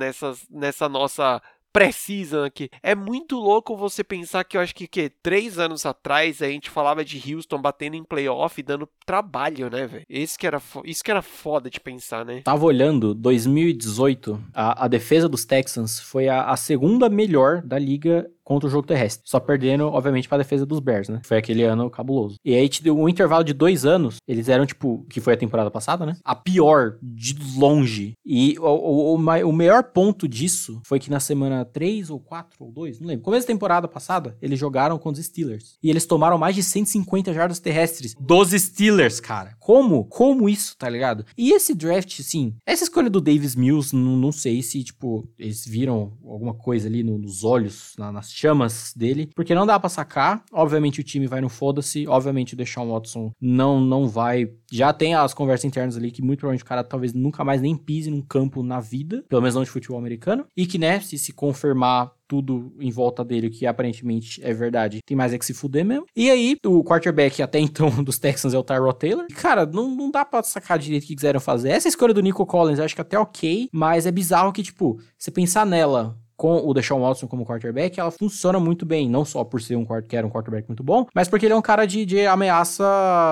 nessa 0.50 0.88
nossa 0.88 1.40
pré-season 1.76 2.42
aqui. 2.42 2.70
É 2.82 2.94
muito 2.94 3.36
louco 3.36 3.76
você 3.76 4.02
pensar 4.02 4.44
que 4.44 4.56
eu 4.56 4.62
acho 4.62 4.74
que, 4.74 4.88
que 4.88 5.10
três 5.22 5.58
anos 5.58 5.84
atrás 5.84 6.40
a 6.40 6.48
gente 6.48 6.70
falava 6.70 7.04
de 7.04 7.34
Houston 7.34 7.60
batendo 7.60 7.96
em 7.96 8.02
playoff 8.02 8.58
e 8.58 8.64
dando 8.64 8.88
trabalho, 9.04 9.68
né, 9.68 9.86
velho? 9.86 10.06
Isso 10.08 10.38
que 10.38 10.46
era 10.46 10.58
Isso 10.86 11.04
que 11.04 11.10
era 11.10 11.20
foda 11.20 11.68
de 11.68 11.78
pensar, 11.78 12.24
né? 12.24 12.40
Tava 12.42 12.64
olhando, 12.64 13.14
2018, 13.14 14.42
a, 14.54 14.86
a 14.86 14.88
defesa 14.88 15.28
dos 15.28 15.44
Texans 15.44 16.00
foi 16.00 16.28
a, 16.28 16.44
a 16.44 16.56
segunda 16.56 17.10
melhor 17.10 17.60
da 17.60 17.78
liga 17.78 18.26
contra 18.46 18.68
o 18.68 18.70
jogo 18.70 18.86
terrestre. 18.86 19.28
Só 19.28 19.40
perdendo, 19.40 19.86
obviamente, 19.88 20.28
pra 20.28 20.38
defesa 20.38 20.64
dos 20.64 20.78
Bears, 20.78 21.08
né? 21.08 21.20
Foi 21.24 21.36
aquele 21.36 21.64
ano 21.64 21.90
cabuloso. 21.90 22.36
E 22.44 22.54
aí, 22.54 22.68
te 22.68 22.80
deu 22.80 22.96
um 22.96 23.08
intervalo 23.08 23.42
de 23.42 23.52
dois 23.52 23.84
anos. 23.84 24.18
Eles 24.26 24.48
eram, 24.48 24.64
tipo, 24.64 25.04
que 25.10 25.20
foi 25.20 25.34
a 25.34 25.36
temporada 25.36 25.68
passada, 25.68 26.06
né? 26.06 26.16
A 26.24 26.36
pior 26.36 26.96
de 27.02 27.34
longe. 27.58 28.12
E 28.24 28.56
o, 28.60 28.62
o, 28.64 29.14
o, 29.16 29.48
o 29.48 29.52
melhor 29.52 29.82
ponto 29.82 30.28
disso 30.28 30.80
foi 30.86 31.00
que 31.00 31.10
na 31.10 31.18
semana 31.18 31.64
3 31.64 32.08
ou 32.08 32.20
4 32.20 32.64
ou 32.64 32.70
2, 32.70 33.00
não 33.00 33.08
lembro. 33.08 33.24
Começo 33.24 33.46
da 33.48 33.52
temporada 33.52 33.88
passada, 33.88 34.36
eles 34.40 34.58
jogaram 34.60 34.96
contra 34.96 35.20
os 35.20 35.26
Steelers. 35.26 35.74
E 35.82 35.90
eles 35.90 36.06
tomaram 36.06 36.38
mais 36.38 36.54
de 36.54 36.62
150 36.62 37.34
jardas 37.34 37.58
terrestres 37.58 38.14
dos 38.20 38.50
Steelers, 38.50 39.18
cara. 39.18 39.56
Como? 39.58 40.04
Como 40.04 40.48
isso, 40.48 40.76
tá 40.78 40.88
ligado? 40.88 41.24
E 41.36 41.50
esse 41.52 41.74
draft, 41.74 42.20
assim, 42.20 42.54
essa 42.64 42.84
escolha 42.84 43.10
do 43.10 43.20
Davis 43.20 43.56
Mills, 43.56 43.94
não, 43.94 44.16
não 44.16 44.30
sei 44.30 44.62
se, 44.62 44.84
tipo, 44.84 45.28
eles 45.36 45.66
viram 45.66 46.12
alguma 46.24 46.54
coisa 46.54 46.86
ali 46.86 47.02
no- 47.02 47.18
nos 47.18 47.42
olhos, 47.42 47.92
na- 47.98 48.12
nas 48.12 48.35
chamas 48.36 48.92
dele, 48.94 49.30
porque 49.34 49.54
não 49.54 49.66
dá 49.66 49.80
pra 49.80 49.88
sacar. 49.88 50.44
Obviamente 50.52 51.00
o 51.00 51.04
time 51.04 51.26
vai 51.26 51.40
no 51.40 51.48
foda-se, 51.48 52.06
obviamente 52.06 52.54
o 52.54 52.56
Deshaun 52.56 52.92
Watson 52.92 53.32
não, 53.40 53.80
não 53.80 54.06
vai. 54.06 54.50
Já 54.70 54.92
tem 54.92 55.14
as 55.14 55.32
conversas 55.32 55.64
internas 55.64 55.96
ali 55.96 56.10
que 56.10 56.22
muito 56.22 56.40
provavelmente 56.40 56.64
o 56.64 56.66
cara 56.66 56.84
talvez 56.84 57.12
nunca 57.14 57.44
mais 57.44 57.60
nem 57.62 57.76
pise 57.76 58.10
num 58.10 58.20
campo 58.20 58.62
na 58.62 58.80
vida, 58.80 59.24
pelo 59.28 59.40
menos 59.40 59.54
não 59.54 59.64
de 59.64 59.70
futebol 59.70 59.98
americano, 59.98 60.46
e 60.56 60.66
que, 60.66 60.78
né, 60.78 61.00
se 61.00 61.16
se 61.18 61.32
confirmar 61.32 62.12
tudo 62.28 62.74
em 62.80 62.90
volta 62.90 63.24
dele, 63.24 63.48
que 63.48 63.66
aparentemente 63.66 64.42
é 64.42 64.52
verdade, 64.52 65.00
tem 65.06 65.16
mais 65.16 65.32
é 65.32 65.38
que 65.38 65.46
se 65.46 65.54
fuder 65.54 65.84
mesmo. 65.84 66.06
E 66.14 66.28
aí, 66.28 66.56
o 66.66 66.82
quarterback 66.82 67.40
até 67.40 67.58
então 67.58 67.88
dos 68.02 68.18
Texans 68.18 68.52
é 68.52 68.58
o 68.58 68.64
Tyrod 68.64 68.98
Taylor. 68.98 69.26
Cara, 69.36 69.64
não, 69.64 69.88
não 69.94 70.10
dá 70.10 70.24
pra 70.24 70.42
sacar 70.42 70.78
direito 70.78 71.04
o 71.04 71.06
que 71.06 71.14
quiseram 71.14 71.40
fazer. 71.40 71.70
Essa 71.70 71.88
escolha 71.88 72.12
do 72.12 72.20
Nico 72.20 72.44
Collins 72.44 72.80
acho 72.80 72.94
que 72.94 73.00
até 73.00 73.18
ok, 73.18 73.68
mas 73.72 74.06
é 74.06 74.10
bizarro 74.10 74.52
que, 74.52 74.62
tipo, 74.62 75.00
você 75.16 75.30
pensar 75.30 75.64
nela 75.64 76.18
com 76.36 76.56
o 76.66 76.74
Deshaun 76.74 77.00
Watson 77.00 77.26
como 77.26 77.46
quarterback, 77.46 77.98
ela 77.98 78.10
funciona 78.10 78.60
muito 78.60 78.84
bem, 78.84 79.08
não 79.08 79.24
só 79.24 79.42
por 79.44 79.60
ser 79.60 79.76
um 79.76 79.86
que 80.06 80.16
era 80.16 80.26
um 80.26 80.30
quarterback 80.30 80.68
muito 80.68 80.82
bom, 80.82 81.06
mas 81.14 81.28
porque 81.28 81.46
ele 81.46 81.52
é 81.54 81.56
um 81.56 81.62
cara 81.62 81.86
de, 81.86 82.04
de 82.04 82.26
ameaça 82.26 82.84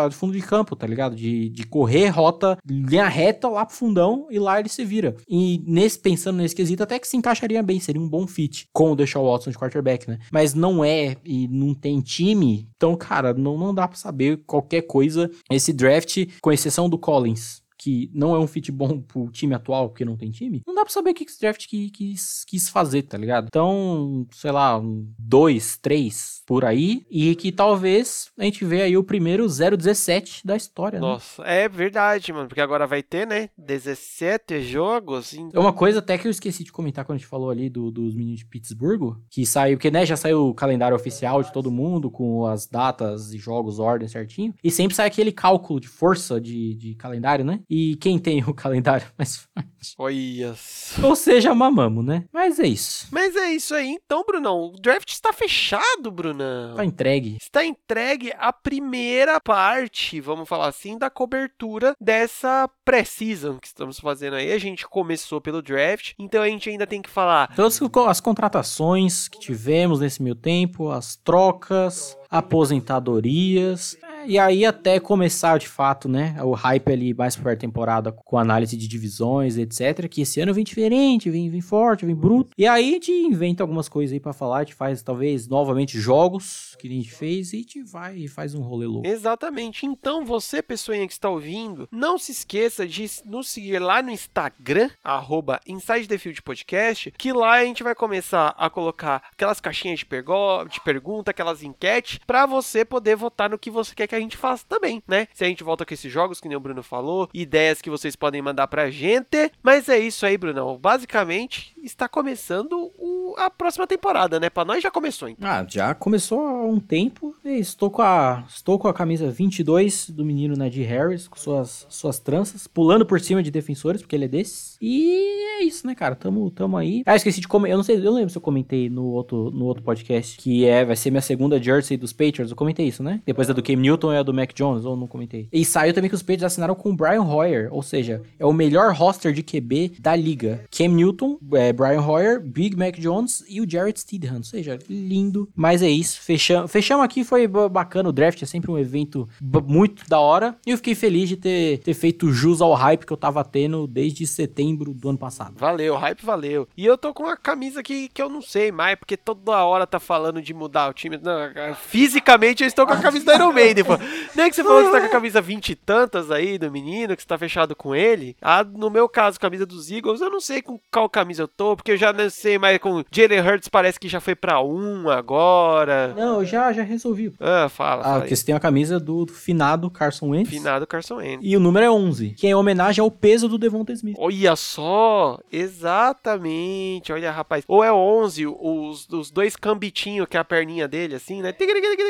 de 0.09 0.17
fundo 0.17 0.33
de 0.33 0.41
campo, 0.41 0.75
tá 0.75 0.87
ligado? 0.87 1.15
De, 1.15 1.51
de 1.51 1.67
correr 1.67 2.09
rota, 2.09 2.57
linha 2.67 3.09
reta 3.09 3.49
lá 3.49 3.67
pro 3.67 3.75
fundão 3.75 4.27
e 4.31 4.39
lá 4.39 4.59
ele 4.59 4.69
se 4.69 4.85
vira. 4.85 5.15
E 5.29 5.63
nesse 5.67 5.99
pensando 5.99 6.39
nesse 6.39 6.55
quesito, 6.55 6.83
até 6.83 6.99
que 6.99 7.09
se 7.09 7.17
encaixaria 7.17 7.63
bem, 7.63 7.81
seria 7.81 8.01
um 8.01 8.09
bom 8.09 8.27
fit 8.27 8.67
com 8.73 8.93
o 8.93 8.97
Deshaun 8.97 9.31
Watson 9.31 9.51
de 9.51 9.59
quarterback, 9.59 10.09
né? 10.09 10.19
Mas 10.33 10.55
não 10.55 10.85
é 10.85 11.17
e 11.25 11.49
não 11.49 11.75
tem 11.75 12.01
time, 12.01 12.69
então, 12.77 12.97
cara, 12.97 13.35
não, 13.35 13.59
não 13.59 13.75
dá 13.75 13.89
pra 13.89 13.97
saber 13.97 14.43
qualquer 14.47 14.83
coisa. 14.83 15.31
Esse 15.51 15.73
draft, 15.73 16.27
com 16.41 16.53
exceção 16.53 16.89
do 16.89 16.99
Collins, 16.99 17.63
que 17.85 18.11
não 18.15 18.35
é 18.35 18.39
um 18.39 18.47
fit 18.47 18.73
bom 18.73 18.99
pro 19.03 19.31
time 19.31 19.55
atual, 19.55 19.89
porque 19.91 20.05
não 20.05 20.17
tem 20.17 20.31
time, 20.31 20.63
não 20.67 20.75
dá 20.75 20.83
pra 20.83 20.93
saber 20.93 21.11
o 21.11 21.15
que 21.15 21.25
esse 21.25 21.39
draft 21.39 21.67
qui- 21.67 21.91
quis, 21.91 22.45
quis 22.47 22.69
fazer, 22.69 23.03
tá 23.03 23.19
ligado? 23.19 23.47
Então, 23.49 24.27
sei 24.33 24.51
lá, 24.51 24.79
um 24.79 25.07
dois, 25.19 25.77
três 25.77 26.43
por 26.47 26.65
aí, 26.65 27.07
e 27.11 27.35
que 27.35 27.51
talvez 27.53 28.31
a 28.39 28.45
gente 28.45 28.65
vê 28.65 28.83
aí 28.83 28.97
o 28.97 29.05
primeiro 29.05 29.47
017 29.49 30.47
da 30.47 30.57
história, 30.57 31.01
né? 31.01 31.07
Nossa, 31.07 31.43
é 31.45 31.69
verdade, 31.69 32.33
mano, 32.33 32.49
porque 32.49 32.61
agora 32.61 32.87
vai 32.87 33.03
ter, 33.03 33.27
né, 33.27 33.49
17 33.57 34.61
jogos. 34.63 35.35
É 35.53 35.59
uma 35.59 35.73
coisa 35.73 35.99
até 36.01 36.19
que 36.19 36.27
eu 36.27 36.31
esqueci 36.31 36.65
de 36.65 36.73
comentar 36.73 37.05
quando 37.05 37.17
a 37.17 37.19
gente 37.19 37.29
falou 37.29 37.51
ali 37.51 37.69
do- 37.69 37.91
dos 37.91 38.15
meninos 38.15 38.41
de 38.41 38.47
Pittsburgh, 38.47 39.17
que 39.31 39.45
saiu, 39.47 39.77
porque 39.77 39.91
né, 39.91 40.05
já 40.07 40.17
saiu 40.17 40.49
o 40.49 40.55
calendário 40.55 40.97
oficial 40.97 41.43
de 41.43 41.53
todo 41.53 41.71
mundo, 41.71 42.11
com 42.11 42.47
as 42.47 42.67
datas 42.67 43.33
e 43.33 43.39
jogos, 43.39 43.79
ordem 43.79 44.09
certinho, 44.09 44.55
e 44.63 44.71
sempre 44.71 44.95
sai 44.95 45.07
aquele 45.07 45.33
cálculo 45.33 45.81
de 45.81 45.89
força 45.89 46.41
de, 46.41 46.75
de 46.75 46.95
calendário, 46.95 47.45
né? 47.45 47.61
E 47.69 47.97
quem 47.97 48.19
tem 48.19 48.43
o 48.45 48.53
calendário 48.55 49.07
mais 49.19 49.37
forte? 49.37 49.95
Olha. 49.99 50.55
Ou 51.03 51.15
seja, 51.15 51.55
mamamos, 51.55 52.05
né? 52.05 52.25
Mas 52.33 52.59
é 52.59 52.67
isso. 52.67 53.09
Mas 53.11 53.37
é 53.37 53.51
isso 53.53 53.75
aí, 53.75 53.89
então, 53.89 54.25
Brunão. 54.25 54.73
O 54.75 54.81
draft 54.81 55.11
está 55.11 55.33
fechado, 55.33 56.11
Brunão. 56.35 56.75
Tá 56.77 56.85
entregue. 56.85 57.37
Está 57.41 57.65
entregue 57.65 58.33
a 58.39 58.53
primeira 58.53 59.41
parte, 59.41 60.21
vamos 60.21 60.49
falar 60.49 60.69
assim, 60.69 60.99
da 60.99 61.09
cobertura 61.09 61.95
dessa 62.01 62.69
pré-season 62.85 63.59
que 63.59 63.67
estamos 63.67 63.99
fazendo 63.99 64.35
aí. 64.35 64.53
A 64.53 64.59
gente 64.59 64.87
começou 64.87 65.41
pelo 65.41 65.63
draft, 65.63 66.13
então 66.19 66.43
a 66.43 66.49
gente 66.49 66.69
ainda 66.69 66.87
tem 66.87 67.01
que 67.01 67.11
falar 67.11 67.55
Todas 67.55 67.81
as 68.09 68.21
contratações 68.21 69.29
que 69.29 69.39
tivemos 69.39 70.01
nesse 70.01 70.23
meio 70.23 70.35
tempo, 70.35 70.91
as 70.91 71.17
trocas, 71.17 72.17
aposentadorias, 72.39 73.97
é, 74.03 74.27
e 74.27 74.39
aí 74.39 74.65
até 74.65 74.99
começar 74.99 75.59
de 75.59 75.69
fato, 75.69 76.09
né, 76.09 76.37
o 76.43 76.53
hype 76.53 76.91
ali 76.93 77.15
mais 77.15 77.37
pra 77.37 77.55
temporada 77.57 78.11
com 78.11 78.39
análise 78.39 78.77
de 78.77 78.89
divisões, 78.89 79.57
etc, 79.59 80.09
que 80.09 80.23
esse 80.23 80.41
ano 80.41 80.55
vem 80.55 80.65
diferente, 80.65 81.31
vem, 81.31 81.49
vem 81.51 81.61
forte, 81.61 82.07
vem 82.07 82.15
bruto. 82.15 82.51
E 82.57 82.67
aí 82.67 82.91
a 82.91 82.93
gente 82.95 83.13
inventa 83.13 83.63
algumas 83.63 83.89
coisas 83.89 84.13
aí 84.13 84.21
pra 84.21 84.33
falar, 84.33 84.59
a 84.59 84.65
gente 84.65 84.75
faz 84.75 85.03
talvez 85.03 85.47
novamente 85.47 85.99
jogos 85.99 86.75
que 86.79 86.89
a 86.89 86.91
gente 86.91 87.13
fez 87.13 87.53
e 87.53 87.57
a 87.57 87.59
gente 87.61 87.83
vai 87.83 88.17
e 88.17 88.29
faz 88.29 88.55
um 88.55 88.63
rolê 88.63 88.87
louco. 88.87 89.07
Exatamente. 89.07 89.87
Então, 89.87 90.25
você, 90.25 90.63
pessoinha 90.63 91.07
que 91.07 91.13
está 91.13 91.29
ouvindo, 91.29 91.89
não 91.91 92.19
se 92.19 92.33
esqueça 92.33 92.87
de 92.87 93.05
nos 93.25 93.49
seguir 93.49 93.79
lá 93.79 94.03
no 94.03 94.11
Instagram, 94.11 94.91
arroba 95.03 95.61
Inside 95.67 96.09
the 96.09 96.19
Field 96.19 96.43
Podcast, 96.43 97.13
que 97.17 97.33
lá 97.33 97.53
a 97.55 97.65
gente 97.65 97.83
vai 97.83 97.95
começar 97.95 98.55
a 98.57 98.71
colocar 98.71 99.23
aquelas 99.33 99.61
caixinhas 99.61 99.99
de, 100.01 100.07
pergo- 100.07 100.65
de 100.65 100.81
pergunta, 100.81 101.31
aquelas 101.31 101.63
enquetes, 101.63 102.19
para 102.27 102.47
você 102.47 102.85
poder 102.85 103.17
votar 103.17 103.49
no 103.51 103.59
que 103.59 103.71
você 103.71 103.95
quer 103.95 104.07
que 104.07 104.15
a 104.15 104.21
gente 104.21 104.37
faça 104.37 104.65
também, 104.69 105.03
né? 105.07 105.29
Se 105.35 105.45
a 105.45 105.49
gente 105.49 105.65
volta 105.65 105.85
com 105.87 105.95
esses 105.95 106.11
jogos, 106.13 106.41
que 106.41 106.49
nem 106.49 106.57
o 106.57 106.61
Bruno 106.61 106.83
falou, 106.83 107.29
ideias 107.33 107.81
que 107.83 107.91
vocês 107.91 108.17
podem 108.17 108.43
mandar 108.43 108.67
pra 108.67 108.91
gente. 108.91 109.51
Mas 109.63 109.89
é 109.89 109.99
isso 109.99 110.25
aí, 110.27 110.37
Brunão. 110.37 110.77
Basicamente, 110.79 111.75
está 111.83 112.09
começando 112.09 112.93
o- 112.99 113.24
a 113.37 113.51
próxima 113.51 113.87
temporada, 113.87 114.39
né? 114.39 114.49
Pra 114.51 114.65
nós 114.65 114.83
já 114.83 114.91
começou, 114.91 115.29
então. 115.29 115.49
Ah, 115.49 115.65
já 115.69 115.95
começou 115.95 116.41
há 116.41 116.65
um 116.65 116.81
tempo 116.81 117.35
É 117.45 117.57
estou 117.57 117.91
com 117.91 118.03
a, 118.03 118.45
estou 118.49 118.79
com 118.79 118.89
a 118.89 118.95
camisa 118.95 119.31
22 119.31 120.11
do 120.11 120.25
menino 120.25 120.57
Nadir 120.57 120.89
Harris, 120.89 121.29
com 121.29 121.37
suas, 121.37 121.87
suas 121.89 122.19
tranças, 122.19 122.67
pulando 122.67 123.05
por 123.07 123.21
cima 123.21 123.43
de 123.43 123.51
defensores, 123.51 124.01
porque 124.01 124.15
ele 124.17 124.25
é 124.27 124.29
desses. 124.29 124.77
E 124.81 125.59
é 125.61 125.65
isso, 125.65 125.87
né, 125.87 125.95
cara? 125.95 126.15
Tamo, 126.15 126.51
tamo 126.51 126.77
aí. 126.77 127.03
Ah, 127.07 127.17
esqueci 127.17 127.41
de 127.41 127.49
comentar, 127.49 127.73
eu 127.73 127.77
não 127.77 127.85
sei, 127.85 127.97
eu 127.97 128.05
não 128.05 128.15
lembro 128.15 128.31
se 128.31 128.39
eu 128.39 128.43
comentei 128.43 128.89
no 128.89 129.07
outro, 129.07 129.51
no 129.51 129.65
outro 129.65 129.83
podcast, 129.83 130.37
que 130.39 130.65
é, 130.65 130.85
vai 130.85 130.97
ser 130.97 131.11
minha 131.11 131.21
segunda 131.21 131.63
jersey 131.63 131.97
dos 131.97 132.13
Patriots, 132.13 132.51
eu 132.51 132.57
comentei 132.57 132.87
isso, 132.87 133.03
né? 133.03 133.21
Depois 133.25 133.49
da 133.49 133.55
do 133.55 133.63
Cam 133.63 133.77
Newton 133.77 134.13
e 134.13 134.17
a 134.17 134.23
do 134.23 134.35
Mac 134.35 134.53
Jones, 134.55 134.85
ou 134.85 134.97
não 134.97 135.07
comentei. 135.07 135.49
E 135.53 135.65
saiu 135.65 135.95
também 135.95 136.09
que 136.09 136.17
os 136.17 136.23
Patriots 136.23 136.45
assinaram 136.45 136.75
com 136.75 136.91
o 136.91 136.97
Brian 136.97 137.23
Hoyer, 137.23 137.69
ou 137.73 137.83
seja, 137.83 138.23
é 138.39 138.45
o 138.45 138.53
melhor 138.53 138.93
roster 138.95 139.33
de 139.33 139.43
QB 139.43 139.95
da 139.99 140.15
liga. 140.17 140.65
Cam 140.71 140.89
Newton, 140.89 141.39
é, 141.53 141.73
Brian 141.73 142.01
Hoyer, 142.01 142.41
Big 142.41 142.77
Mac 142.77 142.99
Jones 142.99 143.24
e 143.49 143.61
o 143.61 143.71
Jarrett 143.71 144.01
Stidham, 144.01 144.37
ou 144.37 144.45
seja, 144.45 144.79
lindo. 144.89 145.49
Mas 145.55 145.83
é 145.83 145.89
isso, 145.89 146.21
fechamos, 146.21 146.71
fechamos 146.71 147.05
aqui, 147.05 147.25
foi 147.25 147.47
bacana, 147.47 148.09
o 148.09 148.13
draft 148.13 148.43
é 148.43 148.47
sempre 148.47 148.71
um 148.71 148.79
evento 148.79 149.29
muito 149.41 150.09
da 150.09 150.19
hora, 150.19 150.57
e 150.67 150.71
eu 150.71 150.77
fiquei 150.77 150.95
feliz 150.95 151.29
de 151.29 151.37
ter, 151.37 151.79
ter 151.79 151.95
feito 151.95 152.33
jus 152.33 152.61
ao 152.61 152.73
hype 152.75 153.07
que 153.07 153.13
eu 153.13 153.17
tava 153.17 153.45
tendo 153.45 153.87
desde 153.87 154.27
setembro 154.27 154.93
do 154.93 155.09
ano 155.09 155.19
passado. 155.19 155.55
Valeu, 155.57 155.97
hype 155.97 156.25
valeu. 156.25 156.69
E 156.77 156.85
eu 156.85 156.97
tô 156.99 157.13
com 157.13 157.25
uma 157.25 157.37
camisa 157.37 157.83
que, 157.83 158.09
que 158.09 158.21
eu 158.21 158.29
não 158.29 158.43
sei 158.43 158.73
mais, 158.73 158.97
porque 158.99 159.17
toda 159.17 159.65
hora 159.65 159.87
tá 159.87 160.01
falando 160.01 160.43
de 160.43 160.53
mudar 160.53 160.89
o 160.89 160.93
time. 160.93 161.19
Não, 161.19 161.75
fisicamente 161.75 162.63
eu 162.63 162.67
estou 162.67 162.87
com 162.87 162.93
a 162.93 163.01
camisa 163.01 163.25
da 163.25 163.35
Iron 163.35 163.53
Maiden, 163.53 163.85
pô. 163.85 163.97
Nem 164.35 164.51
que 164.51 164.57
você 164.57 164.63
falou 164.63 164.83
que 164.83 164.91
você 164.91 164.93
tá 164.93 165.01
com 165.01 165.07
a 165.07 165.11
camisa 165.11 165.41
20 165.41 165.71
e 165.71 165.75
tantas 165.75 166.31
aí 166.31 166.59
do 166.59 166.71
menino, 166.71 167.17
que 167.17 167.23
você 167.23 167.29
tá 167.29 167.39
fechado 167.39 167.75
com 167.77 167.95
ele. 167.95 168.37
Ah, 168.41 168.65
no 168.65 168.91
meu 168.91 169.09
caso, 169.09 169.39
camisa 169.39 169.67
dos 169.67 169.91
Eagles, 169.91 170.21
eu 170.21 170.31
não 170.31 170.41
sei 170.41 170.63
com 170.63 170.79
qual 170.91 171.09
camisa 171.09 171.43
eu 171.43 171.49
tô, 171.49 171.77
porque 171.77 171.93
eu 171.93 171.97
já 171.97 172.13
não 172.13 172.29
sei 172.31 172.59
mais 172.59 172.79
com 172.79 173.05
Jalen 173.15 173.41
Hurts, 173.41 173.69
parece 173.69 174.01
que 174.01 174.09
já 174.09 174.21
foi 174.21 174.35
pra 174.35 174.61
um 174.61 175.09
agora. 175.09 176.13
Não, 176.17 176.45
já, 176.45 176.73
já 176.73 176.83
resolvi. 176.83 177.33
Ah, 177.39 177.69
fala. 177.69 178.03
Ah, 178.05 178.19
porque 178.19 178.35
você 178.35 178.45
tem 178.45 178.55
a 178.55 178.61
camisa 178.61 178.99
do, 178.99 179.25
do 179.25 179.33
finado 179.33 179.89
Carson 179.89 180.31
Wentz. 180.31 180.51
Finado 180.51 180.85
Carson 180.85 181.17
Wentz. 181.17 181.41
E 181.43 181.57
o 181.57 181.61
número 181.61 181.87
é 181.87 181.91
11, 181.91 182.31
que 182.31 182.47
é 182.47 182.51
em 182.51 182.55
homenagem 182.55 183.01
ao 183.01 183.11
peso 183.11 183.49
do 183.49 183.57
Devonta 183.57 183.93
Smith. 183.93 184.17
Olha 184.19 184.57
só, 184.57 185.39
exatamente. 185.53 187.13
Olha, 187.13 187.31
rapaz. 187.31 187.65
Ou 187.69 187.85
é 187.85 187.93
11, 187.93 188.47
os, 188.49 189.09
os 189.09 189.31
dois 189.31 189.55
cambitinhos, 189.55 190.27
que 190.29 190.37
é 190.37 190.41
a 190.41 190.45
perninha 190.45 190.89
dele, 190.89 191.15
assim, 191.15 191.41
né? 191.41 191.55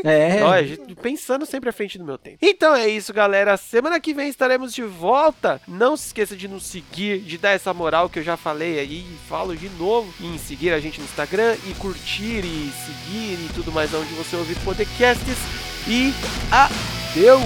É. 0.05 0.43
Olha, 0.43 0.79
pensando 1.03 1.45
sempre 1.45 1.69
à 1.69 1.73
frente 1.73 1.99
do 1.99 2.05
meu 2.05 2.17
tempo. 2.17 2.39
Então 2.41 2.75
é 2.75 2.89
isso, 2.89 3.13
galera. 3.13 3.57
Semana 3.59 4.01
que 4.01 4.15
vem 4.15 4.29
estaremos 4.29 4.73
de 4.73 4.83
volta. 4.83 5.61
Não 5.69 5.97
se 5.97 6.07
esqueça 6.07 6.35
de 6.35 6.49
nos 6.49 6.65
seguir, 6.65 7.21
de 7.21 7.37
dar 7.37 7.51
essa 7.51 7.75
moral 7.75 8.09
que 8.09 8.19
eu 8.19 8.23
já 8.23 8.37
falei 8.37 8.79
aí. 8.79 9.05
Falo 9.29 9.55
de 9.55 9.69
novo 9.71 10.13
em 10.21 10.39
seguir 10.39 10.73
a 10.73 10.81
gente 10.95 11.01
no 11.01 11.05
Instagram 11.05 11.57
e 11.67 11.75
curtir 11.75 12.45
e 12.45 12.73
seguir 12.73 13.35
e 13.35 13.51
tudo 13.55 13.73
mais 13.73 13.93
onde 13.93 14.13
você 14.15 14.37
ouvir 14.37 14.57
podcasts. 14.61 15.39
E 15.89 16.15
adeus! 16.51 17.43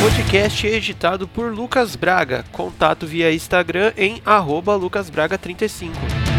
podcast 0.00 0.66
editado 0.66 1.26
por 1.26 1.52
Lucas 1.52 1.96
Braga. 1.96 2.44
Contato 2.52 3.06
via 3.06 3.32
Instagram 3.32 3.92
em 3.96 4.20
lucasbraga35. 4.76 6.33